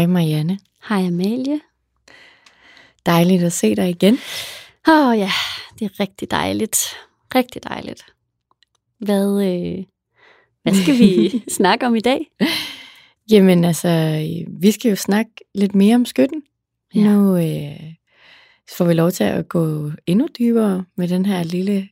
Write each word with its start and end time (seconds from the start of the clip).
Hej 0.00 0.06
Marianne. 0.06 0.58
Hej 0.88 1.06
Amalie. 1.06 1.60
Dejligt 3.06 3.42
at 3.42 3.52
se 3.52 3.76
dig 3.76 3.90
igen. 3.90 4.18
Åh 4.88 5.08
oh, 5.08 5.18
ja, 5.18 5.30
det 5.78 5.84
er 5.84 6.00
rigtig 6.00 6.30
dejligt. 6.30 6.78
Rigtig 7.34 7.64
dejligt. 7.64 8.04
Hvad, 8.98 9.42
øh, 9.42 9.84
hvad 10.62 10.74
skal 10.82 10.98
vi 10.98 11.32
snakke 11.58 11.86
om 11.86 11.94
i 11.96 12.00
dag? 12.00 12.30
Jamen 13.30 13.64
altså, 13.64 13.88
vi 14.48 14.70
skal 14.70 14.88
jo 14.88 14.96
snakke 14.96 15.32
lidt 15.54 15.74
mere 15.74 15.94
om 15.94 16.04
skytten. 16.04 16.42
Ja. 16.94 17.00
Nu 17.00 17.36
øh, 17.36 17.94
får 18.76 18.84
vi 18.84 18.92
lov 18.92 19.10
til 19.10 19.24
at 19.24 19.48
gå 19.48 19.90
endnu 20.06 20.28
dybere 20.38 20.84
med 20.96 21.08
den 21.08 21.26
her 21.26 21.42
lille 21.42 21.88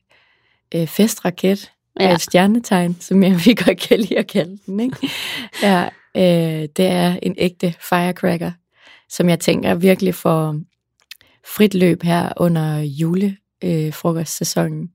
øh, 0.75 0.87
festraket 0.87 1.71
ja. 1.99 2.07
af 2.07 2.13
et 2.13 2.21
stjernetegn, 2.21 2.97
som 2.99 3.23
jeg 3.23 3.41
vil 3.45 3.55
godt 3.55 3.79
kan 3.79 3.99
lide 3.99 4.17
at 4.17 4.27
kalde 4.27 4.59
den. 4.65 4.79
Ikke? 4.79 5.09
Ja, 5.63 5.89
øh, 6.19 6.67
det 6.77 6.85
er 6.85 7.19
en 7.23 7.35
ægte 7.37 7.73
firecracker, 7.89 8.51
som 9.09 9.29
jeg 9.29 9.39
tænker 9.39 9.75
virkelig 9.75 10.15
får 10.15 10.55
frit 11.55 11.73
løb 11.73 12.03
her 12.03 12.29
under 12.37 12.79
julefrokostsæsonen. 12.79 14.83
Øh, 14.83 14.89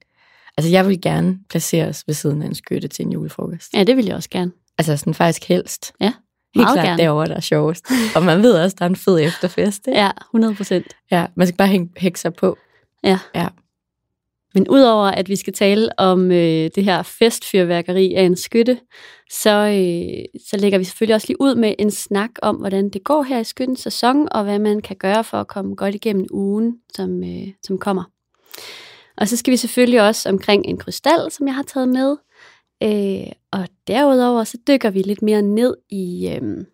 altså 0.56 0.70
jeg 0.70 0.88
vil 0.88 1.00
gerne 1.00 1.38
placeres 1.50 2.04
ved 2.06 2.14
siden 2.14 2.42
af 2.42 2.46
en 2.46 2.54
skytte 2.54 2.88
til 2.88 3.04
en 3.04 3.12
julefrokost. 3.12 3.74
Ja, 3.74 3.84
det 3.84 3.96
vil 3.96 4.04
jeg 4.06 4.16
også 4.16 4.30
gerne. 4.30 4.52
Altså 4.78 4.96
sådan 4.96 5.14
faktisk 5.14 5.48
helst. 5.48 5.92
Ja, 6.00 6.12
Helt 6.54 6.68
klart 6.72 6.86
gerne. 6.86 7.02
derovre, 7.02 7.26
der 7.26 7.34
er 7.36 7.40
sjovest. 7.40 7.86
Og 8.16 8.22
man 8.22 8.42
ved 8.42 8.52
også, 8.54 8.76
der 8.78 8.84
er 8.84 8.88
en 8.88 8.96
fed 8.96 9.20
efterfest. 9.20 9.86
Ikke? 9.86 10.00
Ja, 10.04 10.10
100 10.30 10.54
procent. 10.54 10.86
ja. 11.10 11.26
Man 11.36 11.46
skal 11.46 11.56
bare 11.56 11.68
hænge, 11.68 11.90
hække 11.96 12.20
sig 12.20 12.34
på. 12.34 12.56
Ja. 13.04 13.18
Ja. 13.34 13.48
Men 14.54 14.68
udover 14.68 15.06
at 15.06 15.28
vi 15.28 15.36
skal 15.36 15.52
tale 15.52 15.98
om 15.98 16.30
øh, 16.32 16.70
det 16.74 16.84
her 16.84 17.02
festfyrværkeri 17.02 18.14
af 18.14 18.22
en 18.22 18.36
skytte, 18.36 18.78
så, 19.30 19.50
øh, 19.50 20.40
så 20.50 20.56
lægger 20.56 20.78
vi 20.78 20.84
selvfølgelig 20.84 21.14
også 21.14 21.26
lige 21.28 21.40
ud 21.40 21.54
med 21.54 21.74
en 21.78 21.90
snak 21.90 22.30
om, 22.42 22.56
hvordan 22.56 22.90
det 22.90 23.04
går 23.04 23.22
her 23.22 23.38
i 23.38 23.44
skyttens 23.44 23.80
sæson, 23.80 24.28
og 24.32 24.44
hvad 24.44 24.58
man 24.58 24.80
kan 24.80 24.96
gøre 24.96 25.24
for 25.24 25.40
at 25.40 25.48
komme 25.48 25.74
godt 25.74 25.94
igennem 25.94 26.26
ugen, 26.30 26.76
som, 26.94 27.24
øh, 27.24 27.48
som 27.62 27.78
kommer. 27.78 28.04
Og 29.16 29.28
så 29.28 29.36
skal 29.36 29.50
vi 29.50 29.56
selvfølgelig 29.56 30.02
også 30.02 30.28
omkring 30.28 30.66
en 30.66 30.78
krystal, 30.78 31.30
som 31.30 31.46
jeg 31.46 31.54
har 31.54 31.62
taget 31.62 31.88
med. 31.88 32.16
Øh, 32.82 33.32
og 33.52 33.68
derudover 33.86 34.44
så 34.44 34.58
dykker 34.68 34.90
vi 34.90 35.02
lidt 35.02 35.22
mere 35.22 35.42
ned 35.42 35.76
i, 35.90 36.28
øh, 36.28 36.64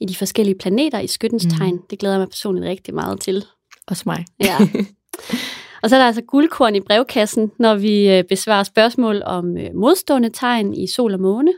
i 0.00 0.04
de 0.06 0.16
forskellige 0.16 0.58
planeter 0.58 0.98
i 0.98 1.06
skyttens 1.06 1.44
Mm. 1.44 1.50
tegn. 1.50 1.78
Det 1.90 1.98
glæder 1.98 2.14
jeg 2.14 2.20
mig 2.20 2.28
personligt 2.28 2.66
rigtig 2.66 2.94
meget 2.94 3.20
til. 3.20 3.44
Også 3.86 4.02
mig. 4.06 4.24
Ja. 4.44 4.56
Og 5.82 5.90
så 5.90 5.96
er 5.96 6.00
der 6.00 6.06
altså 6.06 6.22
guldkorn 6.22 6.74
i 6.74 6.80
brevkassen, 6.80 7.52
når 7.58 7.74
vi 7.74 8.08
øh, 8.10 8.24
besvarer 8.24 8.62
spørgsmål 8.62 9.22
om 9.24 9.56
øh, 9.56 9.74
modstående 9.74 10.30
tegn 10.30 10.74
i 10.74 10.86
sol 10.86 11.14
og 11.14 11.20
måne. 11.20 11.52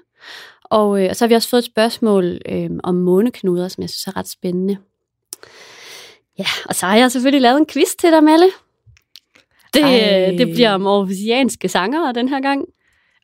Og, 0.65 1.03
øh, 1.03 1.07
og 1.11 1.17
så 1.17 1.25
har 1.25 1.29
vi 1.29 1.35
også 1.35 1.49
fået 1.49 1.59
et 1.62 1.67
spørgsmål 1.67 2.39
øh, 2.49 2.71
om 2.83 2.95
måneknuder, 2.95 3.69
som 3.69 3.83
jeg 3.83 3.91
synes 3.91 4.07
er 4.07 4.17
ret 4.17 4.29
spændende. 4.29 4.77
Ja, 6.39 6.47
og 6.69 6.75
så 6.75 6.87
har 6.87 6.97
jeg 6.97 7.11
selvfølgelig 7.12 7.41
lavet 7.43 7.59
en 7.59 7.67
quiz 7.67 7.89
til 7.99 8.11
dig, 8.11 8.25
Malle. 8.25 8.47
Det, 9.75 9.83
Ej. 9.83 10.35
det 10.39 10.49
bliver 10.55 10.71
om 10.71 10.87
aarhusianske 10.87 11.69
sanger 11.69 12.12
den 12.12 12.29
her 12.29 12.41
gang. 12.41 12.65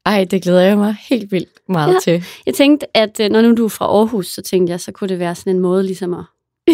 Ej, 0.07 0.25
det 0.25 0.43
glæder 0.43 0.61
jeg 0.61 0.79
mig 0.79 0.97
helt 1.09 1.33
vildt 1.33 1.49
meget 1.69 1.95
Ja. 1.95 1.99
til. 2.03 2.25
Jeg 2.47 2.55
tænkte, 2.55 2.97
at 2.97 3.19
når 3.31 3.41
nu 3.43 3.55
du 3.55 3.65
er 3.65 3.69
fra 3.69 3.85
Aarhus, 3.87 4.27
så 4.27 4.43
tænkte 4.43 4.71
jeg, 4.71 4.81
så 4.81 4.93
kunne 4.93 5.09
det 5.09 5.19
være 5.19 5.35
sådan 5.35 5.55
en 5.57 5.61
måde 5.61 5.83
ligesom 5.83 6.15
at 6.15 6.25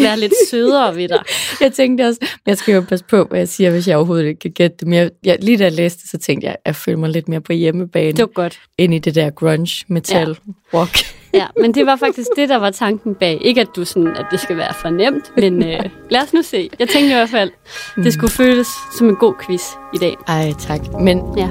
være 0.03 0.19
lidt 0.19 0.33
sødere 0.51 0.97
ved 0.97 1.09
dig. 1.09 1.23
Jeg 1.61 1.73
tænkte 1.73 2.03
også, 2.03 2.19
men 2.23 2.51
jeg 2.51 2.59
skal 2.59 2.75
jo 2.75 2.81
passe 2.81 3.05
på, 3.05 3.25
hvad 3.25 3.39
jeg 3.39 3.49
siger, 3.49 3.71
hvis 3.71 3.89
jeg 3.89 3.97
overhovedet 3.97 4.27
ikke 4.27 4.39
kan 4.41 4.51
gætte 4.51 4.77
det. 4.81 4.89
Men 4.89 4.99
jeg, 4.99 5.11
jeg, 5.25 5.39
lige 5.41 5.59
da 5.59 5.65
jeg 5.65 5.73
læste 5.73 6.03
det, 6.03 6.11
så 6.11 6.19
tænkte 6.19 6.47
jeg, 6.47 6.53
at 6.55 6.61
jeg 6.67 6.77
føler 6.77 6.99
mig 6.99 7.11
lidt 7.11 7.29
mere 7.29 7.41
på 7.41 7.53
hjemmebane. 7.53 8.13
Det 8.13 8.19
var 8.21 8.27
godt. 8.27 8.61
Ind 8.79 8.95
i 8.95 8.99
det 8.99 9.15
der 9.15 9.31
grunge, 9.31 9.85
metal, 9.89 10.29
ja. 10.29 10.79
rock. 10.79 10.99
Ja, 11.35 11.47
men 11.61 11.75
det 11.75 11.87
var 11.87 11.97
faktisk 11.97 12.29
det, 12.37 12.49
der 12.49 12.57
var 12.57 12.71
tanken 12.71 13.15
bag. 13.15 13.39
Ikke 13.45 13.61
at 13.61 13.69
du 13.77 13.85
sådan, 13.85 14.09
at 14.17 14.27
det 14.31 14.41
skal 14.41 14.57
være 14.57 14.75
for 14.83 14.91
nemt, 14.91 15.33
men 15.37 15.63
øh, 15.69 15.81
lad 16.11 16.23
os 16.23 16.33
nu 16.33 16.43
se. 16.43 16.71
Jeg 16.79 16.89
tænkte 16.89 17.11
i 17.11 17.15
hvert 17.15 17.29
fald, 17.31 17.51
det 17.97 18.13
skulle 18.13 18.33
føles 18.33 18.67
som 18.99 19.09
en 19.09 19.17
god 19.17 19.35
quiz 19.47 19.63
i 19.95 19.99
dag. 19.99 20.15
Ej, 20.29 20.53
tak. 20.61 20.81
Men 21.01 21.23
Ja. 21.37 21.49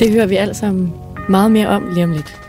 det 0.00 0.10
hører 0.12 0.26
vi 0.26 0.36
alle 0.36 0.54
sammen 0.54 0.92
meget 1.28 1.50
mere 1.50 1.68
om 1.68 1.88
lige 1.94 2.04
om 2.04 2.12
lidt. 2.12 2.47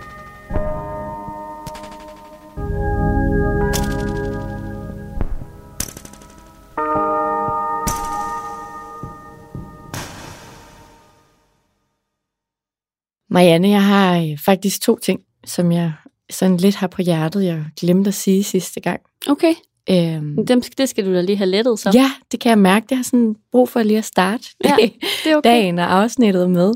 Marianne, 13.30 13.70
jeg 13.70 13.84
har 13.84 14.18
øh, 14.18 14.38
faktisk 14.38 14.82
to 14.82 14.98
ting, 14.98 15.20
som 15.46 15.72
jeg 15.72 15.92
sådan 16.30 16.58
lidt 16.58 16.76
har 16.76 16.88
på 16.88 17.02
hjertet, 17.02 17.46
jeg 17.46 17.66
glemte 17.80 18.08
at 18.08 18.14
sige 18.14 18.44
sidste 18.44 18.80
gang. 18.80 19.00
Okay, 19.28 19.54
Øhm, 19.92 20.46
Dem, 20.46 20.62
det 20.78 20.90
skal 20.90 21.06
du 21.06 21.14
da 21.14 21.22
lige 21.22 21.38
have 21.38 21.50
lettet 21.50 21.80
så. 21.80 21.92
ja, 21.94 22.12
det 22.32 22.40
kan 22.40 22.50
jeg 22.50 22.58
mærke. 22.58 22.86
Det 22.90 22.98
har 22.98 23.04
sådan 23.04 23.36
brug 23.52 23.70
for 23.70 23.84
lige 23.84 23.98
at 23.98 24.06
starte 24.06 24.44
Ja, 24.64 24.76
det 25.24 25.32
er 25.32 25.36
okay. 25.38 25.50
dagen 25.50 25.80
og 25.80 25.94
afsnittet 25.94 26.50
med. 26.50 26.74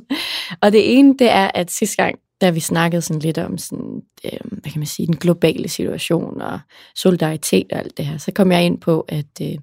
Og 0.62 0.72
det 0.72 0.98
ene, 0.98 1.16
det 1.20 1.30
er, 1.32 1.52
at 1.54 1.72
sidste 1.72 1.96
gang, 2.04 2.16
da 2.42 2.50
vi 2.50 2.60
snakkede 2.60 3.02
sådan 3.02 3.22
lidt 3.22 3.38
om 3.38 3.58
sådan, 3.58 4.02
øh, 4.26 4.40
hvad 4.52 4.72
kan 4.72 4.80
man 4.80 4.86
sige, 4.88 5.08
den 5.08 5.16
globale 5.18 5.70
situation 5.70 6.42
og 6.42 6.60
solidaritet 6.96 7.68
og 7.72 7.80
alt 7.80 7.98
det 7.98 8.06
her, 8.06 8.18
så 8.18 8.32
kom 8.32 8.52
jeg 8.52 8.66
ind 8.66 8.78
på, 8.82 9.06
at 9.08 9.26
øh, 9.42 9.56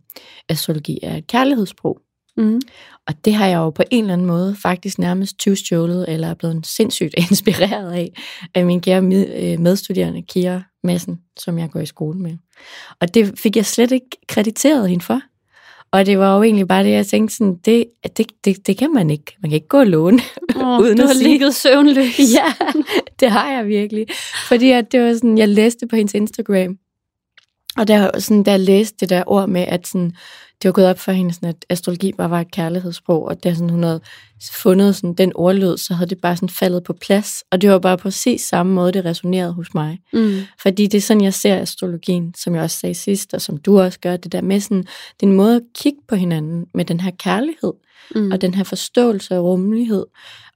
astrologi 0.49 0.99
er 1.03 1.17
et 1.17 1.27
kærlighedssprog. 1.27 1.99
Mm. 2.41 2.61
Og 3.07 3.25
det 3.25 3.35
har 3.35 3.47
jeg 3.47 3.57
jo 3.57 3.71
på 3.71 3.83
en 3.91 4.05
eller 4.05 4.13
anden 4.13 4.27
måde 4.27 4.57
faktisk 4.63 4.99
nærmest 4.99 5.39
tyvstjålet, 5.39 6.09
eller 6.09 6.29
er 6.29 6.35
blevet 6.35 6.67
sindssygt 6.67 7.15
inspireret 7.31 7.93
af, 7.93 8.13
af 8.55 8.67
min 8.67 8.81
kære 8.81 9.05
øh, 9.05 9.61
medstuderende, 9.61 10.23
Kira 10.23 10.63
Madsen, 10.85 11.21
som 11.39 11.59
jeg 11.59 11.71
går 11.71 11.81
i 11.81 11.87
skole 11.87 12.19
med. 12.19 12.37
Og 13.01 13.15
det 13.15 13.39
fik 13.39 13.57
jeg 13.57 13.67
slet 13.67 13.93
ikke 13.93 14.07
krediteret 14.29 14.89
hende 14.89 15.05
for. 15.05 15.21
Og 15.93 16.07
det 16.07 16.19
var 16.19 16.37
jo 16.37 16.43
egentlig 16.43 16.69
bare 16.69 16.85
det, 16.85 16.91
jeg 16.91 17.07
tænkte 17.07 17.37
sådan, 17.37 17.57
det, 17.65 17.85
det, 18.17 18.27
det, 18.45 18.67
det 18.67 18.79
kan 18.79 18.93
man 18.93 19.11
ikke. 19.11 19.37
Man 19.43 19.51
kan 19.51 19.55
ikke 19.55 19.69
gå 19.69 19.79
og 19.79 19.87
låne. 19.87 20.21
Oh, 20.57 20.81
Uden 20.81 20.97
du 20.97 21.03
at 21.03 21.09
har 21.09 21.23
ligget 21.23 21.55
søvnløs. 21.55 22.19
ja, 22.39 22.55
det 23.21 23.31
har 23.31 23.51
jeg 23.53 23.67
virkelig. 23.67 24.07
Fordi 24.49 24.71
at 24.71 24.93
det 24.93 25.01
var 25.01 25.15
sådan, 25.15 25.39
jeg 25.39 25.49
læste 25.49 25.87
på 25.87 25.97
hendes 25.97 26.15
Instagram, 26.15 26.79
og 27.77 27.89
der, 27.89 28.19
sådan, 28.19 28.43
der 28.43 28.57
læste 28.57 28.97
det 29.01 29.09
der 29.09 29.23
ord 29.27 29.49
med, 29.49 29.61
at 29.61 29.87
sådan, 29.87 30.13
det 30.63 30.69
var 30.69 30.73
gået 30.73 30.87
op 30.87 30.99
for 30.99 31.13
hende, 31.13 31.33
sådan, 31.33 31.49
at 31.49 31.65
astrologi 31.69 32.13
bare 32.13 32.31
var 32.31 32.41
et 32.41 32.51
kærlighedssprog, 32.51 33.25
og 33.25 33.45
da 33.45 33.55
sådan, 33.55 33.71
hun 33.71 33.83
havde 33.83 34.01
fundet 34.53 34.97
sådan, 34.97 35.15
den 35.15 35.33
ordlyd, 35.35 35.77
så 35.77 35.95
havde 35.95 36.11
det 36.11 36.19
bare 36.21 36.37
sådan 36.37 36.49
faldet 36.49 36.85
på 36.85 36.93
plads. 36.93 37.45
Og 37.51 37.61
det 37.61 37.71
var 37.71 37.79
bare 37.79 37.97
præcis 37.97 38.41
samme 38.43 38.73
måde, 38.73 38.93
det 38.93 39.05
resonerede 39.05 39.53
hos 39.53 39.75
mig. 39.75 39.99
Mm. 40.13 40.41
Fordi 40.63 40.87
det 40.87 40.99
er 40.99 41.03
sådan, 41.03 41.25
jeg 41.25 41.35
ser 41.35 41.57
astrologien, 41.57 42.35
som 42.39 42.55
jeg 42.55 42.63
også 42.63 42.79
sagde 42.79 42.95
sidst, 42.95 43.35
og 43.35 43.41
som 43.41 43.57
du 43.57 43.81
også 43.81 44.01
gør, 44.01 44.17
det 44.17 44.33
der 44.33 44.41
med 44.41 44.61
sådan, 44.61 44.83
det 44.83 45.23
er 45.23 45.27
en 45.27 45.33
måde 45.33 45.57
at 45.57 45.63
kigge 45.75 45.99
på 46.09 46.15
hinanden 46.15 46.67
med 46.75 46.85
den 46.85 47.01
her 47.01 47.11
kærlighed, 47.11 47.73
Mm. 48.15 48.33
og 48.33 48.41
den 48.41 48.55
her 48.55 48.65
forståelse 48.65 49.39
og 49.39 49.45
rummelighed, 49.45 50.07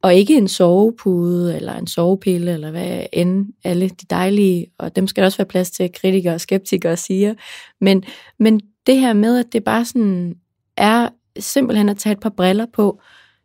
og 0.03 0.15
ikke 0.15 0.37
en 0.37 0.49
sovepude 0.49 1.57
eller 1.57 1.75
en 1.75 1.87
sovepille, 1.87 2.53
eller 2.53 2.71
hvad 2.71 3.07
end 3.13 3.47
alle 3.65 3.89
de 3.89 4.07
dejlige, 4.11 4.67
og 4.79 4.97
dem 4.97 5.07
skal 5.07 5.23
der 5.23 5.27
også 5.27 5.39
være 5.39 5.47
plads 5.47 5.71
til, 5.71 5.91
kritikere 5.93 6.35
og 6.35 6.41
skeptikere 6.41 6.97
siger, 6.97 7.35
men, 7.81 8.05
men 8.39 8.61
det 8.87 9.01
her 9.01 9.13
med, 9.13 9.39
at 9.39 9.47
det 9.53 9.65
bare 9.65 9.85
sådan 9.85 10.35
er 10.77 11.09
simpelthen 11.39 11.89
at 11.89 11.99
tage 11.99 12.13
et 12.13 12.21
par 12.21 12.33
briller 12.37 12.67
på, 12.75 13.01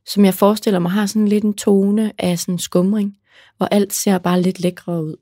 som 0.09 0.25
jeg 0.25 0.33
forestiller 0.33 0.79
mig 0.79 0.91
har 0.91 1.05
sådan 1.05 1.27
lidt 1.27 1.43
en 1.43 1.53
tone 1.53 2.11
af 2.17 2.39
sådan 2.39 2.59
skumring, 2.59 3.17
hvor 3.57 3.65
alt 3.65 3.93
ser 3.93 4.17
bare 4.17 4.41
lidt 4.41 4.59
lækre 4.59 5.03
ud. 5.03 5.15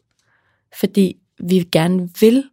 Fordi 0.80 1.18
vi 1.40 1.68
gerne 1.72 2.10
vil 2.20 2.44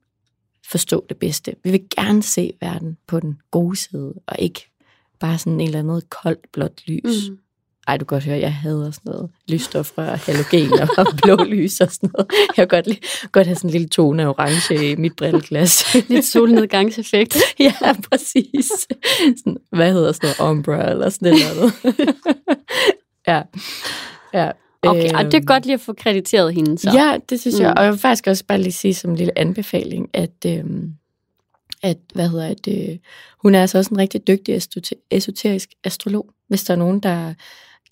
forstå 0.71 1.07
det 1.09 1.17
bedste. 1.17 1.57
Vi 1.65 1.71
vil 1.71 1.85
gerne 1.97 2.23
se 2.23 2.53
verden 2.61 2.97
på 3.07 3.21
den 3.21 3.41
gode 3.51 3.77
side, 3.77 4.15
og 4.27 4.37
ikke 4.39 4.71
bare 5.21 5.39
sådan 5.39 5.61
en 5.61 5.67
eller 5.67 5.79
anden 5.79 6.03
koldt 6.09 6.53
blåt 6.53 6.87
lys. 6.87 7.31
Mm. 7.31 7.39
Ej, 7.87 7.97
du 7.97 8.05
kan 8.05 8.17
godt 8.17 8.25
høre, 8.25 8.39
jeg 8.39 8.55
hader 8.55 8.91
sådan 8.91 9.13
noget 9.13 9.31
lysstofrør, 9.49 10.17
halogen 10.17 10.73
og 10.99 11.07
blå 11.23 11.45
lys 11.45 11.81
og 11.81 11.91
sådan 11.93 12.11
noget. 12.13 12.27
Jeg 12.33 12.55
kan 12.55 12.69
godt, 12.69 12.87
lide, 12.87 13.01
godt 13.33 13.47
have 13.47 13.57
sådan 13.57 13.69
en 13.69 13.73
lille 13.73 13.89
tone 13.89 14.23
af 14.23 14.27
orange 14.27 14.91
i 14.91 14.97
mit 14.97 15.17
brilleglas. 15.17 15.95
Lidt 16.09 16.25
solnedgangseffekt. 16.25 17.37
ja, 17.59 17.75
præcis. 18.11 18.71
Sådan, 19.39 19.57
hvad 19.71 19.93
hedder 19.93 20.13
sådan 20.13 20.35
noget, 20.39 20.51
umbra 20.51 20.91
eller 20.91 21.09
sådan 21.09 21.33
noget. 21.33 21.73
ja, 23.29 23.43
ja. 24.35 24.51
Okay, 24.83 25.25
øh, 25.25 25.25
det 25.25 25.35
er 25.35 25.45
godt 25.45 25.67
lige 25.67 25.75
at 25.75 25.81
få 25.81 25.93
krediteret 25.93 26.55
hende 26.55 26.79
så. 26.79 26.91
Ja, 26.95 27.19
det 27.31 27.41
synes 27.41 27.57
mm. 27.57 27.63
jeg. 27.63 27.75
Og 27.77 27.85
jeg 27.85 27.93
vil 27.93 28.01
faktisk 28.01 28.27
også 28.27 28.45
bare 28.45 28.59
lige 28.59 28.73
sige 28.73 28.95
som 28.95 29.11
en 29.11 29.17
lille 29.17 29.39
anbefaling, 29.39 30.11
at, 30.13 30.47
øh, 30.47 30.65
at 31.83 31.99
hvad 32.15 32.29
hedder 32.29 32.55
det, 32.55 32.91
øh, 32.91 32.99
hun 33.43 33.55
er 33.55 33.61
altså 33.61 33.79
også 33.79 33.91
en 33.91 33.99
rigtig 33.99 34.27
dygtig 34.27 34.61
esoterisk 35.11 35.69
astrolog. 35.85 36.27
Hvis 36.49 36.65
der 36.65 36.75
er 36.75 36.79
nogen, 36.79 37.01
der 37.01 37.35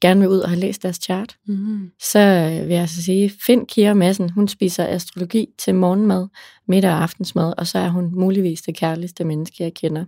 gerne 0.02 0.20
vil 0.20 0.28
ud 0.28 0.38
og 0.38 0.48
have 0.48 0.60
læst 0.60 0.82
deres 0.82 0.96
chart, 0.96 1.36
mm. 1.46 1.90
så 2.00 2.18
vil 2.66 2.72
jeg 2.72 2.80
altså 2.80 3.02
sige, 3.02 3.32
find 3.46 3.66
Kira 3.66 3.94
Madsen. 3.94 4.30
Hun 4.30 4.48
spiser 4.48 4.86
astrologi 4.86 5.48
til 5.58 5.74
morgenmad, 5.74 6.28
middag 6.68 6.90
og 6.90 7.02
aftensmad, 7.02 7.54
og 7.58 7.66
så 7.66 7.78
er 7.78 7.88
hun 7.88 8.10
muligvis 8.14 8.62
det 8.62 8.76
kærligste 8.76 9.24
menneske, 9.24 9.62
jeg 9.62 9.74
kender. 9.74 10.04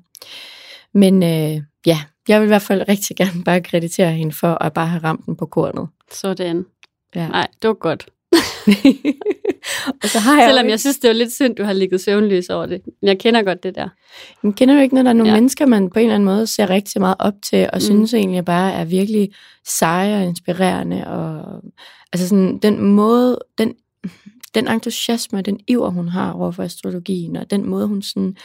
Men 0.95 1.23
øh, 1.23 1.63
ja, 1.87 2.01
jeg 2.29 2.41
vil 2.41 2.47
i 2.47 2.49
hvert 2.49 2.63
fald 2.63 2.89
rigtig 2.89 3.17
gerne 3.17 3.45
bare 3.45 3.61
kreditere 3.61 4.13
hende 4.13 4.33
for 4.33 4.65
at 4.65 4.73
bare 4.73 4.87
have 4.87 5.03
ramt 5.05 5.27
den 5.27 5.37
på 5.37 5.47
kornet. 5.47 5.89
Sådan. 6.13 6.67
Ja. 7.15 7.29
Nej, 7.29 7.49
det 7.63 7.69
var 7.69 7.75
godt. 7.75 8.07
og 10.03 10.09
så 10.09 10.19
har 10.19 10.41
jeg 10.41 10.49
Selvom 10.49 10.69
jeg 10.69 10.81
synes, 10.81 10.99
det 10.99 11.09
er 11.09 11.13
lidt 11.13 11.33
synd, 11.33 11.57
du 11.57 11.65
har 11.65 11.73
ligget 11.73 12.01
søvnløs 12.01 12.49
over 12.49 12.67
det. 12.67 12.81
Men 12.85 13.09
jeg 13.09 13.19
kender 13.19 13.43
godt 13.43 13.63
det 13.63 13.75
der. 13.75 13.89
Men 14.43 14.53
kender 14.53 14.75
du 14.75 14.81
ikke, 14.81 14.95
når 14.95 15.03
der 15.03 15.11
er 15.11 15.15
nogle 15.15 15.33
ja. 15.33 15.37
mennesker, 15.37 15.67
man 15.67 15.91
på 15.91 15.99
en 15.99 16.05
eller 16.05 16.15
anden 16.15 16.25
måde 16.25 16.47
ser 16.47 16.71
rigtig 16.71 17.01
meget 17.01 17.17
op 17.19 17.35
til, 17.43 17.63
og 17.73 17.77
mm. 17.77 17.81
synes 17.81 18.15
egentlig 18.15 18.45
bare 18.45 18.73
er 18.73 18.85
virkelig 18.85 19.31
seje 19.67 20.17
og 20.17 20.25
inspirerende. 20.25 21.07
Og, 21.07 21.63
altså 22.13 22.29
sådan, 22.29 22.59
den 22.59 22.81
måde, 22.81 23.39
den, 23.59 23.75
den 24.55 24.69
entusiasme 24.69 25.43
den 25.43 25.61
iver, 25.69 25.89
hun 25.89 26.09
har 26.09 26.33
over 26.33 26.51
for 26.51 26.63
astrologien, 26.63 27.37
og 27.37 27.51
den 27.51 27.67
måde, 27.67 27.87
hun 27.87 28.03
sådan, 28.03 28.37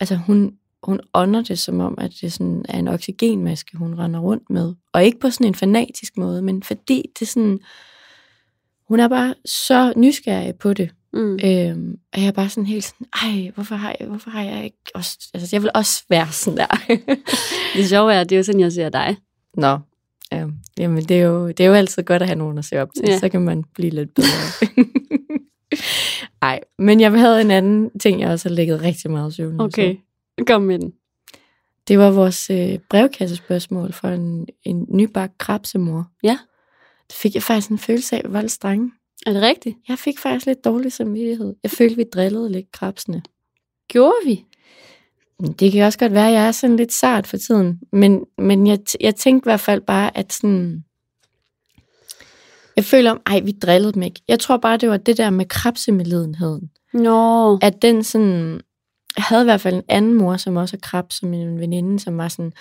altså 0.00 0.14
hun, 0.14 0.52
hun 0.82 1.00
ånder 1.14 1.42
det 1.42 1.58
som 1.58 1.80
om, 1.80 1.94
at 1.98 2.12
det 2.20 2.32
sådan 2.32 2.64
er 2.68 2.78
en 2.78 2.88
oxygenmaske, 2.88 3.76
hun 3.76 3.98
render 3.98 4.20
rundt 4.20 4.50
med. 4.50 4.74
Og 4.92 5.04
ikke 5.04 5.20
på 5.20 5.30
sådan 5.30 5.46
en 5.46 5.54
fanatisk 5.54 6.16
måde, 6.16 6.42
men 6.42 6.62
fordi 6.62 7.02
det 7.18 7.28
sådan, 7.28 7.60
hun 8.92 9.00
er 9.00 9.08
bare 9.08 9.34
så 9.44 9.92
nysgerrig 9.96 10.54
på 10.54 10.72
det. 10.72 10.90
Mm. 11.12 11.38
Øhm, 11.44 11.98
og 12.12 12.20
jeg 12.20 12.26
er 12.26 12.32
bare 12.32 12.48
sådan 12.48 12.66
helt 12.66 12.84
sådan, 12.84 13.06
ej, 13.22 13.50
hvorfor 13.54 13.74
har 13.74 13.96
jeg, 14.00 14.08
hvorfor 14.08 14.30
har 14.30 14.42
jeg 14.42 14.64
ikke 14.64 14.76
også, 14.94 15.30
altså 15.34 15.48
jeg 15.52 15.62
vil 15.62 15.70
også 15.74 16.04
være 16.08 16.32
sådan 16.32 16.56
der. 16.56 16.66
det 17.76 17.88
sjove 17.88 18.14
er, 18.14 18.24
det 18.24 18.32
er 18.32 18.36
jo 18.36 18.42
sådan, 18.42 18.60
jeg 18.60 18.72
ser 18.72 18.88
dig. 18.88 19.16
Nå, 19.54 19.78
ja, 20.32 20.46
jamen 20.78 21.04
det 21.04 21.16
er, 21.16 21.22
jo, 21.22 21.48
det 21.48 21.60
er 21.60 21.64
jo 21.64 21.74
altid 21.74 22.02
godt 22.02 22.22
at 22.22 22.28
have 22.28 22.38
nogen 22.38 22.58
at 22.58 22.64
se 22.64 22.82
op 22.82 22.88
til, 22.96 23.04
ja. 23.08 23.18
så 23.18 23.28
kan 23.28 23.40
man 23.40 23.64
blive 23.74 23.90
lidt 23.90 24.14
bedre. 24.14 24.76
Nej, 26.42 26.60
men 26.78 27.00
jeg 27.00 27.12
havde 27.12 27.40
en 27.40 27.50
anden 27.50 27.98
ting, 27.98 28.20
jeg 28.20 28.30
også 28.30 28.48
har 28.48 28.54
lægget 28.54 28.82
rigtig 28.82 29.10
meget 29.10 29.34
søvn. 29.34 29.60
Okay, 29.60 29.96
kom 30.46 30.62
med 30.62 30.78
den. 30.78 30.92
Det 31.88 31.98
var 31.98 32.10
vores 32.10 32.50
øh, 32.50 32.78
brevkassespørgsmål 32.90 33.92
for 33.92 34.08
en, 34.08 34.46
en 34.64 34.86
nybagt 34.90 35.38
krabsemor. 35.38 36.10
Ja 36.22 36.38
fik 37.12 37.34
jeg 37.34 37.42
faktisk 37.42 37.70
en 37.70 37.78
følelse 37.78 38.16
af, 38.16 38.20
at 38.20 38.28
vi 38.28 38.32
var 38.32 38.40
lidt 38.40 38.52
strenge. 38.52 38.92
Er 39.26 39.32
det 39.32 39.42
rigtigt? 39.42 39.76
Jeg 39.88 39.98
fik 39.98 40.18
faktisk 40.18 40.46
lidt 40.46 40.64
dårlig 40.64 40.92
samvittighed. 40.92 41.54
Jeg 41.62 41.70
følte, 41.70 41.96
vi 41.96 42.04
drillede 42.12 42.52
lidt 42.52 42.72
krabsene. 42.72 43.22
Gjorde 43.88 44.16
vi? 44.24 44.44
Det 45.58 45.72
kan 45.72 45.84
også 45.84 45.98
godt 45.98 46.12
være, 46.12 46.26
at 46.26 46.32
jeg 46.32 46.46
er 46.46 46.52
sådan 46.52 46.76
lidt 46.76 46.92
sart 46.92 47.26
for 47.26 47.36
tiden. 47.36 47.80
Men, 47.92 48.24
men 48.38 48.66
jeg, 48.66 48.78
jeg 49.00 49.14
tænkte 49.14 49.46
i 49.46 49.48
hvert 49.50 49.60
fald 49.60 49.80
bare, 49.80 50.16
at 50.16 50.32
sådan... 50.32 50.84
Jeg 52.76 52.84
føler 52.84 53.10
om, 53.10 53.20
ej, 53.26 53.40
vi 53.40 53.52
drillede 53.52 53.92
dem 53.92 54.02
ikke. 54.02 54.20
Jeg 54.28 54.40
tror 54.40 54.56
bare, 54.56 54.76
det 54.76 54.88
var 54.88 54.96
det 54.96 55.16
der 55.16 55.30
med 55.30 55.46
krabsemedlidenheden. 55.46 56.70
Nå. 56.92 57.58
At 57.62 57.82
den 57.82 58.04
sådan... 58.04 58.60
Jeg 59.16 59.24
havde 59.24 59.42
i 59.42 59.44
hvert 59.44 59.60
fald 59.60 59.74
en 59.74 59.82
anden 59.88 60.14
mor, 60.14 60.36
som 60.36 60.56
også 60.56 60.76
er 60.76 60.80
krabs, 60.80 61.14
som 61.14 61.34
en 61.34 61.60
veninde, 61.60 62.00
som 62.00 62.18
var 62.18 62.28
sådan... 62.28 62.52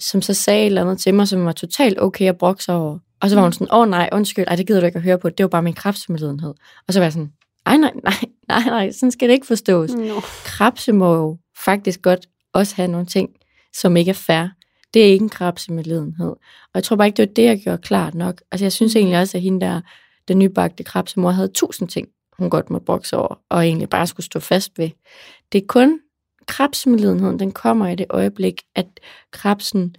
Som 0.00 0.22
så 0.22 0.34
sagde 0.34 0.60
et 0.60 0.66
eller 0.66 0.82
andet 0.82 0.98
til 0.98 1.14
mig, 1.14 1.28
som 1.28 1.44
var 1.44 1.52
totalt 1.52 2.00
okay 2.00 2.28
at 2.28 2.38
brokse 2.38 2.72
over. 2.72 2.98
Og 3.24 3.30
så 3.30 3.36
var 3.36 3.42
hun 3.42 3.52
sådan, 3.52 3.68
åh 3.72 3.78
oh, 3.78 3.88
nej, 3.88 4.08
undskyld, 4.12 4.44
ej, 4.48 4.56
det 4.56 4.66
gider 4.66 4.80
du 4.80 4.86
ikke 4.86 4.96
at 4.96 5.02
høre 5.02 5.18
på, 5.18 5.30
det 5.30 5.44
var 5.44 5.48
bare 5.48 5.62
min 5.62 5.74
kræftsmedlidenhed. 5.74 6.54
Og 6.88 6.94
så 6.94 7.00
var 7.00 7.04
jeg 7.04 7.12
sådan, 7.12 7.32
ej 7.66 7.76
nej, 7.76 7.92
nej, 8.04 8.14
nej, 8.48 8.64
nej, 8.64 8.90
sådan 8.90 9.10
skal 9.10 9.28
det 9.28 9.34
ikke 9.34 9.46
forstås. 9.46 9.92
No. 9.92 10.20
Krabse 10.44 10.92
må 10.92 11.14
jo 11.14 11.38
faktisk 11.64 12.02
godt 12.02 12.26
også 12.52 12.76
have 12.76 12.88
nogle 12.88 13.06
ting, 13.06 13.30
som 13.74 13.96
ikke 13.96 14.08
er 14.08 14.14
fair. 14.14 14.46
Det 14.94 15.02
er 15.02 15.06
ikke 15.06 15.22
en 15.22 15.28
krabsemedlidenhed. 15.28 16.28
Og 16.28 16.74
jeg 16.74 16.84
tror 16.84 16.96
bare 16.96 17.06
ikke, 17.06 17.16
det 17.16 17.28
var 17.28 17.34
det, 17.34 17.44
jeg 17.44 17.58
gjorde 17.58 17.82
klart 17.82 18.14
nok. 18.14 18.42
Altså 18.52 18.64
jeg 18.64 18.72
synes 18.72 18.94
mm. 18.94 18.98
egentlig 18.98 19.20
også, 19.20 19.38
at 19.38 19.42
hende 19.42 19.60
der, 19.60 19.80
den 20.28 20.38
nybagte 20.38 20.84
krabsemor, 20.84 21.30
havde 21.30 21.48
tusind 21.48 21.88
ting, 21.88 22.08
hun 22.38 22.50
godt 22.50 22.70
måtte 22.70 22.84
brokse 22.84 23.16
over, 23.16 23.40
og 23.50 23.66
egentlig 23.66 23.88
bare 23.88 24.06
skulle 24.06 24.26
stå 24.26 24.40
fast 24.40 24.78
ved. 24.78 24.90
Det 25.52 25.62
er 25.62 25.66
kun 25.68 26.00
krabsemedlidenheden, 26.46 27.38
den 27.38 27.52
kommer 27.52 27.88
i 27.88 27.94
det 27.94 28.06
øjeblik, 28.10 28.62
at 28.74 28.86
krabsen 29.32 29.96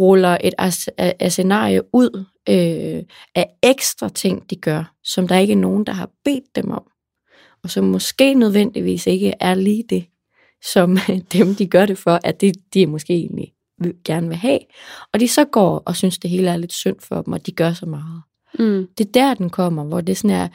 ruller 0.00 0.38
et 0.40 1.32
scenarie 1.32 1.94
ud 1.94 2.24
øh, 2.48 3.02
af 3.34 3.50
ekstra 3.62 4.08
ting, 4.08 4.50
de 4.50 4.56
gør, 4.56 4.94
som 5.04 5.28
der 5.28 5.38
ikke 5.38 5.52
er 5.52 5.56
nogen, 5.56 5.86
der 5.86 5.92
har 5.92 6.10
bedt 6.24 6.56
dem 6.56 6.70
om, 6.70 6.82
og 7.62 7.70
som 7.70 7.84
måske 7.84 8.34
nødvendigvis 8.34 9.06
ikke 9.06 9.34
er 9.40 9.54
lige 9.54 9.84
det, 9.90 10.06
som 10.72 10.98
dem, 11.32 11.54
de 11.54 11.66
gør 11.66 11.86
det 11.86 11.98
for, 11.98 12.20
at 12.24 12.40
det 12.40 12.56
de 12.74 12.86
måske 12.86 13.12
egentlig 13.12 13.52
gerne 14.04 14.28
vil 14.28 14.36
have. 14.36 14.58
Og 15.12 15.20
de 15.20 15.28
så 15.28 15.44
går 15.44 15.82
og 15.86 15.96
synes, 15.96 16.18
det 16.18 16.30
hele 16.30 16.48
er 16.48 16.56
lidt 16.56 16.72
synd 16.72 16.96
for 17.00 17.22
dem, 17.22 17.32
og 17.32 17.46
de 17.46 17.52
gør 17.52 17.72
så 17.72 17.86
meget. 17.86 18.22
Mm. 18.58 18.88
Det 18.98 19.06
er 19.06 19.12
der, 19.12 19.34
den 19.34 19.50
kommer, 19.50 19.84
hvor 19.84 20.00
det 20.00 20.16
sådan 20.16 20.36
er, 20.36 20.48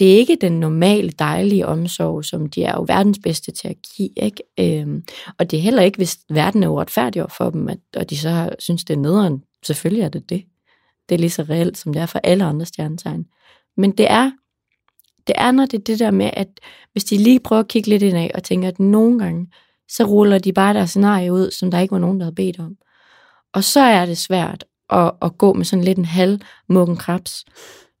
det 0.00 0.12
er 0.12 0.16
ikke 0.16 0.38
den 0.40 0.60
normale 0.60 1.10
dejlige 1.10 1.66
omsorg, 1.66 2.24
som 2.24 2.46
de 2.46 2.64
er 2.64 2.72
jo 2.72 2.84
verdens 2.88 3.18
bedste 3.22 3.52
til 3.52 3.68
at 3.68 3.76
give. 3.96 4.10
Ikke? 4.16 4.42
Øhm, 4.60 5.04
og 5.38 5.50
det 5.50 5.56
er 5.56 5.62
heller 5.62 5.82
ikke, 5.82 5.96
hvis 5.96 6.18
verden 6.30 6.62
er 6.62 6.68
uretfærdig 6.68 7.26
for 7.36 7.50
dem, 7.50 7.68
at, 7.68 7.78
og 7.96 8.10
de 8.10 8.18
så 8.18 8.30
har, 8.30 8.54
synes, 8.58 8.84
det 8.84 8.94
er 8.94 8.98
nederen. 8.98 9.42
Selvfølgelig 9.62 10.02
er 10.02 10.08
det 10.08 10.30
det. 10.30 10.44
Det 11.08 11.14
er 11.14 11.18
lige 11.18 11.30
så 11.30 11.42
reelt, 11.42 11.78
som 11.78 11.92
det 11.92 12.02
er 12.02 12.06
for 12.06 12.20
alle 12.24 12.44
andre 12.44 12.66
stjernetegn. 12.66 13.26
Men 13.76 13.90
det 13.90 14.10
er, 14.10 14.30
det 15.26 15.34
er, 15.38 15.50
når 15.50 15.66
det 15.66 15.78
er 15.78 15.84
det 15.84 15.98
der 15.98 16.10
med, 16.10 16.30
at 16.32 16.48
hvis 16.92 17.04
de 17.04 17.16
lige 17.16 17.40
prøver 17.40 17.60
at 17.60 17.68
kigge 17.68 17.88
lidt 17.88 18.02
indad 18.02 18.28
og 18.34 18.42
tænker, 18.42 18.68
at 18.68 18.80
nogle 18.80 19.18
gange, 19.18 19.46
så 19.88 20.04
ruller 20.04 20.38
de 20.38 20.52
bare 20.52 20.74
deres 20.74 20.90
scenarie 20.90 21.32
ud, 21.32 21.50
som 21.50 21.70
der 21.70 21.78
ikke 21.78 21.92
var 21.92 21.98
nogen, 21.98 22.20
der 22.20 22.24
havde 22.24 22.34
bedt 22.34 22.58
om. 22.58 22.76
Og 23.52 23.64
så 23.64 23.80
er 23.80 24.06
det 24.06 24.18
svært 24.18 24.64
at, 24.90 25.12
at 25.22 25.38
gå 25.38 25.52
med 25.52 25.64
sådan 25.64 25.84
lidt 25.84 25.98
en 25.98 26.04
halv 26.04 26.40
muggen 26.68 26.96
krebs, 26.96 27.44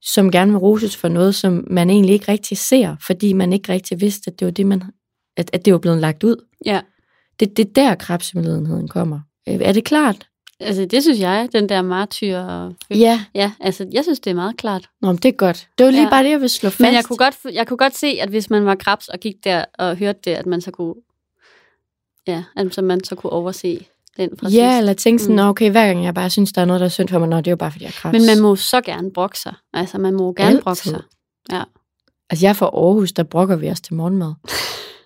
som 0.02 0.30
gerne 0.30 0.52
vil 0.52 0.58
roses 0.58 0.96
for 0.96 1.08
noget, 1.08 1.34
som 1.34 1.64
man 1.70 1.90
egentlig 1.90 2.12
ikke 2.12 2.32
rigtig 2.32 2.58
ser, 2.58 2.96
fordi 3.06 3.32
man 3.32 3.52
ikke 3.52 3.72
rigtig 3.72 4.00
vidste, 4.00 4.30
at 4.30 4.38
det 4.40 4.44
var 4.44 4.52
det, 4.52 4.66
man, 4.66 4.82
at, 5.36 5.50
at 5.52 5.64
det 5.64 5.72
var 5.72 5.78
blevet 5.78 5.98
lagt 5.98 6.24
ud. 6.24 6.36
Ja. 6.64 6.80
Det, 7.40 7.56
det 7.56 7.68
er 7.68 7.72
der 7.72 7.94
krebsmedledenheden 7.94 8.88
kommer. 8.88 9.20
Er 9.46 9.72
det 9.72 9.84
klart? 9.84 10.26
Altså, 10.60 10.84
det 10.84 11.02
synes 11.02 11.20
jeg, 11.20 11.48
den 11.52 11.68
der 11.68 11.82
martyr. 11.82 12.38
Ja. 12.90 13.24
Ja, 13.34 13.52
altså, 13.60 13.86
jeg 13.92 14.02
synes, 14.02 14.20
det 14.20 14.30
er 14.30 14.34
meget 14.34 14.56
klart. 14.56 14.88
Nå, 15.02 15.08
men 15.08 15.16
det 15.16 15.28
er 15.28 15.32
godt. 15.32 15.68
Det 15.78 15.86
var 15.86 15.90
lige 15.90 16.02
ja. 16.02 16.10
bare 16.10 16.24
det, 16.24 16.30
jeg 16.30 16.40
vil 16.40 16.50
slå 16.50 16.70
fast. 16.70 16.80
Men 16.80 16.94
jeg 16.94 17.04
kunne, 17.04 17.16
godt, 17.16 17.36
jeg 17.52 17.66
kunne 17.66 17.76
godt 17.76 17.96
se, 17.96 18.06
at 18.06 18.28
hvis 18.28 18.50
man 18.50 18.66
var 18.66 18.74
krabs 18.74 19.08
og 19.08 19.18
gik 19.20 19.44
der 19.44 19.64
og 19.78 19.96
hørte 19.96 20.18
det, 20.24 20.30
at 20.30 20.46
man 20.46 20.60
så 20.60 20.70
kunne, 20.70 20.94
ja, 22.26 22.44
altså 22.56 22.82
man 22.82 23.04
så 23.04 23.14
kunne 23.14 23.32
overse 23.32 23.86
den 24.16 24.36
præcis. 24.36 24.56
Ja, 24.56 24.78
eller 24.78 24.92
tænke 24.92 25.22
sådan, 25.22 25.36
mm. 25.36 25.48
okay, 25.48 25.70
hver 25.70 25.86
gang 25.86 26.04
jeg 26.04 26.14
bare 26.14 26.30
synes, 26.30 26.52
der 26.52 26.60
er 26.60 26.64
noget, 26.64 26.80
der 26.80 26.84
er 26.84 26.90
synd 26.90 27.08
for 27.08 27.18
mig, 27.18 27.28
nå, 27.28 27.36
det 27.36 27.46
er 27.46 27.50
jo 27.50 27.56
bare, 27.56 27.70
fordi 27.70 27.84
jeg 27.84 27.88
er 27.88 28.00
krabs. 28.00 28.12
Men 28.12 28.26
man 28.26 28.40
må 28.40 28.56
så 28.56 28.80
gerne 28.80 29.10
brokke 29.12 29.38
sig. 29.38 29.54
Altså, 29.72 29.98
man 29.98 30.14
må 30.14 30.32
gerne 30.32 30.60
brokke 30.60 30.82
sig. 30.82 31.02
Ja. 31.52 31.62
Altså, 32.30 32.46
jeg 32.46 32.50
er 32.50 32.54
fra 32.54 32.66
Aarhus, 32.66 33.12
der 33.12 33.22
brokker 33.22 33.56
vi 33.56 33.70
os 33.70 33.80
til 33.80 33.94
morgenmad. 33.94 34.32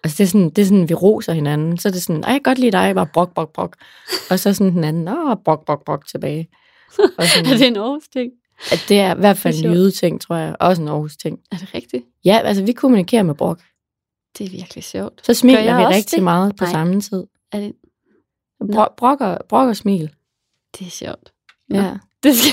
Altså, 0.04 0.16
det 0.18 0.24
er 0.24 0.28
sådan, 0.28 0.50
det 0.50 0.62
er 0.62 0.66
sådan 0.66 0.88
vi 0.88 0.94
roser 0.94 1.32
hinanden. 1.32 1.78
Så 1.78 1.88
er 1.88 1.92
det 1.92 2.02
sådan, 2.02 2.24
ej, 2.24 2.30
jeg 2.30 2.34
kan 2.34 2.42
godt 2.42 2.58
lide 2.58 2.72
dig, 2.72 2.94
bare 2.94 3.06
brok, 3.06 3.34
brok, 3.34 3.52
brok. 3.52 3.76
Og 4.30 4.38
så 4.38 4.54
sådan 4.54 4.72
den 4.72 4.84
anden, 4.84 5.08
åh, 5.08 5.36
brok, 5.44 5.66
brok, 5.66 5.84
brok 5.84 6.06
tilbage. 6.06 6.48
Og 6.98 7.24
sådan, 7.24 7.46
er 7.52 7.56
det 7.58 7.66
en 7.66 7.76
Aarhus 7.76 8.08
ting? 8.12 8.32
At 8.72 8.84
det 8.88 9.00
er 9.00 9.14
i 9.14 9.18
hvert 9.18 9.36
fald 9.36 9.54
en 9.54 9.72
jøde 9.72 9.90
ting, 9.90 10.20
tror 10.20 10.36
jeg. 10.36 10.56
Også 10.60 10.82
en 10.82 10.88
Aarhus 10.88 11.16
ting. 11.16 11.38
Er 11.52 11.56
det 11.56 11.74
rigtigt? 11.74 12.04
Ja, 12.24 12.40
altså 12.44 12.62
vi 12.62 12.72
kommunikerer 12.72 13.22
med 13.22 13.34
brok. 13.34 13.60
Det 14.38 14.46
er 14.46 14.50
virkelig 14.50 14.84
sjovt. 14.84 15.26
Så 15.26 15.34
smiler 15.34 15.76
vi 15.76 15.94
rigtig 15.94 16.16
det? 16.16 16.22
meget 16.22 16.56
på 16.56 16.64
Nej. 16.64 16.72
samme 16.72 17.00
tid. 17.00 17.24
Er 17.52 17.60
det... 17.60 17.72
Bro, 18.72 18.84
brok, 18.96 19.20
og, 19.20 19.38
brok 19.48 19.68
og 19.68 19.76
smil. 19.76 20.10
Det 20.78 20.86
er 20.86 20.90
sjovt. 20.90 21.32
Ja. 21.70 21.92
Det 22.22 22.34
skal... 22.36 22.52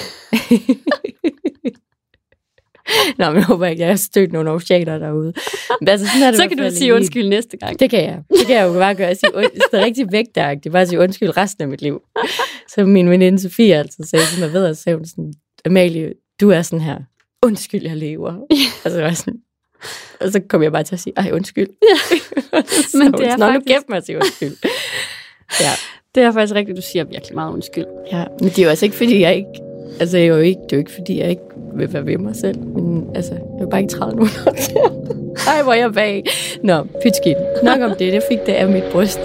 Nå, 3.17 3.25
men 3.25 3.35
jeg 3.35 3.45
håber 3.45 3.65
ikke, 3.65 3.81
jeg 3.81 3.89
har 3.89 3.95
stødt 3.95 4.31
nogle 4.31 4.51
oceaner 4.51 4.97
derude. 4.97 5.33
Men 5.79 5.87
altså, 5.87 6.07
sådan 6.07 6.23
er 6.23 6.31
det 6.31 6.39
så 6.39 6.47
kan 6.47 6.57
du 6.57 6.69
sige 6.75 6.95
undskyld 6.95 7.27
næste 7.27 7.57
gang. 7.57 7.79
Det 7.79 7.89
kan 7.89 8.03
jeg. 8.03 8.23
Det 8.29 8.47
kan 8.47 8.55
jeg 8.55 8.67
jo 8.67 8.73
bare 8.73 8.95
gøre. 8.95 9.07
Jeg 9.07 9.17
siger, 9.17 9.31
det 9.41 9.79
er 9.79 9.85
rigtig 9.85 10.11
vægtagtigt. 10.11 10.73
Bare 10.73 10.87
sige 10.87 10.99
undskyld 10.99 11.37
resten 11.37 11.63
af 11.63 11.67
mit 11.67 11.81
liv. 11.81 12.01
Så 12.67 12.85
min 12.85 13.09
veninde 13.09 13.39
Sofie 13.39 13.75
altid 13.75 14.03
sagde, 14.03 14.25
som 14.25 14.43
jeg 14.43 14.53
ved, 14.53 14.65
at 14.65 14.77
sagde 14.77 15.07
sådan, 15.07 15.33
Amalie, 15.65 16.13
du 16.41 16.49
er 16.49 16.61
sådan 16.61 16.81
her. 16.81 16.97
Undskyld, 17.45 17.83
jeg 17.83 17.97
lever. 17.97 18.33
og 18.85 18.91
så 18.91 19.01
var 19.01 19.11
sådan, 19.11 19.39
og 20.19 20.31
så 20.31 20.41
kom 20.49 20.63
jeg 20.63 20.71
bare 20.71 20.83
til 20.83 20.95
at 20.95 20.99
sige, 20.99 21.13
ej, 21.17 21.31
undskyld. 21.33 21.67
Ja. 21.81 22.17
Men 22.99 23.13
det 23.13 23.27
er 23.27 23.37
Nå, 23.37 23.45
faktisk... 23.45 23.75
nu 23.75 23.83
mig 23.89 23.97
at 23.97 24.05
sige 24.05 24.15
undskyld. 24.15 24.55
Ja. 25.59 25.71
Det 26.15 26.23
er 26.23 26.31
faktisk 26.31 26.55
rigtigt, 26.55 26.77
du 26.77 26.81
siger 26.81 27.03
virkelig 27.03 27.35
meget 27.35 27.53
undskyld. 27.53 27.85
Ja, 28.11 28.25
men 28.39 28.49
det 28.49 28.59
er 28.59 28.63
jo 28.63 28.69
altså 28.69 28.85
ikke, 28.85 28.97
fordi 28.97 29.21
jeg 29.21 29.35
ikke 29.35 29.61
Altså, 29.99 30.17
jeg 30.17 30.27
er 30.27 30.29
jo 30.29 30.37
ikke, 30.37 30.61
det 30.63 30.73
er 30.73 30.77
jo 30.77 30.79
ikke, 30.79 30.91
fordi 30.91 31.19
jeg 31.19 31.29
ikke 31.29 31.41
vil 31.75 31.93
være 31.93 32.05
ved 32.05 32.17
mig 32.17 32.35
selv, 32.35 32.59
men 32.59 33.15
altså, 33.15 33.33
jeg 33.33 33.65
vil 33.65 33.69
bare 33.69 33.81
ikke 33.81 33.93
træde 33.93 34.15
nogen. 34.15 34.29
Ej, 35.47 35.63
hvor 35.63 35.73
jeg 35.73 35.93
bag. 35.93 36.23
Nå, 36.63 36.83
pytskidt. 37.03 37.37
Nok 37.63 37.81
om 37.81 37.89
det, 37.89 38.13
det 38.13 38.23
fik 38.29 38.39
det 38.45 38.53
af 38.53 38.67
mit 38.67 38.83
bryst. 38.83 39.19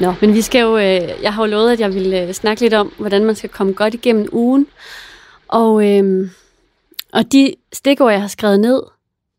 Nå, 0.00 0.14
men 0.20 0.34
vi 0.34 0.40
skal 0.40 0.60
jo, 0.60 0.76
øh, 0.76 1.22
jeg 1.22 1.34
har 1.34 1.42
jo 1.42 1.50
lovet, 1.50 1.72
at 1.72 1.80
jeg 1.80 1.94
vil 1.94 2.14
øh, 2.14 2.32
snakke 2.32 2.62
lidt 2.62 2.74
om, 2.74 2.92
hvordan 2.98 3.24
man 3.24 3.34
skal 3.34 3.50
komme 3.50 3.72
godt 3.72 3.94
igennem 3.94 4.28
ugen. 4.32 4.66
Og, 5.48 5.88
øh, 5.88 6.30
og 7.12 7.32
de 7.32 7.54
stikord, 7.72 8.12
jeg 8.12 8.20
har 8.20 8.28
skrevet 8.28 8.60
ned, 8.60 8.82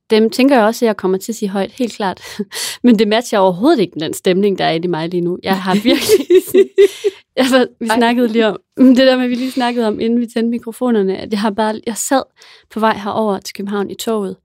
dem 0.10 0.30
tænker 0.30 0.56
jeg 0.56 0.66
også, 0.66 0.86
at 0.86 0.88
jeg 0.88 0.98
kommer 0.98 1.18
til 1.18 1.32
at 1.32 1.36
sige 1.36 1.50
højt, 1.50 1.72
helt 1.72 1.94
klart. 1.94 2.22
Men 2.84 3.00
det 3.00 3.08
matcher 3.08 3.40
overhovedet 3.40 3.80
ikke 3.80 4.00
den 4.00 4.14
stemning, 4.14 4.58
der 4.58 4.66
er 4.66 4.72
i 4.72 4.88
mig 4.88 5.10
lige 5.10 5.22
nu. 5.22 5.40
Jeg 5.44 5.62
har 5.62 5.74
virkelig... 5.74 6.70
altså, 7.36 7.68
vi 7.80 7.88
snakkede 7.88 8.28
lige 8.28 8.48
om, 8.48 8.58
det 8.78 8.98
der 8.98 9.18
med, 9.18 9.28
vi 9.28 9.36
lige 9.36 9.52
snakkede 9.52 9.88
om, 9.88 10.00
inden 10.00 10.20
vi 10.20 10.26
tændte 10.26 10.50
mikrofonerne, 10.50 11.18
at 11.18 11.32
jeg 11.32 11.40
har 11.40 11.50
bare, 11.50 11.82
jeg 11.86 11.98
sad 11.98 12.24
på 12.70 12.80
vej 12.80 12.98
herover 12.98 13.40
til 13.40 13.56
København 13.56 13.90
i 13.90 13.96
toget, 13.96 14.38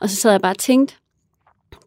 og 0.00 0.10
så 0.10 0.16
sad 0.16 0.30
jeg 0.30 0.40
bare 0.40 0.52
og 0.52 0.58
tænkte, 0.58 0.94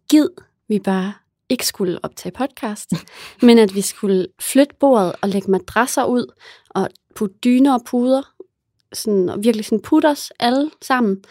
gid 0.09 0.27
vi 0.67 0.79
bare 0.79 1.13
ikke 1.49 1.65
skulle 1.65 1.99
optage 2.03 2.31
podcast, 2.31 2.91
men 3.47 3.59
at 3.59 3.75
vi 3.75 3.81
skulle 3.81 4.27
flytte 4.41 4.75
bordet 4.79 5.13
og 5.21 5.29
lægge 5.29 5.51
madrasser 5.51 6.05
ud, 6.05 6.33
og 6.69 6.89
putte 7.15 7.35
dyner 7.43 7.73
og 7.73 7.81
puder, 7.85 8.21
sådan, 8.93 9.29
og 9.29 9.43
virkelig 9.43 9.65
sådan 9.65 9.81
putte 9.81 10.07
os 10.07 10.31
alle 10.39 10.71
sammen, 10.81 11.23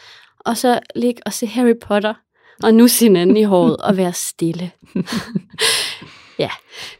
og 0.45 0.57
så 0.57 0.81
ligge 0.95 1.23
og 1.27 1.33
se 1.33 1.47
Harry 1.47 1.75
Potter, 1.81 2.15
og 2.63 2.75
nu 2.75 2.89
sin 2.89 3.17
anden 3.17 3.37
i 3.37 3.43
håret, 3.43 3.77
og 3.77 3.97
være 3.97 4.13
stille. 4.13 4.71
ja, 6.39 6.51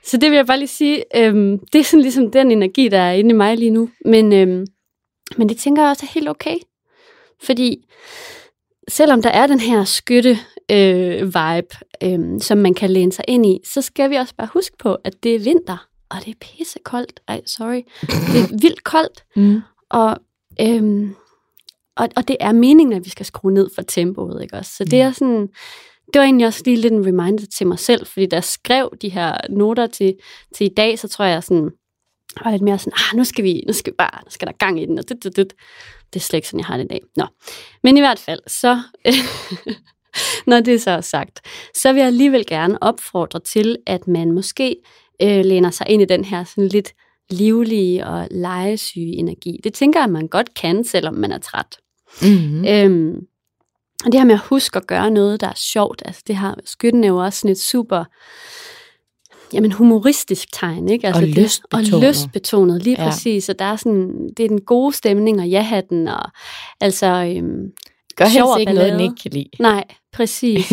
så 0.05 0.17
det 0.17 0.31
vil 0.31 0.37
jeg 0.37 0.47
bare 0.47 0.59
lige 0.59 0.69
sige, 0.69 1.05
øhm, 1.17 1.59
det 1.73 1.79
er 1.79 1.85
sådan 1.85 2.03
ligesom 2.03 2.31
den 2.31 2.51
energi, 2.51 2.89
der 2.89 2.99
er 2.99 3.13
inde 3.13 3.31
i 3.31 3.33
mig 3.33 3.57
lige 3.57 3.71
nu, 3.71 3.91
men, 4.05 4.33
øhm, 4.33 4.67
men 5.37 5.49
det 5.49 5.57
tænker 5.57 5.83
jeg 5.83 5.91
også 5.91 6.07
er 6.07 6.13
helt 6.15 6.29
okay, 6.29 6.57
fordi 7.43 7.85
selvom 8.89 9.23
der 9.23 9.31
er 9.31 9.47
den 9.47 9.61
her 9.61 9.85
skytte 9.85 10.39
øh, 10.71 11.27
vibe, 11.27 11.77
øh, 12.03 12.41
som 12.41 12.59
man 12.59 12.75
kan 12.75 12.91
læne 12.91 13.13
sig 13.13 13.25
ind 13.29 13.47
i, 13.47 13.61
så 13.65 13.83
skal 13.83 14.11
vi 14.11 14.17
også 14.17 14.35
bare 14.35 14.49
huske 14.53 14.77
på, 14.79 14.95
at 15.05 15.23
det 15.23 15.35
er 15.35 15.39
vinter, 15.39 15.87
og 16.11 16.17
det 16.25 16.31
er 16.31 16.39
pissekoldt. 16.41 17.21
Ej, 17.29 17.41
sorry. 17.47 17.83
Det 18.01 18.41
er 18.41 18.59
vildt 18.61 18.85
koldt. 18.85 19.25
Mm. 19.37 19.61
Og, 19.91 20.19
øh, 20.61 21.11
og, 21.97 22.09
og 22.17 22.29
det 22.29 22.37
er 22.41 22.53
meningen, 22.53 22.93
at 22.93 23.05
vi 23.05 23.11
skal 23.11 23.27
skrue 23.27 23.53
ned 23.53 23.71
for 23.75 23.83
tempoet, 23.83 24.43
ikke 24.43 24.57
også? 24.57 24.77
Så 24.77 24.85
det 24.85 25.01
er 25.01 25.13
sådan, 25.13 25.49
det 26.07 26.19
var 26.19 26.23
egentlig 26.23 26.47
også 26.47 26.63
lige 26.65 26.77
lidt 26.77 26.93
en 26.93 27.07
reminder 27.07 27.45
til 27.59 27.67
mig 27.67 27.79
selv, 27.79 28.07
fordi 28.07 28.27
da 28.27 28.37
jeg 28.37 28.45
skrev 28.45 28.93
de 29.03 29.09
her 29.09 29.37
noter 29.51 29.87
til, 29.87 30.15
til 30.57 30.67
i 30.67 30.75
dag, 30.77 30.99
så 30.99 31.09
tror 31.09 31.25
jeg 31.25 31.43
sådan, 31.43 31.71
var 32.45 32.51
lidt 32.51 32.63
mere 32.63 32.79
sådan, 32.79 32.93
ah, 32.93 33.17
nu 33.17 33.25
skal 33.25 33.45
vi, 33.45 33.65
nu 33.67 33.73
skal 33.73 33.93
vi 33.93 33.97
bare, 33.99 34.25
nu 34.25 34.31
skal 34.31 34.47
der 34.47 34.53
gang 34.53 34.83
i 34.83 34.87
den, 34.87 34.99
og 34.99 35.09
det, 35.09 35.25
det, 35.25 35.37
det. 35.37 35.53
Det 36.13 36.21
er 36.21 36.23
slet 36.23 36.37
ikke 36.39 36.49
sådan, 36.49 36.61
jeg 36.61 36.67
har 36.67 36.77
det 36.77 36.85
i 36.85 36.89
dag. 36.89 37.01
Nå. 37.17 37.27
Men 37.83 37.97
i 37.97 38.01
hvert 38.01 38.19
fald, 38.19 38.41
så, 38.47 38.81
når 40.51 40.61
det 40.61 40.83
så 40.83 40.91
er 40.91 41.01
sagt, 41.01 41.41
så 41.75 41.93
vil 41.93 41.99
jeg 41.99 42.07
alligevel 42.07 42.47
gerne 42.47 42.83
opfordre 42.83 43.41
til, 43.41 43.77
at 43.87 44.09
man 44.09 44.33
måske 44.33 44.77
øh, 45.23 45.45
læner 45.45 45.71
sig 45.71 45.89
ind 45.89 46.03
i 46.03 46.05
den 46.05 46.25
her 46.25 46.45
sådan 46.45 46.69
lidt 46.69 46.93
livlige 47.31 48.07
og 48.07 48.29
legesyge 48.31 49.17
energi. 49.17 49.61
Det 49.65 49.75
tænker 49.75 50.01
jeg, 50.01 50.05
at 50.05 50.11
man 50.11 50.29
godt 50.29 50.55
kan, 50.55 50.85
selvom 50.85 51.15
man 51.15 51.33
er 51.33 51.39
træt. 51.39 51.79
Mm-hmm. 52.23 52.65
Øhm, 52.67 53.15
og 54.05 54.13
det 54.13 54.21
her 54.21 54.25
med 54.25 54.35
at 54.35 54.41
huske 54.41 54.77
at 54.77 54.87
gøre 54.87 55.11
noget, 55.11 55.41
der 55.41 55.49
er 55.49 55.57
sjovt, 55.57 56.03
altså 56.05 56.23
det 56.27 56.37
her, 56.37 56.55
skytten 56.65 57.05
er 57.05 57.09
jo 57.09 57.17
også 57.17 57.39
sådan 57.39 57.53
et 57.53 57.61
super 57.61 58.05
jamen, 59.53 59.73
humoristisk 59.73 60.53
tegn, 60.53 60.89
ikke? 60.89 61.07
Altså 61.07 61.23
og 61.23 61.29
lystbetonet. 61.29 61.95
Og 61.95 62.01
lystbetonet, 62.03 62.83
lige 62.83 63.03
ja. 63.03 63.09
præcis. 63.09 63.49
Og 63.49 63.59
der 63.59 63.65
er 63.65 63.77
sådan, 63.77 64.29
det 64.37 64.45
er 64.45 64.49
den 64.49 64.61
gode 64.61 64.93
stemning 64.93 65.41
og 65.41 65.49
ja-hatten, 65.49 66.09
og 66.09 66.31
altså... 66.81 67.07
Øhm, 67.07 67.73
Gør 68.17 68.25
helst 68.25 68.61
ikke 68.61 68.73
noget, 68.73 68.93
den 68.93 69.01
ikke 69.01 69.15
kan 69.23 69.31
lide. 69.31 69.49
Nej, 69.59 69.85
præcis. 70.13 70.73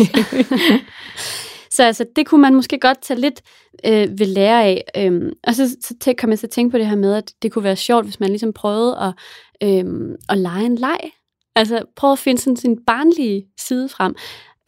så 1.76 1.84
altså, 1.84 2.04
det 2.16 2.26
kunne 2.26 2.42
man 2.42 2.54
måske 2.54 2.78
godt 2.80 3.02
tage 3.02 3.20
lidt 3.20 3.42
øh, 3.86 4.18
ved 4.18 4.26
lære 4.26 4.64
af. 4.64 4.84
Øhm, 4.96 5.30
og 5.46 5.54
så, 5.54 5.76
så 6.00 6.14
kom 6.18 6.30
jeg 6.30 6.38
så 6.38 6.46
at 6.46 6.50
tænke 6.50 6.70
på 6.70 6.78
det 6.78 6.86
her 6.86 6.96
med, 6.96 7.14
at 7.14 7.32
det 7.42 7.52
kunne 7.52 7.64
være 7.64 7.76
sjovt, 7.76 8.04
hvis 8.04 8.20
man 8.20 8.28
ligesom 8.28 8.52
prøvede 8.52 8.98
at, 8.98 9.14
øhm, 9.68 10.14
at 10.28 10.38
lege 10.38 10.66
en 10.66 10.76
leg. 10.76 11.00
Altså 11.56 11.84
prøve 11.96 12.12
at 12.12 12.18
finde 12.18 12.40
sådan 12.40 12.56
sin 12.56 12.78
barnlige 12.86 13.46
side 13.58 13.88
frem. 13.88 14.14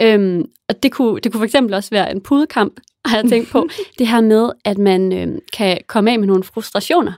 Øhm, 0.01 0.45
og 0.69 0.83
det 0.83 0.93
kunne, 0.93 1.21
det 1.21 1.33
kunne 1.33 1.41
for 1.41 1.45
eksempel 1.45 1.75
også 1.75 1.91
være 1.91 2.11
en 2.11 2.21
pudekamp, 2.21 2.81
har 3.05 3.17
jeg 3.17 3.29
tænkt 3.29 3.51
på. 3.51 3.69
det 3.99 4.09
her 4.09 4.21
med, 4.21 4.51
at 4.65 4.79
man 4.79 5.13
øh, 5.13 5.39
kan 5.53 5.79
komme 5.87 6.13
af 6.13 6.19
med 6.19 6.27
nogle 6.27 6.45
frustrationer 6.45 7.13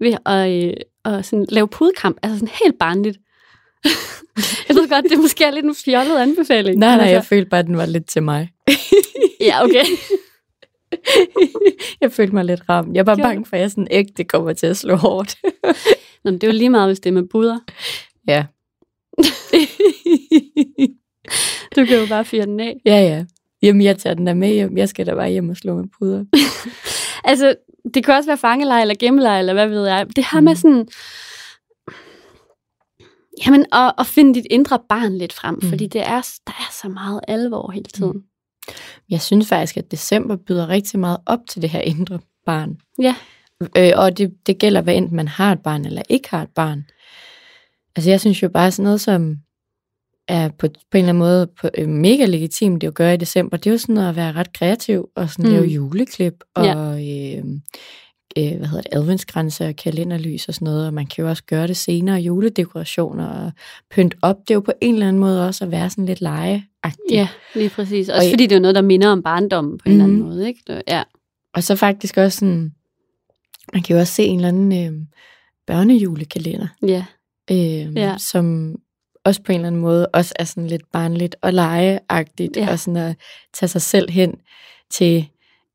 ved 0.00 0.16
at, 0.26 0.50
øh, 0.50 0.74
at 1.04 1.26
sådan 1.26 1.46
lave 1.48 1.68
pudekamp. 1.68 2.18
Altså 2.22 2.38
sådan 2.38 2.54
helt 2.64 2.78
barnligt. 2.78 3.18
jeg 4.68 4.76
ved 4.76 4.88
godt, 4.88 5.04
det 5.04 5.12
er 5.12 5.22
måske 5.22 5.50
lidt 5.54 5.64
en 5.64 5.74
fjollet 5.74 6.18
anbefaling. 6.18 6.78
Nej, 6.78 6.88
nej, 6.88 6.98
altså. 6.98 7.14
jeg 7.14 7.24
følte 7.24 7.50
bare, 7.50 7.60
at 7.60 7.66
den 7.66 7.76
var 7.76 7.86
lidt 7.86 8.08
til 8.08 8.22
mig. 8.22 8.50
ja, 9.40 9.64
okay. 9.64 9.84
jeg 12.00 12.12
følte 12.12 12.34
mig 12.34 12.44
lidt 12.44 12.60
ramt. 12.68 12.96
Jeg 12.96 13.06
var 13.06 13.16
bare 13.16 13.22
bange 13.22 13.46
for, 13.46 13.56
at 13.56 13.62
jeg 13.62 13.70
sådan 13.70 13.88
ægte 13.90 14.24
kommer 14.24 14.52
til 14.52 14.66
at 14.66 14.76
slå 14.76 14.94
hårdt. 14.94 15.36
Nå, 16.24 16.30
men 16.30 16.34
det 16.34 16.42
er 16.42 16.52
jo 16.52 16.58
lige 16.58 16.70
meget, 16.70 16.88
hvis 16.88 17.00
det 17.00 17.10
er 17.10 17.14
med 17.14 17.28
puder. 17.28 17.58
Ja. 18.28 18.44
du 21.76 21.84
kan 21.84 22.00
jo 22.00 22.06
bare 22.08 22.24
fyre 22.24 22.46
den 22.46 22.60
af. 22.60 22.80
Ja, 22.86 23.00
ja. 23.00 23.24
Jamen, 23.62 23.82
jeg 23.82 23.98
tager 23.98 24.14
den 24.14 24.26
der 24.26 24.34
med 24.34 24.52
hjem. 24.52 24.76
Jeg 24.76 24.88
skal 24.88 25.06
da 25.06 25.14
bare 25.14 25.30
hjem 25.30 25.48
og 25.48 25.56
slå 25.56 25.76
med 25.76 25.84
puder. 25.98 26.24
altså, 27.30 27.54
det 27.94 28.04
kan 28.04 28.14
også 28.14 28.30
være 28.30 28.38
fangelej 28.38 28.80
eller 28.80 28.94
gemmelej, 29.00 29.38
eller 29.38 29.52
hvad 29.52 29.68
ved 29.68 29.86
jeg. 29.86 30.06
Det 30.16 30.24
har 30.24 30.40
med 30.40 30.52
mm. 30.52 30.56
sådan... 30.56 30.88
Jamen, 33.46 33.66
at, 33.72 33.92
at 33.98 34.06
finde 34.06 34.34
dit 34.34 34.46
indre 34.50 34.78
barn 34.88 35.18
lidt 35.18 35.32
frem, 35.32 35.58
mm. 35.62 35.68
fordi 35.68 35.86
det 35.86 36.00
er, 36.00 36.28
der 36.46 36.52
er 36.52 36.72
så 36.82 36.88
meget 36.88 37.20
alvor 37.28 37.70
hele 37.70 37.90
tiden. 37.94 38.12
Mm. 38.12 38.22
Jeg 39.10 39.20
synes 39.20 39.48
faktisk, 39.48 39.76
at 39.76 39.90
december 39.90 40.36
byder 40.36 40.68
rigtig 40.68 41.00
meget 41.00 41.18
op 41.26 41.40
til 41.48 41.62
det 41.62 41.70
her 41.70 41.80
indre 41.80 42.18
barn. 42.46 42.76
Ja. 43.02 43.14
Øh, 43.76 43.92
og 43.96 44.18
det, 44.18 44.32
det 44.46 44.58
gælder, 44.58 44.80
hvad 44.80 44.94
enten 44.94 45.16
man 45.16 45.28
har 45.28 45.52
et 45.52 45.62
barn 45.62 45.84
eller 45.84 46.02
ikke 46.08 46.30
har 46.30 46.42
et 46.42 46.50
barn. 46.54 46.84
Altså, 48.00 48.10
jeg 48.10 48.20
synes 48.20 48.42
jo 48.42 48.48
bare 48.48 48.70
sådan 48.70 48.84
noget 48.84 49.00
som 49.00 49.36
er 50.28 50.48
på, 50.48 50.66
på 50.90 50.96
en 50.96 50.98
eller 50.98 51.08
anden 51.08 51.18
måde 51.18 51.46
på, 51.60 51.68
øh, 51.78 51.88
mega 51.88 52.24
legitimt 52.24 52.80
det 52.80 52.86
at 52.86 52.94
gøre 52.94 53.14
i 53.14 53.16
december. 53.16 53.56
Det 53.56 53.66
er 53.66 53.70
jo 53.70 53.78
sådan 53.78 53.98
at 53.98 54.16
være 54.16 54.32
ret 54.32 54.52
kreativ 54.52 55.08
og 55.16 55.30
sådan 55.30 55.44
mm. 55.44 55.52
lave 55.52 55.66
juleklip 55.66 56.34
og 56.54 56.64
ja. 56.64 56.74
øh, 56.74 57.44
øh, 58.38 58.58
hvad 58.58 58.68
hedder 58.68 58.82
det, 58.82 58.92
adventsgrænser 58.92 59.68
og 59.68 59.76
kalenderlys 59.76 60.48
og 60.48 60.54
sådan 60.54 60.66
noget. 60.66 60.86
Og 60.86 60.94
man 60.94 61.06
kan 61.06 61.24
jo 61.24 61.28
også 61.28 61.44
gøre 61.44 61.66
det 61.66 61.76
senere, 61.76 62.20
juledekorationer 62.20 63.26
og 63.26 63.52
pynt 63.90 64.14
op. 64.22 64.36
Det 64.40 64.50
er 64.50 64.54
jo 64.54 64.60
på 64.60 64.72
en 64.80 64.94
eller 64.94 65.08
anden 65.08 65.20
måde 65.20 65.46
også 65.46 65.64
at 65.64 65.70
være 65.70 65.90
sådan 65.90 66.06
lidt 66.06 66.20
legeagtig. 66.20 67.10
Ja, 67.10 67.28
lige 67.54 67.70
præcis. 67.70 68.08
Også 68.08 68.26
og, 68.26 68.30
fordi 68.32 68.46
det 68.46 68.56
er 68.56 68.60
noget, 68.60 68.74
der 68.74 68.82
minder 68.82 69.08
om 69.08 69.22
barndommen 69.22 69.78
på 69.78 69.82
en 69.86 69.92
mm, 69.92 69.92
eller 69.92 70.04
anden 70.04 70.18
mhm. 70.18 70.28
måde. 70.28 70.48
Ikke? 70.48 70.82
Ja. 70.88 71.02
Og 71.54 71.62
så 71.62 71.76
faktisk 71.76 72.16
også 72.16 72.38
sådan, 72.38 72.72
man 73.72 73.82
kan 73.82 73.96
jo 73.96 74.00
også 74.00 74.12
se 74.12 74.24
en 74.24 74.36
eller 74.36 74.48
anden 74.48 74.72
øh, 74.86 75.06
børnejulekalender. 75.66 76.66
Ja. 76.86 77.04
Øh, 77.50 77.96
ja. 77.96 78.14
Som 78.18 78.76
også 79.24 79.42
på 79.42 79.52
en 79.52 79.56
eller 79.56 79.66
anden 79.66 79.80
måde 79.80 80.06
også 80.06 80.34
er 80.38 80.44
sådan 80.44 80.66
lidt 80.66 80.92
barnligt 80.92 81.36
og 81.42 81.52
legeagtigt, 81.52 82.56
ja. 82.56 82.70
og 82.70 82.78
sådan 82.78 82.96
at 82.96 83.16
tage 83.52 83.68
sig 83.68 83.82
selv 83.82 84.10
hen 84.10 84.34
til 84.90 85.28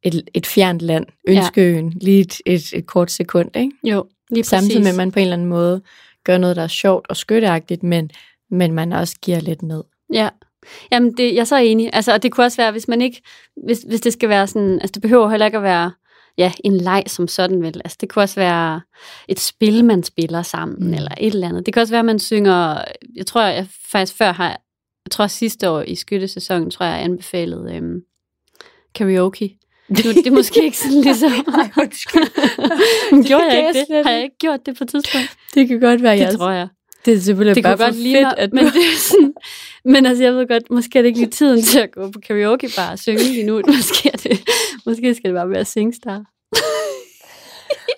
et, 0.03 0.29
et 0.33 0.45
fjernt 0.45 0.81
land, 0.81 1.05
ønskeøen, 1.27 1.89
ja. 1.89 2.05
lige 2.05 2.19
et, 2.19 2.35
et, 2.45 2.73
et 2.73 2.85
kort 2.85 3.11
sekund, 3.11 3.55
ikke? 3.55 3.71
Jo, 3.83 4.05
lige 4.29 4.43
præcis. 4.43 4.49
Samtidig 4.49 4.81
med, 4.81 4.89
at 4.89 4.95
man 4.95 5.11
på 5.11 5.19
en 5.19 5.23
eller 5.23 5.35
anden 5.35 5.49
måde 5.49 5.81
gør 6.23 6.37
noget, 6.37 6.55
der 6.55 6.63
er 6.63 6.67
sjovt 6.67 7.07
og 7.09 7.17
skytteagtigt, 7.17 7.83
men, 7.83 8.09
men 8.51 8.73
man 8.73 8.93
også 8.93 9.15
giver 9.21 9.39
lidt 9.39 9.61
ned. 9.61 9.83
Ja, 10.13 10.29
Jamen, 10.91 11.17
det, 11.17 11.33
jeg 11.33 11.39
er 11.39 11.43
så 11.43 11.57
enig. 11.57 11.89
Altså, 11.93 12.13
og 12.13 12.23
det 12.23 12.31
kunne 12.31 12.45
også 12.45 12.57
være, 12.57 12.71
hvis 12.71 12.87
man 12.87 13.01
ikke, 13.01 13.21
hvis, 13.65 13.79
hvis 13.87 14.01
det 14.01 14.13
skal 14.13 14.29
være 14.29 14.47
sådan, 14.47 14.79
altså 14.79 14.91
det 14.93 15.01
behøver 15.01 15.29
heller 15.29 15.45
ikke 15.45 15.57
at 15.57 15.63
være 15.63 15.91
ja, 16.37 16.53
en 16.63 16.77
leg 16.77 17.03
som 17.07 17.27
sådan 17.27 17.61
vel. 17.61 17.81
Altså, 17.83 17.97
det 18.01 18.09
kunne 18.09 18.23
også 18.23 18.35
være 18.35 18.81
et 19.27 19.39
spil, 19.39 19.85
man 19.85 20.03
spiller 20.03 20.41
sammen, 20.41 20.87
mm. 20.87 20.93
eller 20.93 21.11
et 21.19 21.33
eller 21.33 21.47
andet. 21.47 21.65
Det 21.65 21.73
kan 21.73 21.81
også 21.81 21.93
være, 21.93 21.99
at 21.99 22.05
man 22.05 22.19
synger, 22.19 22.81
jeg 23.15 23.25
tror, 23.25 23.41
jeg 23.41 23.67
faktisk 23.91 24.17
før 24.17 24.31
har, 24.31 24.49
jeg 25.05 25.11
tror 25.11 25.27
sidste 25.27 25.69
år 25.69 25.81
i 25.81 25.95
skyttesæsonen, 25.95 26.71
tror 26.71 26.85
jeg, 26.85 26.93
jeg 26.93 27.03
anbefalet 27.03 27.75
øhm, 27.75 28.01
karaoke. 28.95 29.57
Nu, 29.89 29.95
det 29.97 30.27
er 30.27 30.31
måske 30.31 30.63
ikke 30.63 30.77
sådan 30.77 31.01
ligesom... 31.09 31.31
Nej, 31.31 31.71
undskyld. 31.77 32.23
Gjorde 33.27 33.45
jeg 33.45 33.67
ikke 33.67 33.95
det? 33.95 34.05
Har 34.05 34.11
jeg 34.11 34.23
ikke 34.23 34.37
gjort 34.37 34.65
det 34.65 34.77
på 34.77 34.83
et 34.83 34.89
tidspunkt? 34.89 35.37
Det 35.53 35.67
kan 35.67 35.79
godt 35.79 36.03
være, 36.03 36.13
Det 36.13 36.21
jeg 36.21 36.33
tror 36.33 36.51
jeg. 36.51 36.67
Det 37.05 37.13
er 37.13 37.19
selvfølgelig 37.19 37.55
det 37.55 37.63
bare 37.63 37.77
for 37.77 37.85
godt 37.85 37.95
fedt, 37.95 38.33
at 38.37 38.53
men, 38.53 38.65
det 38.65 38.75
er 38.75 38.97
sådan, 38.97 39.33
men 39.85 40.05
altså, 40.05 40.23
jeg 40.23 40.33
ved 40.33 40.47
godt, 40.47 40.71
måske 40.71 40.99
er 40.99 41.01
det 41.01 41.07
ikke 41.07 41.19
lige 41.19 41.29
tiden 41.29 41.61
til 41.61 41.79
at 41.79 41.91
gå 41.91 42.11
på 42.11 42.19
karaoke 42.19 42.69
bare 42.77 42.91
og 42.91 42.99
synge 42.99 43.23
lige 43.23 43.45
nu. 43.45 43.61
Måske, 43.77 44.09
er 44.13 44.17
det, 44.17 44.49
måske 44.85 45.15
skal 45.15 45.29
det 45.29 45.37
bare 45.37 45.49
være 45.49 45.65
singstar. 45.65 46.23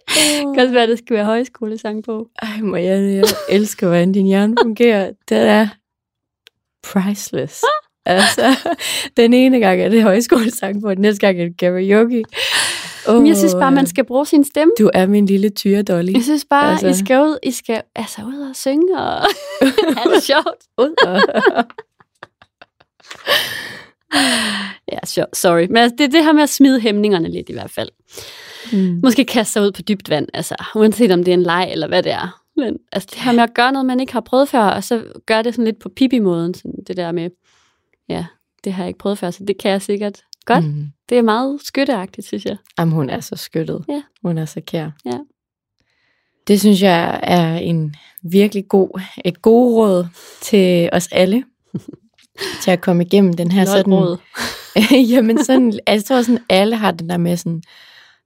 det 0.07 0.53
kan 0.55 0.59
også 0.59 0.73
være, 0.73 0.83
at 0.83 0.89
det 0.89 0.97
skal 0.97 1.15
være 1.15 1.25
højskolesang 1.25 2.03
på. 2.03 2.29
Ej, 2.41 2.61
må 2.61 2.75
jeg, 2.75 3.23
elsker, 3.49 3.87
hvordan 3.87 4.11
din 4.11 4.25
hjerne 4.25 4.55
fungerer. 4.63 5.11
Det 5.29 5.37
er 5.37 5.67
priceless. 6.83 7.63
altså, 8.05 8.75
den 9.17 9.33
ene 9.33 9.59
gang 9.59 9.81
er 9.81 9.89
det 9.89 10.03
højskolesang 10.03 10.81
på, 10.81 10.89
den 10.93 11.01
næste 11.01 11.27
gang 11.27 11.39
er 11.41 11.45
det 11.45 11.57
karaoke. 11.57 12.23
Oh, 13.09 13.27
jeg 13.27 13.37
synes 13.37 13.53
bare, 13.53 13.71
man 13.71 13.87
skal 13.87 14.05
bruge 14.05 14.25
sin 14.25 14.43
stemme. 14.43 14.73
Du 14.79 14.89
er 14.93 15.05
min 15.05 15.25
lille 15.25 15.49
tyre, 15.49 15.83
Dolly. 15.83 16.13
Jeg 16.13 16.23
synes 16.23 16.45
bare, 16.49 16.71
altså. 16.71 16.87
I 16.87 16.93
skal 16.93 17.21
ud, 17.21 17.37
I 17.43 17.51
skal 17.51 17.81
altså 17.95 18.21
ud 18.21 18.49
og 18.49 18.55
synge 18.55 18.97
og 18.99 19.21
have 19.97 20.15
det 20.15 20.23
sjovt. 20.23 20.63
ud 20.77 20.95
og... 21.07 21.19
ja, 24.91 24.99
sure, 25.05 25.25
sorry. 25.33 25.65
Men 25.67 25.77
altså, 25.77 25.95
det 25.97 26.03
er 26.03 26.09
det 26.09 26.23
her 26.23 26.33
med 26.33 26.43
at 26.43 26.49
smide 26.49 26.79
hæmningerne 26.79 27.29
lidt 27.29 27.49
i 27.49 27.53
hvert 27.53 27.71
fald. 27.71 27.89
Mm. 28.73 28.99
Måske 29.03 29.25
kaste 29.25 29.53
sig 29.53 29.61
ud 29.61 29.71
på 29.71 29.81
dybt 29.81 30.09
vand, 30.09 30.27
altså 30.33 30.55
uanset 30.75 31.11
om 31.11 31.23
det 31.23 31.31
er 31.31 31.37
en 31.37 31.43
leg 31.43 31.69
eller 31.71 31.87
hvad 31.87 32.03
det 32.03 32.11
er. 32.11 32.41
Men 32.57 32.77
altså 32.91 33.09
det 33.11 33.19
her 33.21 33.31
med 33.31 33.43
at 33.43 33.53
gøre 33.53 33.71
noget, 33.71 33.85
man 33.85 33.99
ikke 33.99 34.13
har 34.13 34.21
prøvet 34.21 34.49
før, 34.49 34.63
og 34.63 34.83
så 34.83 35.03
gøre 35.25 35.43
det 35.43 35.53
sådan 35.53 35.65
lidt 35.65 35.79
på 35.79 35.89
pipi-måden, 35.89 36.53
sådan 36.53 36.73
det 36.87 36.97
der 36.97 37.11
med, 37.11 37.29
ja, 38.09 38.25
det 38.63 38.73
har 38.73 38.83
jeg 38.83 38.87
ikke 38.87 38.97
prøvet 38.97 39.17
før, 39.17 39.31
så 39.31 39.43
det 39.47 39.57
kan 39.57 39.71
jeg 39.71 39.81
sikkert 39.81 40.21
godt. 40.47 40.65
Mm. 40.65 40.87
Det 41.09 41.17
er 41.17 41.21
meget 41.21 41.59
skytteagtigt, 41.63 42.27
synes 42.27 42.45
jeg. 42.45 42.57
Jamen, 42.79 42.93
hun 42.93 43.09
er 43.09 43.19
så 43.19 43.35
skyttet. 43.35 43.85
Ja. 43.89 44.01
Hun 44.23 44.37
er 44.37 44.45
så 44.45 44.61
kær. 44.61 44.89
Ja. 45.05 45.17
Det 46.47 46.59
synes 46.59 46.81
jeg 46.81 47.19
er 47.23 47.57
en 47.57 47.95
virkelig 48.23 48.67
god, 48.67 49.01
et 49.25 49.41
god 49.41 49.75
råd 49.75 50.07
til 50.41 50.89
os 50.91 51.07
alle, 51.11 51.43
til 52.63 52.71
at 52.71 52.81
komme 52.81 53.03
igennem 53.05 53.33
den 53.33 53.51
her 53.51 53.65
sådan... 53.65 53.93
råd. 53.93 54.17
Jamen 55.13 55.43
sådan, 55.43 55.79
altså, 55.87 55.91
jeg 55.93 56.03
tror 56.03 56.21
sådan, 56.21 56.43
alle 56.49 56.75
har 56.75 56.91
den 56.91 57.09
der 57.09 57.17
med 57.17 57.37
sådan, 57.37 57.61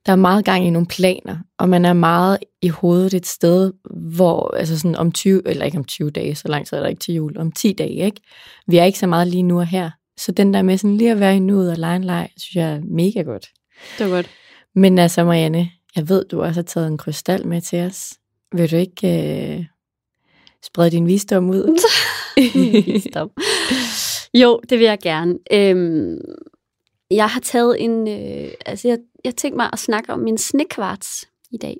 der 0.05 0.11
er 0.11 0.15
meget 0.15 0.45
gang 0.45 0.67
i 0.67 0.69
nogle 0.69 0.87
planer, 0.87 1.37
og 1.57 1.69
man 1.69 1.85
er 1.85 1.93
meget 1.93 2.37
i 2.61 2.67
hovedet 2.67 3.13
et 3.13 3.27
sted, 3.27 3.73
hvor, 4.15 4.55
altså 4.57 4.79
sådan 4.79 4.95
om 4.95 5.11
20, 5.11 5.47
eller 5.47 5.65
ikke 5.65 5.77
om 5.77 5.85
20 5.85 6.11
dage, 6.11 6.35
så 6.35 6.47
lang 6.47 6.67
tid 6.67 6.77
er 6.77 6.81
der 6.81 6.89
ikke 6.89 6.99
til 6.99 7.13
jul, 7.13 7.37
om 7.37 7.51
10 7.51 7.73
dage, 7.73 8.05
ikke? 8.05 8.21
Vi 8.67 8.77
er 8.77 8.83
ikke 8.83 8.99
så 8.99 9.07
meget 9.07 9.27
lige 9.27 9.43
nu 9.43 9.59
og 9.59 9.67
her. 9.67 9.89
Så 10.25 10.31
den 10.31 10.53
der 10.53 10.61
med 10.61 10.77
sådan 10.77 10.97
lige 10.97 11.11
at 11.11 11.19
være 11.19 11.35
i 11.35 11.39
nuet 11.39 11.71
og 11.71 11.77
lege 11.77 11.95
en 11.95 12.03
leg, 12.03 12.29
synes 12.37 12.55
jeg 12.55 12.71
er 12.71 12.81
mega 12.83 13.21
godt. 13.21 13.49
Det 13.97 14.09
var 14.09 14.15
godt. 14.15 14.29
Men 14.75 14.99
altså, 14.99 15.23
Marianne, 15.23 15.71
jeg 15.95 16.09
ved, 16.09 16.25
du 16.25 16.41
også 16.41 16.61
har 16.61 16.65
taget 16.65 16.87
en 16.87 16.97
krystal 16.97 17.47
med 17.47 17.61
til 17.61 17.79
os. 17.79 18.13
Vil 18.51 18.71
du 18.71 18.75
ikke 18.75 19.07
øh, 19.07 19.65
sprede 20.63 20.91
din 20.91 21.07
visdom 21.07 21.49
ud? 21.49 21.81
Stop. 23.09 23.29
Jo, 24.33 24.61
det 24.69 24.79
vil 24.79 24.85
jeg 24.85 24.99
gerne. 24.99 25.37
Øhm, 25.51 26.17
jeg 27.11 27.29
har 27.29 27.39
taget 27.39 27.83
en... 27.83 28.07
Øh, 28.07 28.51
altså, 28.65 28.87
jeg, 28.87 28.97
jeg 29.25 29.35
tænkte 29.35 29.57
mig 29.57 29.69
at 29.73 29.79
snakke 29.79 30.13
om 30.13 30.19
min 30.19 30.37
snekvarts 30.37 31.27
i 31.51 31.57
dag. 31.57 31.77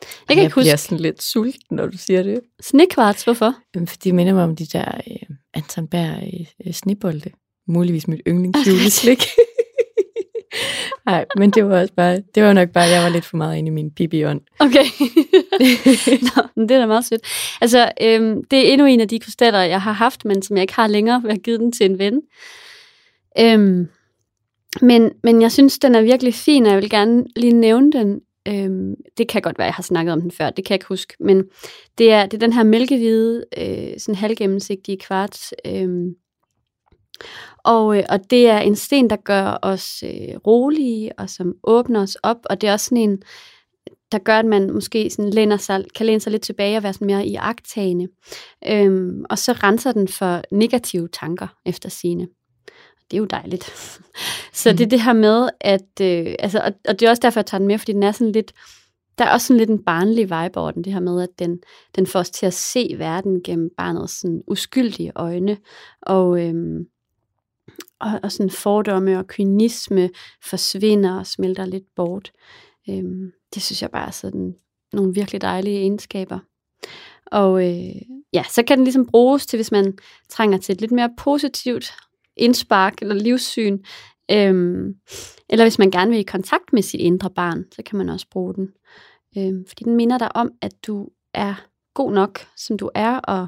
Jeg 0.00 0.08
kan 0.28 0.36
jeg 0.36 0.44
ikke 0.44 0.54
huske... 0.54 0.64
bliver 0.64 0.76
sådan 0.76 0.98
lidt 0.98 1.22
sulten, 1.22 1.76
når 1.76 1.86
du 1.86 1.98
siger 1.98 2.22
det. 2.22 2.40
Snekvarts, 2.60 3.24
hvorfor? 3.24 3.54
Jamen, 3.74 3.86
Fordi 3.86 4.08
det 4.08 4.14
minder 4.14 4.34
mig 4.34 4.44
om 4.44 4.56
de 4.56 4.66
der 4.66 5.00
øh, 5.10 5.36
Anton 5.54 5.88
Berg 5.88 6.22
øh, 6.22 6.46
øh, 6.66 6.72
snebolde. 6.72 7.30
Muligvis 7.66 8.08
mit 8.08 8.20
yndlingsjuleslik. 8.26 9.22
Nej, 11.06 11.26
men 11.36 11.50
det 11.50 11.68
var 11.68 11.80
også 11.80 11.94
bare, 11.94 12.22
det 12.34 12.42
var 12.42 12.52
nok 12.52 12.68
bare, 12.68 12.84
jeg 12.84 13.02
var 13.02 13.08
lidt 13.08 13.24
for 13.24 13.36
meget 13.36 13.56
inde 13.58 13.66
i 13.66 13.70
min 13.70 13.90
pibiånd. 13.90 14.40
Okay. 14.58 14.84
Nå, 16.36 16.42
men 16.56 16.68
det 16.68 16.74
er 16.74 16.78
da 16.78 16.86
meget 16.86 17.04
sødt. 17.04 17.22
Altså, 17.60 17.92
øhm, 18.00 18.44
det 18.44 18.58
er 18.58 18.72
endnu 18.72 18.86
en 18.86 19.00
af 19.00 19.08
de 19.08 19.18
krystaller, 19.18 19.60
jeg 19.60 19.82
har 19.82 19.92
haft, 19.92 20.24
men 20.24 20.42
som 20.42 20.56
jeg 20.56 20.62
ikke 20.62 20.74
har 20.74 20.86
længere, 20.86 21.22
jeg 21.24 21.32
har 21.32 21.38
givet 21.38 21.60
den 21.60 21.72
til 21.72 21.86
en 21.86 21.98
ven. 21.98 22.22
Øhm, 23.38 23.88
men, 24.82 25.12
men 25.22 25.42
jeg 25.42 25.52
synes, 25.52 25.78
den 25.78 25.94
er 25.94 26.02
virkelig 26.02 26.34
fin, 26.34 26.66
og 26.66 26.72
jeg 26.72 26.80
vil 26.80 26.90
gerne 26.90 27.24
lige 27.36 27.52
nævne 27.52 27.92
den. 27.92 28.20
Øhm, 28.48 28.94
det 29.18 29.28
kan 29.28 29.42
godt 29.42 29.58
være, 29.58 29.66
jeg 29.66 29.74
har 29.74 29.82
snakket 29.82 30.12
om 30.12 30.20
den 30.20 30.30
før, 30.30 30.50
det 30.50 30.64
kan 30.64 30.70
jeg 30.70 30.76
ikke 30.76 30.88
huske. 30.88 31.14
Men 31.20 31.44
det 31.98 32.12
er, 32.12 32.26
det 32.26 32.34
er 32.34 32.46
den 32.46 32.52
her 32.52 32.62
mælkehvide, 32.62 33.44
øh, 33.58 33.98
sådan 33.98 34.14
halvgennemsigtige 34.14 34.98
kvarts. 34.98 35.54
Øhm, 35.66 36.14
og, 37.64 37.98
øh, 37.98 38.04
og 38.08 38.30
det 38.30 38.48
er 38.48 38.58
en 38.58 38.76
sten, 38.76 39.10
der 39.10 39.16
gør 39.16 39.58
os 39.62 40.02
øh, 40.02 40.36
rolige, 40.46 41.18
og 41.18 41.30
som 41.30 41.54
åbner 41.64 42.02
os 42.02 42.16
op. 42.22 42.36
Og 42.44 42.60
det 42.60 42.68
er 42.68 42.72
også 42.72 42.84
sådan 42.86 42.98
en, 43.10 43.22
der 44.12 44.18
gør, 44.18 44.38
at 44.38 44.46
man 44.46 44.72
måske 44.72 45.10
sådan 45.10 45.30
læner 45.30 45.56
sig, 45.56 45.84
kan 45.94 46.06
læne 46.06 46.20
sig 46.20 46.32
lidt 46.32 46.42
tilbage 46.42 46.76
og 46.76 46.82
være 46.82 46.92
sådan 46.92 47.06
mere 47.06 47.26
i 47.26 47.34
agtagende. 47.34 48.08
Øhm, 48.68 49.24
og 49.30 49.38
så 49.38 49.52
renser 49.52 49.92
den 49.92 50.08
for 50.08 50.42
negative 50.52 51.08
tanker 51.08 51.46
efter 51.66 51.88
sine. 51.88 52.28
Det 53.10 53.16
er 53.16 53.18
jo 53.18 53.24
dejligt. 53.24 53.64
så 54.52 54.70
Mm. 54.70 54.76
det 54.76 54.84
er 54.84 54.88
det 54.88 55.00
her 55.02 55.12
med, 55.12 55.48
at, 55.60 56.00
øh, 56.00 56.34
altså, 56.38 56.58
og, 56.58 56.72
og 56.88 57.00
det 57.00 57.06
er 57.06 57.10
også 57.10 57.20
derfor, 57.22 57.40
jeg 57.40 57.46
tager 57.46 57.58
den 57.58 57.68
med, 57.68 57.78
fordi 57.78 57.92
den 57.92 58.02
er 58.02 58.12
sådan 58.12 58.32
lidt, 58.32 58.52
der 59.18 59.24
er 59.24 59.32
også 59.32 59.46
sådan 59.46 59.58
lidt 59.58 59.70
en 59.70 59.84
barnlig 59.84 60.24
vibe 60.24 60.60
over 60.60 60.70
den, 60.70 60.84
det 60.84 60.92
her 60.92 61.00
med, 61.00 61.22
at 61.22 61.28
den, 61.38 61.58
den 61.96 62.06
får 62.06 62.18
os 62.18 62.30
til 62.30 62.46
at 62.46 62.54
se 62.54 62.94
verden 62.98 63.42
gennem 63.44 63.70
barnets 63.76 64.20
sådan 64.20 64.42
uskyldige 64.46 65.12
øjne. 65.16 65.56
Og, 66.02 66.40
øhm, 66.40 66.84
og, 68.00 68.20
og 68.22 68.32
sådan 68.32 68.50
fordomme 68.50 69.18
og 69.18 69.26
kynisme 69.26 70.10
forsvinder 70.44 71.18
og 71.18 71.26
smelter 71.26 71.64
lidt 71.64 71.94
bort. 71.96 72.32
Øhm, 72.90 73.32
det 73.54 73.62
synes 73.62 73.82
jeg 73.82 73.90
bare 73.90 74.06
er 74.06 74.10
sådan 74.10 74.54
nogle 74.92 75.14
virkelig 75.14 75.40
dejlige 75.40 75.78
egenskaber. 75.78 76.38
Og 77.26 77.68
øh, 77.68 78.02
ja, 78.32 78.42
så 78.50 78.62
kan 78.62 78.78
den 78.78 78.84
ligesom 78.84 79.06
bruges 79.06 79.46
til, 79.46 79.56
hvis 79.56 79.72
man 79.72 79.98
trænger 80.28 80.58
til 80.58 80.72
et 80.72 80.80
lidt 80.80 80.92
mere 80.92 81.10
positivt 81.18 81.92
indspark 82.36 82.94
eller 83.02 83.14
livssyn. 83.14 83.78
Øhm, 84.30 84.94
eller 85.48 85.64
hvis 85.64 85.78
man 85.78 85.90
gerne 85.90 86.10
vil 86.10 86.20
i 86.20 86.22
kontakt 86.22 86.72
med 86.72 86.82
sit 86.82 87.00
indre 87.00 87.30
barn, 87.30 87.64
så 87.72 87.82
kan 87.82 87.98
man 87.98 88.08
også 88.08 88.26
bruge 88.30 88.54
den. 88.54 88.68
Øhm, 89.38 89.64
fordi 89.68 89.84
den 89.84 89.96
minder 89.96 90.18
dig 90.18 90.36
om, 90.36 90.50
at 90.62 90.72
du 90.86 91.08
er 91.34 91.54
god 91.94 92.12
nok, 92.12 92.40
som 92.56 92.78
du 92.78 92.90
er, 92.94 93.16
og 93.16 93.46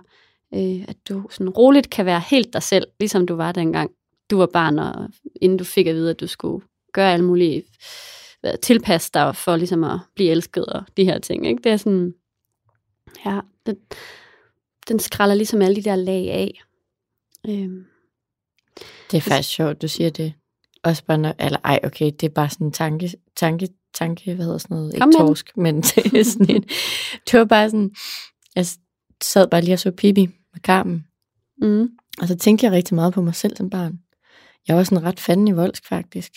øh, 0.55 0.85
at 0.88 0.97
du 1.09 1.29
sådan 1.31 1.51
roligt 1.51 1.91
kan 1.91 2.07
være 2.07 2.23
helt 2.31 2.53
dig 2.53 2.62
selv, 2.62 2.87
ligesom 3.01 3.27
du 3.27 3.35
var 3.35 3.53
dengang 3.53 3.91
du 4.33 4.37
var 4.37 4.47
barn, 4.47 4.79
og 4.79 5.09
inden 5.40 5.59
du 5.59 5.64
fik 5.64 5.87
at 5.87 5.95
vide, 5.95 6.11
at 6.11 6.21
du 6.21 6.27
skulle 6.27 6.64
gøre 6.92 7.12
alle 7.12 7.25
mulige 7.25 7.64
tilpasse 8.62 9.11
dig 9.14 9.37
for 9.37 9.57
ligesom 9.57 9.85
at 9.85 9.99
blive 10.14 10.31
elsket 10.31 10.66
og 10.66 10.83
de 10.97 11.05
her 11.05 11.18
ting. 11.18 11.47
Ikke? 11.47 11.62
Det 11.64 11.73
er 11.73 11.77
sådan, 11.77 12.14
ja, 13.27 13.40
den, 13.66 13.77
den 14.88 14.99
skralder 14.99 15.35
ligesom 15.35 15.62
alle 15.62 15.77
de 15.77 15.83
der 15.83 15.97
lag 15.97 16.31
af. 16.31 16.62
Øhm, 17.49 17.85
Det 19.11 19.16
er 19.16 19.21
faktisk 19.21 19.49
sjovt, 19.49 19.83
du 19.83 19.88
siger 19.88 20.11
det. 20.11 20.35
Også 20.83 21.05
bare, 21.05 21.18
når, 21.18 21.35
eller 21.38 21.59
ej, 21.64 21.81
okay, 21.85 22.07
det 22.07 22.23
er 22.23 22.29
bare 22.29 22.51
sådan 22.51 22.66
en 22.66 22.73
tanke, 22.73 23.12
tanke, 23.37 23.68
tanke, 23.95 24.35
hvad 24.35 24.45
hedder 24.45 24.59
sådan 24.59 24.77
noget, 24.77 24.95
ikke 24.95 25.07
torsk, 25.18 25.57
men 25.57 25.83
sådan 26.33 26.51
en, 26.51 26.62
det 27.31 27.38
var 27.38 27.45
bare 27.45 27.71
sådan, 27.71 27.95
jeg 28.55 28.66
sad 29.23 29.49
bare 29.49 29.61
lige 29.61 29.75
og 29.75 29.79
så 29.79 29.90
Pippi 29.90 30.27
med 30.27 30.61
Carmen, 30.61 31.07
mm, 31.62 31.88
og 32.21 32.29
så 32.29 32.37
tænkte 32.37 32.66
jeg 32.66 32.73
rigtig 32.73 32.95
meget 32.95 33.14
på 33.14 33.23
mig 33.23 33.35
selv 33.35 33.57
som 33.57 33.71
barn. 33.71 34.02
Jeg 34.68 34.77
var 34.77 34.85
sådan 34.85 35.05
ret 35.05 35.20
fanden 35.20 35.48
i 35.48 35.53
voldsk, 35.53 35.87
faktisk. 35.87 36.33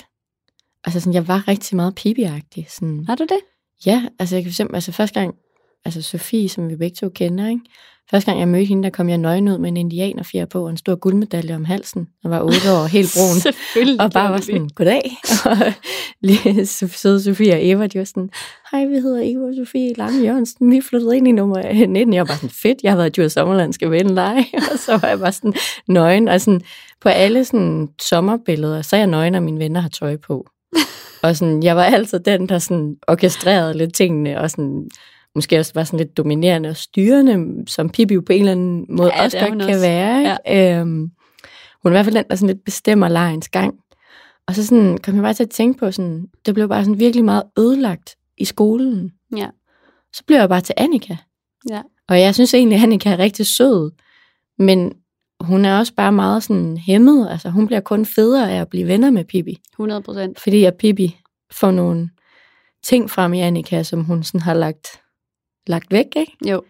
Altså 0.83 0.99
sådan, 0.99 1.13
jeg 1.13 1.27
var 1.27 1.47
rigtig 1.47 1.75
meget 1.75 1.99
Pippi-agtig. 1.99 2.65
Sådan, 2.69 3.05
har 3.07 3.15
du 3.15 3.23
det? 3.23 3.39
Ja, 3.85 4.07
altså 4.19 4.35
jeg 4.35 4.43
kan 4.43 4.49
eksempel, 4.49 4.75
altså 4.75 4.91
første 4.91 5.19
gang, 5.19 5.35
altså 5.85 6.01
Sofie, 6.01 6.49
som 6.49 6.69
vi 6.69 6.75
begge 6.75 6.95
to 6.95 7.09
kender, 7.09 7.49
ikke? 7.49 7.61
Første 8.11 8.31
gang 8.31 8.39
jeg 8.39 8.47
mødte 8.47 8.65
hende, 8.65 8.83
der 8.83 8.89
kom 8.89 9.09
jeg 9.09 9.17
nøgen 9.17 9.49
ud 9.49 9.57
med 9.57 9.69
en 9.69 9.77
indianerfjer 9.77 10.45
på 10.45 10.63
og 10.63 10.69
en 10.69 10.77
stor 10.77 10.95
guldmedalje 10.95 11.55
om 11.55 11.65
halsen. 11.65 12.07
Jeg 12.23 12.31
var 12.31 12.41
otte 12.41 12.71
år, 12.71 12.85
helt 12.85 13.15
brun. 13.17 13.39
Selvfølgelig. 13.47 14.01
og 14.01 14.11
bare 14.11 14.31
var 14.31 14.39
sådan, 14.39 14.69
goddag. 14.75 15.11
Og 15.45 15.57
søde 17.01 17.23
Sofie 17.23 17.53
og 17.53 17.65
Eva, 17.65 17.87
de 17.87 17.99
var 17.99 18.05
sådan, 18.05 18.29
hej, 18.71 18.85
vi 18.85 18.95
hedder 18.95 19.21
Eva 19.23 19.45
og 19.45 19.53
Sofie 19.55 19.93
Lange 19.93 20.23
Jørgensen, 20.23 20.71
vi 20.71 20.81
flyttede 20.81 21.17
ind 21.17 21.27
i 21.27 21.31
nummer 21.31 21.85
19. 21.85 22.13
Jeg 22.13 22.27
var 22.27 22.33
sådan, 22.33 22.49
fedt, 22.49 22.77
jeg 22.83 22.91
har 22.91 22.97
været 22.97 23.17
i 23.17 23.21
Djurs 23.21 23.31
Sommerland, 23.31 23.73
skal 23.73 23.91
vi 23.91 23.99
og 23.99 24.09
lege? 24.09 24.45
Og 24.71 24.79
så 24.79 24.97
var 24.97 25.07
jeg 25.07 25.19
bare 25.19 25.31
sådan 25.31 25.53
nøgen, 25.87 26.27
og 26.27 26.41
sådan, 26.41 26.61
på 27.01 27.09
alle 27.09 27.45
sådan 27.45 27.87
sommerbilleder, 28.01 28.81
så 28.81 28.95
er 28.95 28.99
jeg 28.99 29.07
nøgen, 29.07 29.35
og 29.35 29.43
mine 29.43 29.59
venner 29.59 29.81
har 29.81 29.89
tøj 29.89 30.17
på. 30.17 30.47
Og 31.23 31.35
sådan, 31.35 31.63
jeg 31.63 31.75
var 31.75 31.83
altid 31.83 32.19
den, 32.19 32.49
der 32.49 32.59
sådan 32.59 32.95
orkestrerede 33.07 33.77
lidt 33.77 33.93
tingene, 33.93 34.41
og 34.41 34.51
sådan, 34.51 34.89
måske 35.35 35.59
også 35.59 35.71
var 35.75 35.83
sådan 35.83 35.99
lidt 35.99 36.17
dominerende 36.17 36.69
og 36.69 36.75
styrende, 36.75 37.63
som 37.67 37.89
Pippi 37.89 38.13
jo 38.13 38.23
på 38.25 38.33
en 38.33 38.39
eller 38.39 38.51
anden 38.51 38.85
måde 38.89 39.11
Ja, 39.15 39.23
også 39.23 39.39
godt 39.39 39.49
kan 39.49 39.61
også. 39.61 39.79
være. 39.79 40.37
Ikke? 40.49 40.79
Øhm, 40.79 41.11
hun 41.83 41.85
er 41.85 41.89
i 41.89 41.91
hvert 41.91 42.05
fald 42.05 42.15
den, 42.15 42.23
der 42.29 42.35
sådan 42.35 42.55
lidt 42.55 42.65
bestemmer 42.65 43.07
lejens 43.07 43.49
gang. 43.49 43.75
Og 44.47 44.55
så 44.55 44.65
sådan, 44.65 44.97
kom 44.97 45.15
jeg 45.15 45.23
bare 45.23 45.33
til 45.33 45.43
at 45.43 45.49
tænke 45.49 45.79
på, 45.79 45.91
sådan, 45.91 46.25
det 46.45 46.53
blev 46.53 46.69
bare 46.69 46.83
sådan 46.85 46.99
virkelig 46.99 47.25
meget 47.25 47.43
ødelagt 47.59 48.15
i 48.37 48.45
skolen. 48.45 49.11
Ja. 49.37 49.47
Så 50.13 50.23
blev 50.27 50.37
jeg 50.37 50.49
bare 50.49 50.61
til 50.61 50.75
Annika. 50.77 51.15
Ja. 51.69 51.81
Og 52.07 52.19
jeg 52.21 52.33
synes 52.35 52.53
egentlig, 52.53 52.77
at 52.77 52.83
Annika 52.83 53.09
er 53.11 53.19
rigtig 53.19 53.45
sød. 53.45 53.91
Men 54.59 54.93
hun 55.39 55.65
er 55.65 55.77
også 55.77 55.93
bare 55.93 56.11
meget 56.11 56.43
sådan 56.43 56.77
hæmmet. 56.77 57.27
Altså, 57.29 57.49
hun 57.49 57.67
bliver 57.67 57.79
kun 57.79 58.05
federe 58.05 58.51
af 58.51 58.61
at 58.61 58.69
blive 58.69 58.87
venner 58.87 59.09
med 59.09 59.23
Pippi. 59.23 59.57
100 59.73 60.01
procent. 60.01 60.39
Fordi 60.39 60.63
at 60.63 60.73
Pippi 60.79 61.17
får 61.51 61.71
nogle 61.71 62.09
ting 62.83 63.09
frem 63.09 63.33
i 63.33 63.39
Annika, 63.41 63.83
som 63.83 64.03
hun 64.03 64.23
sådan 64.23 64.41
har 64.41 64.53
lagt, 64.53 64.87
lagt 65.67 65.91
væk, 65.91 66.05
ikke? 66.15 66.37
Jo. 66.45 66.61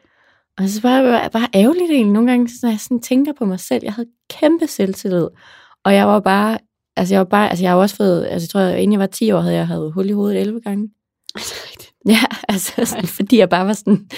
Og 0.57 0.69
så 0.69 0.81
var 0.81 1.01
det 1.01 1.31
bare 1.31 1.47
ærgerligt 1.53 1.91
egentlig 1.91 2.13
nogle 2.13 2.31
gange, 2.31 2.49
når 2.61 2.69
jeg 2.69 2.79
sådan 2.79 3.01
tænker 3.01 3.33
på 3.37 3.45
mig 3.45 3.59
selv. 3.59 3.83
Jeg 3.83 3.93
havde 3.93 4.07
kæmpe 4.29 4.67
selvtillid. 4.67 5.27
Og 5.83 5.93
jeg 5.93 6.07
var 6.07 6.19
bare, 6.19 6.57
altså 6.95 7.13
jeg 7.13 7.19
var 7.19 7.25
bare, 7.25 7.49
altså 7.49 7.63
jeg 7.63 7.71
har 7.71 7.77
også 7.77 7.95
fået, 7.95 8.25
altså 8.25 8.45
jeg 8.45 8.49
tror, 8.49 8.75
inden 8.75 8.91
jeg 8.91 8.99
var 8.99 9.07
10 9.07 9.31
år, 9.31 9.39
havde 9.39 9.55
jeg 9.55 9.67
haft 9.67 9.93
hul 9.93 10.09
i 10.09 10.11
hovedet 10.11 10.41
11 10.41 10.61
gange. 10.61 10.89
Ja, 12.07 12.19
altså 12.49 12.85
sådan, 12.85 13.07
fordi 13.07 13.37
jeg 13.37 13.49
bare 13.49 13.67
var 13.67 13.73
sådan, 13.73 14.09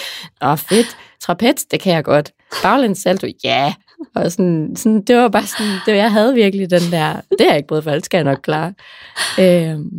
åh 0.42 0.58
fedt, 0.58 0.98
trapez, 1.22 1.66
det 1.72 1.80
kan 1.80 1.94
jeg 1.94 2.04
godt. 2.04 2.32
Baglæns 2.63 3.00
salto, 3.00 3.28
ja. 3.44 3.74
Og 4.16 4.32
sådan, 4.32 4.76
sådan, 4.76 5.02
det 5.04 5.16
var 5.16 5.28
bare 5.30 5.46
sådan, 5.46 5.72
det, 5.86 5.96
jeg 5.96 6.12
havde 6.12 6.34
virkelig 6.34 6.70
den 6.70 6.82
der, 6.92 7.13
det 7.13 7.42
har 7.42 7.48
jeg 7.48 7.58
ikke 7.58 7.68
prøvet 7.68 7.84
for, 7.84 7.92
det 7.92 8.06
skal 8.06 8.18
jeg 8.18 8.24
nok 8.24 8.40
klare. 8.44 8.74
Øhm, 9.40 9.90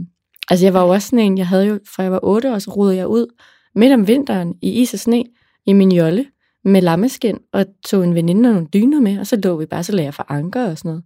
altså 0.51 0.67
jeg 0.67 0.75
var 0.75 0.83
jo 0.83 0.89
også 0.89 1.09
sådan 1.09 1.19
en, 1.19 1.39
jeg 1.39 1.47
havde 1.47 1.67
jo, 1.67 1.79
fra 1.95 2.03
jeg 2.03 2.13
var 2.13 2.21
8 2.23 2.53
år, 2.53 2.59
så 2.59 2.71
rodede 2.71 2.97
jeg 2.97 3.07
ud 3.07 3.27
midt 3.75 3.93
om 3.93 4.07
vinteren 4.09 4.55
i 4.63 4.71
is 4.71 4.95
og 4.95 5.01
sne 5.01 5.25
i 5.67 5.73
min 5.73 5.93
jolle 5.93 6.27
med 6.65 6.83
lammeskin 6.83 7.39
og 7.53 7.67
tog 7.87 8.05
en 8.05 8.15
veninde 8.15 8.49
og 8.49 8.53
nogle 8.55 8.69
dyner 8.75 9.01
med, 9.01 9.19
og 9.19 9.27
så 9.27 9.37
lå 9.45 9.57
vi 9.57 9.67
bare, 9.67 9.85
så 9.85 9.93
lagde 9.93 10.05
jeg 10.07 10.15
for 10.15 10.27
anker 10.29 10.71
og 10.71 10.79
sådan 10.79 10.89
noget. 10.89 11.05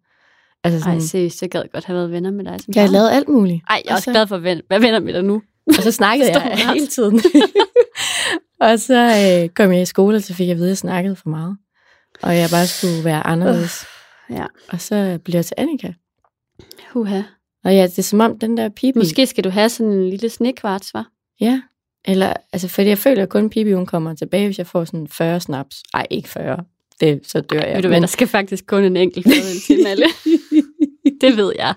Altså 0.64 0.78
Ej, 0.88 0.92
sådan, 0.94 1.00
seriøst, 1.08 1.42
jeg 1.42 1.50
gad 1.50 1.62
godt 1.72 1.84
have 1.84 1.96
været 1.96 2.10
venner 2.12 2.30
med 2.30 2.44
dig. 2.44 2.60
Som 2.60 2.72
jeg 2.74 2.82
har 2.82 2.90
lavet 2.90 3.10
alt 3.10 3.28
muligt. 3.28 3.60
Ej, 3.70 3.82
jeg 3.84 3.90
er 3.90 3.92
Og 3.92 3.96
også 3.96 4.04
så- 4.04 4.10
glad 4.10 4.26
for 4.26 4.36
at 4.36 4.42
ven- 4.42 4.62
være 4.70 4.80
venner 4.82 5.00
med 5.00 5.12
dig 5.14 5.24
nu. 5.24 5.42
Og 5.66 5.74
så 5.74 5.92
snakkede 5.92 6.30
jeg 6.32 6.58
hele 6.74 6.86
tiden. 6.86 7.20
og 8.66 8.78
så 8.80 8.94
øh, 9.44 9.48
kom 9.48 9.72
jeg 9.72 9.82
i 9.82 9.84
skole, 9.84 10.16
og 10.16 10.22
så 10.22 10.34
fik 10.34 10.46
jeg 10.46 10.52
at 10.52 10.56
vide, 10.56 10.66
at 10.66 10.70
jeg 10.70 10.78
snakkede 10.78 11.16
for 11.16 11.28
meget. 11.28 11.56
Og 12.22 12.36
jeg 12.36 12.48
bare 12.50 12.66
skulle 12.66 13.04
være 13.04 13.26
anderledes. 13.26 13.84
Ja. 14.30 14.46
Og 14.68 14.80
så 14.80 15.18
blev 15.24 15.34
jeg 15.34 15.44
til 15.46 15.54
Annika. 15.58 15.92
Huha. 16.92 17.22
Og 17.64 17.74
ja, 17.74 17.82
det 17.86 17.98
er 17.98 18.02
som 18.02 18.20
om 18.20 18.38
den 18.38 18.56
der 18.56 18.68
pibi... 18.68 18.98
Måske 18.98 19.26
skal 19.26 19.44
du 19.44 19.50
have 19.50 19.68
sådan 19.68 19.92
en 19.92 20.10
lille 20.10 20.28
snekvarts, 20.28 20.94
var? 20.94 21.06
Ja. 21.40 21.60
Eller, 22.04 22.32
altså, 22.52 22.68
fordi 22.68 22.88
jeg 22.88 22.98
føler, 22.98 23.22
at 23.22 23.28
kun 23.28 23.50
pibi, 23.50 23.72
hun 23.72 23.86
kommer 23.86 24.14
tilbage, 24.14 24.46
hvis 24.46 24.58
jeg 24.58 24.66
får 24.66 24.84
sådan 24.84 25.08
40 25.08 25.40
snaps. 25.40 25.82
Ej, 25.94 26.06
ikke 26.10 26.28
40. 26.28 26.64
Det, 27.00 27.20
så 27.26 27.40
dør 27.40 27.56
jeg. 27.56 27.68
Ja, 27.68 27.74
ved 27.74 27.82
du 27.82 27.88
hvad, 27.88 28.00
der 28.00 28.06
skal 28.06 28.26
faktisk 28.26 28.66
kun 28.66 28.84
en 28.84 28.96
enkelt 28.96 29.26
farvel 29.26 29.60
til 29.66 29.86
alle. 29.86 30.06
det 31.20 31.36
ved 31.36 31.52
jeg. 31.58 31.74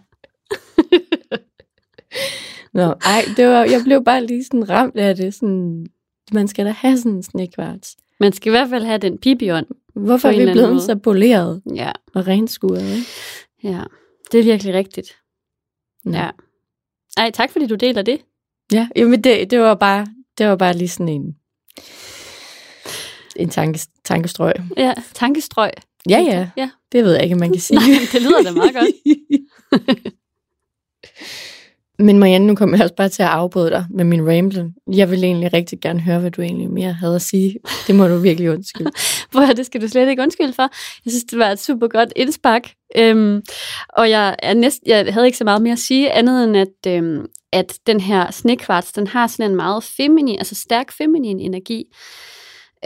Nå, 2.73 2.83
ej, 2.83 3.21
det 3.37 3.47
var, 3.47 3.63
jeg 3.63 3.81
blev 3.83 4.03
bare 4.03 4.25
lige 4.25 4.43
sådan 4.43 4.69
ramt 4.69 4.97
af 4.97 5.15
det. 5.15 5.33
Sådan, 5.33 5.85
man 6.31 6.47
skal 6.47 6.65
da 6.65 6.71
have 6.71 6.97
sådan 6.97 7.11
en 7.11 7.23
snekvarts. 7.23 7.95
Man 8.19 8.33
skal 8.33 8.49
i 8.49 8.51
hvert 8.51 8.69
fald 8.69 8.83
have 8.83 8.97
den 8.97 9.17
pibion. 9.17 9.65
Hvorfor 9.95 10.29
er 10.29 10.45
vi 10.45 10.51
blevet 10.51 10.81
så 10.81 10.95
poleret 10.95 11.61
Ja, 11.75 11.91
og 12.13 12.27
renskuret? 12.27 12.95
Ikke? 12.95 13.07
ja. 13.63 13.81
Det 14.31 14.39
er 14.39 14.43
virkelig 14.43 14.73
rigtigt. 14.73 15.17
Nå. 16.05 16.17
Ja. 16.17 16.29
Ej, 17.17 17.31
tak 17.31 17.51
fordi 17.51 17.67
du 17.67 17.75
deler 17.75 18.01
det. 18.01 18.21
Ja, 18.71 18.87
jamen 18.95 19.23
det, 19.23 19.51
det, 19.51 19.59
var 19.59 19.75
bare, 19.75 20.07
det 20.37 20.47
var 20.47 20.55
bare 20.55 20.73
lige 20.73 20.89
sådan 20.89 21.09
en, 21.09 21.35
en 23.35 23.49
tanke, 23.49 23.79
tankestrøg. 24.03 24.53
Ja, 24.77 24.93
tankestrøg. 25.13 25.71
Ja, 26.09 26.19
ja, 26.19 26.49
Ja, 26.57 26.69
det 26.91 27.03
ved 27.03 27.13
jeg 27.13 27.23
ikke, 27.23 27.35
man 27.35 27.51
kan 27.51 27.61
sige. 27.67 27.79
Nej, 27.79 27.99
det 28.11 28.21
lyder 28.21 28.43
da 28.43 28.51
meget 28.51 28.73
godt. 28.73 28.85
Men 31.99 32.19
Marianne, 32.19 32.47
nu 32.47 32.55
kommer 32.55 32.77
jeg 32.77 32.83
også 32.83 32.95
bare 32.95 33.09
til 33.09 33.23
at 33.23 33.29
afbryde 33.29 33.69
dig 33.69 33.85
med 33.89 34.05
min 34.05 34.27
ramble. 34.29 34.73
Jeg 34.91 35.11
vil 35.11 35.23
egentlig 35.23 35.53
rigtig 35.53 35.79
gerne 35.79 35.99
høre, 35.99 36.19
hvad 36.19 36.31
du 36.31 36.41
egentlig 36.41 36.69
mere 36.69 36.93
havde 36.93 37.15
at 37.15 37.21
sige. 37.21 37.55
Det 37.87 37.95
må 37.95 38.07
du 38.07 38.17
virkelig 38.17 38.51
undskylde. 38.51 38.91
Hvor 39.31 39.45
det 39.45 39.65
skal 39.65 39.81
du 39.81 39.87
slet 39.87 40.09
ikke 40.09 40.21
undskylde 40.21 40.53
for. 40.53 40.69
Jeg 41.05 41.11
synes, 41.11 41.23
det 41.23 41.39
var 41.39 41.49
et 41.49 41.59
super 41.59 41.87
godt 41.87 42.13
indspark. 42.15 42.71
Øhm, 42.97 43.41
og 43.89 44.09
jeg, 44.09 44.35
er 44.39 44.53
næst, 44.53 44.79
jeg 44.85 45.13
havde 45.13 45.25
ikke 45.25 45.37
så 45.37 45.43
meget 45.43 45.61
mere 45.61 45.73
at 45.73 45.79
sige, 45.79 46.11
andet 46.11 46.43
end 46.43 46.57
at, 46.57 46.93
øhm, 46.93 47.25
at 47.51 47.79
den 47.87 47.99
her 47.99 48.31
snekvarts, 48.31 48.93
den 48.93 49.07
har 49.07 49.27
sådan 49.27 49.51
en 49.51 49.55
meget 49.55 49.83
feminin, 49.83 50.37
altså 50.37 50.55
stærk 50.55 50.91
feminin 50.91 51.39
energi. 51.39 51.83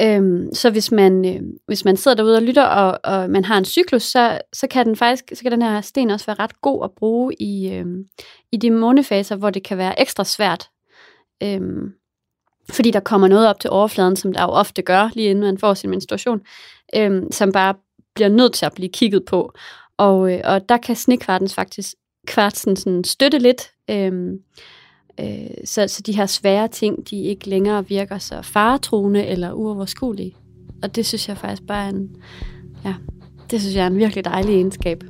Øhm, 0.02 0.54
så 0.54 0.70
hvis 0.70 0.92
man, 0.92 1.26
øh, 1.26 1.42
hvis 1.66 1.86
man 1.86 1.98
sidder 1.98 2.18
derude 2.18 2.36
og 2.36 2.42
lytter, 2.42 2.64
og, 2.64 3.00
og 3.04 3.30
man 3.30 3.46
har 3.46 3.58
en 3.58 3.66
cyklus, 3.66 4.04
så, 4.04 4.42
så 4.54 4.68
kan 4.68 4.86
den 4.86 4.96
faktisk, 4.96 5.24
så 5.34 5.42
kan 5.44 5.52
den 5.52 5.62
her 5.62 5.82
sten 5.82 6.10
også 6.10 6.26
være 6.26 6.40
ret 6.40 6.62
god 6.62 6.84
at 6.84 6.92
bruge 6.92 7.34
i, 7.40 7.74
øh, 7.74 7.86
i 8.52 8.58
de 8.58 8.72
månefaser, 8.72 9.36
hvor 9.36 9.50
det 9.50 9.64
kan 9.64 9.78
være 9.78 10.02
ekstra 10.02 10.24
svært. 10.24 10.70
Øhm, 11.44 11.94
fordi 12.70 12.92
der 12.92 13.00
kommer 13.00 13.28
noget 13.28 13.48
op 13.48 13.60
til 13.60 13.70
overfladen, 13.70 14.16
som 14.16 14.34
der 14.34 14.42
jo 14.42 14.50
ofte 14.50 14.82
gør, 14.82 15.10
lige 15.14 15.30
inden 15.30 15.44
man 15.44 15.58
får 15.58 15.74
sin 15.74 15.90
menstruation, 15.90 16.42
øhm, 16.96 17.32
som 17.32 17.52
bare 17.52 17.76
bliver 18.16 18.30
nødt 18.30 18.54
til 18.54 18.66
at 18.66 18.74
blive 18.74 18.90
kigget 18.90 19.26
på. 19.26 19.54
Og, 19.98 20.34
øh, 20.34 20.42
og 20.44 20.70
der 20.70 20.78
kan 20.78 20.96
snekvartens 20.96 21.56
faktisk 21.56 21.94
kvartsen 22.28 22.76
sådan 22.76 23.04
støtte 23.04 23.40
lidt, 23.40 23.72
Øh, 23.90 24.34
øh, 25.20 25.50
så, 25.66 25.88
så 25.88 26.02
de 26.06 26.16
her 26.16 26.26
svære 26.26 26.68
ting, 26.68 27.10
de 27.10 27.22
ikke 27.24 27.50
længere 27.50 27.88
virker 27.88 28.18
så 28.18 28.42
faretruende 28.42 29.26
eller 29.26 29.54
uoverskuelige. 29.54 30.36
Og 30.84 30.96
det 30.96 31.06
synes 31.06 31.30
jeg 31.30 31.38
faktisk 31.38 31.68
bare 31.68 31.86
er 31.86 31.90
en, 31.90 32.10
ja, 32.86 32.94
det 33.52 33.62
synes 33.62 33.76
jeg 33.76 33.84
er 33.84 33.88
en 33.88 33.98
virkelig 33.98 34.26
dejlig 34.26 34.56
egenskab. 34.56 35.04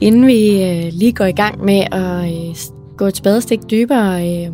Inden 0.00 0.26
vi 0.26 0.62
øh, 0.62 0.92
lige 0.92 1.12
går 1.12 1.24
i 1.24 1.32
gang 1.32 1.64
med 1.64 1.80
at 1.92 2.48
øh, 2.48 2.56
gå 2.96 3.06
et 3.06 3.16
spadestik 3.16 3.60
dybere, 3.70 4.46
øh, 4.46 4.52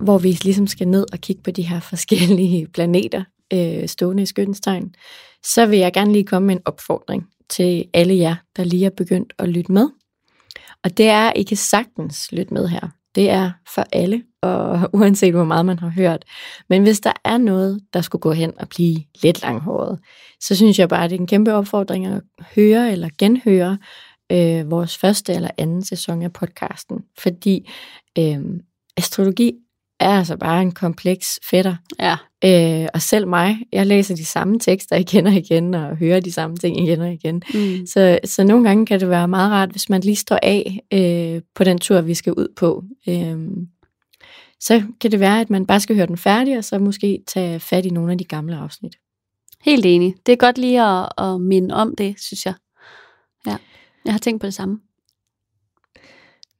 hvor 0.00 0.18
vi 0.18 0.28
ligesom 0.44 0.66
skal 0.66 0.88
ned 0.88 1.06
og 1.12 1.18
kigge 1.18 1.42
på 1.42 1.50
de 1.50 1.62
her 1.62 1.80
forskellige 1.90 2.66
planeter 2.66 3.24
øh, 3.52 3.88
stående 3.88 4.22
i 4.22 4.26
skyttens 4.26 4.60
tegn, 4.60 4.94
så 5.44 5.66
vil 5.66 5.78
jeg 5.78 5.92
gerne 5.92 6.12
lige 6.12 6.24
komme 6.24 6.46
med 6.46 6.56
en 6.56 6.62
opfordring 6.64 7.26
til 7.48 7.84
alle 7.94 8.16
jer, 8.16 8.36
der 8.56 8.64
lige 8.64 8.86
er 8.86 8.90
begyndt 8.90 9.32
at 9.38 9.48
lytte 9.48 9.72
med. 9.72 9.88
Og 10.84 10.96
det 10.96 11.06
er, 11.06 11.32
I 11.32 11.42
kan 11.42 11.56
sagtens 11.56 12.32
lytte 12.32 12.54
med 12.54 12.68
her. 12.68 12.88
Det 13.14 13.30
er 13.30 13.50
for 13.74 13.84
alle, 13.92 14.22
og 14.42 14.80
uanset 14.98 15.34
hvor 15.34 15.44
meget 15.44 15.66
man 15.66 15.78
har 15.78 15.88
hørt. 15.88 16.24
Men 16.68 16.82
hvis 16.82 17.00
der 17.00 17.12
er 17.24 17.38
noget, 17.38 17.80
der 17.92 18.00
skulle 18.00 18.20
gå 18.20 18.32
hen 18.32 18.52
og 18.60 18.68
blive 18.68 18.96
lidt 19.22 19.42
langhåret, 19.42 19.98
så 20.40 20.56
synes 20.56 20.78
jeg 20.78 20.88
bare, 20.88 21.04
at 21.04 21.10
det 21.10 21.16
er 21.16 21.20
en 21.20 21.26
kæmpe 21.26 21.52
opfordring 21.52 22.06
at 22.06 22.22
høre 22.54 22.92
eller 22.92 23.08
genhøre 23.18 23.78
øh, 24.32 24.70
vores 24.70 24.98
første 24.98 25.32
eller 25.32 25.50
anden 25.58 25.84
sæson 25.84 26.22
af 26.22 26.32
podcasten. 26.32 27.04
Fordi 27.18 27.70
øh, 28.18 28.40
astrologi 28.96 29.52
er 30.04 30.18
altså 30.18 30.36
bare 30.36 30.62
en 30.62 30.72
kompleks 30.72 31.40
fætter. 31.50 31.76
Ja, 32.00 32.16
Øh, 32.44 32.88
og 32.94 33.02
selv 33.02 33.28
mig, 33.28 33.58
jeg 33.72 33.86
læser 33.86 34.16
de 34.16 34.24
samme 34.24 34.58
tekster 34.58 34.96
igen 34.96 35.26
og 35.26 35.32
igen, 35.32 35.74
og 35.74 35.96
hører 35.96 36.20
de 36.20 36.32
samme 36.32 36.56
ting 36.56 36.80
igen 36.80 37.00
og 37.00 37.12
igen. 37.12 37.42
mm. 37.54 37.86
Så, 37.86 38.18
så 38.24 38.44
nogle 38.44 38.64
gange 38.68 38.86
kan 38.86 39.00
det 39.00 39.10
være 39.10 39.28
meget 39.28 39.52
rart, 39.52 39.70
hvis 39.70 39.88
man 39.88 40.00
lige 40.00 40.16
står 40.16 40.38
af 40.42 40.80
øh, 40.92 41.42
på 41.54 41.64
den 41.64 41.78
tur, 41.78 42.00
vi 42.00 42.14
skal 42.14 42.32
ud 42.32 42.48
på. 42.56 42.84
Øh, 43.08 43.38
så 44.60 44.82
kan 45.00 45.12
det 45.12 45.20
være, 45.20 45.40
at 45.40 45.50
man 45.50 45.66
bare 45.66 45.80
skal 45.80 45.96
høre 45.96 46.06
den 46.06 46.16
færdig, 46.16 46.58
og 46.58 46.64
så 46.64 46.78
måske 46.78 47.22
tage 47.26 47.60
fat 47.60 47.86
i 47.86 47.90
nogle 47.90 48.12
af 48.12 48.18
de 48.18 48.24
gamle 48.24 48.56
afsnit. 48.56 48.96
helt 49.64 49.86
enig. 49.86 50.14
Det 50.26 50.32
er 50.32 50.36
godt 50.36 50.58
lige 50.58 50.82
at, 50.82 51.08
at 51.18 51.40
minde 51.40 51.74
om 51.74 51.94
det, 51.96 52.14
synes 52.18 52.46
jeg. 52.46 52.54
Ja, 53.46 53.56
jeg 54.04 54.12
har 54.14 54.18
tænkt 54.18 54.40
på 54.40 54.46
det 54.46 54.54
samme. 54.54 54.80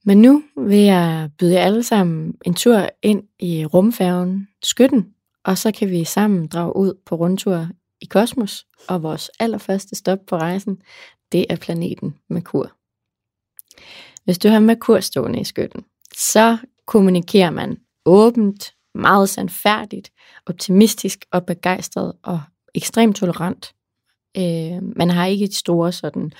Men 0.05 0.21
nu 0.21 0.43
vil 0.57 0.79
jeg 0.79 1.29
byde 1.39 1.53
jer 1.53 1.65
alle 1.65 1.83
sammen 1.83 2.33
en 2.45 2.53
tur 2.53 2.89
ind 3.01 3.23
i 3.39 3.65
rumfærgen 3.65 4.47
Skytten, 4.63 5.13
og 5.43 5.57
så 5.57 5.71
kan 5.71 5.89
vi 5.89 6.03
sammen 6.03 6.47
drage 6.47 6.75
ud 6.75 6.93
på 7.05 7.15
rundtur 7.15 7.67
i 8.01 8.05
kosmos, 8.05 8.65
og 8.87 9.03
vores 9.03 9.31
allerførste 9.39 9.95
stop 9.95 10.19
på 10.27 10.37
rejsen, 10.37 10.81
det 11.31 11.45
er 11.49 11.55
planeten 11.55 12.15
Merkur. 12.29 12.71
Hvis 14.23 14.37
du 14.37 14.47
har 14.47 14.59
Merkur 14.59 14.99
stående 14.99 15.39
i 15.39 15.43
Skytten, 15.43 15.85
så 16.17 16.57
kommunikerer 16.85 17.51
man 17.51 17.77
åbent, 18.05 18.73
meget 18.95 19.29
sandfærdigt, 19.29 20.11
optimistisk 20.45 21.25
og 21.31 21.45
begejstret 21.45 22.13
og 22.23 22.41
ekstremt 22.75 23.15
tolerant. 23.15 23.75
Øh, 24.37 24.83
man 24.95 25.09
har 25.09 25.25
ikke 25.25 25.45
et 25.45 25.55
store 25.55 25.91
sådan... 25.91 26.31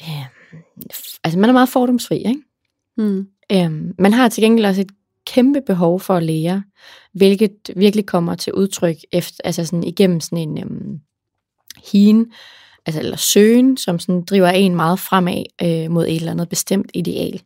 Øh, 0.00 0.35
altså 1.26 1.38
man 1.38 1.50
er 1.50 1.52
meget 1.52 1.68
fordomsfri, 1.68 2.16
ikke? 2.16 2.42
Mm. 2.96 3.26
Øhm, 3.52 3.94
man 3.98 4.12
har 4.12 4.28
til 4.28 4.42
gengæld 4.42 4.66
også 4.66 4.80
et 4.80 4.90
kæmpe 5.26 5.60
behov 5.66 6.00
for 6.00 6.14
at 6.14 6.22
lære, 6.22 6.62
hvilket 7.12 7.52
virkelig 7.76 8.06
kommer 8.06 8.34
til 8.34 8.52
udtryk 8.52 8.96
efter, 9.12 9.40
altså 9.44 9.64
sådan 9.64 9.84
igennem 9.84 10.20
sådan 10.20 10.38
en 10.38 10.58
øhm, 10.58 11.00
hien, 11.92 12.32
altså, 12.86 13.00
eller 13.00 13.16
søgen, 13.16 13.76
som 13.76 13.98
sådan 13.98 14.22
driver 14.22 14.48
en 14.48 14.76
meget 14.76 14.98
fremad 14.98 15.44
øh, 15.62 15.90
mod 15.90 16.06
et 16.06 16.16
eller 16.16 16.30
andet 16.30 16.48
bestemt 16.48 16.90
ideal. 16.94 17.42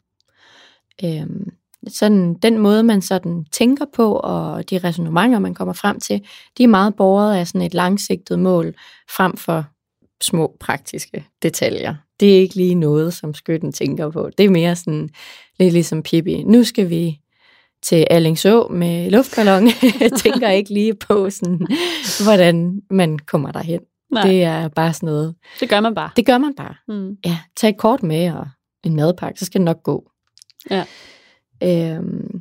Øhm, 1.05 1.53
sådan, 1.89 2.35
den 2.35 2.59
måde, 2.59 2.83
man 2.83 3.03
sådan 3.03 3.45
tænker 3.53 3.85
på, 3.95 4.13
og 4.13 4.71
de 4.71 4.79
resonementer, 4.79 5.39
man 5.39 5.55
kommer 5.55 5.75
frem 5.75 6.01
til, 6.01 6.21
de 6.59 6.63
er 6.63 6.69
meget 6.69 6.95
båret 6.97 7.37
af 7.37 7.47
sådan 7.47 7.63
et 7.63 7.75
langsigtet 7.75 8.39
mål, 8.39 8.75
frem 9.17 9.37
for 9.37 9.65
små 10.23 10.57
praktiske 10.61 11.27
detaljer. 11.43 11.95
Det 12.21 12.37
er 12.37 12.41
ikke 12.41 12.55
lige 12.55 12.75
noget, 12.75 13.15
som 13.15 13.35
skytten 13.35 13.73
tænker 13.73 14.11
på. 14.11 14.31
Det 14.39 14.47
er 14.47 14.51
mere 14.51 14.77
sådan 14.77 15.09
lidt 15.59 15.73
ligesom 15.73 16.03
Pippi. 16.03 16.43
Nu 16.43 16.65
skal 16.65 16.91
vi 16.91 17.19
til 17.83 18.07
Allingså 18.11 18.69
med 18.69 19.11
luftballon. 19.11 19.69
Jeg 20.01 20.13
tænker 20.13 20.49
ikke 20.49 20.73
lige 20.75 20.95
på, 20.95 21.31
sådan, 21.31 21.67
hvordan 22.25 22.81
man 22.91 23.19
kommer 23.19 23.53
derhen. 23.53 23.81
Nej, 24.13 24.23
Det 24.23 24.43
er 24.43 24.69
bare 24.69 24.93
sådan 24.93 25.07
noget. 25.07 25.35
det 25.61 25.69
gør 25.69 25.81
man 25.81 25.95
bare. 25.95 26.11
Det 26.17 26.27
gør 26.27 26.39
man 26.39 26.55
bare. 26.55 26.75
Mm. 26.89 27.17
Ja, 27.27 27.39
tag 27.57 27.71
et 27.71 27.77
kort 27.77 28.03
med 28.03 28.33
og 28.33 28.47
en 28.85 28.97
madpakke, 28.97 29.39
så 29.39 29.45
skal 29.45 29.59
det 29.59 29.65
nok 29.65 29.83
gå. 29.83 30.11
Ja. 30.71 30.85
Øhm, 31.63 32.41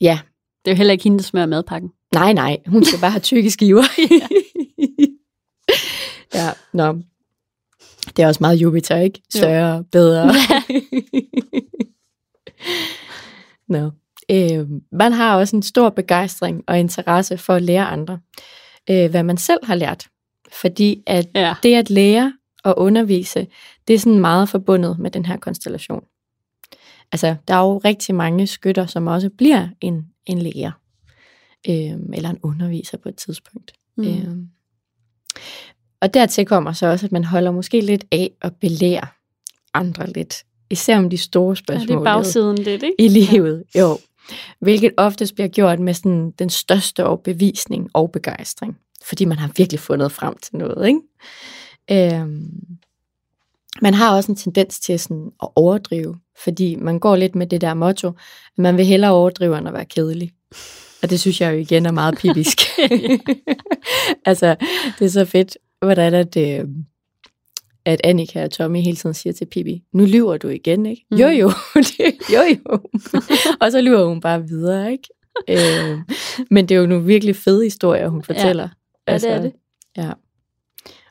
ja, 0.00 0.18
Det 0.64 0.70
er 0.70 0.74
jo 0.74 0.76
heller 0.76 0.92
ikke 0.92 1.04
hende, 1.04 1.18
der 1.18 1.24
smører 1.24 1.46
madpakken. 1.46 1.90
nej, 2.14 2.32
nej. 2.32 2.58
Hun 2.66 2.84
skal 2.84 3.00
bare 3.00 3.10
have 3.10 3.20
tykke 3.20 3.50
skiver. 3.50 3.82
ja, 6.34 6.50
nå. 6.72 6.98
Det 8.16 8.22
er 8.22 8.26
også 8.26 8.38
meget 8.40 8.56
Jupiter, 8.56 8.96
ikke? 8.96 9.22
Jo. 9.34 9.38
Større, 9.38 9.84
bedre. 9.84 10.32
Nå. 13.68 13.90
Øh, 14.30 14.68
man 14.92 15.12
har 15.12 15.36
også 15.36 15.56
en 15.56 15.62
stor 15.62 15.90
begejstring 15.90 16.64
og 16.66 16.78
interesse 16.78 17.38
for 17.38 17.54
at 17.54 17.62
lære 17.62 17.86
andre, 17.86 18.18
øh, 18.90 19.10
hvad 19.10 19.22
man 19.22 19.36
selv 19.36 19.60
har 19.64 19.74
lært. 19.74 20.06
Fordi 20.60 21.02
at 21.06 21.26
Ja. 21.34 21.54
det 21.62 21.74
at 21.74 21.90
lære 21.90 22.32
og 22.64 22.78
undervise, 22.78 23.46
det 23.88 23.94
er 23.94 23.98
sådan 23.98 24.18
meget 24.20 24.48
forbundet 24.48 24.98
med 24.98 25.10
den 25.10 25.24
her 25.26 25.36
konstellation. 25.36 26.04
Altså, 27.12 27.36
der 27.48 27.54
er 27.54 27.58
jo 27.60 27.78
rigtig 27.78 28.14
mange 28.14 28.46
skytter, 28.46 28.86
som 28.86 29.06
også 29.06 29.30
bliver 29.30 29.68
en, 29.80 30.06
en 30.26 30.38
lærer. 30.38 30.72
øh, 31.68 31.92
eller 32.14 32.30
en 32.30 32.38
underviser 32.42 32.98
på 32.98 33.08
et 33.08 33.16
tidspunkt. 33.16 33.72
Mm. 33.96 34.04
Øh, 34.04 34.36
og 36.00 36.14
dertil 36.14 36.46
kommer 36.46 36.72
så 36.72 36.86
også, 36.86 37.06
at 37.06 37.12
man 37.12 37.24
holder 37.24 37.50
måske 37.50 37.80
lidt 37.80 38.04
af 38.12 38.30
at 38.42 38.52
belære 38.60 39.06
andre 39.74 40.06
lidt. 40.12 40.44
Især 40.70 40.98
om 40.98 41.10
de 41.10 41.18
store 41.18 41.56
spørgsmål. 41.56 41.88
Ja, 41.88 41.94
det 41.94 42.00
er 42.00 42.04
bagsiden 42.04 42.58
lidt, 42.58 42.82
ikke? 42.82 42.94
I 42.98 43.08
livet, 43.08 43.64
ja. 43.74 43.80
jo. 43.80 43.98
Hvilket 44.60 44.92
oftest 44.96 45.34
bliver 45.34 45.48
gjort 45.48 45.80
med 45.80 45.94
sådan 45.94 46.30
den 46.38 46.50
største 46.50 47.06
overbevisning 47.06 47.90
og 47.94 48.12
begejstring. 48.12 48.76
Fordi 49.08 49.24
man 49.24 49.38
har 49.38 49.50
virkelig 49.56 49.80
fundet 49.80 50.12
frem 50.12 50.36
til 50.42 50.56
noget, 50.56 50.88
ikke? 50.88 51.00
Øhm, 52.20 52.50
man 53.82 53.94
har 53.94 54.16
også 54.16 54.32
en 54.32 54.36
tendens 54.36 54.80
til 54.80 54.98
sådan 54.98 55.30
at 55.42 55.48
overdrive, 55.56 56.16
fordi 56.44 56.74
man 56.74 56.98
går 56.98 57.16
lidt 57.16 57.34
med 57.34 57.46
det 57.46 57.60
der 57.60 57.74
motto, 57.74 58.08
at 58.08 58.58
man 58.58 58.76
vil 58.76 58.86
hellere 58.86 59.10
overdrive 59.10 59.58
end 59.58 59.68
at 59.68 59.74
være 59.74 59.84
kedelig. 59.84 60.32
Og 61.02 61.10
det 61.10 61.20
synes 61.20 61.40
jeg 61.40 61.52
jo 61.52 61.58
igen 61.58 61.86
er 61.86 61.90
meget 61.90 62.18
pipisk. 62.20 62.58
altså, 64.26 64.56
det 64.98 65.04
er 65.04 65.10
så 65.10 65.24
fedt, 65.24 65.56
hvordan 65.82 66.14
at, 66.14 66.36
øh, 66.36 66.64
at 67.84 68.00
Annika 68.04 68.44
og 68.44 68.50
Tommy 68.50 68.80
hele 68.80 68.96
tiden 68.96 69.14
siger 69.14 69.32
til 69.32 69.46
Pippi, 69.46 69.82
nu 69.92 70.04
lyver 70.04 70.36
du 70.36 70.48
igen, 70.48 70.86
ikke? 70.86 71.04
Mm. 71.10 71.16
Jo 71.16 71.28
jo, 71.28 71.50
jo 72.34 72.40
jo. 72.42 72.80
og 73.60 73.72
så 73.72 73.80
lyver 73.80 74.04
hun 74.04 74.20
bare 74.20 74.48
videre, 74.48 74.92
ikke? 74.92 75.08
øh, 75.48 75.98
men 76.50 76.68
det 76.68 76.74
er 76.74 76.78
jo 76.78 76.86
nogle 76.86 77.04
virkelig 77.04 77.36
fede 77.36 77.64
historier, 77.64 78.08
hun 78.08 78.22
fortæller. 78.22 78.62
Ja, 78.62 78.68
ja 79.08 79.12
altså, 79.12 79.28
det 79.28 79.32
er 79.32 79.36
altså, 79.36 79.50
det. 79.96 80.04
Ja. 80.04 80.12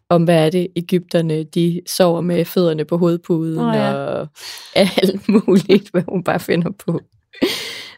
Om 0.09 0.23
hvad 0.23 0.45
er 0.45 0.49
det, 0.49 0.67
Ægypterne, 0.75 1.43
de 1.43 1.81
sover 1.87 2.21
med 2.21 2.45
fødderne 2.45 2.85
på 2.85 2.97
hovedpuden, 2.97 3.59
oh, 3.59 3.75
ja. 3.75 3.93
og 3.93 4.27
alt 4.75 5.29
muligt, 5.29 5.89
hvad 5.91 6.03
hun 6.09 6.23
bare 6.23 6.39
finder 6.39 6.71
på. 6.85 6.99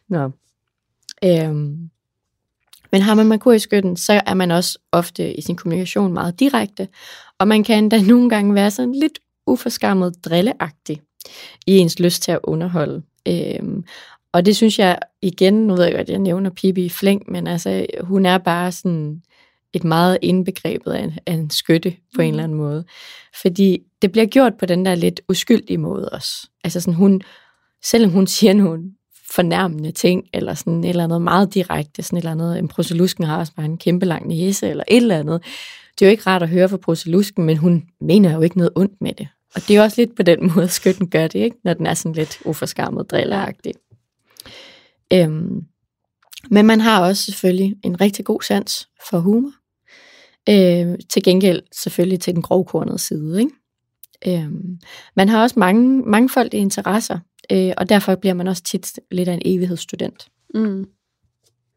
Nå. 0.09 0.31
Øhm, 1.23 1.89
men 2.91 3.01
har 3.01 3.13
man 3.15 3.27
Merkur 3.27 3.53
i 3.53 3.59
skytten, 3.59 3.97
så 3.97 4.21
er 4.25 4.33
man 4.33 4.51
også 4.51 4.79
ofte 4.91 5.33
i 5.33 5.41
sin 5.41 5.55
kommunikation 5.55 6.13
meget 6.13 6.39
direkte, 6.39 6.87
og 7.39 7.47
man 7.47 7.63
kan 7.63 7.89
da 7.89 8.01
nogle 8.11 8.29
gange 8.29 8.53
være 8.53 8.71
sådan 8.71 8.95
lidt 8.95 9.19
uforskammet 9.47 10.25
drilleagtig 10.25 11.01
i 11.67 11.77
ens 11.77 11.99
lyst 11.99 12.23
til 12.23 12.31
at 12.31 12.39
underholde. 12.43 13.01
Øhm, 13.27 13.83
og 14.33 14.45
det 14.45 14.55
synes 14.55 14.79
jeg 14.79 14.99
igen, 15.21 15.53
nu 15.53 15.75
ved 15.75 15.83
jeg 15.83 15.93
godt, 15.93 16.01
at 16.01 16.09
jeg 16.09 16.19
nævner 16.19 16.49
Pippi 16.49 16.85
i 16.85 16.89
flæng, 16.89 17.31
men 17.31 17.47
altså, 17.47 17.85
hun 18.01 18.25
er 18.25 18.37
bare 18.37 18.71
sådan 18.71 19.21
et 19.73 19.83
meget 19.83 20.17
indbegrebet 20.21 20.91
af 20.91 21.03
en, 21.03 21.13
af 21.25 21.33
en 21.33 21.49
skytte 21.49 21.91
på 21.91 22.21
mm. 22.21 22.21
en 22.21 22.29
eller 22.29 22.43
anden 22.43 22.57
måde. 22.57 22.85
Fordi 23.41 23.79
det 24.01 24.11
bliver 24.11 24.25
gjort 24.25 24.53
på 24.59 24.65
den 24.65 24.85
der 24.85 24.95
lidt 24.95 25.21
uskyldige 25.29 25.77
måde 25.77 26.09
også. 26.09 26.49
Altså 26.63 26.81
sådan 26.81 26.93
hun, 26.93 27.21
selvom 27.83 28.11
hun 28.11 28.27
siger 28.27 28.53
nogle 28.53 28.83
fornærmende 29.31 29.91
ting, 29.91 30.23
eller 30.33 30.53
sådan 30.53 30.83
et 30.83 30.89
eller 30.89 31.03
andet 31.03 31.21
meget 31.21 31.53
direkte, 31.53 32.03
sådan 32.03 32.17
et 32.17 32.21
eller 32.21 32.31
andet, 32.31 32.59
en 32.59 32.67
proselusken 32.67 33.23
har 33.23 33.37
også 33.37 33.53
bare 33.55 33.65
en 33.65 33.77
kæmpe 33.77 34.05
lang 34.05 34.27
næse, 34.27 34.69
eller 34.69 34.83
et 34.87 34.97
eller 34.97 35.19
andet. 35.19 35.43
Det 35.99 36.05
er 36.05 36.09
jo 36.09 36.11
ikke 36.11 36.23
rart 36.27 36.43
at 36.43 36.49
høre 36.49 36.69
fra 36.69 36.77
proselusken, 36.77 37.45
men 37.45 37.57
hun 37.57 37.83
mener 38.01 38.33
jo 38.33 38.41
ikke 38.41 38.57
noget 38.57 38.71
ondt 38.75 39.01
med 39.01 39.13
det. 39.13 39.27
Og 39.55 39.61
det 39.67 39.75
er 39.75 39.83
også 39.83 40.01
lidt 40.01 40.15
på 40.15 40.23
den 40.23 40.39
måde, 40.55 40.67
skytten 40.67 41.09
gør 41.09 41.27
det, 41.27 41.39
ikke? 41.39 41.57
når 41.63 41.73
den 41.73 41.85
er 41.85 41.93
sådan 41.93 42.15
lidt 42.15 42.37
uforskammet 42.45 43.11
drilleragtig. 43.11 43.73
Øhm, 45.13 45.65
men 46.51 46.65
man 46.65 46.81
har 46.81 47.05
også 47.05 47.23
selvfølgelig 47.23 47.75
en 47.83 48.01
rigtig 48.01 48.25
god 48.25 48.41
sans 48.41 48.89
for 49.09 49.19
humor. 49.19 49.51
Øh, 50.49 50.99
til 51.09 51.23
gengæld 51.23 51.63
selvfølgelig 51.83 52.19
til 52.19 52.33
den 52.33 52.41
grovkornede 52.41 52.99
side. 52.99 53.39
Ikke? 53.39 54.41
Øh, 54.43 54.51
man 55.15 55.29
har 55.29 55.41
også 55.41 55.59
mange, 55.59 56.01
mangfoldige 56.01 56.61
interesser, 56.61 57.19
øh, 57.51 57.73
og 57.77 57.89
derfor 57.89 58.15
bliver 58.15 58.33
man 58.33 58.47
også 58.47 58.63
tit 58.63 58.99
lidt 59.11 59.29
af 59.29 59.33
en 59.33 59.41
evighedsstudent. 59.45 60.27
Mm. 60.53 60.85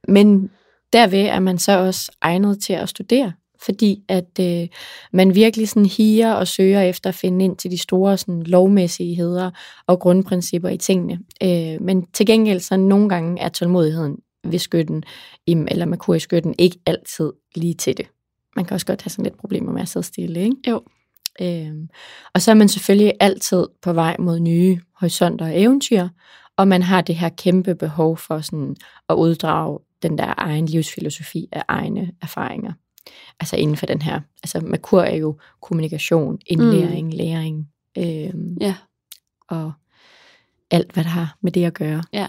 Men 0.09 0.51
derved 0.93 1.21
er 1.21 1.41
man 1.41 1.59
så 1.59 1.79
også 1.79 2.13
egnet 2.21 2.63
til 2.63 2.73
at 2.73 2.89
studere, 2.89 3.33
fordi 3.63 4.03
at 4.09 4.39
øh, 4.41 4.69
man 5.13 5.35
virkelig 5.35 5.69
sådan 5.69 5.87
higer 5.87 6.33
og 6.33 6.49
søger 6.49 6.81
efter 6.81 7.09
at 7.09 7.15
finde 7.15 7.45
ind 7.45 7.57
til 7.57 7.71
de 7.71 7.79
store 7.79 8.17
sådan, 8.17 8.43
lovmæssigheder 8.43 9.51
og 9.87 10.01
grundprincipper 10.01 10.69
i 10.69 10.77
tingene. 10.77 11.19
Øh, 11.43 11.83
men 11.83 12.07
til 12.13 12.27
gengæld 12.27 12.61
så 12.61 12.77
nogle 12.77 13.09
gange 13.09 13.41
er 13.41 13.49
tålmodigheden 13.49 14.17
ved 14.45 14.59
skytten, 14.59 15.05
eller 15.47 15.87
med 15.87 15.99
kur 15.99 16.15
i 16.15 16.21
skytten, 16.21 16.55
ikke 16.59 16.79
altid 16.87 17.33
lige 17.55 17.75
til 17.75 17.97
det. 17.97 18.07
Man 18.57 18.65
kan 18.65 18.75
også 18.75 18.87
godt 18.87 19.03
have 19.03 19.11
sådan 19.11 19.25
lidt 19.25 19.39
problemer 19.39 19.73
med 19.73 19.83
at 19.83 19.89
sidde 19.89 20.07
stille, 20.07 20.41
ikke? 20.41 20.57
Jo. 20.69 20.83
Øhm, 21.41 21.89
og 22.35 22.43
så 22.43 22.51
er 22.51 22.55
man 22.55 22.69
selvfølgelig 22.69 23.13
altid 23.21 23.67
på 23.83 23.93
vej 23.93 24.17
mod 24.19 24.41
nye 24.41 24.81
horisonter 24.95 25.47
og 25.47 25.61
eventyr, 25.61 26.09
og 26.57 26.69
man 26.69 26.83
har 26.83 27.01
det 27.01 27.15
her 27.15 27.29
kæmpe 27.29 27.75
behov 27.75 28.17
for 28.17 28.41
sådan 28.41 28.77
at 29.09 29.15
uddrage 29.15 29.79
den 30.03 30.19
der 30.19 30.35
egen 30.37 30.67
livsfilosofi 30.67 31.49
af 31.53 31.63
egne 31.69 32.13
erfaringer. 32.23 32.73
Altså 33.41 33.57
inden 33.57 33.77
for 33.77 33.87
den 33.87 34.03
her, 34.03 34.21
altså 34.43 34.61
Merkur 34.61 35.03
er 35.03 35.17
jo 35.17 35.39
kommunikation, 35.63 36.39
indlæring, 36.47 37.07
mm. 37.07 37.13
læring, 37.13 37.69
øhm, 37.99 38.57
ja. 38.61 38.75
og 39.49 39.73
alt, 40.71 40.93
hvad 40.93 41.05
der 41.05 41.11
har 41.11 41.37
med 41.41 41.53
det 41.53 41.65
at 41.65 41.75
gøre. 41.75 42.03
Ja. 42.13 42.27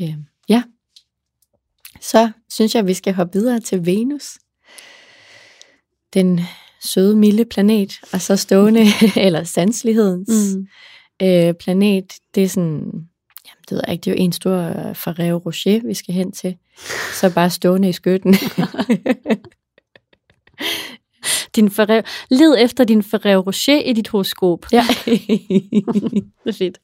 Øhm, 0.00 0.24
ja. 0.48 0.62
Så 2.00 2.30
synes 2.50 2.74
jeg, 2.74 2.80
at 2.80 2.86
vi 2.86 2.94
skal 2.94 3.14
hoppe 3.14 3.38
videre 3.38 3.60
til 3.60 3.86
Venus. 3.86 4.38
Den 6.14 6.40
søde, 6.84 7.16
milde 7.16 7.44
planet, 7.44 8.00
og 8.12 8.20
så 8.20 8.36
stående, 8.36 8.84
eller 9.26 9.44
sanselighedens 9.44 10.54
mm. 10.54 10.66
øh, 11.26 11.54
planet, 11.54 12.12
det 12.34 12.44
er 12.44 12.48
sådan, 12.48 12.80
jamen 13.46 13.62
det 13.68 13.70
ved 13.70 13.80
jeg 13.86 13.92
ikke, 13.92 14.04
det 14.04 14.10
er 14.10 14.14
jo 14.14 14.24
en 14.24 14.32
stor 14.32 14.58
øh, 14.58 14.94
Ferrero 14.94 15.38
Rocher, 15.38 15.80
vi 15.86 15.94
skal 15.94 16.14
hen 16.14 16.32
til. 16.32 16.56
Så 17.20 17.30
bare 17.34 17.50
stående 17.50 17.88
i 17.88 17.92
skytten. 17.92 18.34
din 21.56 21.70
Ferrero, 21.70 22.02
led 22.30 22.56
efter 22.58 22.84
din 22.84 23.02
Ferrero 23.02 23.40
Rocher 23.40 23.80
i 23.80 23.92
dit 23.92 24.08
horoskop. 24.08 24.72
Ja. 24.72 24.86
det 25.06 26.46
er 26.46 26.52
fedt. 26.52 26.78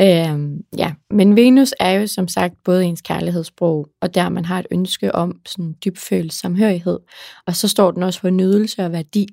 Øhm, 0.00 0.64
ja, 0.78 0.92
men 1.10 1.36
Venus 1.36 1.74
er 1.80 1.90
jo 1.90 2.06
som 2.06 2.28
sagt 2.28 2.54
både 2.64 2.84
ens 2.84 3.02
kærlighedssprog, 3.02 3.88
og 4.00 4.14
der 4.14 4.28
man 4.28 4.44
har 4.44 4.58
et 4.58 4.66
ønske 4.70 5.14
om 5.14 5.40
sådan 5.46 5.74
dybfølt 5.84 6.32
samhørighed, 6.32 6.98
og 7.46 7.56
så 7.56 7.68
står 7.68 7.90
den 7.90 8.02
også 8.02 8.20
for 8.20 8.30
nydelse 8.30 8.84
og 8.84 8.92
værdi. 8.92 9.26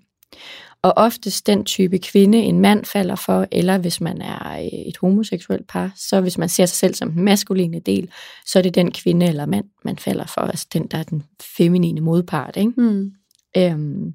Og 0.81 0.93
oftest 0.95 1.47
den 1.47 1.65
type 1.65 1.97
kvinde, 1.97 2.37
en 2.37 2.59
mand 2.59 2.85
falder 2.85 3.15
for, 3.15 3.47
eller 3.51 3.77
hvis 3.77 4.01
man 4.01 4.21
er 4.21 4.59
øh, 4.59 4.65
et 4.65 4.97
homoseksuelt 4.97 5.67
par, 5.67 5.91
så 5.95 6.21
hvis 6.21 6.37
man 6.37 6.49
ser 6.49 6.65
sig 6.65 6.77
selv 6.77 6.93
som 6.93 7.11
den 7.11 7.23
maskuline 7.23 7.79
del, 7.79 8.09
så 8.45 8.59
er 8.59 8.63
det 8.63 8.75
den 8.75 8.91
kvinde 8.91 9.25
eller 9.25 9.45
mand, 9.45 9.65
man 9.83 9.97
falder 9.97 10.25
for, 10.25 10.41
altså 10.41 10.67
den, 10.73 10.87
der 10.87 10.97
er 10.97 11.03
den 11.03 11.23
feminine 11.57 12.01
modpart. 12.01 12.57
Ikke? 12.57 12.71
Mm. 12.77 13.11
Øhm, 13.57 14.13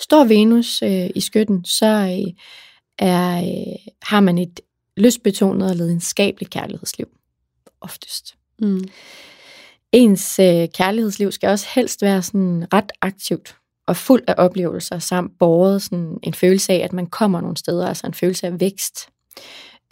står 0.00 0.24
Venus 0.24 0.82
øh, 0.82 1.10
i 1.14 1.20
skytten, 1.20 1.64
så 1.64 1.86
øh, 1.86 2.32
er, 2.98 3.38
øh, 3.38 3.92
har 4.02 4.20
man 4.20 4.38
et 4.38 4.60
lystbetonet 5.00 5.70
og 5.70 5.76
lidenskabeligt 5.76 6.50
kærlighedsliv. 6.50 7.08
Oftest. 7.80 8.34
Mm. 8.58 8.84
Ens 9.92 10.38
øh, 10.38 10.68
kærlighedsliv 10.74 11.32
skal 11.32 11.48
også 11.48 11.66
helst 11.74 12.02
være 12.02 12.22
sådan 12.22 12.66
ret 12.72 12.92
aktivt 13.00 13.56
og 13.86 13.96
fuld 13.96 14.22
af 14.26 14.34
oplevelser, 14.38 14.98
samt 14.98 15.38
båret 15.38 15.82
sådan 15.82 16.18
en 16.22 16.34
følelse 16.34 16.72
af, 16.72 16.78
at 16.78 16.92
man 16.92 17.06
kommer 17.06 17.40
nogle 17.40 17.56
steder, 17.56 17.88
altså 17.88 18.06
en 18.06 18.14
følelse 18.14 18.46
af 18.46 18.60
vækst. 18.60 19.08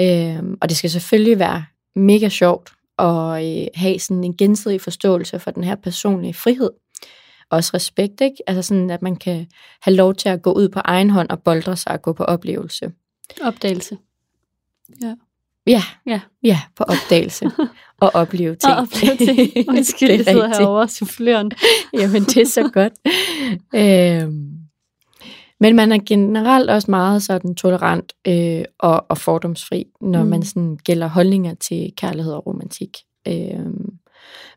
Øhm, 0.00 0.58
og 0.60 0.68
det 0.68 0.76
skal 0.76 0.90
selvfølgelig 0.90 1.38
være 1.38 1.64
mega 1.96 2.28
sjovt 2.28 2.72
at 2.98 3.44
øh, 3.44 3.66
have 3.74 3.98
sådan 3.98 4.24
en 4.24 4.36
gensidig 4.36 4.80
forståelse 4.80 5.38
for 5.38 5.50
den 5.50 5.64
her 5.64 5.74
personlige 5.74 6.34
frihed. 6.34 6.70
Også 7.50 7.70
respekt, 7.74 8.20
ikke? 8.20 8.36
Altså 8.46 8.62
sådan, 8.62 8.90
at 8.90 9.02
man 9.02 9.16
kan 9.16 9.46
have 9.82 9.96
lov 9.96 10.14
til 10.14 10.28
at 10.28 10.42
gå 10.42 10.52
ud 10.52 10.68
på 10.68 10.80
egen 10.84 11.10
hånd 11.10 11.28
og 11.28 11.42
boldre 11.42 11.76
sig 11.76 11.92
og 11.92 12.02
gå 12.02 12.12
på 12.12 12.24
oplevelse. 12.24 12.92
Opdagelse. 13.42 13.96
Ja. 15.02 15.14
Ja, 15.66 15.82
ja. 16.06 16.20
ja 16.42 16.60
på 16.76 16.84
opdagelse 16.84 17.50
og 18.00 18.10
opleve 18.14 18.54
ting. 18.54 18.74
Og 18.74 18.78
opleve 18.82 19.16
ting. 19.16 19.68
Undskyld, 19.68 20.10
jeg 20.10 20.24
sidder 20.24 20.48
herovre 20.48 20.82
og 20.82 20.90
suffløren. 20.90 21.50
Jamen, 22.00 22.22
det 22.22 22.36
er 22.36 22.46
så 22.46 22.70
godt. 22.72 22.92
øhm. 23.74 24.54
Men 25.60 25.76
man 25.76 25.92
er 25.92 25.98
generelt 26.06 26.70
også 26.70 26.90
meget 26.90 27.22
sådan 27.22 27.54
tolerant 27.54 28.12
øh, 28.28 28.64
og, 28.78 29.06
og 29.08 29.18
fordomsfri, 29.18 29.86
når 30.00 30.22
mm. 30.22 30.28
man 30.28 30.42
sådan 30.42 30.78
gælder 30.84 31.06
holdninger 31.06 31.54
til 31.54 31.92
kærlighed 31.96 32.32
og 32.32 32.46
romantik. 32.46 32.98
Øhm. 33.28 33.98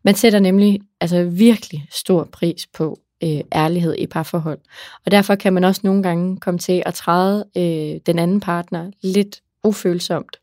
Man 0.04 0.16
sætter 0.16 0.40
nemlig 0.40 0.80
altså 1.02 1.24
virkelig 1.24 1.88
stor 1.92 2.30
pris 2.32 2.68
på 2.74 3.00
øh, 3.24 3.42
ærlighed 3.56 3.96
i 3.98 4.08
parforhold. 4.08 4.60
Og 5.06 5.12
derfor 5.12 5.36
kan 5.36 5.54
man 5.54 5.64
også 5.64 5.82
nogle 5.84 6.04
gange 6.04 6.38
komme 6.38 6.58
til 6.58 6.84
at 6.86 6.94
træde 6.94 7.46
øh, 7.58 8.00
den 8.06 8.20
anden 8.20 8.40
partner 8.40 8.92
lidt 9.04 9.42
ufølsomt 9.64 10.38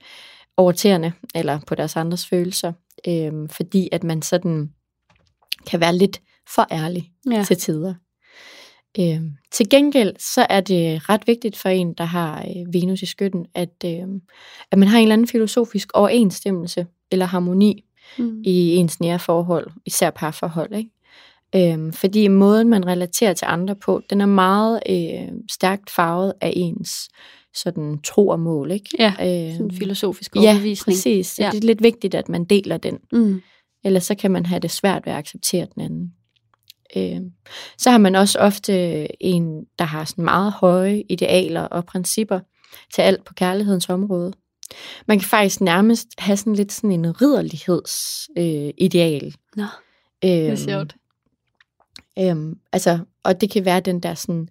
over 0.56 0.72
tæerne, 0.72 1.12
eller 1.34 1.60
på 1.66 1.74
deres 1.74 1.96
andres 1.96 2.26
følelser, 2.26 2.72
øh, 3.08 3.48
fordi 3.50 3.88
at 3.92 4.04
man 4.04 4.22
sådan 4.22 4.70
kan 5.66 5.80
være 5.80 5.96
lidt 5.96 6.20
for 6.54 6.66
ærlig 6.70 7.10
ja. 7.30 7.44
til 7.44 7.56
tider. 7.56 7.94
Øh, 8.98 9.20
til 9.50 9.68
gengæld 9.70 10.14
så 10.18 10.46
er 10.50 10.60
det 10.60 11.08
ret 11.08 11.26
vigtigt 11.26 11.56
for 11.56 11.68
en, 11.68 11.94
der 11.94 12.04
har 12.04 12.38
øh, 12.40 12.74
Venus 12.74 13.02
i 13.02 13.06
skytten, 13.06 13.46
at, 13.54 13.84
øh, 13.84 14.06
at 14.70 14.78
man 14.78 14.88
har 14.88 14.98
en 14.98 15.02
eller 15.02 15.12
anden 15.12 15.28
filosofisk 15.28 15.88
overensstemmelse 15.94 16.86
eller 17.10 17.26
harmoni 17.26 17.84
mm. 18.18 18.42
i 18.44 18.76
ens 18.76 19.00
nære 19.00 19.18
forhold, 19.18 19.70
især 19.86 20.10
parforhold. 20.10 20.74
Ikke? 20.74 20.90
Øhm, 21.54 21.92
fordi 21.92 22.28
måden, 22.28 22.68
man 22.68 22.86
relaterer 22.86 23.32
til 23.32 23.46
andre 23.48 23.76
på, 23.76 24.02
den 24.10 24.20
er 24.20 24.26
meget 24.26 24.80
øh, 24.88 25.32
stærkt 25.50 25.90
farvet 25.90 26.32
af 26.40 26.52
ens 26.56 27.08
sådan 27.54 27.98
tro 28.04 28.28
og 28.28 28.40
mål. 28.40 28.70
Ikke? 28.70 28.90
Ja, 28.98 29.10
øh, 29.10 29.52
sådan 29.52 29.66
en 29.66 29.76
filosofisk 29.76 30.36
overbevisning. 30.36 30.94
Ja, 30.94 30.94
præcis. 30.94 31.38
Ja. 31.38 31.50
det 31.52 31.58
er 31.58 31.66
lidt 31.66 31.82
vigtigt, 31.82 32.14
at 32.14 32.28
man 32.28 32.44
deler 32.44 32.76
den. 32.76 32.98
Mm. 33.12 33.42
Ellers 33.84 34.04
så 34.04 34.14
kan 34.14 34.30
man 34.30 34.46
have 34.46 34.60
det 34.60 34.70
svært 34.70 35.06
ved 35.06 35.12
at 35.12 35.18
acceptere 35.18 35.66
den 35.74 35.82
anden. 35.82 36.12
Øh, 36.96 37.20
så 37.78 37.90
har 37.90 37.98
man 37.98 38.14
også 38.14 38.38
ofte 38.38 38.72
en, 39.22 39.64
der 39.78 39.84
har 39.84 40.04
sådan 40.04 40.24
meget 40.24 40.52
høje 40.52 41.02
idealer 41.08 41.62
og 41.62 41.86
principper 41.86 42.40
til 42.94 43.02
alt 43.02 43.24
på 43.24 43.34
kærlighedens 43.34 43.88
område. 43.88 44.32
Man 45.06 45.18
kan 45.18 45.28
faktisk 45.28 45.60
nærmest 45.60 46.08
have 46.18 46.36
sådan 46.36 46.54
lidt 46.54 46.72
sådan 46.72 46.92
en 46.92 47.22
ridderlighedsideal. 47.22 48.66
Øh, 48.66 48.74
ideal. 48.78 49.34
Nå, 49.56 49.64
det 50.22 50.40
er 50.40 50.48
øhm, 50.48 50.56
sjovt. 50.56 50.96
Øhm, 52.18 52.58
altså, 52.72 52.98
og 53.22 53.40
det 53.40 53.50
kan 53.50 53.64
være 53.64 53.80
den 53.80 54.00
der 54.00 54.14
sådan... 54.14 54.48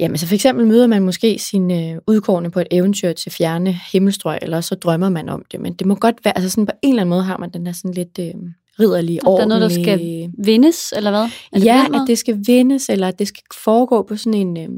Jamen, 0.00 0.18
så 0.18 0.26
for 0.26 0.34
eksempel 0.34 0.66
møder 0.66 0.86
man 0.86 1.02
måske 1.02 1.38
sine 1.38 1.90
øh, 1.90 1.98
udkårne 2.06 2.50
på 2.50 2.60
et 2.60 2.66
eventyr 2.70 3.12
til 3.12 3.32
fjerne 3.32 3.78
himmelstrøg, 3.92 4.38
eller 4.42 4.60
så 4.60 4.74
drømmer 4.74 5.08
man 5.08 5.28
om 5.28 5.44
det. 5.52 5.60
Men 5.60 5.72
det 5.72 5.86
må 5.86 5.94
godt 5.94 6.24
være, 6.24 6.36
altså 6.36 6.50
sådan 6.50 6.66
på 6.66 6.72
en 6.82 6.92
eller 6.92 7.02
anden 7.02 7.10
måde 7.10 7.22
har 7.22 7.36
man 7.36 7.50
den 7.50 7.66
der 7.66 7.72
sådan 7.72 7.94
lidt 7.94 8.18
øh, 8.20 8.34
ridderlige. 8.80 9.20
Der 9.20 9.40
er 9.40 9.46
noget, 9.46 9.62
der 9.62 9.68
skal 9.68 10.30
vindes, 10.38 10.92
eller 10.96 11.10
hvad? 11.10 11.20
Er 11.52 11.58
det 11.58 11.64
ja, 11.64 11.86
at 11.94 12.06
det 12.06 12.18
skal 12.18 12.38
vindes, 12.46 12.88
eller 12.88 13.08
at 13.08 13.18
det 13.18 13.28
skal 13.28 13.42
foregå 13.64 14.02
på 14.02 14.16
sådan 14.16 14.34
en, 14.34 14.56
øh, 14.56 14.68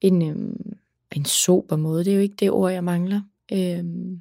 en, 0.00 0.22
øh, 0.22 0.36
en 1.16 1.24
sober 1.24 1.76
måde. 1.76 2.04
Det 2.04 2.10
er 2.10 2.14
jo 2.14 2.22
ikke 2.22 2.36
det 2.40 2.50
ord, 2.50 2.72
jeg 2.72 2.84
mangler. 2.84 3.20
Øhm, 3.52 4.20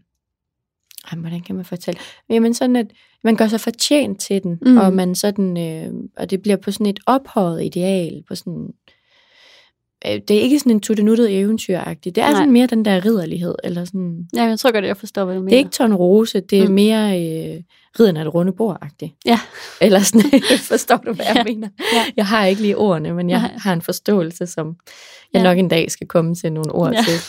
ej, 1.12 1.20
hvordan 1.20 1.42
kan 1.42 1.56
man 1.56 1.66
fortælle? 1.66 2.00
Jamen 2.30 2.54
sådan, 2.54 2.76
at 2.76 2.88
man 3.24 3.36
gør 3.36 3.48
sig 3.48 3.60
fortjent 3.60 4.20
til 4.20 4.44
den, 4.44 4.60
mm. 4.62 4.78
og 4.78 4.94
man 4.94 5.16
sådan, 5.16 5.58
øh, 5.58 5.94
og 6.18 6.30
det 6.30 6.42
bliver 6.42 6.58
på 6.58 6.72
sådan 6.72 6.86
et 6.86 7.00
ophøjet 7.06 7.66
ideal, 7.66 8.24
på 8.28 8.36
sådan, 8.36 8.64
øh, 8.64 8.87
det 10.06 10.32
er 10.32 10.42
ikke 10.42 10.60
sådan 10.60 10.72
en 10.72 10.80
tuttenuttet 10.80 11.40
eventyragtigt, 11.40 12.16
det 12.16 12.22
er 12.22 12.28
Nej. 12.28 12.36
sådan 12.36 12.52
mere 12.52 12.68
den 12.68 12.86
der 12.86 13.06
ridderlighed, 13.06 13.56
eller 13.64 13.86
sådan. 13.86 14.28
Ja, 14.36 14.44
jeg 14.44 14.60
tror 14.60 14.72
godt, 14.72 14.86
jeg 14.86 14.98
forstår, 14.98 15.26
hvad 15.26 15.36
du 15.36 15.42
mener. 15.42 15.50
Det 15.50 15.56
er 15.56 15.60
ikke 15.60 15.72
Ton 15.72 15.94
Rose, 15.94 16.40
det 16.40 16.60
er 16.60 16.68
mm. 16.68 16.74
mere 16.74 17.22
øh, 17.22 17.62
ridden 18.00 18.18
af 18.18 18.24
det 18.24 18.34
runde 18.34 18.52
bord-agtigt. 18.52 19.16
Ja. 19.26 19.40
Eller 19.82 20.00
sådan, 20.00 20.42
forstår 20.72 20.98
du, 20.98 21.14
hvad 21.14 21.26
jeg 21.26 21.36
ja. 21.36 21.44
mener? 21.44 21.70
Ja. 21.94 22.06
Jeg 22.18 22.28
har 22.28 22.46
ikke 22.46 22.62
lige 22.62 22.78
ordene, 22.78 23.14
men 23.14 23.30
jeg 23.30 23.40
Nej. 23.40 23.58
har 23.58 23.74
en 23.74 23.82
forståelse, 23.82 24.48
som 24.48 24.76
jeg 25.34 25.40
ja. 25.40 25.44
nok 25.44 25.58
en 25.58 25.68
dag 25.68 25.92
skal 25.92 26.08
komme 26.08 26.36
til 26.36 26.54
nogle 26.54 26.72
ord 26.72 26.94
ja. 26.94 27.04
til. 27.04 27.20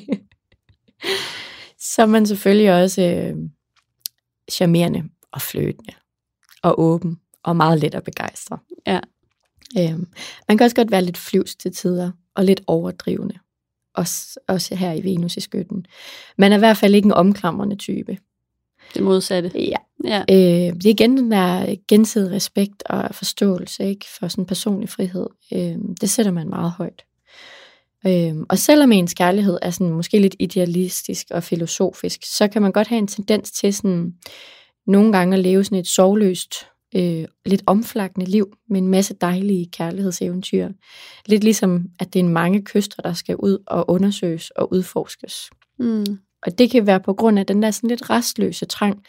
så 1.94 2.02
er 2.02 2.06
man 2.06 2.26
selvfølgelig 2.26 2.82
også 2.82 3.02
øh, 3.02 3.36
charmerende 4.50 5.02
og 5.32 5.42
fløtende 5.42 5.92
og 6.62 6.80
åben 6.80 7.16
og 7.42 7.56
meget 7.56 7.80
let 7.80 7.94
at 7.94 8.04
begejstre. 8.04 8.58
Ja. 8.86 9.00
Øhm, 9.78 10.06
man 10.48 10.58
kan 10.58 10.64
også 10.64 10.76
godt 10.76 10.90
være 10.90 11.04
lidt 11.04 11.18
flyvs 11.18 11.56
til 11.56 11.72
tider 11.72 12.10
og 12.34 12.44
lidt 12.44 12.60
overdrivende. 12.66 13.38
Også, 13.94 14.40
også 14.48 14.74
her 14.74 14.92
i 14.92 15.04
Venus 15.04 15.36
i 15.36 15.40
skytten. 15.40 15.86
Man 16.38 16.52
er 16.52 16.56
i 16.56 16.58
hvert 16.58 16.76
fald 16.76 16.94
ikke 16.94 17.06
en 17.06 17.12
omklamrende 17.12 17.76
type. 17.76 18.18
Det 18.94 19.02
modsatte. 19.02 19.50
Ja. 19.54 19.76
ja. 20.04 20.20
Øh, 20.20 20.74
det 20.74 20.86
er 20.86 20.90
igen 20.90 21.16
den 21.16 21.30
der 21.30 21.76
gensidig 21.88 22.30
respekt 22.30 22.82
og 22.86 23.14
forståelse 23.14 23.88
ikke, 23.88 24.06
for 24.18 24.28
sådan 24.28 24.46
personlig 24.46 24.88
frihed. 24.88 25.26
Øh, 25.52 25.76
det 26.00 26.10
sætter 26.10 26.32
man 26.32 26.48
meget 26.48 26.70
højt. 26.70 27.04
Øhm, 28.06 28.46
og 28.48 28.58
selvom 28.58 28.92
ens 28.92 29.14
kærlighed 29.14 29.58
er 29.62 29.70
sådan 29.70 29.92
måske 29.92 30.18
lidt 30.18 30.36
idealistisk 30.38 31.26
og 31.30 31.42
filosofisk, 31.42 32.20
så 32.36 32.48
kan 32.48 32.62
man 32.62 32.72
godt 32.72 32.88
have 32.88 32.98
en 32.98 33.06
tendens 33.06 33.50
til 33.50 33.74
sådan 33.74 34.14
nogle 34.86 35.12
gange 35.12 35.36
at 35.36 35.42
leve 35.42 35.64
sådan 35.64 35.78
et 35.78 35.86
sovløst, 35.86 36.54
øh, 36.96 37.24
lidt 37.46 37.62
omflakkende 37.66 38.26
liv 38.26 38.56
med 38.68 38.80
en 38.80 38.88
masse 38.88 39.14
dejlige 39.14 39.66
kærlighedseventyr. 39.72 40.68
Lidt 41.26 41.44
ligesom, 41.44 41.86
at 42.00 42.14
det 42.14 42.20
er 42.20 42.24
mange 42.24 42.64
kyster, 42.64 43.02
der 43.02 43.12
skal 43.12 43.36
ud 43.36 43.58
og 43.66 43.90
undersøges 43.90 44.50
og 44.50 44.72
udforskes. 44.72 45.50
Mm. 45.78 46.18
Og 46.42 46.58
det 46.58 46.70
kan 46.70 46.86
være 46.86 47.00
på 47.00 47.12
grund 47.12 47.38
af 47.38 47.46
den 47.46 47.62
der 47.62 47.70
sådan 47.70 47.90
lidt 47.90 48.10
restløse 48.10 48.66
trang 48.66 49.02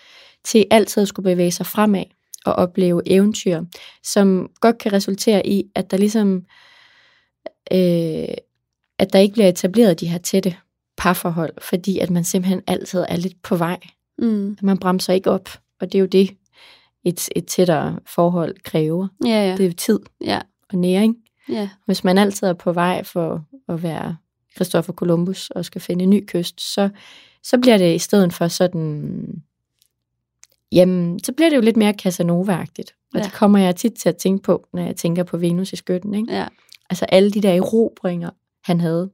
til 0.43 0.65
altid 0.71 1.01
at 1.01 1.07
skulle 1.07 1.31
bevæge 1.31 1.51
sig 1.51 1.65
fremad 1.65 2.03
og 2.45 2.53
opleve 2.53 3.01
eventyr, 3.05 3.61
som 4.03 4.49
godt 4.61 4.77
kan 4.77 4.93
resultere 4.93 5.47
i, 5.47 5.63
at 5.75 5.91
der 5.91 5.97
ligesom 5.97 6.45
øh, 7.71 8.35
at 8.99 9.13
der 9.13 9.19
ikke 9.19 9.33
bliver 9.33 9.49
etableret 9.49 9.99
de 9.99 10.07
her 10.07 10.17
tætte 10.17 10.55
parforhold, 10.97 11.53
fordi 11.61 11.99
at 11.99 12.09
man 12.09 12.23
simpelthen 12.23 12.61
altid 12.67 13.05
er 13.09 13.17
lidt 13.17 13.41
på 13.43 13.55
vej. 13.55 13.79
Mm. 14.17 14.57
Man 14.61 14.77
bremser 14.77 15.13
ikke 15.13 15.31
op, 15.31 15.49
og 15.81 15.91
det 15.91 15.95
er 15.95 15.99
jo 15.99 16.05
det, 16.05 16.29
et, 17.05 17.29
et 17.35 17.45
tættere 17.45 17.99
forhold 18.05 18.55
kræver. 18.63 19.07
Ja, 19.25 19.49
ja. 19.49 19.57
Det 19.57 19.65
er 19.65 19.73
tid 19.73 19.99
ja. 20.21 20.39
og 20.69 20.77
næring. 20.77 21.17
Ja. 21.49 21.69
Hvis 21.85 22.03
man 22.03 22.17
altid 22.17 22.47
er 22.47 22.53
på 22.53 22.73
vej 22.73 23.03
for 23.03 23.45
at 23.67 23.83
være 23.83 24.17
Christopher 24.55 24.93
Columbus 24.93 25.49
og 25.49 25.65
skal 25.65 25.81
finde 25.81 26.03
en 26.03 26.09
ny 26.09 26.23
kyst, 26.27 26.73
så, 26.73 26.89
så 27.43 27.57
bliver 27.57 27.77
det 27.77 27.95
i 27.95 27.99
stedet 27.99 28.33
for 28.33 28.47
sådan, 28.47 29.43
jamen, 30.71 31.23
så 31.23 31.31
bliver 31.31 31.49
det 31.49 31.55
jo 31.55 31.61
lidt 31.61 31.77
mere 31.77 31.93
Casanova-agtigt. 32.01 33.09
Og 33.13 33.19
ja. 33.19 33.23
det 33.23 33.33
kommer 33.33 33.59
jeg 33.59 33.75
tit 33.75 33.93
til 33.93 34.09
at 34.09 34.17
tænke 34.17 34.43
på, 34.43 34.67
når 34.73 34.81
jeg 34.81 34.95
tænker 34.95 35.23
på 35.23 35.37
Venus 35.37 35.73
i 35.73 35.75
skytten. 35.75 36.13
Ikke? 36.13 36.33
Ja. 36.33 36.47
Altså 36.89 37.05
alle 37.05 37.31
de 37.31 37.41
der 37.41 37.53
erobringer 37.53 38.29
han 38.63 38.81
havde. 38.81 39.09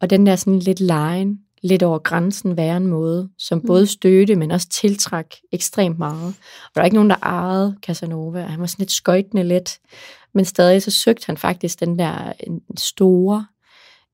Og 0.00 0.10
den 0.10 0.26
der 0.26 0.36
sådan 0.36 0.58
lidt 0.58 0.80
lejen, 0.80 1.40
lidt 1.62 1.82
over 1.82 1.98
grænsen 1.98 2.56
væren 2.56 2.86
måde, 2.86 3.28
som 3.38 3.58
mm. 3.58 3.66
både 3.66 3.86
stødte, 3.86 4.36
men 4.36 4.50
også 4.50 4.68
tiltrak 4.68 5.26
ekstremt 5.52 5.98
meget. 5.98 6.26
Og 6.64 6.70
der 6.74 6.80
var 6.80 6.84
ikke 6.84 6.96
nogen, 6.96 7.10
der 7.10 7.16
ejede 7.22 7.76
Casanova. 7.82 8.40
Han 8.40 8.60
var 8.60 8.66
sådan 8.66 8.82
lidt 8.82 8.92
skøjtende 8.92 9.42
let, 9.42 9.78
men 10.34 10.44
stadig 10.44 10.82
så 10.82 10.90
søgte 10.90 11.26
han 11.26 11.36
faktisk 11.36 11.80
den 11.80 11.98
der 11.98 12.32
en 12.40 12.60
store, 12.76 13.46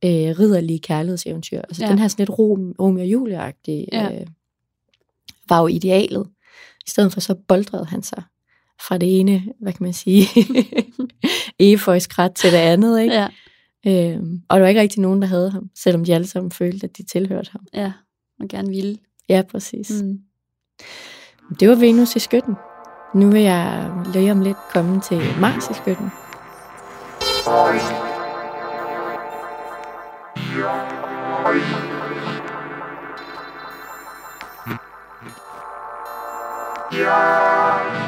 øh, 0.04 0.38
ridderlige 0.38 0.78
kærlighedseventyr. 0.78 1.60
Altså 1.60 1.84
ja. 1.84 1.90
den 1.90 1.98
her 1.98 2.08
sådan 2.08 2.22
lidt 2.22 2.38
Rom, 2.38 2.74
Romeo 2.80 3.22
og 3.22 3.52
ja. 3.68 4.20
øh, 4.20 4.26
var 5.48 5.60
jo 5.60 5.66
idealet. 5.66 6.26
I 6.86 6.90
stedet 6.90 7.12
for 7.12 7.20
så 7.20 7.34
boldrede 7.48 7.84
han 7.84 8.02
sig 8.02 8.22
fra 8.88 8.98
det 8.98 9.20
ene, 9.20 9.42
hvad 9.60 9.72
kan 9.72 9.82
man 9.82 9.92
sige, 9.92 10.28
efeuskrat 11.72 12.34
til 12.34 12.52
det 12.52 12.58
andet, 12.58 13.00
ikke? 13.00 13.14
Ja. 13.14 13.28
Øh, 13.86 14.22
og 14.48 14.56
der 14.56 14.60
var 14.60 14.68
ikke 14.68 14.80
rigtig 14.80 15.00
nogen, 15.00 15.22
der 15.22 15.28
havde 15.28 15.50
ham, 15.50 15.70
selvom 15.74 16.04
de 16.04 16.14
alle 16.14 16.26
sammen 16.26 16.50
følte, 16.50 16.84
at 16.84 16.96
de 16.96 17.02
tilhørte 17.02 17.50
ham. 17.52 17.66
Ja, 17.74 17.92
og 18.40 18.48
gerne 18.48 18.68
ville. 18.68 18.98
Ja, 19.28 19.42
præcis. 19.50 20.02
Mm. 20.02 20.18
Det 21.60 21.68
var 21.68 21.74
Venus 21.74 22.16
i 22.16 22.18
skytten. 22.18 22.54
Nu 23.14 23.30
vil 23.30 23.42
jeg 23.42 23.92
lige 24.12 24.32
om 24.32 24.40
lidt 24.40 24.56
komme 24.72 25.00
til 25.00 25.20
Mars 25.40 25.70
i 25.70 25.74
skytten. 25.74 26.10
Ja. 36.92 38.03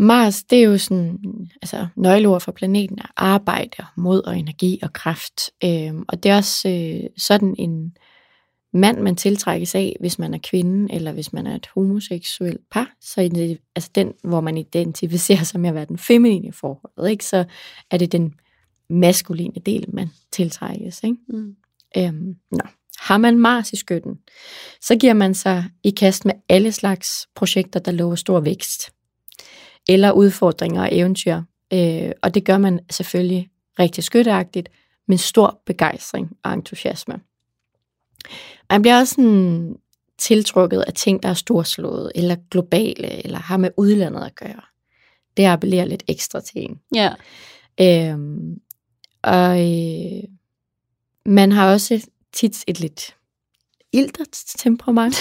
Mars, 0.00 0.42
det 0.42 0.58
er 0.58 0.62
jo 0.62 0.78
sådan, 0.78 1.18
altså 1.62 1.86
nøgleord 1.96 2.40
for 2.40 2.52
planeten 2.52 2.98
er 2.98 3.12
arbejde, 3.16 3.84
mod 3.96 4.22
og 4.22 4.38
energi 4.38 4.78
og 4.82 4.92
kraft. 4.92 5.50
Øhm, 5.64 6.04
og 6.08 6.22
det 6.22 6.30
er 6.30 6.36
også 6.36 6.68
øh, 6.68 7.10
sådan 7.16 7.54
en 7.58 7.96
mand, 8.72 9.00
man 9.00 9.16
tiltrækkes 9.16 9.74
af, 9.74 9.96
hvis 10.00 10.18
man 10.18 10.34
er 10.34 10.38
kvinde, 10.50 10.94
eller 10.94 11.12
hvis 11.12 11.32
man 11.32 11.46
er 11.46 11.54
et 11.54 11.68
homoseksuelt 11.74 12.60
par. 12.70 12.90
Så 13.00 13.20
det, 13.34 13.58
altså 13.76 13.90
den, 13.94 14.12
hvor 14.24 14.40
man 14.40 14.58
identificerer 14.58 15.44
sig 15.44 15.60
med 15.60 15.68
at 15.68 15.74
være 15.74 15.84
den 15.84 15.98
feminine 15.98 16.52
forhold, 16.52 17.10
ikke? 17.10 17.24
så 17.24 17.44
er 17.90 17.98
det 17.98 18.12
den 18.12 18.34
maskuline 18.90 19.60
del, 19.66 19.84
man 19.88 20.10
tiltrækkes. 20.32 21.02
Ikke? 21.04 21.16
Mm. 21.28 21.56
Øhm, 21.96 22.36
nå. 22.50 22.64
Har 22.98 23.18
man 23.18 23.38
Mars 23.38 23.72
i 23.72 23.76
skytten, 23.76 24.18
så 24.80 24.96
giver 24.96 25.14
man 25.14 25.34
sig 25.34 25.64
i 25.84 25.90
kast 25.90 26.24
med 26.24 26.34
alle 26.48 26.72
slags 26.72 27.28
projekter, 27.34 27.80
der 27.80 27.92
lover 27.92 28.14
stor 28.14 28.40
vækst 28.40 28.92
eller 29.90 30.12
udfordringer 30.12 30.82
og 30.82 30.88
eventyr. 30.92 31.42
Øh, 31.72 32.12
og 32.22 32.34
det 32.34 32.44
gør 32.44 32.58
man 32.58 32.80
selvfølgelig 32.90 33.50
rigtig 33.78 34.04
skytteagtigt, 34.04 34.68
med 35.08 35.18
stor 35.18 35.62
begejstring 35.66 36.36
og 36.44 36.52
entusiasme. 36.52 37.20
Man 38.70 38.82
bliver 38.82 38.98
også 38.98 39.14
sådan 39.14 39.76
tiltrukket 40.18 40.80
af 40.80 40.92
ting, 40.92 41.22
der 41.22 41.28
er 41.28 41.34
storslået, 41.34 42.12
eller 42.14 42.36
globale, 42.50 43.24
eller 43.24 43.38
har 43.38 43.56
med 43.56 43.70
udlandet 43.76 44.24
at 44.24 44.34
gøre. 44.34 44.60
Det 45.36 45.44
appellerer 45.44 45.84
lidt 45.84 46.02
ekstra 46.08 46.40
til 46.40 46.62
en. 46.62 46.80
Ja. 46.94 47.12
Øhm, 47.80 48.60
og 49.22 49.60
øh, 49.60 50.22
man 51.26 51.52
har 51.52 51.72
også 51.72 52.06
tit 52.32 52.64
et 52.66 52.80
lidt 52.80 53.16
temperament, 54.58 55.14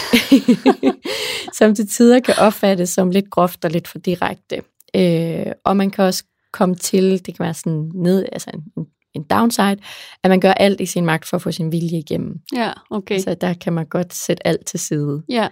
som 1.57 1.75
til 1.75 1.87
tider 1.87 2.19
kan 2.19 2.33
opfattes 2.37 2.89
som 2.89 3.09
lidt 3.11 3.29
groft 3.29 3.65
og 3.65 3.71
lidt 3.71 3.87
for 3.87 3.99
direkte. 3.99 4.61
Øh, 4.95 5.45
og 5.65 5.77
man 5.77 5.91
kan 5.91 6.03
også 6.05 6.23
komme 6.53 6.75
til, 6.75 7.11
det 7.25 7.35
kan 7.37 7.43
være 7.43 7.53
sådan 7.53 7.91
ned, 7.95 8.25
altså 8.31 8.49
en, 8.53 8.85
en 9.13 9.23
downside, 9.23 9.77
at 10.23 10.29
man 10.29 10.39
gør 10.39 10.51
alt 10.51 10.81
i 10.81 10.85
sin 10.85 11.05
magt 11.05 11.25
for 11.25 11.35
at 11.37 11.41
få 11.41 11.51
sin 11.51 11.71
vilje 11.71 11.97
igennem. 11.99 12.35
Ja, 12.55 12.71
okay. 12.89 13.19
Så 13.19 13.33
der 13.33 13.53
kan 13.53 13.73
man 13.73 13.85
godt 13.85 14.13
sætte 14.13 14.47
alt 14.47 14.65
til 14.65 14.79
side. 14.79 15.23
ja. 15.29 15.47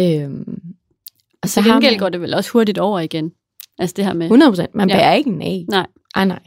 Øhm, 0.00 0.58
og 1.42 1.48
Så 1.48 1.60
har 1.60 1.70
gengæld 1.72 1.92
man- 1.92 1.98
går 1.98 2.08
det 2.08 2.20
vel 2.20 2.34
også 2.34 2.50
hurtigt 2.50 2.78
over 2.78 3.00
igen. 3.00 3.32
Altså 3.78 3.94
det 3.96 4.04
her 4.04 4.12
med... 4.12 4.26
100 4.26 4.50
procent. 4.50 4.74
Man 4.74 4.88
Ja. 4.90 4.96
bærer 4.96 5.14
ikke 5.14 5.30
en 5.30 5.42
af. 5.42 5.64
Nej. 5.68 5.86
Ej, 6.14 6.24
nej. 6.24 6.38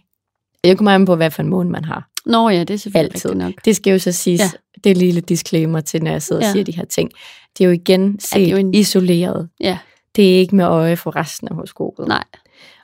Det 0.64 0.78
kommer 0.78 0.92
an 0.92 1.06
på, 1.06 1.16
hvad 1.16 1.32
for 1.32 1.44
en 1.44 1.50
måne 1.50 1.70
man 1.70 1.86
har. 1.86 2.10
Nå 2.26 2.50
ja, 2.50 2.60
det 2.60 2.70
er 2.74 2.78
selvfølgelig 2.78 3.16
Altid. 3.16 3.34
nok. 3.34 3.54
Det 3.66 3.76
skal 3.76 3.92
jo 3.92 4.00
så 4.00 4.12
siges, 4.12 4.40
Ja. 4.40 4.46
ja. 4.46 4.90
det 4.90 4.98
lille 4.98 5.22
disclaimer 5.22 5.82
til, 5.82 6.04
når 6.04 6.12
jeg 6.12 6.22
sidder 6.22 6.42
ja. 6.42 6.46
Ja. 6.46 6.50
og 6.50 6.54
siger 6.54 6.64
de 6.64 6.72
her 6.76 6.86
ting. 6.86 7.12
Det 7.58 7.64
er 7.64 7.68
jo 7.68 7.74
igen 7.74 8.20
set 8.20 8.34
det 8.34 8.42
er 8.42 8.46
ja, 8.48 8.52
jo 8.52 8.58
en- 8.58 8.74
isoleret. 8.74 9.50
Ja. 9.60 9.78
Det 10.16 10.36
er 10.36 10.40
ikke 10.40 10.56
med 10.56 10.66
øje 10.66 10.98
for 10.98 11.16
resten 11.16 11.48
af 11.48 11.56
horoskopet. 11.56 12.08
Nej. 12.08 12.24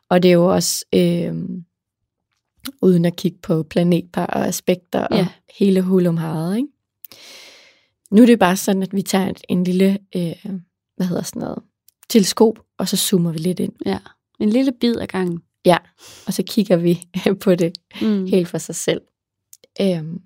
Og 0.10 0.24
det 0.24 0.30
er 0.30 0.34
jo 0.34 0.54
også 0.54 0.86
øh, 0.96 1.34
uden 2.82 3.06
at 3.06 3.16
kigge 3.16 3.38
på 3.44 3.64
planetpar 3.64 4.26
og 4.26 4.48
aspekter 4.48 5.00
og 5.00 5.18
Ja. 5.18 5.28
hele 5.60 5.82
hulumharet, 5.82 6.58
ikke? 6.58 6.68
Nu 8.12 8.22
er 8.22 8.26
det 8.26 8.40
bare 8.40 8.58
sådan, 8.58 8.84
at 8.84 8.94
vi 8.96 9.02
tager 9.02 9.30
et- 9.30 9.42
en 9.50 9.64
lille, 9.64 9.98
øh, 10.16 10.34
hvad 10.98 11.08
hedder 11.08 11.24
sådan 11.24 11.40
noget, 11.40 11.60
teleskop, 12.10 12.60
og 12.78 12.88
så 12.90 12.98
zoomer 12.98 13.32
vi 13.32 13.38
lidt 13.38 13.60
ind. 13.60 13.74
Ja. 13.86 13.98
En 14.40 14.50
lille 14.50 14.72
bid 14.82 14.96
af 14.96 15.08
gangen. 15.08 15.40
Og 16.28 16.34
så 16.34 16.44
kigger 16.44 16.76
vi 16.78 17.00
på 17.44 17.56
det 17.56 17.74
Mm. 18.02 18.26
helt 18.26 18.48
for 18.48 18.58
sig 18.58 18.76
selv. 18.76 19.02
Øhm. 19.82 20.22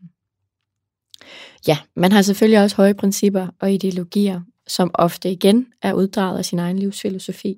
Ja, 1.67 1.77
man 1.95 2.11
har 2.11 2.21
selvfølgelig 2.21 2.63
også 2.63 2.75
høje 2.75 2.93
principper 2.93 3.47
og 3.59 3.71
ideologier, 3.73 4.41
som 4.67 4.91
ofte 4.93 5.31
igen 5.31 5.67
er 5.81 5.93
uddraget 5.93 6.37
af 6.37 6.45
sin 6.45 6.59
egen 6.59 6.79
livsfilosofi. 6.79 7.55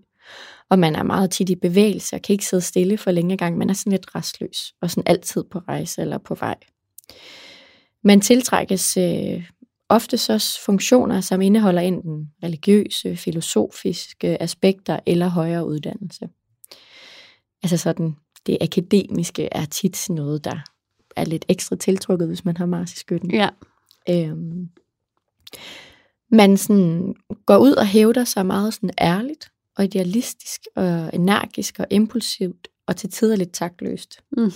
Og 0.70 0.80
man 0.80 0.96
er 0.96 1.04
meget 1.04 1.32
tit 1.32 1.50
i 1.50 1.56
bevægelse 1.56 2.16
og 2.16 2.22
kan 2.22 2.34
ikke 2.34 2.46
sidde 2.46 2.62
stille 2.62 2.98
for 2.98 3.12
længe 3.12 3.38
gang. 3.38 3.58
Man 3.58 3.70
er 3.70 3.74
sådan 3.74 3.92
lidt 3.92 4.16
restløs 4.16 4.74
og 4.82 4.90
sådan 4.90 5.04
altid 5.06 5.44
på 5.52 5.60
rejse 5.60 6.02
eller 6.02 6.18
på 6.18 6.36
vej. 6.36 6.56
Man 8.04 8.22
tiltrækkes 8.22 8.98
øh, 8.98 9.50
ofte 9.90 10.18
så 10.18 10.60
funktioner, 10.66 11.22
som 11.22 11.42
indeholder 11.42 11.82
enten 11.82 12.32
religiøse, 12.44 13.18
filosofiske 13.18 14.42
aspekter 14.42 15.00
eller 15.06 15.28
højere 15.28 15.66
uddannelse. 15.68 16.30
Altså 17.64 17.78
sådan, 17.78 18.16
det 18.46 18.58
akademiske 18.62 19.50
er 19.52 19.66
tit 19.66 20.10
noget, 20.10 20.44
der 20.44 20.73
er 21.16 21.26
lidt 21.26 21.46
ekstra 21.50 21.76
tiltrukket, 21.76 22.28
hvis 22.28 22.46
man 22.46 22.58
har 22.58 22.66
Mars 22.66 22.94
i 22.94 22.98
skytten. 22.98 23.32
Ja. 23.32 23.50
Øhm, 24.10 24.70
man 26.32 26.58
sådan 26.58 27.16
går 27.46 27.58
ud 27.58 27.72
og 27.72 27.88
hævder 27.88 28.24
sig 28.24 28.46
meget 28.46 28.74
sådan 28.74 28.90
ærligt 29.02 29.52
og 29.78 29.84
idealistisk 29.84 30.62
og 30.76 31.10
energisk 31.14 31.80
og 31.80 31.88
impulsivt 31.90 32.68
og 32.88 32.96
til 32.96 33.10
tider 33.12 33.36
lidt 33.36 33.52
taktløst. 33.54 34.22
Mm. 34.38 34.52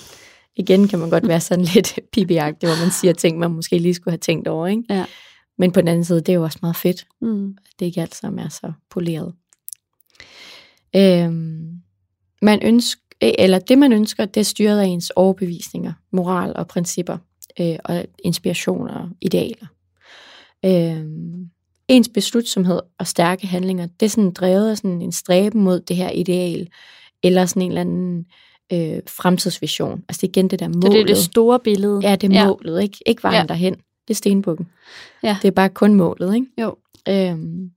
Igen 0.56 0.88
kan 0.88 1.00
man 1.00 1.10
godt 1.10 1.28
være 1.28 1.42
sådan 1.42 1.66
lidt 1.76 2.00
pibiagtig, 2.12 2.70
hvor 2.70 2.84
man 2.84 2.92
siger 2.92 3.14
ting, 3.14 3.40
man 3.40 3.52
måske 3.52 3.80
lige 3.80 3.94
skulle 3.94 4.12
have 4.12 4.18
tænkt 4.18 4.48
over. 4.48 4.68
Ikke? 4.68 4.84
Ja. 4.90 5.06
Men 5.58 5.72
på 5.72 5.82
den 5.82 5.88
anden 5.88 6.06
side, 6.06 6.20
det 6.22 6.30
er 6.30 6.34
jo 6.34 6.44
også 6.44 6.60
meget 6.62 6.76
fedt, 6.76 7.08
Mm. 7.22 7.58
det 7.80 7.86
ikke 7.86 8.02
alt 8.02 8.16
sammen 8.16 8.46
er 8.46 8.50
så 8.50 8.74
poleret. 8.90 9.34
Øhm, 10.96 11.82
man 12.42 12.60
ønsker, 12.64 13.02
eller 13.22 13.60
det 13.60 13.78
man 13.78 13.94
ønsker, 13.94 14.26
det 14.26 14.40
er 14.40 14.44
styret 14.46 14.80
af 14.80 14.86
ens 14.86 15.10
overbevisninger, 15.10 15.94
moral 16.12 16.54
og 16.56 16.68
principper, 16.68 17.18
øh, 17.60 17.76
og 17.86 18.06
inspirationer 18.24 18.94
og 18.94 19.10
idealer. 19.22 19.68
Øhm, 20.66 21.50
ens 21.88 22.10
beslutsomhed 22.10 22.80
og 23.00 23.08
stærke 23.08 23.48
handlinger, 23.48 23.88
det 24.00 24.06
er 24.06 24.10
sådan 24.10 24.32
drevet 24.32 24.70
af 24.70 24.78
sådan 24.78 25.02
en 25.02 25.12
stræben 25.12 25.62
mod 25.62 25.80
det 25.80 25.96
her 25.96 26.10
ideal, 26.10 26.68
eller 27.24 27.46
sådan 27.46 27.62
en 27.62 27.68
eller 27.72 27.82
anden 27.82 28.26
øh, 28.74 29.00
fremtidsvision. 29.08 30.04
Altså 30.10 30.20
det 30.22 30.28
er 30.28 30.32
igen 30.32 30.48
det 30.50 30.60
der 30.60 30.68
målet. 30.68 30.84
Så 30.84 30.90
det 30.90 31.02
er 31.02 31.06
det 31.06 31.18
store 31.18 31.60
billede. 31.60 32.00
Ja, 32.04 32.16
det 32.16 32.32
er 32.32 32.40
Ja. 32.40 32.48
målet, 32.48 32.82
ikke? 32.84 32.98
Ikke 33.06 33.24
vejen 33.24 33.42
ja. 33.42 33.48
derhen. 33.48 33.76
Det 34.08 34.14
er 34.14 34.16
stenbukken. 34.16 34.70
Ja. 35.24 35.38
Det 35.42 35.48
er 35.48 35.52
bare 35.52 35.70
kun 35.70 35.94
målet, 35.94 36.36
ikke? 36.36 36.48
Jo. 36.62 36.76
Øhm, 37.10 37.72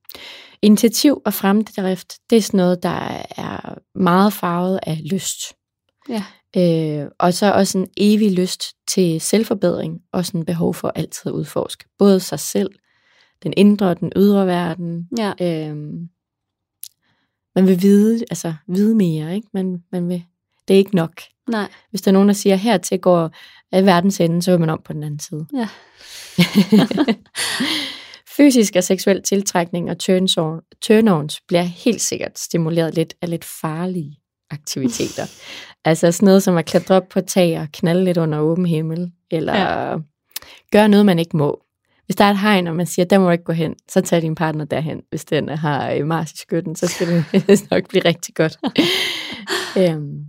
initiativ 0.62 1.22
og 1.24 1.35
fremdrift, 1.35 2.14
det 2.31 2.39
er 2.39 2.43
sådan 2.43 2.59
noget, 2.59 2.83
der 2.83 3.24
er 3.37 3.78
meget 3.95 4.33
farvet 4.33 4.81
af 4.83 5.01
lyst. 5.12 5.39
Ja. 6.09 6.24
Øh, 6.57 7.11
og 7.18 7.35
så 7.35 7.53
også 7.53 7.78
en 7.78 7.89
evig 7.97 8.33
lyst 8.33 8.64
til 8.89 9.20
selvforbedring, 9.20 10.01
og 10.12 10.26
sådan 10.26 10.45
behov 10.45 10.74
for 10.74 10.93
altid 10.95 11.26
at 11.26 11.33
udforske. 11.33 11.85
Både 11.99 12.20
sig 12.20 12.41
selv, 12.41 12.70
den 13.43 13.55
indre 13.57 13.89
og 13.89 14.01
den 14.01 14.12
ydre 14.16 14.47
verden. 14.47 15.09
Ja. 15.18 15.33
Øhm, 15.41 16.09
man 17.55 17.66
vil 17.66 17.83
vide, 17.83 18.24
altså 18.31 18.55
vide 18.68 18.95
mere, 18.95 19.35
ikke? 19.35 19.49
Man, 19.55 19.85
man 19.93 20.09
vil, 20.09 20.24
det 20.69 20.75
er 20.75 20.79
ikke 20.79 20.97
nok. 20.97 21.13
Nej. 21.51 21.69
Hvis 21.91 22.03
der 22.03 22.11
er 22.11 22.13
nogen, 22.13 22.29
der 22.29 22.35
siger, 22.35 22.57
hertil 22.57 23.01
går 23.01 23.31
af 23.73 23.87
verdens 23.87 24.21
ende, 24.21 24.43
så 24.43 24.51
vil 24.51 24.61
man 24.61 24.71
om 24.71 24.83
på 24.85 24.93
den 24.93 25.03
anden 25.03 25.21
side. 25.21 25.47
Ja. 25.55 25.69
Fysisk 28.37 28.77
og 28.77 28.85
seksuel 28.85 29.23
tiltrækning 29.23 29.91
og 29.91 29.97
turn- 30.03 30.61
turn-ons 30.81 31.41
bliver 31.49 31.63
helt 31.63 32.01
sikkert 32.01 32.39
stimuleret 32.39 32.95
lidt 32.95 33.15
af 33.23 33.31
lidt 33.31 33.45
farlige 33.45 34.17
aktiviteter. 34.51 35.27
altså 35.85 36.13
sådan 36.13 36.27
noget 36.27 36.43
som 36.43 36.57
at 36.57 36.67
klatre 36.67 36.95
op 36.95 37.09
på 37.09 37.21
tag 37.21 37.61
og 37.61 37.69
knalde 37.73 38.05
lidt 38.05 38.19
under 38.19 38.39
åben 38.39 38.67
himmel, 38.67 39.13
eller 39.31 39.57
ja. 39.57 39.97
gøre 40.73 40.89
noget, 40.89 41.07
man 41.07 41.19
ikke 41.19 41.37
må. 41.37 41.63
Hvis 42.07 42.17
der 42.17 42.25
er 42.25 42.31
et 42.31 42.39
hegn, 42.39 42.67
og 42.67 42.77
man 42.77 42.87
siger, 42.87 43.07
der 43.07 43.19
må 43.19 43.25
du 43.25 43.31
ikke 43.31 43.45
gå 43.45 43.53
hen, 43.53 43.75
så 43.89 44.01
tag 44.01 44.23
din 44.23 44.35
partner 44.35 44.65
derhen. 44.65 45.01
Hvis 45.11 45.25
den 45.25 45.49
har 45.49 45.91
øh, 45.91 46.07
Mars 46.07 46.33
i 46.33 46.37
skytten, 46.37 46.77
så 46.77 46.87
skal 46.87 47.07
det 47.07 47.25
nok 47.71 47.89
blive 47.89 48.05
rigtig 48.05 48.35
godt. 48.35 48.59
øhm, 49.79 50.25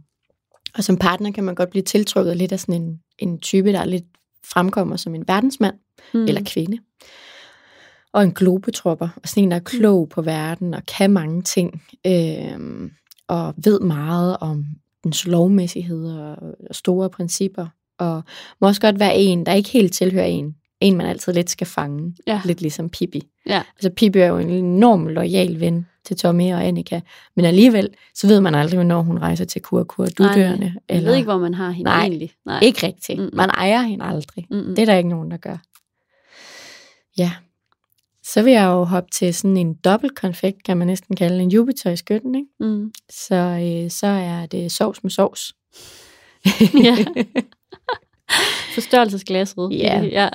og 0.77 0.83
som 0.83 0.97
partner 0.97 1.31
kan 1.31 1.43
man 1.43 1.55
godt 1.55 1.69
blive 1.69 1.83
tiltrukket 1.83 2.37
lidt 2.37 2.51
af 2.51 2.59
sådan 2.59 2.81
en, 2.81 2.99
en 3.19 3.39
type, 3.39 3.71
der 3.71 3.79
er 3.79 3.85
lidt 3.85 4.05
fremkommer 4.45 4.95
som 4.95 5.15
en 5.15 5.23
verdensmand 5.27 5.75
Mm. 6.13 6.25
eller 6.25 6.41
kvinde. 6.45 6.77
Og 8.13 8.23
en 8.23 8.31
globetropper, 8.33 9.09
og 9.23 9.29
sådan 9.29 9.43
en, 9.43 9.51
der 9.51 9.57
er 9.57 9.61
klog 9.61 10.09
på 10.09 10.21
verden 10.21 10.73
og 10.73 10.85
kan 10.85 11.11
mange 11.11 11.41
ting, 11.41 11.83
øhm, 12.07 12.91
og 13.27 13.53
ved 13.57 13.79
meget 13.79 14.37
om 14.37 14.65
dens 15.03 15.27
lovmæssighed 15.27 16.05
og, 16.05 16.35
og 16.69 16.75
store 16.75 17.09
principper, 17.09 17.67
og 17.99 18.23
må 18.61 18.67
også 18.67 18.81
godt 18.81 18.99
være 18.99 19.15
en, 19.17 19.45
der 19.45 19.53
ikke 19.53 19.69
helt 19.69 19.93
tilhører 19.93 20.25
en. 20.25 20.55
En, 20.79 20.97
man 20.97 21.07
altid 21.07 21.33
lidt 21.33 21.49
skal 21.49 21.67
fange. 21.67 22.15
Ja. 22.27 22.41
Lidt 22.45 22.61
ligesom 22.61 22.89
Pippi. 22.89 23.21
Ja. 23.45 23.61
Altså 23.75 23.89
Pippi 23.89 24.19
er 24.19 24.27
jo 24.27 24.37
en 24.37 24.49
enorm 24.49 25.07
lojal 25.07 25.59
ven 25.59 25.85
til 26.05 26.17
Tommy 26.17 26.53
og 26.53 26.65
Annika, 26.65 26.99
men 27.35 27.45
alligevel, 27.45 27.89
så 28.13 28.27
ved 28.27 28.41
man 28.41 28.55
aldrig, 28.55 28.77
hvornår 28.77 29.01
hun 29.01 29.19
rejser 29.19 29.45
til 29.45 29.61
Kurkur 29.61 30.05
Dudørende. 30.05 30.73
Jeg 30.89 31.03
ved 31.03 31.15
ikke, 31.15 31.25
hvor 31.25 31.37
man 31.37 31.53
har 31.53 31.71
hende 31.71 31.83
Nej, 31.91 32.01
egentlig. 32.01 32.31
Nej. 32.45 32.59
Ikke 32.63 32.87
rigtigt. 32.87 33.19
Mm-mm. 33.19 33.29
Man 33.33 33.49
ejer 33.49 33.81
hende 33.81 34.05
aldrig. 34.05 34.47
Mm-mm. 34.49 34.75
Det 34.75 34.79
er 34.79 34.85
der 34.85 34.97
ikke 34.97 35.09
nogen, 35.09 35.31
der 35.31 35.37
gør. 35.37 35.57
Ja. 37.17 37.31
Så 38.23 38.41
vil 38.41 38.53
jeg 38.53 38.65
jo 38.65 38.83
hoppe 38.83 39.09
til 39.13 39.33
sådan 39.33 39.57
en 39.57 39.73
dobbelt 39.73 40.15
konfekt, 40.15 40.63
kan 40.63 40.77
man 40.77 40.87
næsten 40.87 41.15
kalde 41.15 41.43
en 41.43 41.51
Jupiter 41.51 41.91
i 41.91 41.95
skytten, 41.95 42.35
ikke? 42.35 42.47
Mm. 42.59 42.91
Så, 43.09 43.35
øh, 43.35 43.91
så 43.91 44.07
er 44.07 44.45
det 44.45 44.71
sovs 44.71 45.03
med 45.03 45.11
sovs. 45.11 45.55
Ja. 46.83 46.97
Forstørrelsesglasset. 48.73 49.69
Ja. 49.71 50.01
ja. 50.01 50.29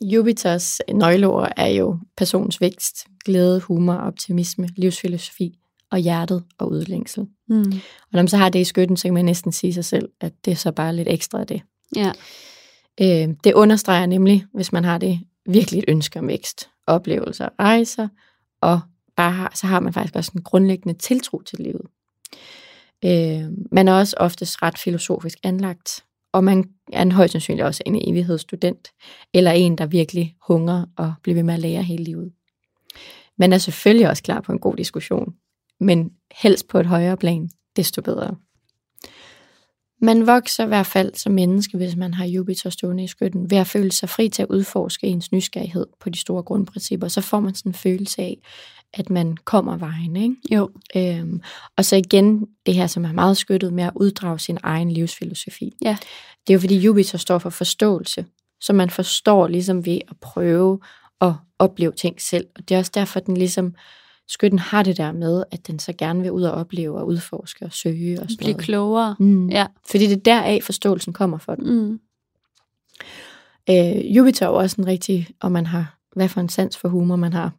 Jupiters 0.00 0.80
nøgleord 0.92 1.52
er 1.56 1.66
jo 1.66 1.98
personens 2.16 2.60
vækst, 2.60 3.06
glæde, 3.24 3.60
humor, 3.60 3.94
optimisme, 3.94 4.68
livsfilosofi 4.76 5.58
og 5.90 5.98
hjertet 5.98 6.44
og 6.58 6.70
udlængsel. 6.70 7.26
Mm. 7.48 7.58
Og 7.58 8.12
når 8.12 8.18
man 8.22 8.28
så 8.28 8.36
har 8.36 8.48
det 8.48 8.58
i 8.58 8.64
skytten, 8.64 8.96
så 8.96 9.02
kan 9.02 9.14
man 9.14 9.24
næsten 9.24 9.52
sige 9.52 9.74
sig 9.74 9.84
selv, 9.84 10.08
at 10.20 10.32
det 10.44 10.50
er 10.50 10.56
så 10.56 10.72
bare 10.72 10.96
lidt 10.96 11.08
ekstra 11.08 11.40
af 11.40 11.46
det. 11.46 11.62
Ja. 11.96 12.12
Øh, 13.00 13.34
det 13.44 13.54
understreger 13.54 14.06
nemlig, 14.06 14.44
hvis 14.54 14.72
man 14.72 14.84
har 14.84 14.98
det 14.98 15.20
virkelig 15.46 15.78
et 15.78 15.84
ønske 15.88 16.18
om 16.18 16.28
vækst, 16.28 16.68
oplevelser, 16.86 17.48
rejser, 17.58 18.08
og 18.60 18.80
bare 19.16 19.32
har, 19.32 19.52
så 19.54 19.66
har 19.66 19.80
man 19.80 19.92
faktisk 19.92 20.16
også 20.16 20.32
en 20.34 20.42
grundlæggende 20.42 20.98
tiltro 20.98 21.42
til 21.42 21.58
livet. 21.58 21.86
Øh, 23.04 23.50
man 23.72 23.88
er 23.88 23.92
også 23.92 24.16
oftest 24.18 24.62
ret 24.62 24.78
filosofisk 24.78 25.38
anlagt, 25.42 26.04
og 26.32 26.44
man 26.44 26.64
er 26.92 27.02
en 27.02 27.12
højst 27.12 27.32
sandsynligt 27.32 27.66
også 27.66 27.82
en 27.86 28.08
evighedsstudent, 28.08 28.88
eller 29.34 29.50
en, 29.50 29.78
der 29.78 29.86
virkelig 29.86 30.36
hunger 30.48 30.86
og 30.96 31.14
bliver 31.22 31.34
ved 31.34 31.42
med 31.42 31.54
at 31.54 31.60
lære 31.60 31.82
hele 31.82 32.04
livet. 32.04 32.32
Man 33.38 33.52
er 33.52 33.58
selvfølgelig 33.58 34.08
også 34.08 34.22
klar 34.22 34.40
på 34.40 34.52
en 34.52 34.58
god 34.58 34.76
diskussion, 34.76 35.34
men 35.80 36.10
helst 36.42 36.68
på 36.68 36.78
et 36.78 36.86
højere 36.86 37.16
plan, 37.16 37.50
desto 37.76 38.02
bedre. 38.02 38.36
Man 40.02 40.26
vokser 40.26 40.64
i 40.64 40.68
hvert 40.68 40.86
fald 40.86 41.14
som 41.14 41.32
menneske, 41.32 41.76
hvis 41.76 41.96
man 41.96 42.14
har 42.14 42.24
Jupiter 42.24 42.70
stående 42.70 43.04
i 43.04 43.06
skytten, 43.06 43.50
ved 43.50 43.58
at 43.58 43.66
føle 43.66 43.92
sig 43.92 44.08
fri 44.08 44.28
til 44.28 44.42
at 44.42 44.48
udforske 44.50 45.06
ens 45.06 45.32
nysgerrighed 45.32 45.86
på 46.00 46.10
de 46.10 46.18
store 46.18 46.42
grundprincipper. 46.42 47.08
Så 47.08 47.20
får 47.20 47.40
man 47.40 47.54
sådan 47.54 47.70
en 47.70 47.74
følelse 47.74 48.22
af, 48.22 48.38
at 48.94 49.10
man 49.10 49.36
kommer 49.36 49.76
vejen. 49.76 50.16
Ikke? 50.16 50.36
Jo. 50.50 50.70
Øhm, 50.96 51.40
og 51.76 51.84
så 51.84 51.96
igen 51.96 52.46
det 52.66 52.74
her, 52.74 52.86
som 52.86 53.04
er 53.04 53.12
meget 53.12 53.36
skyttet 53.36 53.72
med 53.72 53.84
at 53.84 53.92
uddrage 53.96 54.38
sin 54.38 54.58
egen 54.62 54.90
livsfilosofi. 54.90 55.72
Ja. 55.82 55.96
Det 56.46 56.52
er 56.52 56.54
jo 56.54 56.60
fordi 56.60 56.78
Jupiter 56.78 57.18
står 57.18 57.38
for 57.38 57.50
forståelse, 57.50 58.26
så 58.60 58.72
man 58.72 58.90
forstår 58.90 59.48
ligesom 59.48 59.86
ved 59.86 59.98
at 60.08 60.16
prøve 60.20 60.80
at 61.20 61.32
opleve 61.58 61.92
ting 61.92 62.20
selv. 62.20 62.46
Og 62.56 62.68
det 62.68 62.74
er 62.74 62.78
også 62.78 62.92
derfor, 62.94 63.20
den 63.20 63.36
ligesom 63.36 63.74
skytten 64.30 64.58
har 64.58 64.82
det 64.82 64.96
der 64.96 65.12
med, 65.12 65.44
at 65.50 65.66
den 65.66 65.78
så 65.78 65.92
gerne 65.98 66.22
vil 66.22 66.32
ud 66.32 66.42
og 66.42 66.52
opleve 66.52 66.98
og 66.98 67.06
udforske 67.06 67.64
og 67.64 67.72
søge 67.72 68.20
og 68.20 68.24
sådan 68.24 68.36
Blive 68.36 68.52
noget. 68.52 68.64
klogere. 68.64 69.16
Mm. 69.18 69.48
Ja. 69.48 69.66
Fordi 69.90 70.06
det 70.06 70.16
er 70.16 70.20
deraf 70.20 70.60
forståelsen 70.62 71.12
kommer 71.12 71.38
for 71.38 71.54
den. 71.54 71.64
Mm. 71.88 72.00
Øh, 73.70 74.16
Jupiter 74.16 74.46
er 74.46 74.50
også 74.50 74.76
en 74.78 74.86
rigtig, 74.86 75.28
og 75.40 75.52
man 75.52 75.66
har, 75.66 75.98
hvad 76.16 76.28
for 76.28 76.40
en 76.40 76.48
sans 76.48 76.76
for 76.76 76.88
humor 76.88 77.16
man 77.16 77.32
har. 77.32 77.52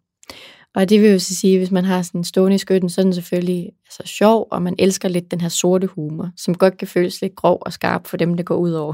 Og 0.76 0.90
det 0.90 1.02
vil 1.02 1.12
jo 1.12 1.20
så 1.20 1.36
sige, 1.36 1.58
hvis 1.58 1.72
man 1.72 1.86
har 1.86 2.02
sådan 2.02 2.20
en 2.20 2.24
stående 2.24 2.56
i 2.56 2.58
skytten, 2.58 2.90
så 2.90 3.02
er 3.02 3.04
den 3.04 3.14
selvfølgelig 3.14 3.72
altså, 3.86 4.04
sjov, 4.06 4.48
og 4.52 4.62
man 4.62 4.76
elsker 4.80 5.10
lidt 5.10 5.32
den 5.32 5.42
her 5.42 5.50
sorte 5.50 5.88
humor, 5.88 6.30
som 6.38 6.56
godt 6.56 6.78
kan 6.78 6.88
føles 6.88 7.22
lidt 7.22 7.36
grov 7.36 7.58
og 7.62 7.74
skarp 7.74 8.08
for 8.08 8.18
dem, 8.18 8.34
det 8.34 8.46
går 8.46 8.56
ud 8.56 8.72
over. 8.72 8.94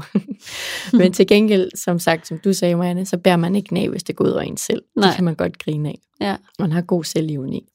Men 0.98 1.12
til 1.12 1.26
gengæld, 1.26 1.70
som 1.74 1.98
sagt, 1.98 2.26
som 2.26 2.38
du 2.38 2.52
sagde, 2.52 2.76
Marianne, 2.76 3.06
så 3.06 3.18
bærer 3.18 3.36
man 3.36 3.56
ikke 3.56 3.76
af, 3.76 3.88
hvis 3.88 4.02
det 4.02 4.16
går 4.16 4.24
ud 4.24 4.30
over 4.30 4.42
en 4.42 4.56
selv. 4.56 4.82
Nej. 4.96 5.06
Det 5.06 5.14
kan 5.14 5.24
man 5.24 5.34
godt 5.34 5.58
grine 5.58 5.88
af. 5.88 5.98
Ja. 6.20 6.36
Man 6.58 6.72
har 6.72 6.80
god 6.80 7.04
selvivni. 7.04 7.68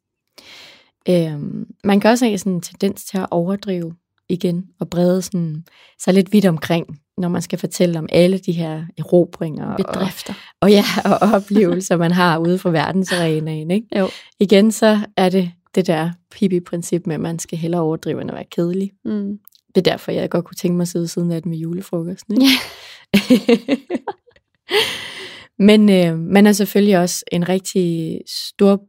Øhm, 1.10 1.66
man 1.84 2.00
kan 2.00 2.12
også 2.12 2.26
have 2.26 2.38
sådan 2.38 2.54
en 2.54 2.62
tendens 2.62 3.06
til 3.06 3.18
at 3.18 3.28
overdrive 3.32 3.96
igen, 4.30 4.66
og 4.80 4.90
brede 4.90 5.22
sådan, 5.22 5.64
så 6.00 6.12
lidt 6.12 6.34
vidt 6.34 6.46
omkring, 6.46 7.00
når 7.18 7.30
man 7.30 7.42
skal 7.42 7.60
fortælle 7.60 8.00
om 8.00 8.08
alle 8.12 8.38
de 8.38 8.52
her 8.52 8.86
erobringer 8.98 9.66
og, 9.66 9.78
Bedrifter. 9.78 10.34
og, 10.62 10.72
ja, 10.72 10.84
og 11.06 11.18
oplevelser, 11.34 11.98
man 11.98 12.12
har 12.12 12.38
ude 12.38 12.58
fra 12.58 12.70
verdensarenaen. 12.70 13.72
Ikke? 13.72 13.88
Jo. 14.00 14.10
Igen 14.40 14.72
så 14.72 15.00
er 15.18 15.30
det 15.30 15.52
det 15.76 15.88
der 15.88 16.12
hippie-princip 16.36 17.08
med, 17.08 17.16
at 17.16 17.22
man 17.22 17.40
skal 17.40 17.58
hellere 17.58 17.82
overdrive, 17.82 18.22
end 18.22 18.30
at 18.30 18.36
være 18.36 18.46
kedelig. 18.52 18.92
Mm. 19.06 19.40
Det 19.76 19.88
er 19.88 19.92
derfor, 19.92 20.12
jeg 20.12 20.30
godt 20.30 20.46
kunne 20.46 20.56
tænke 20.56 20.78
mig 20.78 20.82
at 20.82 20.88
sidde 20.88 21.08
siden 21.08 21.32
af 21.32 21.42
den 21.42 21.52
med 21.52 21.58
julefrokosten. 21.58 22.34
Ikke? 22.42 22.46
Ja. 23.14 23.48
Men 25.68 25.90
øh, 25.90 26.20
man 26.20 26.48
er 26.48 26.52
selvfølgelig 26.52 26.98
også 26.98 27.24
en 27.32 27.50
rigtig 27.50 28.20
stor 28.28 28.82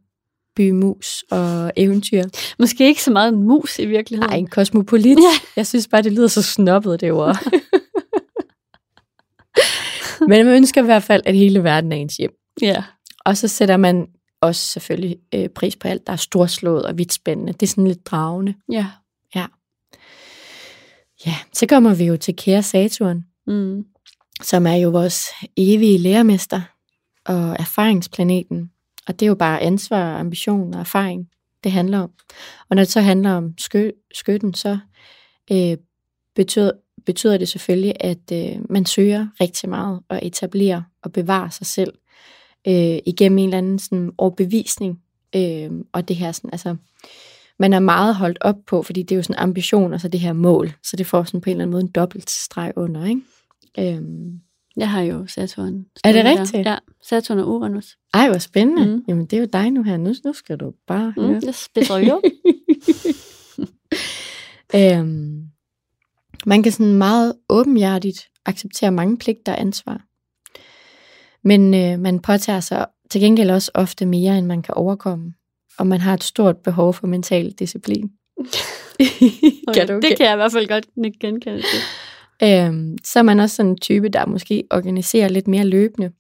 bymus 0.57 1.25
og 1.31 1.73
eventyr. 1.77 2.23
Måske 2.59 2.87
ikke 2.87 3.03
så 3.03 3.11
meget 3.11 3.33
en 3.33 3.43
mus 3.43 3.79
i 3.79 3.87
virkeligheden. 3.87 4.31
Nej, 4.31 4.39
en 4.39 4.47
kosmopolit. 4.47 5.19
Ja. 5.19 5.47
Jeg 5.57 5.67
synes 5.67 5.89
bare, 5.89 6.03
det 6.03 6.13
lyder 6.13 6.29
så 6.29 6.43
snobbet, 6.43 7.01
det 7.01 7.13
ord. 7.13 7.39
Men 10.29 10.47
man 10.47 10.57
ønsker 10.57 10.83
i 10.83 10.85
hvert 10.85 11.03
fald, 11.03 11.23
at 11.27 11.37
hele 11.37 11.65
verden 11.65 11.93
er 11.93 11.97
ens 11.97 12.17
hjem. 12.17 12.31
Ja. 12.63 12.85
Og 13.25 13.37
så 13.37 13.49
sætter 13.49 13.77
man 13.77 14.07
også 14.41 14.67
selvfølgelig 14.67 15.17
øh, 15.35 15.49
pris 15.49 15.77
på 15.77 15.89
alt, 15.89 16.07
der 16.07 16.13
er 16.13 16.17
storslået 16.17 16.87
og 16.87 16.99
vidt 16.99 17.13
spændende. 17.13 17.53
Det 17.53 17.63
er 17.63 17.67
sådan 17.67 17.87
lidt 17.87 18.07
dragende. 18.07 18.55
Ja. 18.73 18.87
Ja, 21.27 21.35
så 21.53 21.67
kommer 21.67 21.95
vi 21.95 22.05
jo 22.05 22.17
til 22.17 22.37
kære 22.37 22.63
Saturn, 22.63 23.25
Mm. 23.47 23.85
som 24.43 24.67
er 24.67 24.75
jo 24.75 24.91
vores 24.91 25.27
evige 25.57 25.99
lærermester 25.99 26.61
og 27.25 27.57
erfaringsplaneten. 27.59 28.71
Og 29.07 29.21
det 29.21 29.27
er 29.27 29.29
jo 29.29 29.35
bare 29.35 29.61
ansvar, 29.61 30.19
ambition 30.19 30.75
og 30.75 30.81
erfaring, 30.81 31.29
det 31.65 31.73
handler 31.73 31.99
om. 31.99 32.11
Og 32.71 32.77
når 32.77 32.83
det 32.83 32.93
så 32.93 33.01
handler 33.01 33.31
om 33.33 33.55
skø, 33.59 33.91
skytten, 34.15 34.55
så 34.55 34.79
øh, 35.53 35.77
betyder, 36.35 36.71
betyder 37.07 37.39
det 37.39 37.49
selvfølgelig, 37.49 37.93
at 38.01 38.33
øh, 38.33 38.57
man 38.71 38.87
søger 38.87 39.27
rigtig 39.41 39.69
meget 39.69 40.01
og 40.09 40.21
etablerer 40.23 40.83
og 41.03 41.13
bevarer 41.13 41.49
sig 41.51 41.67
selv 41.67 41.93
øh, 42.69 42.99
igennem 43.07 43.39
en 43.39 43.45
eller 43.45 43.59
anden 43.59 43.79
sådan, 43.79 44.13
overbevisning. 44.19 45.01
Øh, 45.37 45.71
og 45.93 46.09
det 46.09 46.17
her 46.17 46.33
sådan, 46.33 46.51
altså, 46.53 46.77
man 47.59 47.73
er 47.73 47.79
meget 47.79 48.15
holdt 48.15 48.39
op 48.41 48.57
på, 48.67 48.83
fordi 48.83 49.03
det 49.03 49.13
er 49.13 49.17
jo 49.17 49.23
sådan 49.23 49.39
ambition, 49.43 49.93
og 49.93 50.01
så 50.01 50.09
det 50.09 50.21
her 50.21 50.33
mål. 50.33 50.73
Så 50.83 50.97
det 50.97 51.07
får 51.07 51.25
sådan 51.25 51.41
på 51.41 51.51
en 51.51 51.57
eller 51.57 51.63
anden 51.63 51.73
måde 51.73 51.83
en 51.83 51.91
dobbelt 51.91 52.31
streg 52.31 52.73
under, 52.77 53.05
ikke? 53.07 53.97
Øhm. 53.97 54.41
Jeg 54.77 54.91
har 54.91 55.01
jo 55.03 55.27
Saturn. 55.27 55.67
Er 56.05 56.13
det 56.13 56.21
stående 56.21 56.23
der. 56.23 56.41
rigtigt? 56.41 56.67
Ja, 56.67 56.77
Saturn 57.03 57.39
og 57.39 57.49
Uranus. 57.49 57.97
Ej, 58.15 58.29
hvor 58.29 58.39
spændende. 58.39 58.85
Mm. 58.87 58.93
Mm. 58.93 59.05
Jamen, 59.09 59.27
det 59.27 59.37
er 59.37 59.41
jo 59.41 59.49
dig 59.53 59.71
nu 59.71 59.83
her. 59.83 59.97
Nu, 59.97 60.15
nu 60.25 60.33
skal 60.33 60.57
du 60.57 60.73
bare 60.87 61.15
Mm. 61.17 61.23
høre. 61.23 61.41
Jeg 61.45 61.55
spidser 61.55 61.97
jo. 61.97 62.23
øhm, 64.75 65.44
man 66.47 66.63
kan 66.63 66.73
sådan 66.73 66.95
meget 66.95 67.35
åbenhjertigt 67.49 68.29
acceptere 68.47 68.91
mange 68.91 69.19
pligter 69.19 69.53
og 69.53 69.61
ansvar. 69.61 70.01
Men 71.45 71.75
øh, 71.75 71.99
man 71.99 72.21
påtager 72.21 72.61
sig 72.61 72.87
til 73.11 73.21
gengæld 73.21 73.51
også 73.51 73.71
ofte 73.75 74.07
mere, 74.07 74.39
end 74.39 74.47
man 74.47 74.63
kan 74.63 74.75
overkomme. 74.75 75.33
Og 75.79 75.87
man 75.87 76.01
har 76.01 76.15
et 76.15 76.25
stort 76.25 76.57
behov 76.57 76.95
for 76.95 77.07
mental 77.07 77.51
disciplin. 77.51 78.11
Okay. 79.69 79.87
Det 79.87 80.17
kan 80.17 80.27
jeg 80.27 80.33
i 80.33 80.37
hvert 80.37 80.53
fald 80.53 80.69
godt 80.69 80.87
genkende 81.21 81.63
til. 81.63 81.81
Øhm, 82.43 82.99
så 83.05 83.19
er 83.19 83.23
man 83.23 83.41
også 83.41 83.57
sådan 83.57 83.71
en 83.71 83.79
type, 83.79 84.09
der 84.09 84.27
måske 84.27 84.65
organiserer 84.71 85.29
lidt 85.29 85.49
mere 85.49 85.65
løbende, 85.65 86.11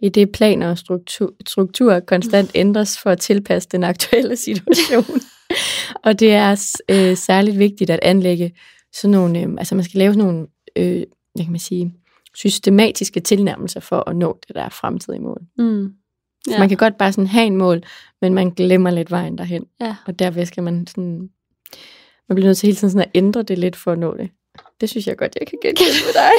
i 0.00 0.08
det 0.08 0.32
planer 0.32 0.70
og 0.70 0.78
struktur, 0.78 1.32
strukturer 1.46 2.00
konstant 2.00 2.50
ændres 2.62 2.98
for 2.98 3.10
at 3.10 3.20
tilpasse 3.20 3.68
den 3.72 3.84
aktuelle 3.84 4.36
situation. 4.36 5.20
og 6.04 6.20
det 6.20 6.32
er 6.32 6.76
øh, 6.88 7.16
særligt 7.16 7.58
vigtigt 7.58 7.90
at 7.90 8.00
anlægge 8.02 8.52
sådan 8.94 9.10
nogle, 9.10 9.40
øh, 9.40 9.48
altså 9.58 9.74
man 9.74 9.84
skal 9.84 9.98
lave 9.98 10.14
sådan 10.14 10.26
nogle, 10.26 10.46
øh, 10.76 11.04
hvad 11.34 11.44
kan 11.44 11.52
man 11.52 11.60
sige, 11.60 11.94
systematiske 12.34 13.20
tilnærmelser 13.20 13.80
for 13.80 14.08
at 14.08 14.16
nå 14.16 14.38
det 14.48 14.56
der 14.56 14.68
fremtidige 14.68 15.22
mål. 15.22 15.42
Mm. 15.58 15.94
Ja. 16.46 16.52
Så 16.52 16.58
man 16.58 16.68
kan 16.68 16.78
godt 16.78 16.98
bare 16.98 17.12
sådan 17.12 17.26
have 17.26 17.46
en 17.46 17.56
mål, 17.56 17.82
men 18.20 18.34
man 18.34 18.50
glemmer 18.50 18.90
lidt 18.90 19.10
vejen 19.10 19.38
derhen. 19.38 19.66
Ja. 19.80 19.96
Og 20.06 20.18
derved 20.18 20.46
skal 20.46 20.62
man 20.62 20.86
sådan, 20.86 21.30
man 22.28 22.34
bliver 22.36 22.46
nødt 22.46 22.58
til 22.58 22.66
hele 22.66 22.76
tiden 22.76 22.90
sådan 22.90 23.08
at 23.08 23.10
ændre 23.14 23.42
det 23.42 23.58
lidt 23.58 23.76
for 23.76 23.92
at 23.92 23.98
nå 23.98 24.16
det. 24.16 24.30
Det 24.80 24.90
synes 24.90 25.06
jeg 25.06 25.16
godt, 25.16 25.36
jeg 25.40 25.46
kan 25.46 25.58
genkende 25.62 25.90
med 26.06 26.14
dig. 26.14 26.32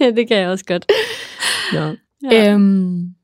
ja, 0.00 0.10
det 0.10 0.28
kan 0.28 0.36
jeg 0.36 0.48
også 0.48 0.64
godt. 0.64 0.86
Nå. 1.72 1.96
Ja. 2.30 2.52
Øhm, 2.52 3.14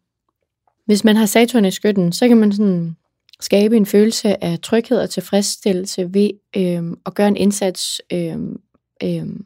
hvis 0.86 1.04
man 1.04 1.16
har 1.16 1.26
Saturn 1.26 1.64
i 1.64 1.70
skytten, 1.70 2.12
så 2.12 2.28
kan 2.28 2.36
man 2.36 2.52
sådan 2.52 2.96
skabe 3.40 3.76
en 3.76 3.86
følelse 3.86 4.44
af 4.44 4.58
tryghed 4.58 5.00
og 5.00 5.10
tilfredsstillelse 5.10 6.14
ved 6.14 6.30
øhm, 6.56 6.98
at 7.06 7.14
gøre 7.14 7.28
en 7.28 7.36
indsats 7.36 8.00
øhm, 8.12 8.60
øhm, 9.02 9.44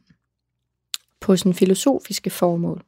på 1.21 1.37
sådan 1.37 1.55
filosofiske 1.55 2.31
formål. 2.31 2.83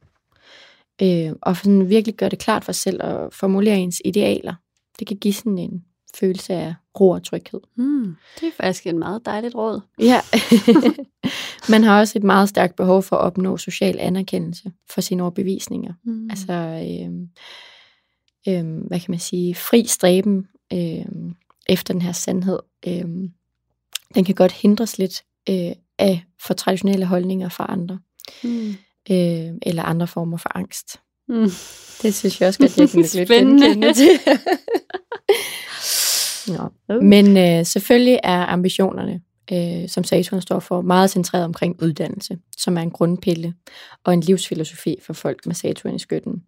Øh, 1.01 1.31
og 1.41 1.57
sådan 1.57 1.89
virkelig 1.89 2.15
gøre 2.15 2.29
det 2.29 2.39
klart 2.39 2.65
for 2.65 2.71
sig 2.71 2.81
selv 2.81 3.03
og 3.03 3.33
formulere 3.33 3.77
ens 3.77 4.01
idealer. 4.05 4.53
Det 4.99 5.07
kan 5.07 5.17
give 5.17 5.33
sådan 5.33 5.57
en 5.57 5.83
følelse 6.15 6.53
af 6.53 6.73
ro 6.99 7.09
og 7.09 7.23
tryghed. 7.23 7.59
Mm. 7.75 8.15
Det 8.39 8.47
er 8.47 8.51
faktisk 8.57 8.87
et 8.87 8.95
meget 8.95 9.25
dejligt 9.25 9.55
råd. 9.55 9.81
Ja. 9.99 10.21
man 11.73 11.83
har 11.83 11.99
også 11.99 12.19
et 12.19 12.23
meget 12.23 12.49
stærkt 12.49 12.75
behov 12.75 13.03
for 13.03 13.15
at 13.15 13.21
opnå 13.21 13.57
social 13.57 13.99
anerkendelse 13.99 14.71
for 14.89 15.01
sine 15.01 15.23
overbevisninger. 15.23 15.93
Mm. 16.03 16.29
Altså, 16.29 16.53
øhm, 16.53 17.29
øhm, 18.47 18.77
hvad 18.77 18.99
kan 18.99 19.11
man 19.11 19.19
sige, 19.19 19.55
fri 19.55 19.85
stræben 19.85 20.47
øhm, 20.73 21.35
efter 21.69 21.93
den 21.93 22.01
her 22.01 22.11
sandhed, 22.11 22.59
øhm, 22.87 23.31
den 24.15 24.25
kan 24.25 24.35
godt 24.35 24.51
hindres 24.51 24.97
lidt 24.97 25.23
øh, 25.49 25.71
af 25.99 26.23
for 26.41 26.53
traditionelle 26.53 27.05
holdninger 27.05 27.49
fra 27.49 27.65
andre, 27.69 27.99
Mm. 28.43 28.69
øh, 29.11 29.51
eller 29.61 29.83
andre 29.83 30.07
former 30.07 30.37
for 30.37 30.57
angst. 30.57 30.99
Mm. 31.27 31.49
Det 32.01 32.15
synes 32.15 32.41
jeg 32.41 32.47
også 32.47 32.59
godt, 32.59 32.77
jeg 32.77 32.89
kan 32.89 33.01
lidt 33.13 33.29
genkende 33.29 33.93
til. 33.93 34.09
Nå. 36.57 36.99
Men 37.01 37.37
øh, 37.37 37.65
selvfølgelig 37.65 38.19
er 38.23 38.45
ambitionerne, 38.45 39.21
øh, 39.51 39.89
som 39.89 40.03
Saturn 40.03 40.41
står 40.41 40.59
for, 40.59 40.81
meget 40.81 41.09
centreret 41.09 41.45
omkring 41.45 41.83
uddannelse, 41.83 42.37
som 42.57 42.77
er 42.77 42.81
en 42.81 42.91
grundpille 42.91 43.53
og 44.03 44.13
en 44.13 44.21
livsfilosofi 44.21 44.95
for 45.01 45.13
folk 45.13 45.45
med 45.45 45.55
Saturn 45.55 45.95
i 45.95 45.99
skytten. 45.99 46.43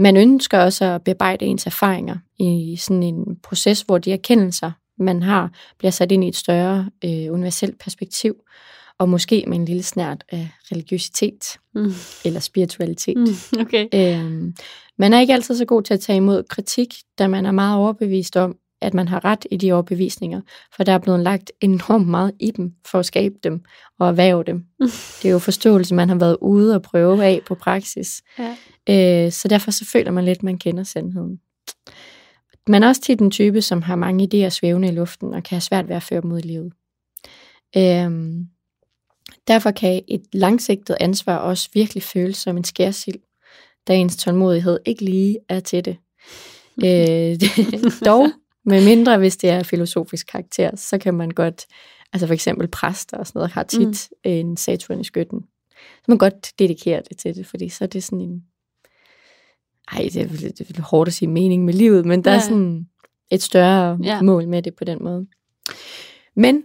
Man 0.00 0.16
ønsker 0.16 0.58
også 0.58 0.84
at 0.84 1.04
bearbejde 1.04 1.44
ens 1.44 1.66
erfaringer 1.66 2.16
i 2.38 2.76
sådan 2.80 3.02
en 3.02 3.36
proces, 3.42 3.82
hvor 3.82 3.98
de 3.98 4.12
erkendelser, 4.12 4.70
man 4.98 5.22
har, 5.22 5.50
bliver 5.78 5.90
sat 5.90 6.12
ind 6.12 6.24
i 6.24 6.28
et 6.28 6.36
større 6.36 6.90
øh, 7.04 7.32
universelt 7.32 7.78
perspektiv, 7.78 8.34
og 8.98 9.08
måske 9.08 9.44
med 9.46 9.56
en 9.56 9.64
lille 9.64 9.82
snært 9.82 10.24
af 10.28 10.48
religiøsitet 10.72 11.58
Mm. 11.74 11.92
eller 12.24 12.40
spiritualitet. 12.40 13.16
Mm. 13.18 13.60
Okay. 13.60 13.86
Øhm, 13.94 14.54
man 14.98 15.12
er 15.12 15.20
ikke 15.20 15.32
altid 15.32 15.56
så 15.56 15.64
god 15.64 15.82
til 15.82 15.94
at 15.94 16.00
tage 16.00 16.16
imod 16.16 16.42
kritik, 16.42 16.94
da 17.18 17.28
man 17.28 17.46
er 17.46 17.50
meget 17.50 17.76
overbevist 17.78 18.36
om, 18.36 18.56
at 18.80 18.94
man 18.94 19.08
har 19.08 19.24
ret 19.24 19.46
i 19.50 19.56
de 19.56 19.72
overbevisninger, 19.72 20.40
for 20.76 20.84
der 20.84 20.92
er 20.92 20.98
blevet 20.98 21.20
lagt 21.20 21.52
enormt 21.60 22.08
meget 22.08 22.32
i 22.40 22.50
dem 22.50 22.72
for 22.86 22.98
at 22.98 23.06
skabe 23.06 23.34
dem 23.44 23.64
og 23.98 24.08
erhverve 24.08 24.44
dem. 24.44 24.64
Det 25.22 25.24
er 25.24 25.30
jo 25.32 25.38
forståelse, 25.38 25.94
man 25.94 26.08
har 26.08 26.16
været 26.16 26.36
ude 26.40 26.74
og 26.74 26.82
prøve 26.82 27.24
af 27.24 27.40
på 27.46 27.54
praksis. 27.54 28.22
Ja. 28.38 28.56
Øh, 29.26 29.32
så 29.32 29.48
derfor 29.48 29.70
så 29.70 29.84
føler 29.92 30.10
man 30.10 30.24
lidt, 30.24 30.38
at 30.38 30.42
man 30.42 30.58
kender 30.58 30.82
sandheden. 30.82 31.40
Man 32.68 32.82
er 32.82 32.88
også 32.88 33.00
tit 33.00 33.20
en 33.20 33.30
type, 33.30 33.62
som 33.62 33.82
har 33.82 33.96
mange 33.96 34.28
idéer 34.34 34.48
svævende 34.48 34.88
i 34.88 34.90
luften 34.90 35.34
og 35.34 35.42
kan 35.42 35.56
have 35.56 35.60
svært 35.60 35.88
ved 35.88 35.96
at 35.96 36.02
føre 36.02 36.20
dem 36.20 36.32
ud 36.32 36.38
i 36.38 36.46
livet. 36.46 36.72
Øhm, 37.76 38.46
derfor 39.48 39.70
kan 39.70 40.02
et 40.08 40.22
langsigtet 40.32 40.96
ansvar 41.00 41.36
også 41.36 41.68
virkelig 41.74 42.02
føles 42.02 42.36
som 42.36 42.56
en 42.56 42.64
skærsild, 42.64 43.18
da 43.88 43.96
ens 43.96 44.16
tålmodighed 44.16 44.78
ikke 44.86 45.04
lige 45.04 45.38
er 45.48 45.60
til 45.60 45.84
det. 45.84 45.96
Øh, 46.84 47.40
dog, 48.06 48.26
med 48.64 48.84
mindre 48.84 49.18
hvis 49.18 49.36
det 49.36 49.50
er 49.50 49.62
filosofisk 49.62 50.26
karakter, 50.26 50.76
så 50.76 50.98
kan 50.98 51.14
man 51.14 51.30
godt, 51.30 51.66
altså 52.12 52.26
for 52.26 52.34
eksempel 52.34 52.68
præster 52.68 53.16
og 53.16 53.26
sådan 53.26 53.38
noget, 53.38 53.50
har 53.50 53.62
tit 53.62 54.08
mm. 54.10 54.30
en 54.30 54.56
Saturn 54.56 55.00
i 55.00 55.04
skytten. 55.04 55.40
Så 55.70 56.04
man 56.08 56.18
godt 56.18 56.52
dedikere 56.58 57.02
det 57.08 57.18
til 57.18 57.34
det, 57.34 57.46
fordi 57.46 57.68
så 57.68 57.84
er 57.84 57.88
det 57.88 58.04
sådan 58.04 58.20
en, 58.20 58.44
ej, 59.92 60.08
det 60.12 60.16
er, 60.16 60.28
det 60.28 60.78
er 60.78 60.82
hårdt 60.82 61.08
at 61.08 61.14
sige 61.14 61.28
mening 61.28 61.64
med 61.64 61.74
livet, 61.74 62.06
men 62.06 62.24
der 62.24 62.30
ja. 62.30 62.36
er 62.36 62.40
sådan 62.40 62.86
et 63.30 63.42
større 63.42 63.98
ja. 64.02 64.22
mål 64.22 64.48
med 64.48 64.62
det 64.62 64.74
på 64.74 64.84
den 64.84 65.04
måde. 65.04 65.26
Men 66.36 66.62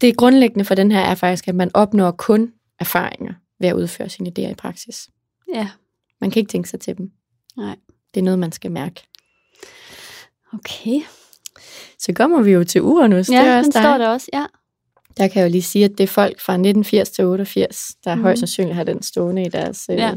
det 0.00 0.16
grundlæggende 0.16 0.64
for 0.64 0.74
den 0.74 0.92
her 0.92 1.00
er 1.00 1.14
faktisk, 1.14 1.48
at 1.48 1.54
man 1.54 1.70
opnår 1.74 2.10
kun 2.10 2.52
erfaringer 2.80 3.34
ved 3.60 3.68
at 3.68 3.74
udføre 3.74 4.08
sine 4.08 4.32
idéer 4.38 4.50
i 4.50 4.54
praksis. 4.54 5.08
Ja. 5.54 5.68
Man 6.20 6.30
kan 6.30 6.40
ikke 6.40 6.50
tænke 6.50 6.68
sig 6.68 6.80
til 6.80 6.98
dem. 6.98 7.10
Nej. 7.56 7.76
Det 8.14 8.20
er 8.20 8.24
noget, 8.24 8.38
man 8.38 8.52
skal 8.52 8.70
mærke. 8.70 9.08
Okay. 10.54 11.00
Så 11.98 12.12
kommer 12.12 12.42
vi 12.42 12.50
jo 12.50 12.64
til 12.64 12.82
Uranus. 12.82 13.30
Ja, 13.30 13.40
det 13.40 13.48
er 13.48 13.58
også 13.58 13.64
den 13.64 13.72
står 13.72 13.98
der 13.98 14.08
også, 14.08 14.26
ja. 14.32 14.46
Der 15.16 15.28
kan 15.28 15.40
jeg 15.40 15.48
jo 15.48 15.52
lige 15.52 15.62
sige, 15.62 15.84
at 15.84 15.90
det 15.90 16.04
er 16.04 16.08
folk 16.08 16.40
fra 16.40 16.52
1980 16.52 17.10
til 17.10 17.24
88, 17.24 17.96
der 18.04 18.14
mm. 18.14 18.22
højst 18.22 18.38
sandsynligt 18.38 18.76
har 18.76 18.84
den 18.84 19.02
stående 19.02 19.42
i 19.42 19.48
deres 19.48 19.86
øh, 19.90 19.96
ja. 19.96 20.14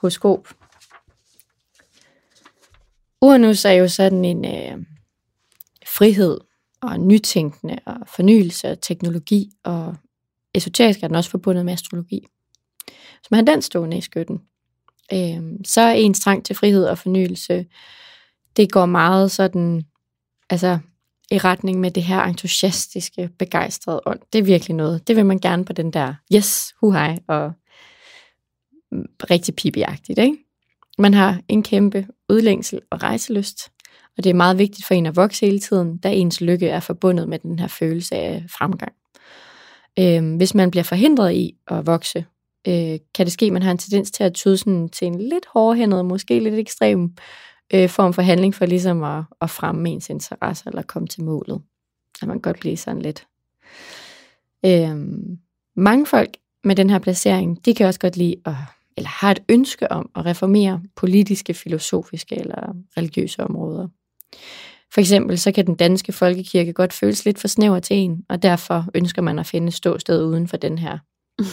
horoskop. 0.00 0.48
Uranus 3.20 3.64
er 3.64 3.70
jo 3.70 3.88
sådan 3.88 4.24
en 4.24 4.44
øh, 4.44 4.84
frihed 5.86 6.40
og 6.82 7.00
nytænkende 7.00 7.78
og 7.86 7.96
fornyelse 8.06 8.70
og 8.70 8.80
teknologi, 8.80 9.50
og 9.64 9.96
esoterisk 10.54 11.02
er 11.02 11.06
den 11.06 11.16
også 11.16 11.30
forbundet 11.30 11.64
med 11.64 11.72
astrologi. 11.72 12.26
Så 13.22 13.28
man 13.30 13.38
har 13.38 13.54
den 13.54 13.62
stående 13.62 13.98
i 13.98 14.00
skytten. 14.00 14.40
Øh, 15.12 15.42
så 15.64 15.80
er 15.80 15.92
ens 15.92 16.20
trang 16.20 16.44
til 16.44 16.56
frihed 16.56 16.86
og 16.86 16.98
fornyelse, 16.98 17.66
det 18.56 18.72
går 18.72 18.86
meget 18.86 19.30
sådan, 19.30 19.84
altså 20.50 20.78
i 21.30 21.38
retning 21.38 21.80
med 21.80 21.90
det 21.90 22.02
her 22.02 22.22
entusiastiske, 22.22 23.30
begejstrede 23.38 24.00
ånd. 24.06 24.20
Det 24.32 24.38
er 24.38 24.42
virkelig 24.42 24.76
noget. 24.76 25.08
Det 25.08 25.16
vil 25.16 25.26
man 25.26 25.38
gerne 25.38 25.64
på 25.64 25.72
den 25.72 25.90
der, 25.92 26.14
yes, 26.34 26.74
huhej, 26.80 27.18
og 27.28 27.52
rigtig 29.30 29.56
pibiagtigt, 29.56 30.18
ikke? 30.18 30.36
Man 30.98 31.14
har 31.14 31.40
en 31.48 31.62
kæmpe 31.62 32.06
udlængsel 32.28 32.80
og 32.90 33.02
rejselyst, 33.02 33.70
og 34.18 34.24
det 34.24 34.30
er 34.30 34.34
meget 34.34 34.58
vigtigt 34.58 34.86
for 34.86 34.94
en 34.94 35.06
at 35.06 35.16
vokse 35.16 35.46
hele 35.46 35.60
tiden, 35.60 35.98
da 35.98 36.12
ens 36.12 36.40
lykke 36.40 36.68
er 36.68 36.80
forbundet 36.80 37.28
med 37.28 37.38
den 37.38 37.58
her 37.58 37.66
følelse 37.66 38.14
af 38.14 38.44
fremgang. 38.58 38.92
Øhm, 39.98 40.36
hvis 40.36 40.54
man 40.54 40.70
bliver 40.70 40.84
forhindret 40.84 41.32
i 41.32 41.56
at 41.66 41.86
vokse, 41.86 42.24
øh, 42.68 42.98
kan 43.14 43.26
det 43.26 43.32
ske, 43.32 43.46
at 43.46 43.52
man 43.52 43.62
har 43.62 43.70
en 43.70 43.78
tendens 43.78 44.10
til 44.10 44.24
at 44.24 44.34
tyde 44.34 44.56
sådan 44.56 44.88
til 44.88 45.06
en 45.06 45.18
lidt 45.18 45.46
hårdhændet, 45.52 46.04
måske 46.04 46.40
lidt 46.40 46.54
ekstrem 46.54 47.16
øh, 47.74 47.88
form 47.88 48.12
for 48.12 48.22
handling 48.22 48.54
for 48.54 48.66
ligesom 48.66 49.02
at, 49.02 49.24
at 49.40 49.50
fremme 49.50 49.88
ens 49.88 50.10
interesse 50.10 50.64
eller 50.66 50.82
komme 50.82 51.08
til 51.08 51.24
målet. 51.24 51.62
At 52.22 52.28
man 52.28 52.40
godt 52.40 52.60
blive 52.60 52.76
sådan 52.76 53.02
lidt. 53.02 53.26
Øhm, 54.66 55.38
mange 55.76 56.06
folk 56.06 56.36
med 56.64 56.76
den 56.76 56.90
her 56.90 56.98
placering, 56.98 57.64
de 57.64 57.74
kan 57.74 57.86
også 57.86 58.00
godt 58.00 58.16
lide 58.16 58.36
at, 58.44 58.54
eller 58.96 59.08
har 59.08 59.30
et 59.30 59.42
ønske 59.48 59.92
om 59.92 60.10
at 60.16 60.26
reformere 60.26 60.82
politiske, 60.96 61.54
filosofiske 61.54 62.36
eller 62.36 62.76
religiøse 62.96 63.44
områder. 63.44 63.88
For 64.94 65.00
eksempel 65.00 65.38
så 65.38 65.52
kan 65.52 65.66
den 65.66 65.74
danske 65.74 66.12
folkekirke 66.12 66.72
godt 66.72 66.92
føles 66.92 67.24
lidt 67.24 67.38
for 67.38 67.48
snæver 67.48 67.78
til 67.78 67.96
en, 67.96 68.24
og 68.28 68.42
derfor 68.42 68.86
ønsker 68.94 69.22
man 69.22 69.38
at 69.38 69.46
finde 69.46 69.72
ståsted 69.72 70.24
uden 70.24 70.48
for 70.48 70.56
den 70.56 70.78
her. 70.78 70.98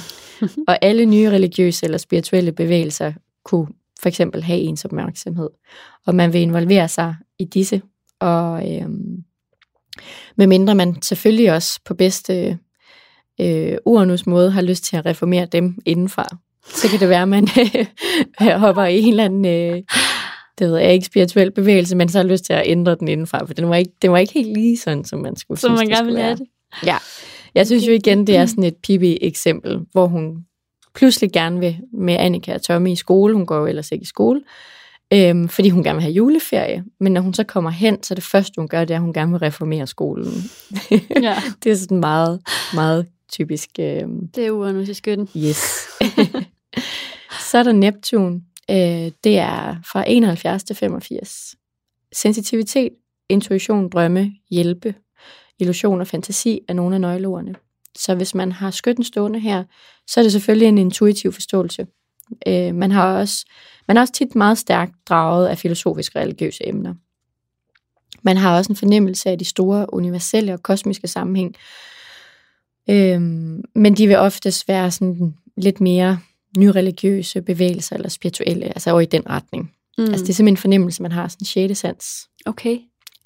og 0.68 0.78
alle 0.82 1.06
nye 1.06 1.30
religiøse 1.30 1.86
eller 1.86 1.98
spirituelle 1.98 2.52
bevægelser 2.52 3.14
kunne 3.44 3.68
for 4.02 4.10
eksempel 4.10 4.44
have 4.44 4.60
ens 4.60 4.86
opmærksomhed. 4.86 5.50
Og 6.06 6.16
man 6.16 6.34
vil 6.34 6.42
involvere 6.42 6.88
sig 6.88 7.16
i 7.40 7.46
disse. 7.46 7.82
Og 8.20 8.76
øhm, 8.76 9.24
medmindre 10.36 10.76
man 10.76 11.02
selvfølgelig 11.02 11.54
også 11.54 11.80
på 11.86 11.94
bedste 11.94 12.60
øh, 13.42 13.78
Uranus 13.86 14.26
måde 14.26 14.52
har 14.52 14.62
lyst 14.62 14.84
til 14.84 14.98
at 14.98 15.06
reformere 15.06 15.46
dem 15.46 15.78
indenfra, 15.86 16.38
så 16.66 16.88
kan 16.90 17.00
det 17.00 17.10
være, 17.10 17.22
at 17.22 17.28
man 17.28 17.48
hopper 18.60 18.84
i 18.84 19.00
en 19.00 19.10
eller 19.10 19.26
anden, 19.26 19.46
øh, 19.46 19.82
det 20.60 20.70
ved 20.70 20.78
jeg 20.78 20.94
ikke, 20.94 21.06
spirituel 21.06 21.52
bevægelse, 21.52 21.96
men 21.96 22.10
så 22.10 22.18
har 22.18 22.24
lyst 22.24 22.46
til 22.46 22.54
at 22.54 22.64
ændre 22.66 22.96
den 22.96 23.08
indenfra, 23.08 23.46
for 23.46 23.54
den 23.54 23.70
var 23.70 23.76
ikke, 23.76 23.92
den 24.02 24.12
var 24.12 24.18
ikke 24.18 24.34
helt 24.34 24.54
lige 24.54 24.78
sådan, 24.78 25.06
som 25.06 25.20
man 25.20 25.36
skulle 25.36 25.60
Som 25.60 25.78
synes, 25.78 25.90
man 25.90 25.98
gerne 25.98 26.06
ville 26.06 26.22
have 26.22 26.36
det. 26.36 26.48
Ja, 26.86 26.98
jeg 27.56 27.68
synes 27.68 27.88
jo 27.88 27.92
igen, 27.92 28.28
det 28.28 28.36
er 28.36 28.46
sådan 28.46 28.64
et 28.64 28.76
pibi-eksempel, 28.84 29.80
hvor 29.92 30.08
hun 30.08 30.46
pludselig 30.96 31.32
gerne 31.32 31.60
vil 31.60 31.78
med 31.94 32.14
Annika 32.20 32.54
og 32.54 32.62
Tommy 32.62 32.90
i 32.90 32.96
skole. 32.96 33.34
Hun 33.34 33.46
går 33.46 33.58
jo 33.58 33.66
ellers 33.66 33.92
ikke 33.92 34.04
i 34.04 34.06
skole, 34.06 34.42
øhm, 35.14 35.50
fordi 35.50 35.70
hun 35.70 35.84
gerne 35.84 35.96
vil 35.96 36.04
have 36.04 36.14
juleferie. 36.14 36.84
Men 37.00 37.14
når 37.14 37.22
hun 37.22 37.34
så 37.34 37.44
kommer 37.44 37.70
hen, 37.70 38.04
så 38.04 38.16
det 38.16 38.24
første, 38.24 38.54
hun 38.58 38.68
gør, 38.68 38.86
det 38.86 38.94
er, 38.94 38.98
at 38.98 39.02
hun 39.02 39.14
gerne 39.14 39.32
vil 39.32 39.40
reformere 39.40 39.88
skolen. 39.88 40.34
Ja. 41.22 41.36
det 41.64 41.72
er 41.72 41.76
sådan 41.76 42.00
meget, 42.00 42.42
meget 42.74 43.08
typisk. 43.32 43.70
Øhm, 43.80 44.28
det 44.28 44.46
er 44.46 44.52
Uranus 44.52 44.90
i 44.90 44.94
skytten. 44.94 45.30
Yes. 45.38 45.58
så 47.52 47.58
er 47.58 47.64
der 47.64 47.72
Neptun. 47.72 48.44
Øh, 48.72 49.12
det 49.24 49.38
er 49.38 49.76
fra 49.92 50.04
71 50.08 50.64
til 50.64 50.76
85. 50.76 51.56
Sensitivitet, 52.14 52.90
intuition, 53.30 53.90
drømme, 53.90 54.32
hjælpe, 54.50 54.96
illusion 55.60 56.02
og 56.02 56.08
fantasi 56.08 56.60
er 56.68 56.74
nogle 56.74 56.96
af 56.96 57.02
nøgleordene. 57.02 57.56
Så 57.98 58.16
hvis 58.16 58.36
man 58.36 58.52
har 58.52 58.72
skytten 58.72 59.04
stående 59.04 59.40
her, 59.40 59.64
så 60.08 60.20
er 60.20 60.24
det 60.24 60.32
selvfølgelig 60.32 60.68
en 60.68 60.78
intuitiv 60.78 61.34
forståelse. 61.34 61.88
Øh, 62.48 62.76
man, 62.76 62.92
har 62.92 63.18
også, 63.18 63.46
man 63.88 63.98
er 63.98 64.02
også 64.02 64.14
tit 64.14 64.36
meget 64.36 64.58
stærkt 64.58 64.94
draget 65.10 65.48
af 65.48 65.58
filosofiske 65.58 66.20
religiøse 66.20 66.68
emner. 66.68 66.94
Man 68.22 68.38
har 68.38 68.58
også 68.58 68.72
en 68.72 68.76
fornemmelse 68.76 69.30
af 69.30 69.38
de 69.38 69.46
store 69.46 69.94
universelle 69.94 70.54
og 70.54 70.64
kosmiske 70.64 71.08
sammenhæng. 71.08 71.56
Øh, 72.90 73.22
men 73.76 73.98
de 73.98 74.08
vil 74.08 74.18
oftest 74.18 74.68
være 74.68 74.92
sådan 74.92 75.34
lidt 75.58 75.82
mere 75.82 76.20
nyreligiøse 76.58 77.42
bevægelser 77.42 77.96
eller 77.96 78.10
spirituelle, 78.10 78.66
altså 78.66 78.92
over 78.92 79.02
i 79.02 79.06
den 79.06 79.30
retning. 79.30 79.72
Mm. 79.98 80.04
Altså 80.04 80.26
det 80.26 80.30
er 80.30 80.34
simpelthen 80.34 80.48
en 80.54 80.58
fornemmelse, 80.58 81.02
man 81.02 81.12
har 81.12 81.28
sådan 81.28 81.42
en 81.42 81.46
sjette 81.46 81.76
sans. 81.76 82.30
Okay. 82.46 82.78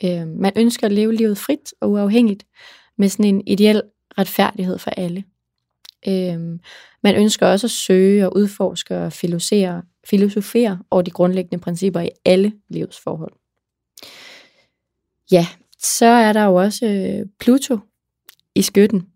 Øh, 0.04 0.28
man 0.28 0.52
ønsker 0.56 0.86
at 0.88 0.94
leve 0.94 1.14
livet 1.14 1.38
frit 1.38 1.74
og 1.82 1.92
uafhængigt 1.92 2.44
med 2.98 3.10
sådan 3.10 3.26
en 3.26 3.48
ideel 3.48 3.82
retfærdighed 4.18 4.78
for 4.78 4.92
alle. 4.92 5.24
Øhm, 6.08 6.60
man 7.04 7.16
ønsker 7.16 7.48
også 7.48 7.68
at 7.68 7.72
søge 7.72 8.26
og 8.26 8.36
udforske 8.36 8.98
og 8.98 9.14
filosofere, 9.14 9.82
filosofere 10.06 10.80
over 10.92 11.02
de 11.02 11.12
grundlæggende 11.12 11.64
principper 11.64 12.00
i 12.00 12.10
alle 12.26 12.54
livets 12.70 13.00
forhold. 13.00 13.34
Ja, 15.32 15.48
så 15.80 16.06
er 16.06 16.34
der 16.34 16.44
jo 16.44 16.56
også 16.56 16.86
øh, 16.86 17.26
Pluto 17.40 17.80
i 18.56 18.62
skytten. 18.62 19.08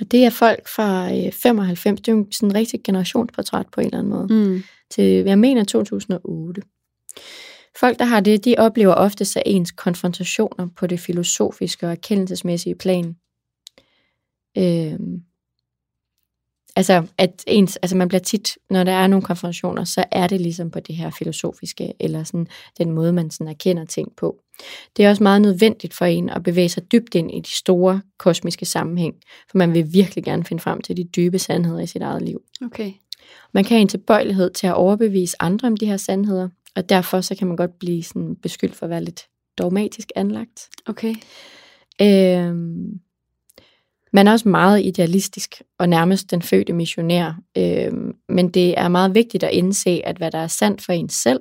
Og 0.00 0.10
det 0.10 0.24
er 0.24 0.30
folk 0.30 0.68
fra 0.68 1.16
øh, 1.16 1.32
95, 1.32 2.00
det 2.00 2.08
er 2.08 2.16
jo 2.16 2.26
sådan 2.32 2.48
en 2.48 2.54
rigtig 2.54 2.82
generationsportræt 2.84 3.66
på 3.72 3.80
en 3.80 3.86
eller 3.86 3.98
anden 3.98 4.12
måde, 4.12 4.26
mm. 4.48 4.62
til, 4.90 5.04
jeg 5.04 5.38
mener, 5.38 5.64
2008. 5.64 6.62
Folk, 7.80 7.98
der 7.98 8.04
har 8.04 8.20
det, 8.20 8.44
de 8.44 8.54
oplever 8.58 8.94
ofte 8.94 9.24
sig 9.24 9.42
ens 9.46 9.70
konfrontationer 9.70 10.68
på 10.76 10.86
det 10.86 11.00
filosofiske 11.00 11.86
og 11.86 11.92
erkendelsesmæssige 11.92 12.74
plan 12.74 13.16
Øh, 14.58 14.98
altså, 16.76 17.06
at 17.18 17.44
ens, 17.46 17.76
altså 17.76 17.96
man 17.96 18.08
bliver 18.08 18.20
tit, 18.20 18.58
når 18.70 18.84
der 18.84 18.92
er 18.92 19.06
nogle 19.06 19.22
konfrontationer, 19.22 19.84
så 19.84 20.04
er 20.10 20.26
det 20.26 20.40
ligesom 20.40 20.70
på 20.70 20.80
det 20.80 20.94
her 20.94 21.10
filosofiske, 21.10 21.92
eller 22.00 22.24
sådan 22.24 22.46
den 22.78 22.90
måde, 22.90 23.12
man 23.12 23.30
sådan 23.30 23.48
erkender 23.48 23.84
ting 23.84 24.16
på. 24.16 24.40
Det 24.96 25.04
er 25.04 25.10
også 25.10 25.22
meget 25.22 25.42
nødvendigt 25.42 25.94
for 25.94 26.04
en 26.04 26.30
at 26.30 26.42
bevæge 26.42 26.68
sig 26.68 26.92
dybt 26.92 27.14
ind 27.14 27.34
i 27.34 27.40
de 27.40 27.56
store 27.56 28.00
kosmiske 28.18 28.64
sammenhæng, 28.64 29.14
for 29.50 29.58
man 29.58 29.74
vil 29.74 29.92
virkelig 29.92 30.24
gerne 30.24 30.44
finde 30.44 30.62
frem 30.62 30.80
til 30.80 30.96
de 30.96 31.04
dybe 31.04 31.38
sandheder 31.38 31.80
i 31.80 31.86
sit 31.86 32.02
eget 32.02 32.22
liv. 32.22 32.42
Okay. 32.64 32.92
Man 33.52 33.64
kan 33.64 33.74
have 33.74 33.82
en 33.82 33.88
tilbøjelighed 33.88 34.50
til 34.50 34.66
at 34.66 34.74
overbevise 34.74 35.36
andre 35.40 35.68
om 35.68 35.76
de 35.76 35.86
her 35.86 35.96
sandheder, 35.96 36.48
og 36.76 36.88
derfor 36.88 37.20
så 37.20 37.34
kan 37.34 37.46
man 37.46 37.56
godt 37.56 37.78
blive 37.78 38.02
sådan 38.02 38.36
beskyldt 38.42 38.74
for 38.74 38.86
at 38.86 38.90
være 38.90 39.04
lidt 39.04 39.26
dogmatisk 39.58 40.12
anlagt. 40.16 40.68
Okay. 40.86 41.14
Øhm, 42.02 43.00
man 44.14 44.26
er 44.26 44.32
også 44.32 44.48
meget 44.48 44.84
idealistisk 44.84 45.62
og 45.78 45.88
nærmest 45.88 46.30
den 46.30 46.42
fødte 46.42 46.72
missionær, 46.72 47.32
øh, 47.56 47.92
men 48.28 48.48
det 48.48 48.78
er 48.78 48.88
meget 48.88 49.14
vigtigt 49.14 49.44
at 49.44 49.50
indse, 49.52 50.00
at 50.04 50.16
hvad 50.16 50.30
der 50.30 50.38
er 50.38 50.46
sandt 50.46 50.82
for 50.82 50.92
en 50.92 51.08
selv, 51.08 51.40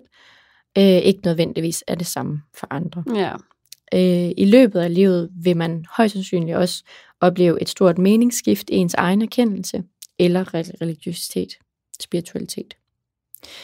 øh, 0.78 0.84
ikke 0.84 1.19
nødvendigvis 1.26 1.84
er 1.88 1.95
det 1.95 2.07
samme 2.07 2.41
for 2.59 2.67
andre. 2.69 3.03
Ja. 3.15 3.32
Øh, 3.93 4.32
I 4.38 4.45
løbet 4.45 4.80
af 4.80 4.93
livet 4.93 5.30
vil 5.43 5.57
man 5.57 5.86
højst 5.97 6.13
sandsynligt 6.13 6.57
også 6.57 6.84
opleve 7.21 7.61
et 7.61 7.69
stort 7.69 7.97
meningsskift 7.97 8.69
i 8.69 8.76
ens 8.76 8.93
egen 8.93 9.21
erkendelse 9.21 9.84
eller 10.19 10.53
religiøsitet, 10.82 11.49
spiritualitet. 12.01 12.78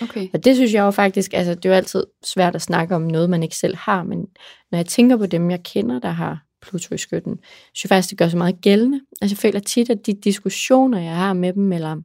Okay. 0.02 0.28
Og 0.34 0.44
det 0.44 0.56
synes 0.56 0.74
jeg 0.74 0.82
jo 0.82 0.92
faktisk, 0.92 1.34
altså 1.34 1.56
det 1.56 1.66
er 1.66 1.70
jo 1.70 1.76
altid 1.76 2.04
svært 2.24 2.56
at 2.56 2.62
snakke 2.62 2.96
om 2.96 3.02
noget, 3.02 3.30
man 3.30 3.44
ikke 3.44 3.56
selv 3.56 3.76
har, 3.76 4.04
men 4.04 4.26
når 4.72 4.78
jeg 4.78 4.86
tænker 4.86 5.18
på 5.18 5.26
dem, 5.26 5.52
jeg 5.52 5.64
kender, 5.64 6.00
der 6.00 6.10
har 6.10 6.46
Pluto 6.62 6.96
i 6.96 6.98
skytten. 6.98 7.40
Jeg 7.84 7.90
faktisk, 7.90 8.10
det 8.10 8.18
gør 8.18 8.28
så 8.30 8.38
meget 8.38 8.62
gældende. 8.62 9.02
Altså 9.22 9.34
jeg 9.34 9.38
føler 9.38 9.60
tit, 9.60 9.90
at 9.90 10.06
de 10.06 10.14
diskussioner, 10.14 11.00
jeg 11.00 11.16
har 11.16 11.34
med 11.34 11.54
dem, 11.54 11.72
eller, 11.74 12.02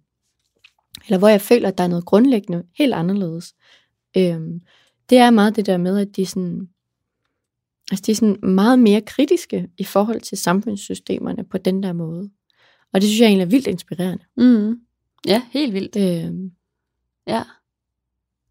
eller 1.06 1.18
hvor 1.18 1.28
jeg 1.28 1.40
føler, 1.40 1.68
at 1.68 1.78
der 1.78 1.84
er 1.84 1.88
noget 1.88 2.04
grundlæggende 2.04 2.62
helt 2.78 2.94
anderledes, 2.94 3.54
øhm, 4.16 4.60
det 5.10 5.18
er 5.18 5.30
meget 5.30 5.56
det 5.56 5.66
der 5.66 5.76
med, 5.76 5.98
at 5.98 6.16
de 6.16 6.26
sådan, 6.26 6.68
altså 7.90 8.02
de 8.06 8.10
er 8.10 8.16
sådan 8.16 8.36
meget 8.42 8.78
mere 8.78 9.00
kritiske 9.00 9.68
i 9.78 9.84
forhold 9.84 10.20
til 10.20 10.38
samfundssystemerne 10.38 11.44
på 11.44 11.58
den 11.58 11.82
der 11.82 11.92
måde. 11.92 12.30
Og 12.92 13.00
det 13.00 13.08
synes 13.08 13.20
jeg 13.20 13.26
egentlig 13.26 13.44
er 13.44 13.50
vildt 13.50 13.66
inspirerende. 13.66 14.24
Mm. 14.36 14.80
Ja, 15.26 15.42
helt 15.50 15.72
vildt. 15.72 15.96
Øhm, 15.96 16.50
ja. 17.26 17.42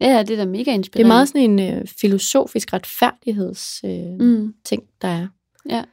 Ja, 0.02 0.24
det 0.24 0.30
er 0.34 0.38
da 0.38 0.46
mega 0.46 0.72
Det 0.72 0.78
inspirerende. 0.78 1.08
er 1.08 1.16
meget 1.16 1.28
sådan 1.28 1.60
en 1.60 1.60
øh, 1.74 1.88
filosofisk 1.88 2.74
retfærdigheds 2.74 3.84
øh. 3.86 4.20
Mm. 4.20 4.54
ting, 4.66 4.84
der 5.02 5.08
er. 5.08 5.28
Ja. 5.70 5.84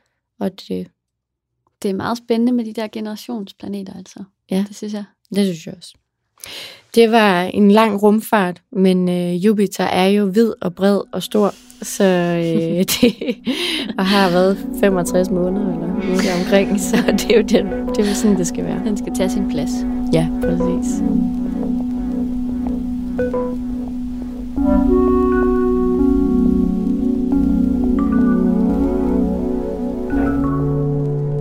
Og 0.40 0.50
det, 0.68 0.88
Det 1.82 1.90
er 1.90 1.94
meget 1.94 2.18
spændende 2.18 2.52
med 2.52 2.64
de 2.64 2.72
der 2.72 2.88
generationsplaneter, 2.92 3.92
altså. 3.96 4.24
Ja. 4.50 4.64
Det 4.68 4.76
synes 4.76 4.92
jeg. 4.94 5.04
det 5.34 5.44
synes 5.46 5.66
jeg 5.66 5.74
også. 5.76 5.94
Det 6.94 7.10
var 7.10 7.42
en 7.42 7.70
lang 7.70 8.02
rumfart, 8.02 8.62
men 8.72 9.08
øh, 9.08 9.44
Jupiter 9.44 9.84
er 9.84 10.06
jo 10.06 10.30
hvid 10.30 10.52
og 10.60 10.74
bred 10.74 11.00
og 11.12 11.22
stor, 11.22 11.54
så 11.82 12.04
øh, 12.04 12.84
det 12.94 13.36
og 13.98 14.06
har 14.06 14.30
været 14.30 14.68
65 14.80 15.30
måneder 15.30 15.72
eller 15.72 15.86
noget 15.86 16.44
omkring, 16.44 16.80
så 16.80 16.96
det 17.12 17.30
er 17.30 17.36
jo 17.36 17.42
den, 17.42 17.88
det 17.88 17.98
er 17.98 18.08
jo 18.08 18.14
sådan, 18.14 18.36
det 18.36 18.46
skal 18.46 18.64
være. 18.64 18.84
Den 18.84 18.96
skal 18.96 19.14
tage 19.14 19.30
sin 19.30 19.50
plads. 19.50 19.70
Ja, 20.12 20.28
præcis. 20.42 21.02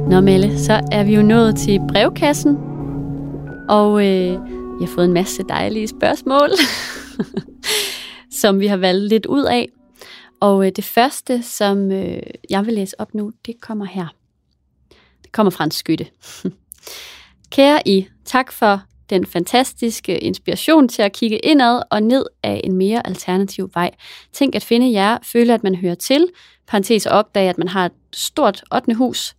Nå 0.09 0.21
Melle, 0.21 0.59
så 0.59 0.89
er 0.91 1.03
vi 1.03 1.15
jo 1.15 1.21
nået 1.21 1.55
til 1.55 1.79
brevkassen, 1.87 2.57
og 3.69 4.05
øh, 4.05 4.31
jeg 4.79 4.87
har 4.87 4.93
fået 4.95 5.05
en 5.05 5.13
masse 5.13 5.43
dejlige 5.43 5.87
spørgsmål, 5.87 6.49
som 8.41 8.59
vi 8.59 8.67
har 8.67 8.77
valgt 8.77 9.09
lidt 9.09 9.25
ud 9.25 9.43
af. 9.43 9.67
Og 10.39 10.65
øh, 10.65 10.71
det 10.75 10.83
første, 10.83 11.43
som 11.43 11.91
øh, 11.91 12.21
jeg 12.49 12.65
vil 12.65 12.73
læse 12.73 13.01
op 13.01 13.13
nu, 13.13 13.31
det 13.45 13.61
kommer 13.61 13.85
her. 13.85 14.07
Det 15.23 15.31
kommer 15.31 15.51
fra 15.51 15.63
en 15.63 15.71
skytte. 15.71 16.05
Kære 17.51 17.87
I, 17.87 18.07
tak 18.25 18.51
for 18.51 18.81
den 19.09 19.25
fantastiske 19.25 20.17
inspiration 20.17 20.87
til 20.87 21.01
at 21.01 21.13
kigge 21.13 21.37
indad 21.37 21.81
og 21.91 22.03
ned 22.03 22.25
af 22.43 22.61
en 22.63 22.75
mere 22.75 23.07
alternativ 23.07 23.69
vej. 23.73 23.91
Tænk 24.33 24.55
at 24.55 24.63
finde 24.63 24.91
jer, 24.91 25.17
føle 25.23 25.53
at 25.53 25.63
man 25.63 25.75
hører 25.75 25.95
til, 25.95 26.27
parentes 26.67 27.05
opdage, 27.05 27.49
at 27.49 27.57
man 27.57 27.67
har 27.67 27.85
et 27.85 27.91
stort 28.13 28.63
8. 28.73 28.93
hus, 28.93 29.35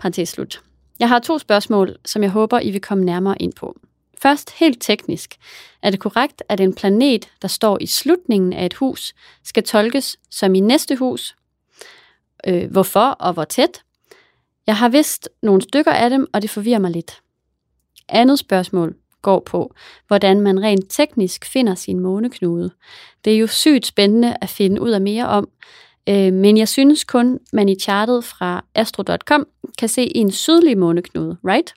Parenthes 0.00 0.28
slut. 0.28 0.62
Jeg 0.98 1.08
har 1.08 1.18
to 1.18 1.38
spørgsmål, 1.38 1.96
som 2.04 2.22
jeg 2.22 2.30
håber, 2.30 2.60
I 2.60 2.70
vil 2.70 2.80
komme 2.80 3.04
nærmere 3.04 3.42
ind 3.42 3.52
på. 3.52 3.76
Først 4.22 4.50
helt 4.50 4.82
teknisk. 4.82 5.36
Er 5.82 5.90
det 5.90 6.00
korrekt, 6.00 6.42
at 6.48 6.60
en 6.60 6.74
planet, 6.74 7.28
der 7.42 7.48
står 7.48 7.78
i 7.80 7.86
slutningen 7.86 8.52
af 8.52 8.66
et 8.66 8.74
hus, 8.74 9.14
skal 9.44 9.62
tolkes 9.62 10.16
som 10.30 10.54
i 10.54 10.60
næste 10.60 10.96
hus? 10.96 11.36
Øh, 12.46 12.70
hvorfor 12.70 13.00
og 13.00 13.32
hvor 13.32 13.44
tæt? 13.44 13.82
Jeg 14.66 14.76
har 14.76 14.88
vist 14.88 15.28
nogle 15.42 15.62
stykker 15.62 15.92
af 15.92 16.10
dem, 16.10 16.26
og 16.32 16.42
det 16.42 16.50
forvirrer 16.50 16.78
mig 16.78 16.90
lidt. 16.90 17.20
Andet 18.08 18.38
spørgsmål 18.38 18.96
går 19.22 19.40
på, 19.40 19.74
hvordan 20.06 20.40
man 20.40 20.62
rent 20.62 20.84
teknisk 20.88 21.44
finder 21.44 21.74
sin 21.74 22.00
måneknude. 22.00 22.70
Det 23.24 23.34
er 23.34 23.38
jo 23.38 23.46
sygt 23.46 23.86
spændende 23.86 24.36
at 24.40 24.48
finde 24.48 24.80
ud 24.80 24.90
af 24.90 25.00
mere 25.00 25.28
om, 25.28 25.48
øh, 26.08 26.32
men 26.32 26.56
jeg 26.56 26.68
synes 26.68 27.04
kun, 27.04 27.38
man 27.52 27.68
i 27.68 27.74
chartet 27.80 28.24
fra 28.24 28.64
astro.com 28.74 29.46
kan 29.78 29.88
se 29.88 30.16
en 30.16 30.30
sydlig 30.32 30.78
måneknude, 30.78 31.36
right? 31.44 31.74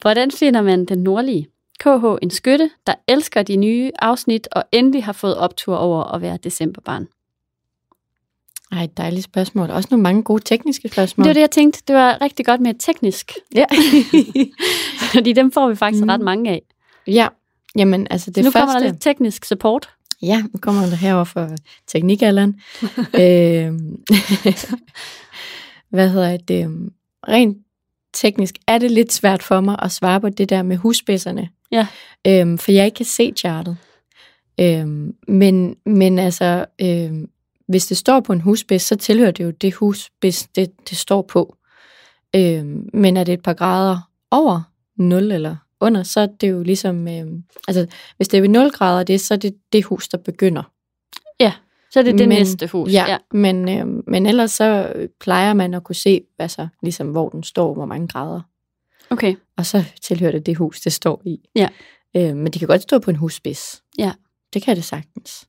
Hvordan 0.00 0.30
finder 0.30 0.62
man 0.62 0.84
den 0.84 0.98
nordlige? 0.98 1.46
KH, 1.80 2.04
en 2.22 2.30
skytte, 2.30 2.70
der 2.86 2.94
elsker 3.08 3.42
de 3.42 3.56
nye 3.56 3.90
afsnit 3.98 4.48
og 4.52 4.64
endelig 4.72 5.04
har 5.04 5.12
fået 5.12 5.36
optur 5.36 5.76
over 5.76 6.04
at 6.04 6.20
være 6.22 6.38
decemberbarn. 6.44 7.06
Ej, 8.72 8.84
et 8.84 8.96
dejligt 8.96 9.24
spørgsmål. 9.24 9.70
Også 9.70 9.88
nogle 9.90 10.02
mange 10.02 10.22
gode 10.22 10.42
tekniske 10.44 10.88
spørgsmål. 10.88 11.24
Det 11.24 11.28
var 11.28 11.34
det, 11.34 11.40
jeg 11.40 11.50
tænkte. 11.50 11.82
Det 11.88 11.96
var 11.96 12.18
rigtig 12.20 12.46
godt 12.46 12.60
med 12.60 12.70
et 12.70 12.76
teknisk, 12.80 13.32
Ja. 13.54 13.64
fordi 15.14 15.32
dem 15.32 15.52
får 15.52 15.68
vi 15.68 15.74
faktisk 15.76 16.02
Mm. 16.04 16.08
ret 16.08 16.20
mange 16.20 16.50
af. 16.50 16.62
ja. 17.06 17.28
Jamen, 17.76 18.06
altså 18.10 18.30
Det 18.30 18.34
det 18.36 18.44
nu 18.44 18.50
første... 18.50 18.66
kommer 18.66 18.80
der 18.80 18.86
lidt 18.90 19.02
teknisk 19.02 19.44
support. 19.44 19.90
Ja, 20.22 20.42
nu 20.52 20.58
kommer 20.62 20.86
der 20.86 20.94
herover 20.94 21.24
for 21.24 21.48
teknikalderen. 21.86 22.60
øh, 23.22 23.72
hvad 25.94 26.10
hedder 26.10 26.36
det? 26.36 26.64
øhm, 26.64 26.92
Rent 27.28 27.58
teknisk 28.12 28.54
er 28.66 28.78
det 28.78 28.90
lidt 28.90 29.12
svært 29.12 29.42
for 29.42 29.60
mig 29.60 29.76
at 29.82 29.92
svare 29.92 30.20
på 30.20 30.28
det 30.28 30.48
der 30.48 30.62
med 30.62 30.76
husspidserne. 30.76 31.48
Ja. 31.72 31.86
Øhm, 32.26 32.58
for 32.58 32.72
jeg 32.72 32.84
ikke 32.84 32.96
kan 32.96 33.06
se 33.06 33.32
chartet. 33.36 33.76
Øhm, 34.60 35.14
men, 35.28 35.76
men 35.86 36.18
altså, 36.18 36.64
øhm, 36.80 37.28
hvis 37.68 37.86
det 37.86 37.96
står 37.96 38.20
på 38.20 38.32
en 38.32 38.40
husspids, 38.40 38.82
så 38.82 38.96
tilhører 38.96 39.30
det 39.30 39.44
jo 39.44 39.50
det 39.50 39.74
husspids, 39.74 40.48
det, 40.56 40.70
det 40.90 40.98
står 40.98 41.22
på. 41.22 41.56
Øhm, 42.36 42.90
men 42.92 43.16
er 43.16 43.24
det 43.24 43.34
et 43.34 43.42
par 43.42 43.52
grader 43.52 43.98
over 44.30 44.62
0 44.96 45.32
eller 45.32 45.56
under, 45.80 46.02
så 46.02 46.20
er 46.20 46.26
det 46.26 46.50
jo 46.50 46.62
ligesom, 46.62 47.08
øhm, 47.08 47.44
altså 47.68 47.86
hvis 48.16 48.28
det 48.28 48.38
er 48.38 48.42
ved 48.42 48.48
0 48.48 48.70
grader, 48.70 49.02
det, 49.04 49.20
så 49.20 49.34
er 49.34 49.38
det 49.38 49.54
det 49.72 49.84
hus, 49.84 50.08
der 50.08 50.18
begynder. 50.18 50.62
Så 51.92 51.98
er 51.98 52.02
det 52.02 52.18
det 52.18 52.28
Men- 52.28 52.38
næste 52.38 52.66
hus. 52.66 52.92
Ja, 52.92 53.04
ja. 53.08 53.16
Men, 53.32 53.68
øh, 53.68 54.02
men 54.06 54.26
ellers 54.26 54.52
så 54.52 54.92
plejer 55.20 55.54
man 55.54 55.74
at 55.74 55.84
kunne 55.84 55.94
se, 55.94 56.20
altså, 56.38 56.68
ligesom, 56.82 57.08
hvor 57.10 57.28
den 57.28 57.42
står, 57.42 57.74
hvor 57.74 57.84
mange 57.84 58.08
grader. 58.08 58.40
Okay. 59.10 59.34
Og 59.56 59.66
så 59.66 59.84
tilhører 60.02 60.32
det 60.32 60.46
det 60.46 60.56
hus, 60.56 60.80
det 60.80 60.92
står 60.92 61.22
i. 61.24 61.38
Ja. 61.56 61.68
Øh, 62.16 62.36
men 62.36 62.46
det 62.46 62.58
kan 62.58 62.68
godt 62.68 62.82
stå 62.82 62.98
på 62.98 63.10
en 63.10 63.16
husspids. 63.16 63.82
Ja. 63.98 64.12
Det 64.54 64.62
kan 64.62 64.76
det 64.76 64.84
sagtens. 64.84 65.48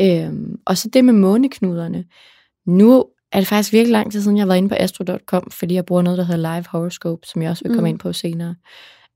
Øh, 0.00 0.32
og 0.66 0.78
så 0.78 0.88
det 0.88 1.04
med 1.04 1.14
måneknuderne. 1.14 2.04
Nu 2.66 3.04
er 3.32 3.38
det 3.38 3.48
faktisk 3.48 3.72
virkelig 3.72 3.92
lang 3.92 4.12
tid 4.12 4.22
siden, 4.22 4.36
jeg 4.36 4.42
har 4.42 4.46
været 4.46 4.58
inde 4.58 4.68
på 4.68 4.74
astro.com, 4.78 5.50
fordi 5.50 5.74
jeg 5.74 5.86
bruger 5.86 6.02
noget, 6.02 6.18
der 6.18 6.24
hedder 6.24 6.54
Live 6.56 6.64
Horoscope, 6.68 7.26
som 7.26 7.42
jeg 7.42 7.50
også 7.50 7.64
vil 7.64 7.72
komme 7.74 7.88
Mm. 7.88 7.94
ind 7.94 7.98
på 7.98 8.12
senere. 8.12 8.54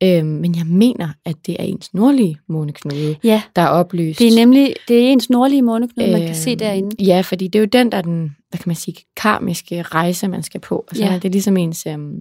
Øh, 0.03 0.25
men 0.27 0.57
jeg 0.57 0.67
mener, 0.67 1.09
at 1.25 1.37
det 1.47 1.57
er 1.61 1.65
ens 1.65 1.95
nordlige 1.95 2.39
måneknude, 2.49 3.17
Ja, 3.25 3.43
der 3.57 3.63
er 3.63 3.69
oplyst. 3.69 4.19
det 4.19 4.29
er 4.29 4.35
nemlig 4.35 4.75
det 4.89 4.97
er 4.97 5.09
ens 5.13 5.31
nordlige 5.31 5.63
måneknude, 5.63 6.13
man 6.13 6.21
kan 6.27 6.35
se 6.35 6.51
Øhm, 6.51 6.59
derinde. 6.59 7.05
Ja, 7.05 7.21
fordi 7.21 7.49
det 7.49 7.55
er 7.59 7.61
jo 7.61 7.67
den, 7.73 7.93
der 7.93 7.99
er 7.99 8.03
den, 8.03 8.37
hvad 8.51 8.59
kan 8.59 8.69
man 8.69 8.77
sige, 8.77 8.97
karmiske 9.17 9.83
rejse, 9.83 10.29
man 10.29 10.43
skal 10.43 10.61
på. 10.61 10.85
Altså, 10.91 11.05
Ja. 11.05 11.15
Det 11.15 11.25
er 11.25 11.29
ligesom 11.33 11.57
ens 11.57 11.87
øhm, 11.87 12.21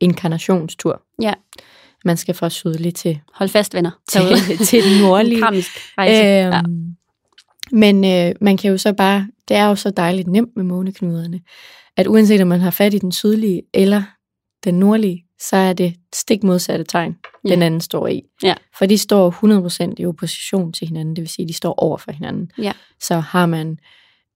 inkarnationstur. 0.00 1.02
Ja. 1.22 1.32
Man 2.04 2.16
skal 2.16 2.34
fra 2.34 2.50
sydlig 2.50 2.94
til, 2.94 3.20
Hold 3.34 3.48
fast, 3.48 3.74
venner. 3.74 3.90
til, 4.10 4.22
til 4.66 4.82
den 4.84 5.02
nordlige. 5.02 5.40
Karmisk 5.40 5.70
rejse. 5.98 6.22
Øhm, 6.46 6.52
ja. 6.52 6.62
Men 7.72 8.04
øh, 8.04 8.34
man 8.40 8.56
kan 8.56 8.70
jo 8.70 8.78
så 8.78 8.92
bare, 8.92 9.28
det 9.48 9.56
er 9.56 9.64
jo 9.66 9.74
så 9.74 9.90
dejligt 9.90 10.28
nemt 10.28 10.50
med 10.56 10.64
måneknuderne, 10.64 11.40
at 11.96 12.06
uanset 12.06 12.40
om 12.40 12.48
man 12.48 12.60
har 12.60 12.70
fat 12.70 12.94
i 12.94 12.98
den 12.98 13.12
sydlige 13.12 13.62
eller 13.74 14.02
den 14.64 14.74
nordlige, 14.74 15.24
så 15.48 15.56
er 15.56 15.72
det 15.72 15.94
stik 16.14 16.42
modsatte 16.42 16.84
tegn, 16.84 17.16
Ja. 17.44 17.50
den 17.50 17.62
anden 17.62 17.80
står 17.80 18.06
i. 18.06 18.22
Ja. 18.42 18.54
For 18.78 18.86
de 18.86 18.98
står 18.98 19.30
100% 19.90 19.94
i 19.98 20.06
opposition 20.06 20.72
til 20.72 20.88
hinanden, 20.88 21.16
det 21.16 21.22
vil 21.22 21.28
sige, 21.28 21.48
de 21.48 21.52
står 21.52 21.74
over 21.74 21.96
for 21.96 22.12
hinanden. 22.12 22.50
Ja. 22.58 22.72
Så 23.00 23.14
har 23.20 23.46
man 23.46 23.78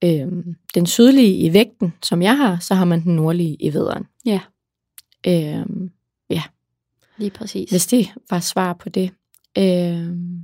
øhm, 0.04 0.54
den 0.74 0.86
sydlige 0.86 1.36
i 1.36 1.52
vægten, 1.52 1.94
som 2.02 2.22
jeg 2.22 2.36
har, 2.36 2.58
så 2.60 2.74
har 2.74 2.84
man 2.84 3.02
den 3.02 3.16
nordlige 3.16 3.56
i 3.60 3.72
vederen. 3.74 4.04
Ja. 4.26 4.40
Øhm, 5.26 5.90
Lige 7.16 7.30
præcis. 7.30 7.70
hvis 7.70 7.86
det 7.86 8.08
var 8.30 8.40
svar 8.40 8.72
på 8.72 8.88
det. 8.88 9.10
Øhm, 9.58 10.38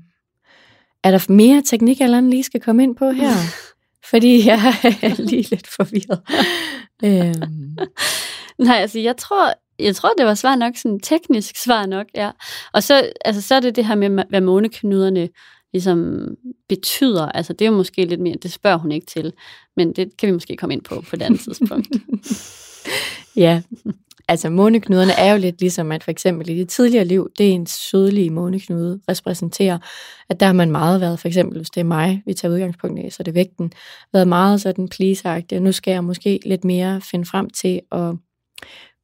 er 1.05 1.11
der 1.11 1.33
mere 1.33 1.63
teknik, 1.67 2.01
eller 2.01 2.21
lige 2.21 2.43
skal 2.43 2.61
komme 2.61 2.83
ind 2.83 2.97
på 2.97 3.11
her? 3.11 3.31
Fordi 4.11 4.47
jeg 4.47 4.59
er 5.03 5.23
lige 5.23 5.51
lidt 5.51 5.67
forvirret. 5.67 6.21
øhm, 7.05 7.77
Nej, 8.59 8.77
altså 8.77 8.99
jeg 8.99 9.17
tror, 9.17 9.53
jeg 9.83 9.97
tror, 9.97 10.11
det 10.19 10.27
var 10.27 10.35
svar 10.35 10.57
nok, 10.57 10.77
sådan 10.77 11.01
teknisk 11.01 11.57
svar 11.57 11.87
nok, 11.87 12.07
ja. 12.15 12.31
Og 12.73 12.83
så, 12.83 13.13
altså, 13.25 13.43
så 13.43 13.55
er 13.55 13.61
det 13.61 13.77
det 13.77 13.87
her 13.87 13.95
med, 13.95 14.25
hvad 14.29 14.41
måneknuderne 14.41 15.29
ligesom 15.73 16.29
betyder. 16.69 17.27
Altså 17.27 17.53
det 17.53 17.65
er 17.65 17.71
jo 17.71 17.77
måske 17.77 18.05
lidt 18.05 18.21
mere, 18.21 18.37
det 18.43 18.53
spørger 18.53 18.79
hun 18.79 18.93
ikke 18.93 19.07
til, 19.07 19.33
men 19.77 19.93
det 19.93 20.17
kan 20.19 20.27
vi 20.27 20.33
måske 20.33 20.57
komme 20.57 20.75
ind 20.75 20.83
på 20.83 21.01
på 21.01 21.17
et 21.17 21.23
andet 21.23 21.41
tidspunkt. 21.41 21.89
ja, 23.37 23.63
altså 24.29 24.51
måneknuderne 24.51 25.13
er 25.13 25.33
jo 25.33 25.39
lidt 25.39 25.61
ligesom, 25.61 25.93
at 25.93 26.05
for 26.05 26.11
eksempel 26.11 26.51
i 26.51 26.59
det 26.59 26.69
tidligere 26.69 27.05
liv, 27.05 27.31
det 27.39 27.49
er 27.49 27.53
en 27.53 27.67
sydlige 27.67 28.31
måneknude 28.31 29.01
repræsenterer, 29.09 29.79
at 30.29 30.41
der 30.41 30.47
har 30.47 30.53
man 30.53 30.71
meget 30.71 31.01
været, 31.01 31.19
for 31.19 31.29
eksempel 31.29 31.59
hvis 31.59 31.71
det 31.71 31.81
er 31.81 31.85
mig, 31.85 32.23
vi 32.27 32.35
tager 32.35 32.55
udgangspunkt 32.55 33.01
i, 33.01 33.11
så 33.11 33.17
er 33.19 33.25
det 33.25 33.35
vægten, 33.35 33.73
været 34.13 34.29
meget 34.29 34.61
sådan 34.61 34.89
please 34.89 35.29
og 35.29 35.63
nu 35.63 35.73
skal 35.73 35.93
jeg 35.93 36.05
måske 36.05 36.41
lidt 36.47 36.65
mere 36.65 37.01
finde 37.01 37.27
frem 37.27 37.51
til 37.51 37.81
at 37.93 38.15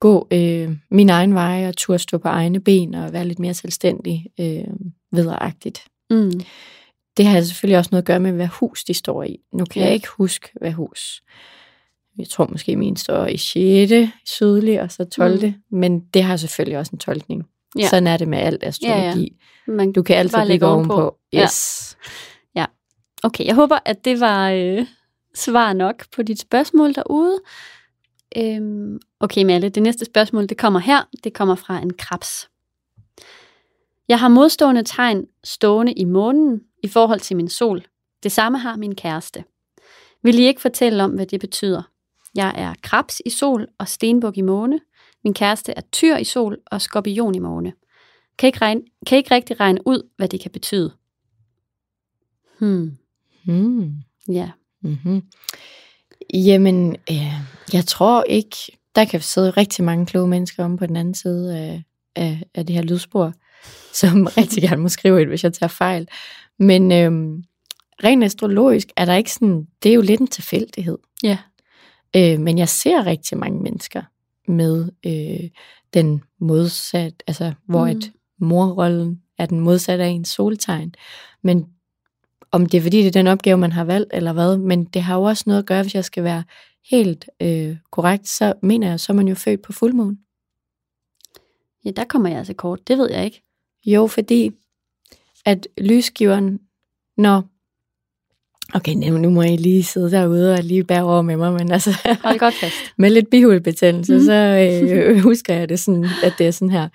gå 0.01 0.29
øh, 0.31 0.71
min 0.91 1.11
egen 1.11 1.35
vej 1.35 1.69
og 1.69 1.77
turde 1.77 1.99
stå 1.99 2.19
på 2.19 2.29
egne 2.29 2.61
ben 2.61 2.95
og 2.95 3.13
være 3.13 3.25
lidt 3.25 3.39
mere 3.39 3.55
selvstændig 3.55 4.27
øh, 4.41 4.65
vederagtigt. 5.13 5.85
Mm. 6.11 6.31
Det 7.17 7.27
har 7.27 7.41
selvfølgelig 7.41 7.79
også 7.79 7.89
noget 7.93 8.03
at 8.03 8.07
gøre 8.07 8.21
med, 8.21 8.33
hvad 8.33 8.47
hus 8.47 8.85
de 8.85 8.95
står 8.95 9.23
i. 9.23 9.37
Nu 9.53 9.65
kan 9.65 9.81
Ja. 9.83 9.87
jeg 9.87 9.95
ikke 9.95 10.09
huske, 10.19 10.49
hvad 10.61 10.73
hus. 10.73 11.23
Jeg 12.19 12.29
tror 12.29 12.47
måske, 12.51 12.77
min 12.77 12.97
står 12.97 13.27
i 13.27 13.37
6. 13.37 13.93
sydlig, 14.27 14.81
og 14.83 14.93
så 14.93 15.05
12. 15.05 15.47
Mm. 15.47 15.55
Men 15.79 16.01
det 16.01 16.23
har 16.23 16.37
selvfølgelig 16.37 16.79
også 16.79 16.91
en 16.93 16.99
tolkning. 16.99 17.43
Ja. 17.77 17.81
Ja. 17.83 17.89
Sådan 17.89 18.07
er 18.07 18.17
det 18.17 18.29
med 18.29 18.39
alt 18.39 18.65
astrologi. 18.65 19.01
Ja, 19.03 19.15
ja. 19.69 19.73
Man 19.73 19.93
Du 19.93 20.03
kan 20.03 20.17
altid 20.17 20.45
lægge 20.45 20.67
ovenpå. 20.67 20.93
ovenpå. 20.95 21.17
Yes. 21.35 21.97
Ja. 22.55 22.65
Okay, 23.23 23.45
jeg 23.47 23.55
håber, 23.55 23.79
at 23.85 24.05
det 24.05 24.21
var 24.21 24.51
øh, 24.51 24.87
svar 25.35 25.73
nok 25.73 26.07
på 26.17 26.23
dit 26.23 26.41
spørgsmål 26.41 26.95
derude. 26.95 27.39
Øhm, 28.37 28.99
okay, 29.21 29.45
Malle, 29.45 29.69
det 29.69 29.83
næste 29.83 30.05
spørgsmål, 30.05 30.47
det 30.47 30.59
kommer 30.59 30.81
her. 30.81 31.09
Det 31.25 31.35
kommer 31.35 31.55
fra 31.55 31.83
en 31.83 31.93
krabs. 31.93 32.49
Jeg 34.09 34.21
har 34.21 34.29
modstående 34.29 34.83
tegn 34.83 35.27
stående 35.45 35.93
i 35.93 36.05
månen 36.05 36.61
i 36.83 36.89
forhold 36.89 37.21
til 37.21 37.37
min 37.37 37.49
sol. 37.49 37.83
Det 38.23 38.33
samme 38.33 38.59
har 38.59 38.77
min 38.77 38.95
kæreste. 38.95 39.45
Vil 40.23 40.39
I 40.39 40.47
ikke 40.47 40.61
fortælle 40.61 41.05
om, 41.05 41.11
hvad 41.11 41.27
det 41.27 41.41
betyder? 41.41 41.83
Jeg 42.35 42.53
er 42.57 42.75
krebs 42.83 43.23
i 43.27 43.31
sol 43.31 43.67
og 43.79 43.89
stenbuk 43.89 44.37
i 44.37 44.41
måne. 44.41 44.81
Min 45.25 45.35
kæreste 45.35 45.73
er 45.73 45.81
tyr 45.93 46.17
i 46.17 46.25
sol 46.25 46.59
og 46.67 46.83
skorpion 46.83 47.35
i 47.35 47.39
måne. 47.39 47.73
Kan 48.39 48.47
ikke, 48.47 48.59
regne, 48.59 48.83
kan 49.07 49.19
ikke 49.19 49.35
rigtig 49.35 49.61
regne 49.61 49.81
ud, 49.87 50.11
hvad 50.17 50.29
det 50.29 50.41
kan 50.41 50.51
betyde. 50.51 50.93
Hmm. 52.59 52.99
Hmm. 53.45 53.93
Ja. 54.29 54.51
Mm-hmm. 54.81 55.23
Jamen, 56.35 56.97
øh, 57.11 57.33
jeg 57.73 57.85
tror 57.87 58.23
ikke, 58.23 58.57
der 58.97 59.05
kan 59.05 59.21
sidde 59.21 59.51
rigtig 59.51 59.85
mange 59.85 60.07
kloge 60.07 60.29
mennesker 60.29 60.65
om 60.65 60.77
på 60.77 60.87
den 60.87 60.97
anden 60.97 61.15
side 61.15 61.59
af, 61.59 61.83
af, 62.17 62.43
af 62.55 62.67
det 62.67 62.75
her 62.77 62.83
lydspor, 62.83 63.33
som 64.01 64.27
rigtig 64.37 64.63
gerne 64.63 64.83
må 64.83 64.89
skrive 64.89 65.23
et, 65.23 65.29
hvis 65.29 65.45
jeg 65.45 65.53
tager 65.53 65.69
fejl. 65.69 66.09
Men 66.59 66.93
øh, 66.93 67.39
rent 68.05 68.25
astrologisk 68.25 68.89
er 68.97 69.05
der 69.05 69.15
ikke 69.15 69.33
sådan, 69.33 69.67
det 69.83 69.91
er 69.91 69.95
jo 69.95 70.01
lidt 70.01 70.21
en 70.21 70.27
tilfældighed. 70.27 70.99
Ja. 71.23 71.39
Øh, 72.17 72.41
men 72.41 72.59
jeg 72.59 72.69
ser 72.69 73.07
rigtig 73.07 73.39
mange 73.39 73.63
mennesker 73.63 74.03
med 74.49 74.89
øh, 75.07 75.51
den 75.95 76.23
modsat, 76.41 77.23
altså 77.27 77.53
hvor 77.67 77.85
Mm. 77.85 77.91
mm. 77.93 77.99
et 77.99 78.13
morrollen 78.41 79.23
er 79.39 79.47
den 79.47 79.61
modsatte 79.61 80.05
af 80.05 80.09
ens 80.09 80.29
soltegn. 80.29 80.95
Men 81.43 81.67
om 82.57 82.67
det 82.67 82.79
er 82.79 82.83
fordi, 82.83 82.99
det 82.99 83.07
er 83.07 83.11
den 83.11 83.27
opgave, 83.27 83.57
man 83.59 83.73
har 83.73 83.85
valgt, 83.85 84.11
eller 84.15 84.33
hvad, 84.33 84.59
men 84.59 84.85
det 84.85 85.03
har 85.03 85.17
jo 85.17 85.23
også 85.23 85.45
noget 85.47 85.59
at 85.63 85.67
gøre, 85.67 85.83
hvis 85.83 85.95
jeg 85.95 86.05
skal 86.05 86.25
være 86.25 86.45
helt 86.91 87.25
øh, 87.43 87.77
korrekt, 87.93 88.29
så 88.29 88.53
mener 88.63 88.89
jeg, 88.89 89.01
så 89.01 89.13
er 89.13 89.15
man 89.15 89.29
jo 89.29 89.35
født 89.35 89.63
på 89.63 89.73
fuldmåne. 89.73 90.17
ja, 91.85 91.91
der 91.91 92.05
kommer 92.05 92.29
jeg 92.29 92.39
altså 92.39 92.55
kort. 92.55 92.89
Det 92.89 92.99
ved 92.99 93.11
jeg 93.11 93.25
ikke. 93.25 93.43
Jo, 93.87 94.07
fordi 94.07 94.51
at 95.45 95.67
lysgiveren, 95.79 96.59
når 97.17 97.45
Okay, 98.75 98.95
nu 98.95 99.19
nu 99.19 99.31
må 99.31 99.43
I 99.43 99.57
lige 99.57 99.83
sidde 99.85 100.11
derude 100.11 100.53
og 100.55 100.63
lige 100.63 100.85
bære 100.85 101.03
over 101.05 101.23
med 101.23 101.37
mig, 101.37 101.53
men 101.53 101.73
altså, 101.73 101.91
Hold 102.25 102.39
godt 102.39 102.55
fast. 102.55 102.75
med 102.99 103.11
lidt 103.11 103.31
bihulebetændelse, 103.31 104.13
Mhm. 104.13 104.21
mm. 104.21 104.27
så 104.27 104.33
øh, 104.33 105.19
husker 105.19 105.55
jeg 105.55 105.69
det 105.69 105.81
sådan, 105.81 106.07
at 106.25 106.33
det 106.39 106.47
er 106.47 106.51
sådan 106.51 106.71
her, 106.71 106.89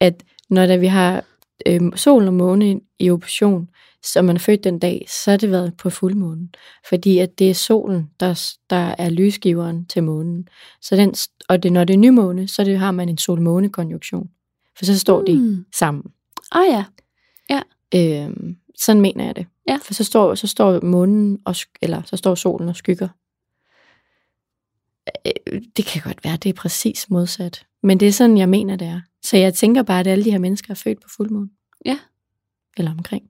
at 0.00 0.22
når 0.50 0.66
der 0.66 0.76
vi 0.76 0.86
har 0.86 1.24
øh, 1.66 1.80
sol 1.96 2.26
og 2.26 2.34
måne 2.34 2.80
i 2.98 3.10
opposition, 3.10 3.68
så 4.12 4.22
man 4.22 4.36
er 4.36 4.40
født 4.40 4.64
den 4.64 4.78
dag, 4.78 5.06
så 5.24 5.30
har 5.30 5.38
det 5.38 5.50
været 5.50 5.76
på 5.76 5.90
fuldmånen. 5.90 6.54
Fordi 6.88 7.18
at 7.18 7.38
det 7.38 7.50
er 7.50 7.54
solen, 7.54 8.10
der, 8.20 8.54
der 8.70 8.94
er 8.98 9.10
lysgiveren 9.10 9.86
til 9.86 10.02
månen. 10.02 10.48
Så 10.80 10.96
den, 10.96 11.14
og 11.48 11.62
det, 11.62 11.72
når 11.72 11.84
det 11.84 11.94
er 11.94 11.98
nymåne, 11.98 12.48
så 12.48 12.64
det, 12.64 12.78
har 12.78 12.90
man 12.90 13.08
en 13.08 13.18
sol-måne-konjunktion. 13.18 14.30
For 14.78 14.84
så 14.84 14.98
står 14.98 15.22
de 15.22 15.38
Mm. 15.38 15.64
sammen. 15.74 16.04
Ah 16.52 16.64
ja. 16.70 16.84
Øh, 17.94 18.30
sådan 18.78 19.02
mener 19.02 19.24
jeg 19.24 19.36
det. 19.36 19.46
Ja. 19.68 19.78
For 19.82 19.94
så 19.94 20.04
står, 20.04 20.34
så 20.34 20.46
står 20.46 20.80
månen, 20.80 21.38
og, 21.44 21.54
eller 21.82 22.02
så 22.04 22.16
står 22.16 22.34
solen 22.34 22.68
og 22.68 22.76
skygger. 22.76 23.08
Øh, 25.26 25.62
Det 25.76 25.84
kan 25.86 26.02
godt 26.02 26.24
være, 26.24 26.36
det 26.36 26.48
er 26.48 26.52
præcis 26.52 27.10
modsat. 27.10 27.66
Men 27.82 28.00
det 28.00 28.08
er 28.08 28.12
sådan, 28.12 28.38
jeg 28.38 28.48
mener, 28.48 28.76
det 28.76 28.86
er. 28.88 29.00
Så 29.22 29.36
jeg 29.36 29.54
tænker 29.54 29.82
bare, 29.82 30.00
at 30.00 30.06
alle 30.06 30.24
de 30.24 30.30
her 30.30 30.38
mennesker 30.38 30.70
er 30.70 30.74
født 30.74 31.02
på 31.02 31.08
fuldmåne. 31.16 31.48
Ja. 31.84 31.98
Eller 32.76 32.90
omkring. 32.90 33.24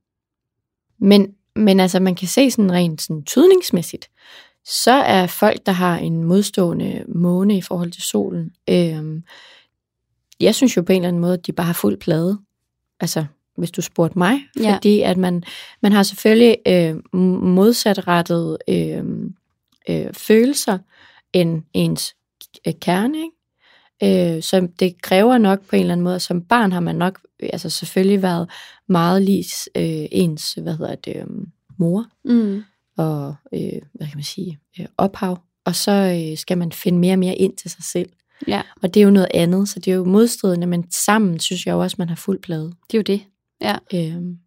Men, 0.98 1.34
men 1.56 1.80
altså, 1.80 2.00
man 2.00 2.14
kan 2.14 2.28
se 2.28 2.50
sådan 2.50 2.72
rent 2.72 3.02
sådan 3.02 3.22
tydningsmæssigt, 3.22 4.10
så 4.64 4.92
er 4.92 5.26
folk, 5.26 5.66
der 5.66 5.72
har 5.72 5.98
en 5.98 6.24
modstående 6.24 7.04
måne 7.08 7.56
i 7.56 7.60
forhold 7.60 7.90
til 7.90 8.02
solen, 8.02 8.50
øh, 8.68 9.22
jeg 10.40 10.54
synes 10.54 10.76
jo 10.76 10.82
på 10.82 10.92
en 10.92 10.96
eller 10.96 11.08
anden 11.08 11.20
måde, 11.20 11.34
at 11.34 11.46
de 11.46 11.52
bare 11.52 11.66
har 11.66 11.74
fuld 11.74 11.96
plade. 11.96 12.38
Altså, 13.00 13.24
hvis 13.56 13.70
du 13.70 13.82
spurgte 13.82 14.18
mig. 14.18 14.40
Ja. 14.60 14.74
Fordi 14.74 15.00
at 15.00 15.16
man, 15.16 15.42
man 15.82 15.92
har 15.92 16.02
selvfølgelig 16.02 16.56
øh, 16.66 17.14
modsatrettet 17.42 18.58
øh, 18.68 19.04
øh, 19.88 20.12
følelser 20.12 20.78
end 21.32 21.62
ens 21.72 22.14
kerne. 22.80 23.18
Ikke? 23.18 23.35
Øh, 24.02 24.42
så 24.42 24.68
det 24.80 25.02
kræver 25.02 25.38
nok 25.38 25.60
på 25.68 25.76
en 25.76 25.80
eller 25.80 25.92
anden 25.92 26.04
måde, 26.04 26.20
som 26.20 26.42
barn 26.42 26.72
har 26.72 26.80
man 26.80 26.96
nok 26.96 27.20
altså 27.42 27.70
selvfølgelig 27.70 28.22
været 28.22 28.50
meget 28.88 29.22
lige 29.22 29.44
øh, 29.76 30.08
ens, 30.12 30.52
hvad 30.52 30.76
hedder 30.76 30.94
det, 30.94 31.16
øh, 31.16 31.26
mor 31.78 32.06
Mm. 32.24 32.62
og, 32.98 33.34
øh, 33.54 33.80
hvad 33.94 34.06
kan 34.06 34.16
man 34.16 34.24
sige, 34.24 34.58
øh, 34.80 34.86
ophav. 34.98 35.38
Og 35.64 35.74
så 35.74 35.92
øh, 36.30 36.38
skal 36.38 36.58
man 36.58 36.72
finde 36.72 36.98
mere 36.98 37.14
og 37.14 37.18
mere 37.18 37.34
ind 37.34 37.56
til 37.56 37.70
sig 37.70 37.84
selv. 37.84 38.08
Ja, 38.48 38.62
Og 38.82 38.94
det 38.94 39.00
er 39.00 39.04
jo 39.04 39.10
noget 39.10 39.28
andet, 39.34 39.68
så 39.68 39.80
det 39.80 39.90
er 39.90 39.94
jo 39.96 40.04
modstridende, 40.04 40.66
men 40.66 40.90
sammen 40.90 41.40
synes 41.40 41.66
jeg 41.66 41.72
jo 41.72 41.80
også, 41.80 41.96
man 41.98 42.08
har 42.08 42.16
fuld 42.16 42.38
plade. 42.42 42.64
det 42.90 42.94
er 42.94 42.98
jo 42.98 43.02
det. 43.02 43.20
Ja. 43.60 43.76
Øhm, 43.94 44.38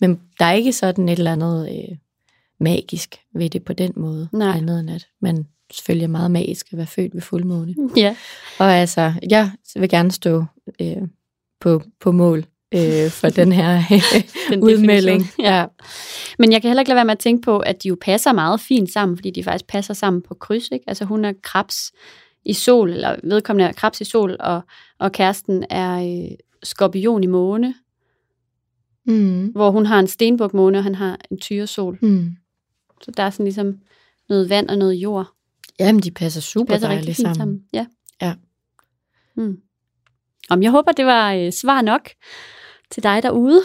men 0.00 0.20
der 0.38 0.44
er 0.44 0.52
ikke 0.52 0.72
sådan 0.72 1.08
et 1.08 1.18
eller 1.18 1.32
andet 1.32 1.68
øh, 1.70 1.96
magisk 2.60 3.16
ved 3.34 3.50
det 3.50 3.64
på 3.64 3.72
den 3.72 3.92
måde. 3.96 4.28
Nej. 4.32 4.56
Andet 4.56 4.80
end 4.80 4.90
at 4.90 5.06
man 5.20 5.46
selvfølgelig 5.72 6.04
er 6.04 6.08
meget 6.08 6.30
magisk 6.30 6.66
at 6.72 6.78
være 6.78 6.86
født 6.86 7.14
ved 7.14 7.20
fuldmåne. 7.22 7.74
Ja. 7.96 8.16
Og 8.58 8.74
altså, 8.74 9.12
jeg 9.30 9.50
vil 9.76 9.88
gerne 9.88 10.12
stå 10.12 10.44
øh, 10.80 10.96
på, 11.60 11.82
på 12.00 12.12
mål 12.12 12.38
øh, 12.74 13.10
for 13.10 13.28
den 13.28 13.52
her 13.52 13.82
Den 14.50 14.62
udmelding. 14.62 15.20
definition. 15.20 15.46
Ja. 15.46 15.66
Men 16.38 16.52
jeg 16.52 16.60
kan 16.62 16.68
heller 16.68 16.80
ikke 16.80 16.88
lade 16.88 16.96
være 16.96 17.04
med 17.04 17.12
at 17.12 17.18
tænke 17.18 17.42
på, 17.42 17.58
at 17.58 17.82
de 17.82 17.88
jo 17.88 17.96
passer 18.00 18.32
meget 18.32 18.60
fint 18.60 18.92
sammen, 18.92 19.16
fordi 19.18 19.30
de 19.30 19.44
faktisk 19.44 19.66
passer 19.66 19.94
sammen 19.94 20.22
på 20.22 20.34
kryds. 20.34 20.68
Ikke? 20.72 20.84
Altså 20.86 21.04
hun 21.04 21.24
er 21.24 21.32
krebs 21.42 21.92
i 22.44 22.52
sol, 22.52 22.90
eller 22.90 23.16
vedkommende 23.24 23.68
er 23.68 23.72
krebs 23.72 24.00
i 24.00 24.04
sol, 24.04 24.36
og, 24.40 24.60
og 24.98 25.12
kæresten 25.12 25.64
er 25.70 26.22
øh, 26.30 26.36
skorpion 26.62 27.24
i 27.24 27.26
måne, 27.26 27.74
Mm. 29.06 29.46
hvor 29.46 29.70
hun 29.70 29.86
har 29.86 30.00
en 30.00 30.06
stenbuk 30.06 30.54
måne, 30.54 30.78
og 30.78 30.84
han 30.84 30.94
har 30.94 31.18
en 31.30 31.38
tyresol. 31.38 31.98
Mm. 32.02 32.30
Så 33.02 33.10
der 33.16 33.22
er 33.22 33.30
sådan 33.30 33.44
ligesom 33.44 33.74
noget 34.28 34.50
vand 34.50 34.68
og 34.68 34.78
noget 34.78 34.94
jord. 34.94 35.26
Jamen, 35.80 36.02
de 36.02 36.10
passer 36.10 36.40
super 36.40 36.72
passer 36.72 36.88
rigtig 36.88 37.00
dejligt 37.02 37.16
sammen. 37.16 37.34
sammen. 37.34 37.64
Ja. 37.72 37.86
Ja. 38.22 38.34
Mm. 39.36 39.56
Om 40.50 40.62
jeg 40.62 40.70
håber, 40.70 40.92
det 40.92 41.06
var 41.06 41.32
øh, 41.32 41.52
svar 41.52 41.82
nok 41.82 42.10
til 42.90 43.02
dig 43.02 43.22
derude. 43.22 43.62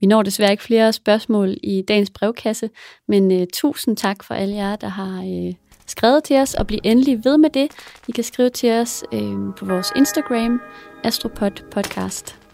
Vi 0.00 0.06
når 0.06 0.22
desværre 0.22 0.50
ikke 0.50 0.62
flere 0.62 0.92
spørgsmål 0.92 1.56
i 1.62 1.82
dagens 1.88 2.10
brevkasse, 2.10 2.70
men 3.08 3.32
øh, 3.32 3.46
tusind 3.52 3.96
tak 3.96 4.24
for 4.24 4.34
alle 4.34 4.54
jer, 4.54 4.76
der 4.76 4.88
har 4.88 5.22
øh, 5.22 5.54
skrevet 5.86 6.24
til 6.24 6.36
os, 6.36 6.54
og 6.54 6.66
bliv 6.66 6.80
endelig 6.84 7.24
ved 7.24 7.38
med 7.38 7.50
det. 7.50 7.70
I 8.08 8.12
kan 8.12 8.24
skrive 8.24 8.50
til 8.50 8.72
os 8.72 9.04
øh, 9.12 9.54
på 9.58 9.64
vores 9.64 9.92
Instagram, 9.96 10.60
Astropod 11.04 11.70
Podcast. 11.70 12.45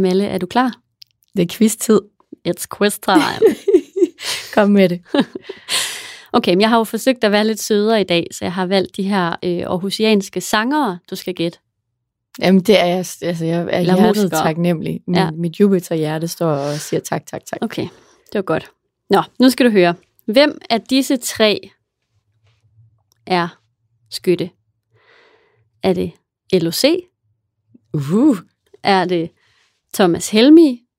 Melle, 0.00 0.24
er 0.26 0.38
du 0.38 0.46
klar? 0.46 0.72
Det 1.36 1.42
er 1.42 1.56
quiz-tid. 1.56 2.00
It's 2.48 2.66
quiz 2.78 2.98
time. 2.98 3.54
Kom 4.54 4.70
med 4.70 4.88
det. 4.88 5.02
Okay, 6.32 6.50
men 6.52 6.60
jeg 6.60 6.68
har 6.68 6.78
jo 6.78 6.84
forsøgt 6.84 7.24
at 7.24 7.32
være 7.32 7.46
lidt 7.46 7.60
sødere 7.62 8.00
i 8.00 8.04
dag, 8.04 8.26
så 8.32 8.44
jeg 8.44 8.52
har 8.52 8.66
valgt 8.66 8.96
de 8.96 9.02
her 9.02 9.26
øh, 9.44 9.58
aarhusianske 9.58 10.40
sangere, 10.40 10.98
du 11.10 11.16
skal 11.16 11.34
gætte. 11.34 11.58
Jamen, 12.38 12.60
det 12.60 12.80
er 12.80 12.84
jeg, 12.84 12.96
altså, 13.22 13.44
jeg 13.44 13.60
er 13.70 13.78
Eller 13.78 13.94
hjertet 13.94 14.06
musikere. 14.22 14.42
taknemmelig. 14.42 15.00
Min, 15.06 15.16
Ja. 15.16 15.30
Mit 15.30 15.60
Jupiter-hjerte 15.60 16.28
står 16.28 16.46
og 16.50 16.78
siger 16.80 17.00
tak, 17.00 17.26
tak, 17.26 17.44
tak. 17.44 17.58
Okay, 17.62 17.82
det 17.82 18.34
var 18.34 18.42
godt. 18.42 18.70
Nå, 19.10 19.22
nu 19.40 19.50
skal 19.50 19.66
du 19.66 19.70
høre. 19.70 19.94
Hvem 20.26 20.58
af 20.70 20.80
disse 20.80 21.16
tre 21.16 21.70
er 23.26 23.48
skytte? 24.10 24.50
Er 25.82 25.92
det 25.92 26.12
LOC? 26.52 26.84
Uh, 27.94 28.36
Er 28.82 29.04
det 29.04 29.30
Thomas 29.94 30.30
Helmi? 30.30 30.90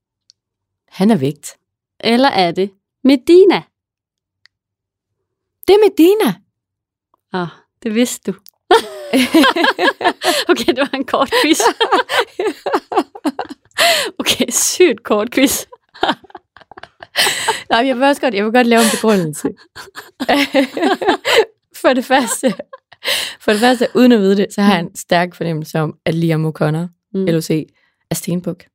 han 0.92 1.12
er 1.12 1.16
vægt. 1.16 1.58
Eller 2.00 2.30
er 2.30 2.52
det 2.52 2.72
Medina? 3.04 3.62
Det 5.68 5.74
er 5.74 5.90
Medina. 5.90 6.34
Oh, 7.34 7.48
det 7.84 7.96
vidste 7.96 8.32
du. 8.32 8.38
okay, 10.50 10.66
det 10.66 10.78
var 10.78 10.90
en 10.94 11.06
kort 11.06 11.34
quiz. 11.44 11.60
okay, 14.20 14.46
sygt 14.50 15.04
kort 15.04 15.32
quiz. 15.32 15.66
Nej, 17.70 17.88
jeg 17.88 17.96
vil 17.96 18.04
også 18.04 18.22
godt, 18.22 18.34
jeg 18.34 18.46
vil 18.46 18.54
godt 18.54 18.68
lave 18.68 18.82
en 18.82 18.92
begrundelse. 18.92 19.50
for 21.76 21.94
det 21.94 22.06
første, 22.06 22.54
for 23.40 23.52
det 23.52 23.60
første, 23.60 23.88
uden 23.96 24.12
at 24.12 24.20
vide 24.20 24.38
det, 24.38 24.54
så 24.54 24.62
har 24.62 24.74
jeg 24.74 24.84
en 24.84 24.96
stærk 24.96 25.36
fornemmelse 25.36 25.80
om, 25.80 25.98
at 26.06 26.14
Liam 26.14 26.46
O'Connor, 26.46 26.88
mm. 27.14 27.26
LOC, 27.26 27.50
er 28.10 28.16
stenbuk. 28.16 28.71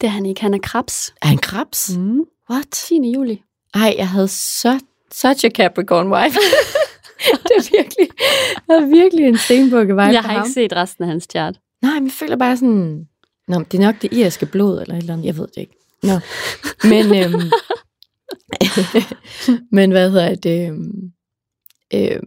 Det 0.00 0.06
er 0.06 0.10
han 0.10 0.26
ikke, 0.26 0.40
han 0.40 0.54
er 0.54 0.58
krebs. 0.58 1.14
Er 1.22 1.26
han 1.26 1.38
krebs? 1.38 1.90
Mm. 1.96 2.20
What? 2.50 2.66
10. 2.70 3.12
juli. 3.14 3.42
Ej, 3.74 3.94
jeg 3.98 4.08
havde 4.08 4.28
så, 4.28 4.80
such 5.12 5.44
a 5.44 5.48
Capricorn 5.48 6.12
wife. 6.12 6.38
det 7.48 7.52
er 7.56 7.70
virkelig, 7.76 8.08
det 8.66 8.76
er 8.76 8.86
virkelig 8.86 9.24
en 9.26 9.38
stenbukke 9.38 9.96
vej 9.96 10.04
Jeg 10.04 10.22
har 10.22 10.32
ham. 10.32 10.42
ikke 10.42 10.52
set 10.54 10.72
resten 10.72 11.04
af 11.04 11.08
hans 11.10 11.26
chart. 11.30 11.54
Nej, 11.82 11.94
men 11.94 12.04
jeg 12.04 12.12
føler 12.12 12.36
bare 12.36 12.56
sådan, 12.56 13.08
Nå, 13.48 13.58
det 13.58 13.74
er 13.80 13.82
nok 13.86 14.02
det 14.02 14.12
irske 14.12 14.46
blod, 14.46 14.80
eller 14.80 14.94
et 14.94 14.98
eller 15.00 15.12
andet, 15.12 15.26
jeg 15.26 15.36
ved 15.36 15.46
det 15.46 15.56
ikke. 15.60 15.74
Nå, 16.02 16.18
men, 16.88 17.14
øhm, 17.24 17.50
men 19.76 19.90
hvad 19.90 20.10
hedder 20.10 20.34
det, 20.34 20.68
øhm, 20.68 21.12
øh, 21.94 22.20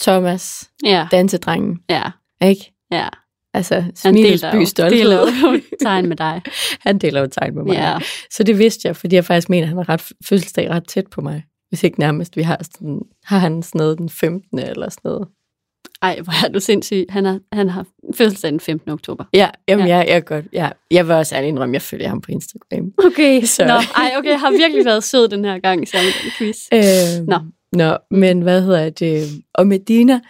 Thomas, 0.00 0.70
Ja, 0.84 1.08
dansedrengen, 1.10 1.80
ja, 1.90 2.02
ikke? 2.42 2.72
ja. 2.90 3.08
Altså, 3.56 3.84
smilets 3.94 4.44
by 4.52 4.64
stolthed. 4.64 4.98
deler 4.98 5.20
jo 5.20 5.60
tegn 5.82 6.08
med 6.08 6.16
dig. 6.16 6.42
Han 6.86 6.98
deler 6.98 7.20
jo 7.20 7.26
tegn 7.26 7.54
med 7.54 7.64
mig. 7.64 7.72
Ja. 7.74 7.98
Så 8.30 8.42
det 8.42 8.58
vidste 8.58 8.88
jeg, 8.88 8.96
fordi 8.96 9.16
jeg 9.16 9.24
faktisk 9.24 9.48
mener, 9.48 9.62
at 9.64 9.68
han 9.68 9.76
har 9.76 9.88
ret, 9.88 10.02
fødselsdag 10.24 10.70
ret 10.70 10.88
tæt 10.88 11.06
på 11.06 11.20
mig. 11.20 11.44
Hvis 11.68 11.82
ikke 11.84 12.00
nærmest. 12.00 12.36
Vi 12.36 12.42
har, 12.42 12.60
sådan, 12.62 13.00
har 13.24 13.38
han 13.38 13.62
sådan 13.62 13.78
noget 13.78 13.98
den 13.98 14.08
15. 14.08 14.58
eller 14.58 14.88
sådan 14.90 15.00
noget. 15.04 15.28
Ej, 16.02 16.20
hvor 16.20 16.44
er 16.46 16.52
du 16.52 16.60
sindssyg. 16.60 17.04
Han 17.08 17.24
har, 17.24 17.38
han 17.52 17.68
har 17.70 17.86
fødselsdag 18.14 18.50
den 18.50 18.60
15. 18.60 18.90
oktober. 18.90 19.24
Ja, 19.32 19.48
jamen, 19.68 19.86
Ja. 19.86 19.96
Jeg, 19.96 20.06
jeg, 20.08 20.16
er 20.16 20.20
godt, 20.20 20.44
ja. 20.52 20.68
jeg 20.90 21.06
vil 21.08 21.14
også 21.14 21.34
ærlig 21.36 21.48
indrømme, 21.48 21.72
jeg 21.74 21.82
følger 21.82 22.08
ham 22.08 22.20
på 22.20 22.32
Instagram. 22.32 22.92
Okay, 23.06 23.40
Så- 23.42 23.46
så. 23.56 23.64
Nå, 23.66 23.72
ej, 23.74 24.12
okay, 24.18 24.30
jeg 24.30 24.40
har 24.40 24.50
virkelig 24.50 24.84
været 24.84 25.04
sød 25.04 25.28
den 25.28 25.44
her 25.44 25.58
gang 25.58 25.88
sammen 25.88 26.10
med 26.24 26.32
quiz. 26.38 26.56
Øh, 26.74 27.26
Nå. 27.26 27.38
Nå, 27.72 27.96
men 28.10 28.40
hvad 28.40 28.62
hedder 28.62 28.90
det? 28.90 29.28
Og 29.54 29.66
Medina 29.66 30.20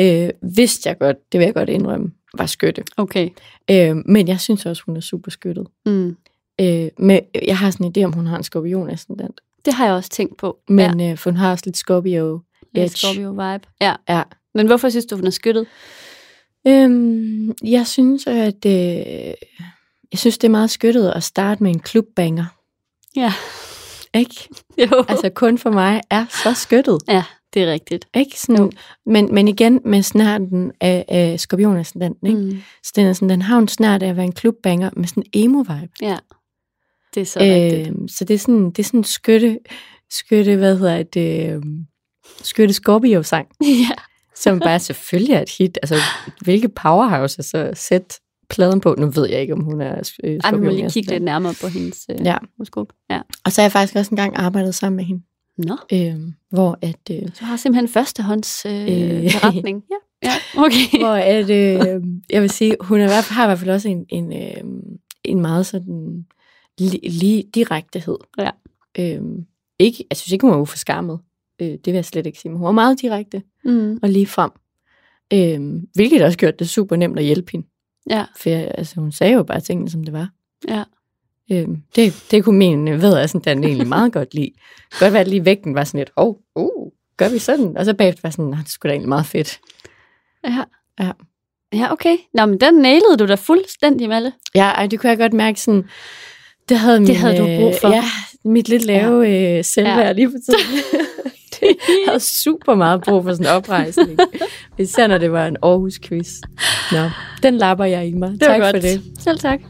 øh, 0.00 0.28
vidste 0.56 0.88
jeg 0.88 0.98
godt, 0.98 1.16
det 1.32 1.38
vil 1.40 1.44
jeg 1.44 1.54
godt 1.54 1.68
indrømme, 1.68 2.10
var 2.38 2.46
skytte. 2.46 2.84
Okay. 2.96 3.30
Øh, 3.70 3.96
men 4.06 4.28
jeg 4.28 4.40
synes 4.40 4.66
også, 4.66 4.82
hun 4.86 4.96
er 4.96 5.00
super 5.00 5.30
skyttet. 5.30 5.66
Mm. 5.86 6.16
Øh, 6.60 6.88
men 6.98 7.20
jeg 7.46 7.58
har 7.58 7.70
sådan 7.70 7.86
en 7.86 7.92
idé 7.96 8.04
om, 8.04 8.12
hun 8.12 8.26
har 8.26 8.36
en 8.36 8.42
skorpion 8.42 8.90
ascendant. 8.90 9.40
Det 9.64 9.74
har 9.74 9.84
jeg 9.86 9.94
også 9.94 10.10
tænkt 10.10 10.36
på. 10.36 10.58
Men 10.68 11.00
ja. 11.00 11.10
øh, 11.10 11.18
for 11.18 11.30
hun 11.30 11.36
har 11.36 11.50
også 11.50 11.62
lidt 11.66 11.76
Scorpio. 11.76 12.40
edge. 12.74 12.88
Scorpio 12.88 13.30
vibe. 13.30 13.66
Ja. 13.80 13.94
Ja. 14.08 14.22
Men 14.54 14.66
hvorfor 14.66 14.88
synes 14.88 15.06
du, 15.06 15.16
hun 15.16 15.26
er 15.26 15.30
skyttet? 15.30 15.66
Øhm, 16.66 17.52
jeg 17.64 17.86
synes, 17.86 18.26
at 18.26 18.66
øh, 18.66 18.72
jeg 20.12 20.18
synes, 20.18 20.38
det 20.38 20.48
er 20.48 20.50
meget 20.50 20.70
skyttet 20.70 21.10
at 21.10 21.22
starte 21.22 21.62
med 21.62 21.70
en 21.70 21.80
klubbanger. 21.80 22.44
Ja. 23.16 23.32
Ikke? 24.14 24.48
Jo. 24.78 25.04
Altså 25.08 25.30
kun 25.34 25.58
for 25.58 25.70
mig 25.70 26.00
er 26.10 26.26
så 26.30 26.54
skyttet. 26.54 26.98
ja, 27.08 27.24
det 27.54 27.62
er 27.62 27.72
rigtigt. 27.72 28.06
Ikke? 28.14 28.40
Sådan, 28.40 28.72
men, 29.06 29.34
men 29.34 29.48
igen 29.48 29.80
med 29.84 30.02
snærten 30.02 30.72
af, 30.80 31.04
af 31.08 31.40
skorpionascendanten. 31.40 32.26
Ikke? 32.26 32.40
Mm. 32.40 32.46
Mm. 32.46 32.62
Så 32.82 32.92
den, 32.96 33.06
er 33.06 33.12
sådan, 33.12 33.28
den 33.28 33.42
har 33.42 33.58
en 33.58 33.68
snart 33.68 34.02
af 34.02 34.08
at 34.08 34.16
være 34.16 34.24
en 34.24 34.32
klubbanger 34.32 34.90
med 34.96 35.06
sådan 35.08 35.22
en 35.32 35.50
emo-vibe. 35.50 35.92
Ja, 36.02 36.16
det 37.14 37.20
er 37.20 37.24
så 37.24 37.40
øh, 37.40 37.46
rigtigt. 37.46 37.88
Øhm, 37.88 38.08
så 38.08 38.24
det 38.24 38.34
er 38.34 38.38
sådan, 38.38 38.70
det 38.70 38.78
er 38.78 38.84
sådan 38.84 39.00
en 39.00 39.04
skytte, 39.04 39.58
skytte, 40.10 40.56
hvad 40.56 40.78
hedder 40.78 41.02
det, 41.02 41.50
øhm, 41.52 41.78
skytte 42.42 42.74
Scorpio-sang, 42.74 43.48
Ja. 43.88 43.94
som 44.34 44.60
bare 44.60 44.80
selvfølgelig 44.80 45.34
er 45.34 45.42
et 45.42 45.50
hit. 45.58 45.78
Altså, 45.82 45.96
hvilke 46.40 46.68
powerhouse 46.68 47.38
er 47.38 47.42
så 47.42 47.70
sæt 47.74 48.18
pladen 48.50 48.80
på? 48.80 48.94
Nu 48.98 49.06
ved 49.10 49.28
jeg 49.28 49.40
ikke, 49.40 49.52
om 49.52 49.60
hun 49.64 49.80
er 49.80 50.10
øh, 50.24 50.40
Ej, 50.44 50.50
vi 50.50 50.60
må 50.60 50.70
lige 50.70 50.90
kigge 50.90 51.10
lidt 51.10 51.22
nærmere 51.22 51.54
på 51.60 51.66
hendes 51.68 52.06
øh, 52.10 52.16
Ja. 52.26 52.36
horoskop. 52.56 52.86
Ja. 53.10 53.20
Og 53.44 53.52
så 53.52 53.60
har 53.60 53.64
jeg 53.64 53.72
faktisk 53.72 53.96
også 53.96 54.10
engang 54.10 54.36
arbejdet 54.36 54.74
sammen 54.74 54.96
med 54.96 55.04
hende, 55.04 55.22
Nå, 55.58 55.76
øhm, 55.92 56.34
hvor 56.50 56.78
at, 56.82 57.10
øh, 57.10 57.22
du 57.22 57.44
har 57.44 57.56
simpelthen 57.56 57.88
førstehånds 57.88 58.66
øh, 58.66 58.72
Øh. 58.82 59.22
beretning. 59.22 59.84
Ja, 59.90 60.28
ja, 60.28 60.32
okay. 60.64 60.98
hvor 61.04 61.14
at, 61.14 61.50
øh, 61.50 62.02
jeg 62.30 62.42
vil 62.42 62.50
sige, 62.50 62.76
hun 62.80 63.00
er 63.00 63.32
har 63.32 63.44
i 63.44 63.48
hvert 63.48 63.58
fald 63.58 63.70
også 63.70 63.88
en, 63.88 64.06
en, 64.08 64.32
øh, 64.32 64.64
en 65.24 65.40
meget 65.40 65.66
sådan 65.66 66.26
li, 66.80 66.88
li, 67.08 67.42
direktehed. 67.54 68.16
Ja. 68.38 68.50
Øhm, 68.98 69.44
ikke, 69.78 70.04
jeg 70.10 70.16
synes 70.16 70.32
ikke, 70.32 70.46
hun 70.46 70.54
var 70.54 70.60
uforskammet. 70.60 71.18
Øh, 71.62 71.68
det 71.68 71.86
vil 71.86 71.94
jeg 71.94 72.04
slet 72.04 72.26
ikke 72.26 72.38
sige, 72.38 72.50
men 72.50 72.58
hun 72.58 72.64
var 72.66 72.72
meget 72.72 73.00
direkte 73.00 73.42
Mm. 73.64 73.98
og 74.02 74.08
lige 74.08 74.26
frem. 74.26 74.50
Øhm, 75.32 75.88
hvilket 75.94 76.22
også 76.22 76.38
gjorde 76.38 76.56
det 76.58 76.68
super 76.68 76.96
nemt 76.96 77.18
at 77.18 77.24
hjælpe 77.24 77.52
hende. 77.52 77.66
Ja, 78.10 78.24
For 78.36 78.50
jeg, 78.50 78.72
altså, 78.78 79.00
hun 79.00 79.12
sagde 79.12 79.32
jo 79.34 79.42
bare 79.42 79.60
tingene, 79.60 79.90
som 79.90 80.04
det 80.04 80.12
var. 80.12 80.30
ja. 80.68 80.84
Øhm, 81.52 81.76
det, 81.96 82.24
det 82.30 82.44
kunne 82.44 82.58
min 82.58 82.88
øh, 82.88 83.02
ved, 83.02 83.16
altså, 83.16 83.38
den 83.44 83.64
egentlig 83.64 83.88
meget 83.88 84.12
godt 84.12 84.34
lide. 84.34 84.50
Godt 85.00 85.12
være, 85.12 85.20
at 85.20 85.28
lige 85.28 85.44
vægten 85.44 85.74
var 85.74 85.84
sådan 85.84 85.98
lidt, 85.98 86.10
åh, 86.16 86.26
oh, 86.26 86.34
uh, 86.56 86.92
gør 87.16 87.28
vi 87.28 87.38
sådan? 87.38 87.76
Og 87.76 87.84
så 87.84 87.94
bagefter 87.94 88.20
var 88.22 88.30
sådan, 88.30 88.44
"Nå, 88.44 88.56
det 88.56 88.68
skulle 88.70 88.90
da 88.90 88.94
egentlig 88.94 89.08
meget 89.08 89.26
fedt. 89.26 89.60
Ja. 90.44 90.64
Ja. 91.00 91.10
Ja, 91.74 91.92
okay. 91.92 92.16
Nå, 92.34 92.46
men 92.46 92.60
den 92.60 92.74
nailede 92.74 93.16
du 93.18 93.26
da 93.26 93.34
fuldstændig, 93.34 94.08
Malle. 94.08 94.32
Ja, 94.54 94.64
ej, 94.64 94.86
det 94.86 95.00
kunne 95.00 95.10
jeg 95.10 95.18
godt 95.18 95.32
mærke 95.32 95.60
sådan, 95.60 95.84
det 96.68 96.76
havde, 96.78 97.00
min, 97.00 97.16
havde 97.16 97.38
du 97.38 97.44
brug 97.46 97.74
for. 97.80 97.88
Øh, 97.88 97.94
ja, 97.94 98.04
mit 98.44 98.68
lidt 98.68 98.84
lave 98.84 99.22
ja. 99.22 99.58
øh, 99.58 99.64
selvværd 99.64 99.98
Ja. 99.98 100.12
lige 100.12 100.30
for 100.30 100.38
tiden. 100.52 100.82
det 101.60 101.76
havde 102.06 102.20
super 102.20 102.74
meget 102.74 103.02
brug 103.02 103.22
for 103.24 103.32
sådan 103.32 103.46
en 103.46 103.52
oprejsning. 103.52 104.18
Især 104.78 105.06
når 105.06 105.18
det 105.18 105.32
var 105.32 105.46
en 105.46 105.56
Aarhus-quiz. 105.62 106.40
Nå, 106.92 107.10
den 107.42 107.58
lapper 107.58 107.84
jeg 107.84 108.06
i 108.06 108.12
mig. 108.12 108.30
Det 108.30 108.40
var 108.40 108.46
tak 108.46 108.60
godt. 108.60 108.76
for 108.76 108.80
det. 108.80 109.02
Selv 109.18 109.38
tak. 109.38 109.60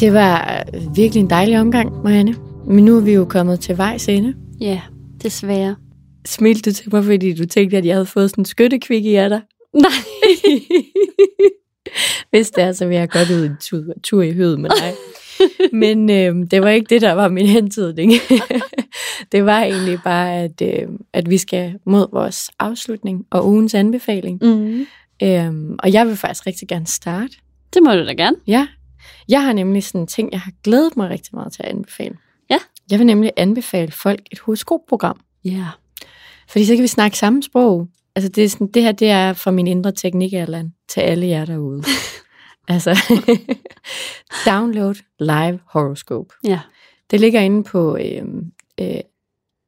Det 0.00 0.12
var 0.12 0.64
øh, 0.74 0.96
virkelig 0.96 1.20
en 1.20 1.30
dejlig 1.30 1.60
omgang, 1.60 2.02
Marianne. 2.02 2.34
Men 2.66 2.84
nu 2.84 2.96
er 2.96 3.00
vi 3.00 3.12
jo 3.12 3.24
kommet 3.24 3.60
til 3.60 3.78
vejs 3.78 4.08
ende. 4.08 4.34
Ja, 4.60 4.80
desværre. 5.22 5.76
Smilte 6.26 6.70
du 6.70 6.74
til 6.74 6.94
mig, 6.94 7.04
fordi 7.04 7.34
du 7.34 7.46
tænkte, 7.46 7.76
at 7.76 7.84
jeg 7.84 7.94
havde 7.94 8.06
fået 8.06 8.30
sådan 8.30 8.42
en 8.42 8.46
skyttekvik 8.46 9.04
i 9.04 9.14
af 9.14 9.28
dig? 9.28 9.40
Nej. 9.74 9.90
Hvis 12.30 12.50
det 12.50 12.64
er, 12.64 12.72
så 12.72 12.86
vil 12.86 12.96
jeg 12.96 13.08
godt 13.08 13.30
ud 13.30 13.44
en 13.44 13.56
tur, 13.60 13.82
tur 14.02 14.22
i 14.22 14.32
høet 14.32 14.60
med 14.60 14.70
dig. 14.70 14.94
Men 15.72 16.10
øh, 16.10 16.50
det 16.50 16.62
var 16.62 16.68
ikke 16.68 16.94
det, 16.94 17.02
der 17.02 17.12
var 17.12 17.28
min 17.28 17.46
hentydning. 17.46 18.12
det 19.32 19.44
var 19.44 19.62
egentlig 19.62 19.98
bare, 20.04 20.34
at, 20.34 20.62
øh, 20.62 20.88
at 21.12 21.30
vi 21.30 21.38
skal 21.38 21.74
mod 21.86 22.06
vores 22.12 22.50
afslutning 22.58 23.26
og 23.30 23.48
ugens 23.48 23.74
anbefaling. 23.74 24.38
Mm. 24.42 24.86
Øhm, 25.22 25.76
og 25.78 25.92
jeg 25.92 26.06
vil 26.06 26.16
faktisk 26.16 26.46
rigtig 26.46 26.68
gerne 26.68 26.86
starte. 26.86 27.34
Det 27.74 27.82
må 27.82 27.92
du 27.92 28.06
da 28.06 28.12
gerne. 28.12 28.36
Ja, 28.46 28.66
jeg 29.28 29.44
har 29.44 29.52
nemlig 29.52 29.84
sådan 29.84 30.00
en 30.00 30.06
ting, 30.06 30.32
jeg 30.32 30.40
har 30.40 30.52
glædet 30.64 30.96
mig 30.96 31.10
rigtig 31.10 31.34
meget 31.34 31.52
til 31.52 31.62
at 31.62 31.68
anbefale. 31.68 32.16
Ja. 32.50 32.58
Jeg 32.90 32.98
vil 32.98 33.06
nemlig 33.06 33.32
anbefale 33.36 33.92
folk 33.92 34.20
et 34.30 34.38
horoskopprogram. 34.38 35.20
Ja. 35.44 35.66
Fordi 36.48 36.64
så 36.64 36.74
kan 36.74 36.82
vi 36.82 36.88
snakke 36.88 37.18
samme 37.18 37.42
sprog. 37.42 37.88
Altså 38.16 38.28
det, 38.28 38.44
er 38.44 38.48
sådan, 38.48 38.66
det 38.66 38.82
her, 38.82 38.92
det 38.92 39.10
er 39.10 39.32
fra 39.32 39.50
min 39.50 39.66
indre 39.66 39.92
teknik, 39.92 40.32
til 40.88 41.00
alle 41.00 41.26
jer 41.26 41.44
derude. 41.44 41.82
altså, 42.68 42.98
download 44.50 44.94
live 45.20 45.60
horoscope. 45.66 46.34
Ja. 46.44 46.60
Det 47.10 47.20
ligger 47.20 47.40
inde 47.40 47.64
på 47.64 47.96
øh, 47.96 48.24
øh, 48.80 49.00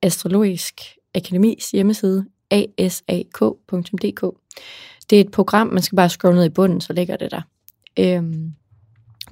Astrologisk 0.02 0.80
Akademis 1.14 1.70
hjemmeside, 1.70 2.26
asak.dk. 2.78 4.36
Det 5.10 5.16
er 5.16 5.20
et 5.20 5.30
program, 5.30 5.66
man 5.66 5.82
skal 5.82 5.96
bare 5.96 6.08
scrolle 6.08 6.36
ned 6.36 6.46
i 6.46 6.48
bunden, 6.48 6.80
så 6.80 6.92
ligger 6.92 7.16
det 7.16 7.30
der. 7.30 7.42
Øhm, 7.98 8.54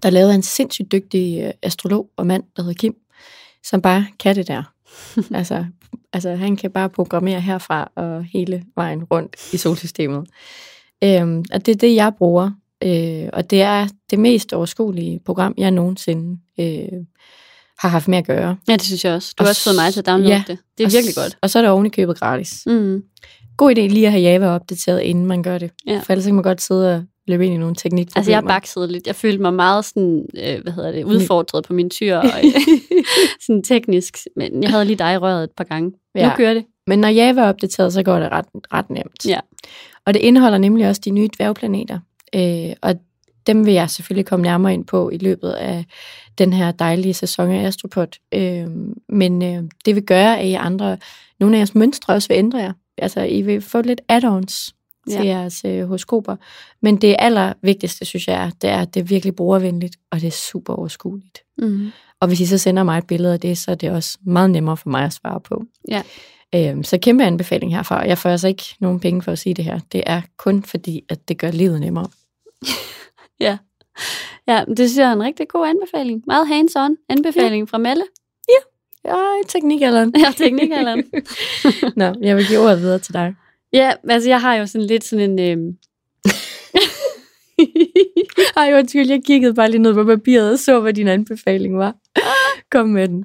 der 0.03 0.21
er 0.21 0.29
af 0.31 0.35
en 0.35 0.43
sindssygt 0.43 0.93
dygtig 0.93 1.43
øh, 1.43 1.53
astrolog 1.63 2.11
og 2.17 2.27
mand, 2.27 2.43
der 2.57 2.63
hedder 2.63 2.75
Kim, 2.75 2.95
som 3.65 3.83
bare 3.83 4.07
kan 4.19 4.37
det 4.37 4.49
der. 4.49 4.63
altså, 5.39 5.65
altså, 6.13 6.35
han 6.35 6.57
kan 6.57 6.71
bare 6.71 6.91
programmere 6.91 7.41
herfra 7.41 7.93
og 7.97 8.25
hele 8.25 8.65
vejen 8.77 9.05
rundt 9.05 9.37
i 9.53 9.57
solsystemet. 9.57 10.29
Øhm, 11.05 11.45
og 11.53 11.67
det 11.67 11.73
er 11.73 11.79
det, 11.79 11.95
jeg 11.95 12.13
bruger. 12.19 12.51
Øh, 12.85 13.29
og 13.33 13.51
det 13.51 13.63
er 13.63 13.89
det 14.11 14.19
mest 14.19 14.53
overskuelige 14.53 15.21
program, 15.27 15.55
jeg 15.59 15.71
nogensinde 15.71 16.39
øh, 16.61 17.05
har 17.79 17.89
haft 17.89 18.09
med 18.09 18.19
at 18.19 18.27
gøre. 18.27 18.57
Ja, 18.69 18.73
det 18.73 18.83
synes 18.83 19.05
jeg 19.05 19.15
også. 19.15 19.35
Du 19.39 19.43
har 19.43 19.47
Og 19.47 19.51
også 19.51 19.65
fået 19.65 19.77
mig 19.77 19.93
til 19.93 20.01
at 20.01 20.07
downloade 20.07 20.35
ja. 20.35 20.45
det. 20.47 20.59
Det 20.79 20.87
er 20.87 20.91
virkelig 20.91 21.15
godt. 21.15 21.39
Og 21.43 21.51
så 21.51 21.59
er 21.59 21.63
det 21.63 21.71
oven 21.71 21.87
i 21.87 21.89
købet 21.89 22.19
gratis. 22.19 22.63
Mm. 22.67 23.03
God 23.57 23.71
idé 23.71 23.81
lige 23.81 24.07
at 24.07 24.13
have 24.13 24.23
Java 24.23 24.47
opdateret, 24.47 25.01
inden 25.01 25.27
man 25.27 25.43
gør 25.43 25.59
det. 25.59 25.71
Ja. 25.87 26.01
For 26.05 26.13
ellers 26.13 26.25
kan 26.25 26.35
man 26.35 26.43
godt 26.43 26.63
sidde 26.63 26.97
og 26.97 27.05
løbe 27.29 27.47
ind 27.47 27.55
i 27.55 27.57
nogle 27.57 27.75
teknikproblemer. 27.75 28.21
Altså, 28.21 28.31
jeg 28.31 28.45
baksede 28.45 28.93
lidt. 28.93 29.07
Jeg 29.07 29.15
følte 29.17 29.43
mig 29.43 29.55
meget 29.55 29.85
sådan, 29.85 30.27
øh, 30.37 30.63
hvad 30.63 30.73
hedder 30.73 30.93
det, 30.93 31.05
udfordret 31.05 31.65
på 31.65 31.73
min 31.73 31.91
tyr, 31.91 32.17
og 32.17 32.25
sådan 33.47 33.63
teknisk. 33.63 34.17
Men 34.37 34.63
jeg 34.63 34.71
havde 34.71 34.85
lige 34.85 34.97
dig 34.97 35.15
i 35.15 35.17
røret 35.17 35.45
et 35.45 35.51
par 35.57 35.65
gange. 35.65 35.93
Ja. 36.15 36.21
Ja. 36.21 36.29
Nu 36.29 36.37
kører 36.37 36.55
det. 36.55 36.65
Men 36.87 36.99
når 36.99 37.09
Java 37.09 37.41
er 37.41 37.49
opdateret, 37.49 37.93
så 37.93 38.03
går 38.03 38.19
det 38.19 38.33
ret, 38.33 38.47
ret 38.73 38.91
nemt. 38.91 39.27
Ja. 39.27 39.41
Og 40.07 40.15
det 40.15 40.21
indeholder 40.21 40.59
nemlig 40.59 40.89
også 40.89 41.01
de 41.05 41.11
nye 41.11 41.29
dværgplaneter. 41.39 41.99
Øh, 42.35 42.73
og 42.83 42.95
dem 43.47 43.67
vil 43.67 43.75
jeg 43.75 43.91
selvfølgelig 43.91 44.27
komme 44.27 44.43
nærmere 44.43 44.75
ind 44.75 44.85
på 44.85 45.11
i 45.11 45.19
løbet 45.19 45.51
af 45.51 45.85
den 46.39 46.53
her 46.53 46.71
dejlige 46.71 47.15
sæson 47.15 47.51
af 47.51 47.67
Astropod. 47.67 48.19
Øh, 48.35 48.67
men 49.09 49.43
øh, 49.43 49.63
det 49.85 49.95
vil 49.95 50.03
gøre, 50.03 50.39
at 50.39 50.47
I 50.47 50.53
andre, 50.53 50.99
nogle 51.41 51.57
af 51.57 51.59
jeres 51.59 51.75
mønstre 51.75 52.15
også 52.15 52.29
vil 52.29 52.39
ændre 52.39 52.59
jer. 52.59 52.73
Altså, 52.99 53.21
I 53.21 53.43
vil 53.43 53.61
få 53.61 53.83
lidt 53.83 54.01
add-ons 54.09 54.75
til 55.09 55.25
Ja. 55.27 55.39
jeres 55.39 55.65
øh, 55.65 55.87
horoskoper. 55.87 56.37
Men 56.83 56.97
det 56.97 57.17
allervigtigste, 57.19 58.05
synes 58.05 58.29
jeg, 58.29 58.45
er, 58.45 58.51
det 58.63 58.71
er, 58.71 58.81
at 58.81 58.95
det 58.95 59.01
er 59.01 59.05
virkelig 59.05 59.37
brugervenligt, 59.37 59.97
og 60.11 60.21
det 60.21 60.27
er 60.27 60.31
super 60.31 60.75
overskueligt. 60.75 61.39
Mm. 61.59 61.91
Og 62.21 62.29
hvis 62.29 62.41
I 62.41 62.47
så 62.47 62.59
sender 62.59 62.83
mig 62.83 62.99
et 62.99 63.07
billede 63.07 63.33
af 63.33 63.41
det, 63.41 63.59
så 63.59 63.71
er 63.71 63.75
det 63.75 63.91
også 63.91 64.19
meget 64.21 64.51
nemmere 64.51 64.77
for 64.77 64.89
mig 64.91 65.05
at 65.05 65.13
svare 65.13 65.41
på. 65.41 65.63
Ja. 65.89 66.03
Øhm, 66.55 66.85
så 66.85 66.99
kæmpe 66.99 67.25
anbefaling 67.25 67.75
herfra. 67.77 68.07
Jeg 68.07 68.19
får 68.19 68.31
altså 68.31 68.49
ikke 68.49 68.65
nogen 68.81 69.01
penge 69.01 69.23
for 69.23 69.33
at 69.33 69.39
sige 69.39 69.55
det 69.55 69.65
her. 69.65 69.81
Det 69.93 70.03
er 70.07 70.21
kun 70.37 70.63
fordi, 70.63 71.03
at 71.09 71.29
det 71.29 71.39
gør 71.39 71.51
livet 71.51 71.81
nemmere. 71.81 72.07
Ja, 74.49 74.65
det 74.69 74.79
synes 74.79 74.97
jeg 74.97 75.09
er 75.09 75.13
en 75.13 75.23
rigtig 75.23 75.49
god 75.49 75.67
anbefaling. 75.67 76.23
Meget 76.27 76.47
hands-on 76.49 76.97
anbefaling 77.09 77.67
ja. 77.67 77.71
fra 77.71 77.79
Melle. 77.79 78.05
Ja, 79.05 79.15
teknikalderen. 79.49 80.15
Ja, 80.19 80.33
teknikalderen. 80.37 81.05
Nå, 82.01 82.15
jeg 82.21 82.37
vil 82.37 82.47
give 82.47 82.59
ordet 82.61 82.81
videre 82.81 82.99
til 82.99 83.15
dig. 83.15 83.35
Ja, 83.73 83.93
altså 84.09 84.29
jeg 84.29 84.41
har 84.41 84.55
jo 84.55 84.67
sådan 84.67 84.87
lidt 84.87 85.05
sådan 85.05 85.39
en... 85.39 85.39
Øh... 85.39 85.75
Ej, 88.57 88.73
undskyld, 88.75 89.11
jeg 89.11 89.21
kiggede 89.27 89.55
bare 89.55 89.71
lige 89.71 89.83
ned 89.83 89.95
på 89.95 90.05
papiret 90.05 90.53
og 90.53 90.59
så, 90.59 90.81
hvad 90.81 90.93
din 90.93 91.09
anbefaling 91.09 91.79
var. 91.79 91.95
Kom 92.73 92.89
med 92.89 93.09
den. 93.09 93.25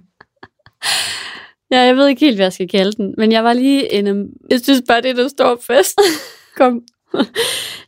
Ja, 1.71 1.79
jeg 1.79 1.95
ved 1.95 2.07
ikke 2.07 2.25
helt, 2.25 2.37
hvad 2.37 2.45
jeg 2.45 2.53
skal 2.53 2.69
kalde 2.69 2.91
den, 2.91 3.15
men 3.17 3.31
jeg 3.31 3.43
var 3.43 3.53
lige 3.53 3.93
en... 3.93 4.07
Um... 4.07 4.27
Jeg 4.49 4.61
synes 4.61 4.81
bare, 4.87 5.01
det 5.01 5.17
der 5.17 5.27
står 5.27 5.61
fast. 5.67 6.01
Kom. 6.57 6.81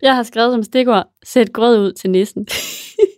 jeg 0.01 0.15
har 0.15 0.23
skrevet 0.23 0.53
som 0.53 0.63
stikord, 0.63 1.07
sæt 1.23 1.53
grød 1.53 1.79
ud 1.79 1.93
til 1.93 2.09
nissen. 2.09 2.45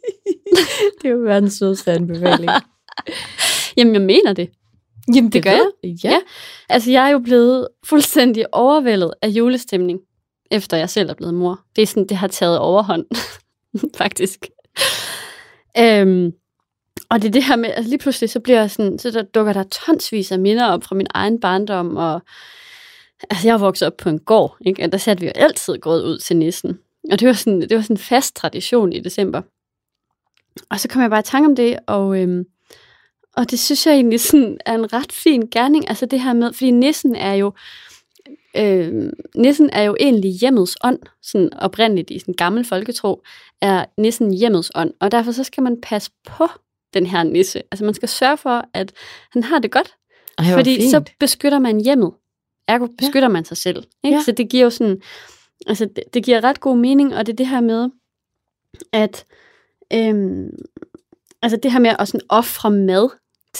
det 1.01 1.05
er 1.05 1.09
jo 1.09 1.17
verdens 1.17 1.53
sødeste 1.53 1.91
anbefaling. 1.91 2.51
Jamen, 3.77 3.93
jeg 3.93 4.01
mener 4.01 4.33
det. 4.33 4.49
Jamen, 5.15 5.25
det, 5.25 5.33
det 5.33 5.43
gør 5.43 5.51
jeg. 5.51 5.71
jeg. 5.83 5.97
Ja. 6.03 6.19
Altså, 6.69 6.91
jeg 6.91 7.07
er 7.07 7.11
jo 7.11 7.19
blevet 7.19 7.67
fuldstændig 7.85 8.53
overvældet 8.53 9.13
af 9.21 9.27
julestemning, 9.27 9.99
efter 10.51 10.77
jeg 10.77 10.89
selv 10.89 11.09
er 11.09 11.13
blevet 11.13 11.33
mor. 11.33 11.59
Det 11.75 11.81
er 11.81 11.87
sådan, 11.87 12.07
det 12.07 12.17
har 12.17 12.27
taget 12.27 12.59
overhånd, 12.59 13.05
faktisk. 13.97 14.45
Øhm, 15.79 16.31
og 17.09 17.21
det 17.21 17.27
er 17.27 17.31
det 17.31 17.43
her 17.43 17.55
med, 17.55 17.69
altså 17.69 17.89
lige 17.89 17.99
pludselig, 17.99 18.29
så 18.29 18.39
bliver 18.39 18.59
jeg 18.59 18.71
sådan, 18.71 18.99
så 18.99 19.11
der 19.11 19.21
dukker 19.21 19.53
der 19.53 19.63
tonsvis 19.63 20.31
af 20.31 20.39
minder 20.39 20.67
op 20.67 20.83
fra 20.83 20.95
min 20.95 21.07
egen 21.09 21.39
barndom, 21.39 21.95
og 21.95 22.21
altså 23.29 23.47
jeg 23.47 23.61
vokset 23.61 23.85
op 23.85 23.97
på 23.97 24.09
en 24.09 24.19
gård, 24.19 24.57
ikke? 24.65 24.83
og 24.83 24.91
der 24.91 24.97
satte 24.97 25.21
vi 25.21 25.27
jo 25.27 25.33
altid 25.35 25.77
grød 25.77 26.05
ud 26.05 26.17
til 26.17 26.37
nissen. 26.37 26.79
Og 27.11 27.19
det 27.19 27.27
var 27.27 27.33
sådan, 27.33 27.61
det 27.61 27.75
var 27.75 27.81
sådan 27.81 27.93
en 27.93 27.97
fast 27.97 28.35
tradition 28.35 28.93
i 28.93 28.99
december. 28.99 29.41
Og 30.69 30.79
så 30.79 30.87
kom 30.87 31.01
jeg 31.01 31.09
bare 31.09 31.19
i 31.19 31.23
tanke 31.23 31.49
om 31.49 31.55
det, 31.55 31.79
og, 31.87 32.21
øhm, 32.21 32.45
og 33.37 33.51
det 33.51 33.59
synes 33.59 33.87
jeg 33.87 33.93
egentlig 33.93 34.19
sådan 34.19 34.57
er 34.65 34.75
en 34.75 34.93
ret 34.93 35.11
fin 35.11 35.47
gerning, 35.51 35.89
altså 35.89 36.05
det 36.05 36.21
her 36.21 36.33
med, 36.33 36.53
fordi 36.53 36.71
nissen 36.71 37.15
er 37.15 37.33
jo, 37.33 37.53
øh, 38.57 39.11
nissen 39.35 39.69
er 39.73 39.81
jo 39.81 39.95
egentlig 39.99 40.31
hjemmets 40.31 40.77
ånd, 40.83 40.99
sådan 41.21 41.53
oprindeligt 41.53 42.11
i 42.11 42.19
sådan 42.19 42.33
gammel 42.33 42.65
folketro, 42.65 43.23
er 43.61 43.85
nissen 43.97 44.33
hjemmets 44.33 44.71
ånd, 44.75 44.93
og 44.99 45.11
derfor 45.11 45.31
så 45.31 45.43
skal 45.43 45.63
man 45.63 45.81
passe 45.81 46.11
på 46.27 46.47
den 46.93 47.05
her 47.05 47.23
nisse. 47.23 47.61
Altså 47.71 47.85
man 47.85 47.93
skal 47.93 48.09
sørge 48.09 48.37
for, 48.37 48.65
at 48.73 48.93
han 49.31 49.43
har 49.43 49.59
det 49.59 49.71
godt, 49.71 49.95
Ej, 50.37 50.45
fordi 50.53 50.75
fint. 50.75 50.91
så 50.91 51.03
beskytter 51.19 51.59
man 51.59 51.79
hjemmet. 51.79 52.11
Ergo 52.67 52.87
beskytter 52.97 53.29
ja. 53.29 53.33
man 53.33 53.45
sig 53.45 53.57
selv. 53.57 53.83
Ikke? 54.03 54.17
Ja. 54.17 54.23
Så 54.23 54.31
det 54.31 54.49
giver 54.49 54.63
jo 54.63 54.69
sådan, 54.69 55.01
altså 55.67 55.85
det, 55.95 56.03
det 56.13 56.23
giver 56.25 56.43
ret 56.43 56.59
god 56.59 56.77
mening, 56.77 57.15
og 57.15 57.25
det 57.25 57.33
er 57.33 57.37
det 57.37 57.47
her 57.47 57.61
med, 57.61 57.89
at 58.93 59.25
øhm, 59.93 60.49
altså 61.41 61.57
det 61.63 61.71
her 61.71 61.79
med 61.79 61.95
at 61.99 62.07
sådan 62.07 62.27
ofre 62.29 62.71
mad 62.71 63.09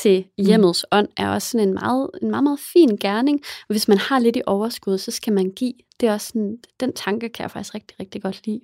til 0.02 0.26
hjemmets 0.38 0.86
mm. 0.91 0.98
ånd, 0.98 1.08
er 1.18 1.30
også 1.30 1.50
sådan 1.50 1.68
en 1.68 1.74
meget, 1.74 2.10
en 2.22 2.32
meget, 2.32 2.43
meget 2.43 2.60
fin 2.74 2.98
gerning. 2.98 3.41
Og 3.70 3.74
hvis 3.74 3.88
man 3.88 3.98
har 3.98 4.20
lidt 4.20 4.36
i 4.36 4.41
overskud, 4.45 4.98
så 4.98 5.12
skal 5.12 5.34
man 5.34 5.52
give. 5.52 5.74
Det 6.00 6.10
er 6.10 6.14
også 6.14 6.28
sådan, 6.28 6.58
den 6.80 6.93
tanke 6.93 7.30
kan 7.30 7.43
jeg 7.43 7.52
faktisk 7.52 7.76
rigtig, 7.76 8.00
rigtig 8.00 8.22
godt 8.22 8.41
lide. 8.45 8.60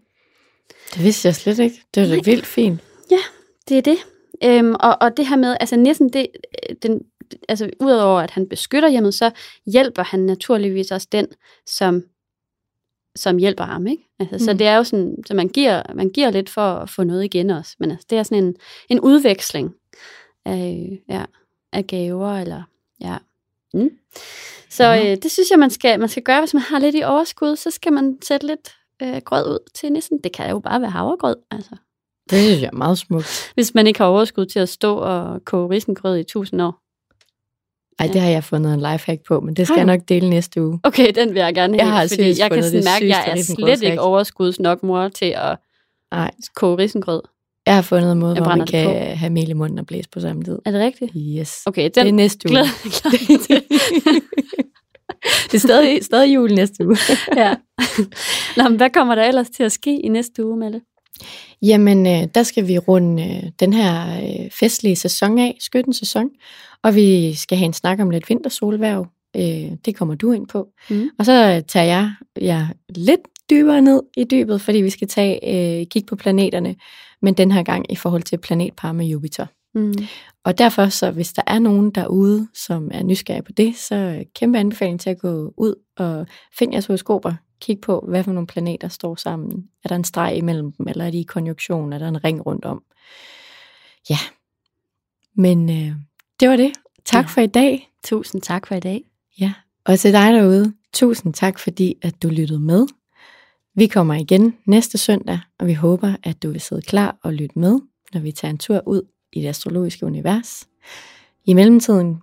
Det 0.93 1.03
vidste 1.03 1.25
jeg 1.27 1.35
slet 1.35 1.59
ikke. 1.59 1.81
Det 1.95 2.03
er 2.03 2.07
da 2.07 2.21
vildt 2.31 2.45
fint. 2.45 2.79
Ja, 3.11 3.19
det 3.69 3.77
er 3.77 3.81
det. 3.81 3.97
Øhm, 4.43 4.75
og, 4.79 4.97
og 5.01 5.17
det 5.17 5.27
her 5.27 5.35
med, 5.35 5.57
altså 5.59 5.75
næsten 5.75 6.09
det, 6.13 6.27
den, 6.83 7.01
altså 7.49 7.69
udover 7.79 8.21
at 8.21 8.31
han 8.31 8.49
beskytter 8.49 8.89
hjemmet, 8.89 9.13
så 9.13 9.31
hjælper 9.65 10.03
han 10.03 10.19
naturligvis 10.19 10.91
også 10.91 11.07
den, 11.11 11.27
som, 11.65 12.03
som 13.15 13.37
hjælper 13.37 13.63
ham, 13.63 13.87
ikke? 13.87 14.03
Altså, 14.19 14.35
mm. 14.35 14.39
Så 14.39 14.51
Mm. 14.51 14.57
det 14.57 14.67
er 14.67 14.75
jo 14.77 14.83
sådan, 14.83 15.15
så 15.27 15.33
man 15.33 15.47
giver, 15.47 15.81
man 15.95 16.09
giver 16.09 16.31
lidt 16.31 16.49
for 16.49 16.61
at 16.61 16.89
få 16.89 17.03
noget 17.03 17.23
igen 17.23 17.49
også, 17.49 17.75
men 17.79 17.91
altså, 17.91 18.07
det 18.09 18.17
er 18.17 18.23
sådan 18.23 18.43
en, 18.43 18.55
en 18.89 18.99
udveksling 18.99 19.73
af, 20.45 20.99
ja, 21.09 21.25
af 21.73 21.87
gaver, 21.87 22.33
eller 22.37 22.63
ja. 23.01 23.17
Mm. 23.73 23.89
Så 24.69 24.83
Ja. 24.83 25.11
øh, 25.11 25.17
det 25.23 25.31
synes 25.31 25.49
jeg, 25.51 25.59
man 25.59 25.69
skal, 25.69 25.99
man 25.99 26.09
skal 26.09 26.23
gøre, 26.23 26.41
hvis 26.41 26.53
man 26.53 26.63
har 26.63 26.79
lidt 26.79 26.95
i 26.95 27.03
overskud, 27.03 27.55
så 27.55 27.71
skal 27.71 27.93
man 27.93 28.17
sætte 28.23 28.47
lidt 28.47 28.75
øh, 29.01 29.21
grød 29.25 29.49
ud 29.49 29.59
til 29.73 29.91
nissen. 29.91 30.19
Det 30.23 30.31
kan 30.31 30.49
jo 30.49 30.59
bare 30.59 30.81
være 30.81 30.89
havregrød, 30.91 31.35
altså. 31.51 31.75
Det 32.29 32.39
synes 32.43 32.61
jeg 32.61 32.69
er 32.73 32.77
meget 32.77 32.97
smukt. 32.97 33.51
Hvis 33.53 33.73
man 33.73 33.87
ikke 33.87 33.99
har 33.99 34.05
overskud 34.07 34.45
til 34.45 34.59
at 34.59 34.69
stå 34.69 34.95
og 34.97 35.45
koge 35.45 35.69
risengrød 35.69 36.17
i 36.17 36.23
tusind 36.23 36.61
år. 36.61 36.79
Ej, 37.99 38.07
det 38.13 38.21
har 38.21 38.29
jeg 38.29 38.43
fundet 38.43 38.73
en 38.73 38.79
lifehack 38.79 39.21
på, 39.27 39.39
men 39.39 39.53
det 39.55 39.67
skal 39.67 39.77
jeg 39.77 39.85
nok 39.85 39.99
dele 40.09 40.29
næste 40.29 40.61
uge. 40.61 40.79
Okay, 40.83 41.11
den 41.15 41.29
vil 41.33 41.39
jeg 41.39 41.53
gerne 41.55 41.73
have, 41.79 41.85
Jeg 41.87 41.93
har 41.99 42.07
fordi 42.07 42.39
jeg 42.39 42.51
kan 42.51 42.63
sådan 42.63 42.83
mærke, 42.83 43.05
at 43.05 43.09
jeg 43.09 43.27
er 43.27 43.43
slet 43.43 43.83
ikke 43.83 44.01
overskudsnok 44.01 44.83
mor 44.83 45.07
til 45.07 45.25
at 45.37 45.57
Nej, 46.11 46.31
koge 46.55 46.77
risengrød. 46.77 47.21
Jeg 47.65 47.75
har 47.75 47.81
fundet 47.81 48.11
en 48.11 48.19
måde, 48.19 48.35
Jeg 48.35 48.43
hvor 48.43 48.55
man 48.55 48.67
kan 48.67 49.17
have 49.17 49.29
mel 49.29 49.49
i 49.49 49.53
munden 49.53 49.79
og 49.79 49.85
blæse 49.85 50.09
på 50.09 50.19
samme 50.19 50.43
tid. 50.43 50.59
Er 50.65 50.71
det 50.71 50.79
rigtigt? 50.81 51.11
Yes. 51.39 51.61
Okay, 51.65 51.83
Det 51.83 51.97
er 51.97 52.03
den 52.03 52.15
næste 52.15 52.49
uge. 52.49 52.51
glæder 52.51 53.37
til. 53.47 53.61
det 55.51 55.53
er 55.53 55.57
stadig, 55.57 56.03
stadig 56.05 56.35
jul 56.35 56.53
næste 56.53 56.85
uge. 56.87 56.97
ja. 57.41 57.55
Nå, 58.57 58.63
men 58.69 58.77
hvad 58.77 58.89
kommer 58.89 59.15
der 59.15 59.23
ellers 59.23 59.49
til 59.49 59.63
at 59.63 59.71
ske 59.71 59.99
i 59.99 60.07
næste 60.07 60.45
uge, 60.45 60.57
Mette? 60.57 60.81
Jamen, 61.61 62.07
øh, 62.07 62.27
der 62.35 62.43
skal 62.43 62.67
vi 62.67 62.77
runde 62.77 63.23
øh, 63.23 63.43
den 63.59 63.73
her 63.73 64.17
øh, 64.23 64.51
festlige 64.59 64.95
sæson 64.95 65.39
af, 65.39 65.57
skyttens 65.59 65.97
sæson, 65.97 66.29
og 66.83 66.95
vi 66.95 67.33
skal 67.33 67.57
have 67.57 67.65
en 67.65 67.73
snak 67.73 67.99
om 67.99 68.09
lidt 68.09 68.29
vintersolværv. 68.29 69.07
Øh, 69.35 69.71
det 69.85 69.95
kommer 69.95 70.15
du 70.15 70.31
ind 70.31 70.47
på. 70.47 70.67
Mm. 70.89 71.09
Og 71.19 71.25
så 71.25 71.63
tager 71.67 71.85
jeg 71.85 72.11
ja, 72.41 72.67
lidt 72.95 73.21
dybere 73.49 73.81
ned 73.81 74.01
i 74.17 74.23
dybet, 74.23 74.61
fordi 74.61 74.77
vi 74.81 74.89
skal 74.89 75.07
tage 75.07 75.39
øh, 75.81 75.85
kig 75.87 76.05
på 76.05 76.15
planeterne, 76.15 76.75
men 77.23 77.33
den 77.33 77.51
her 77.51 77.63
gang 77.63 77.91
i 77.91 77.95
forhold 77.95 78.23
til 78.23 78.37
planetpar 78.37 78.91
med 78.91 79.05
Jupiter. 79.05 79.45
Mm. 79.75 79.93
Og 80.43 80.57
derfor, 80.57 80.87
så 80.87 81.11
hvis 81.11 81.33
der 81.33 81.41
er 81.47 81.59
nogen 81.59 81.91
derude, 81.91 82.47
som 82.53 82.89
er 82.93 83.03
nysgerrige 83.03 83.43
på 83.43 83.51
det, 83.51 83.75
så 83.75 84.23
kæmpe 84.35 84.57
anbefaling 84.59 84.99
til 84.99 85.09
at 85.09 85.19
gå 85.19 85.53
ud 85.57 85.75
og 85.97 86.27
finde 86.57 86.73
jeres 86.73 86.85
horoskoper. 86.85 87.33
Kig 87.61 87.81
på, 87.81 88.05
hvad 88.07 88.23
for 88.23 88.31
nogle 88.31 88.47
planeter 88.47 88.87
står 88.87 89.15
sammen. 89.15 89.63
Er 89.83 89.89
der 89.89 89.95
en 89.95 90.03
streg 90.03 90.37
imellem 90.37 90.71
dem, 90.71 90.87
eller 90.87 91.05
er 91.05 91.11
de 91.11 91.19
i 91.19 91.23
konjunktion? 91.23 91.93
Er 91.93 91.97
der 91.97 92.07
en 92.07 92.23
ring 92.23 92.45
rundt 92.45 92.65
om? 92.65 92.83
Ja. 94.09 94.17
Men 95.35 95.69
øh, 95.69 95.95
det 96.39 96.49
var 96.49 96.55
det. 96.55 96.71
Tak 97.05 97.23
Ja. 97.23 97.27
for 97.27 97.41
i 97.41 97.47
dag. 97.47 97.89
Tusind 98.03 98.41
tak 98.41 98.67
for 98.67 98.75
i 98.75 98.79
dag. 98.79 99.01
Ja. 99.39 99.53
Og 99.85 99.99
til 99.99 100.13
dig 100.13 100.33
derude, 100.33 100.73
tusind 100.93 101.33
tak 101.33 101.59
fordi, 101.59 101.95
at 102.01 102.23
du 102.23 102.27
lyttede 102.29 102.59
med. 102.59 102.85
Vi 103.75 103.87
kommer 103.87 104.13
igen 104.13 104.53
næste 104.65 104.97
søndag, 104.97 105.39
og 105.59 105.67
vi 105.67 105.73
håber, 105.73 106.15
at 106.23 106.43
du 106.43 106.51
vil 106.51 106.61
sidde 106.61 106.81
klar 106.81 107.17
og 107.23 107.33
lytte 107.33 107.59
med, 107.59 107.79
når 108.13 108.21
vi 108.21 108.31
tager 108.31 108.49
en 108.49 108.57
tur 108.57 108.81
ud 108.87 109.01
i 109.33 109.41
det 109.41 109.47
astrologiske 109.47 110.05
univers. 110.05 110.67
I 111.45 111.53
mellemtiden 111.53 112.17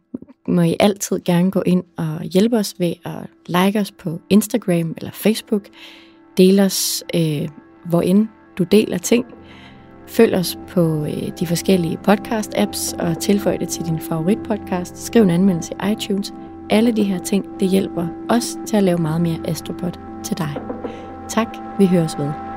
må 0.48 0.62
I 0.62 0.76
altid 0.80 1.20
gerne 1.24 1.50
gå 1.50 1.62
ind 1.66 1.84
og 1.96 2.22
hjælpe 2.22 2.56
os 2.56 2.74
ved 2.78 2.92
at 3.04 3.26
like 3.46 3.80
os 3.80 3.92
på 3.92 4.20
Instagram 4.30 4.94
eller 4.96 5.10
Facebook. 5.10 5.68
Del 6.36 6.60
os, 6.60 7.04
øh, 7.14 7.48
hvor 7.84 8.00
end 8.02 8.28
du 8.58 8.64
deler 8.64 8.98
ting. 8.98 9.24
Følg 10.06 10.34
os 10.34 10.58
på 10.68 11.04
øh, 11.04 11.38
de 11.40 11.46
forskellige 11.46 11.98
podcast-apps 12.08 12.96
og 12.98 13.18
tilføj 13.20 13.56
det 13.56 13.68
til 13.68 13.84
din 13.84 14.00
favoritpodcast. 14.00 15.04
Skriv 15.04 15.22
en 15.22 15.30
anmeldelse 15.30 15.72
i 15.72 15.92
iTunes. 15.92 16.32
Alle 16.70 16.92
de 16.92 17.02
her 17.02 17.18
ting, 17.18 17.44
det 17.60 17.68
hjælper 17.68 18.06
os 18.28 18.58
til 18.66 18.76
at 18.76 18.82
lave 18.82 18.98
meget 18.98 19.20
mere 19.20 19.38
Astropod 19.48 19.92
til 20.24 20.38
dig. 20.38 20.56
Tak, 21.30 21.48
vi 21.78 21.86
høres 21.86 22.18
ved. 22.18 22.49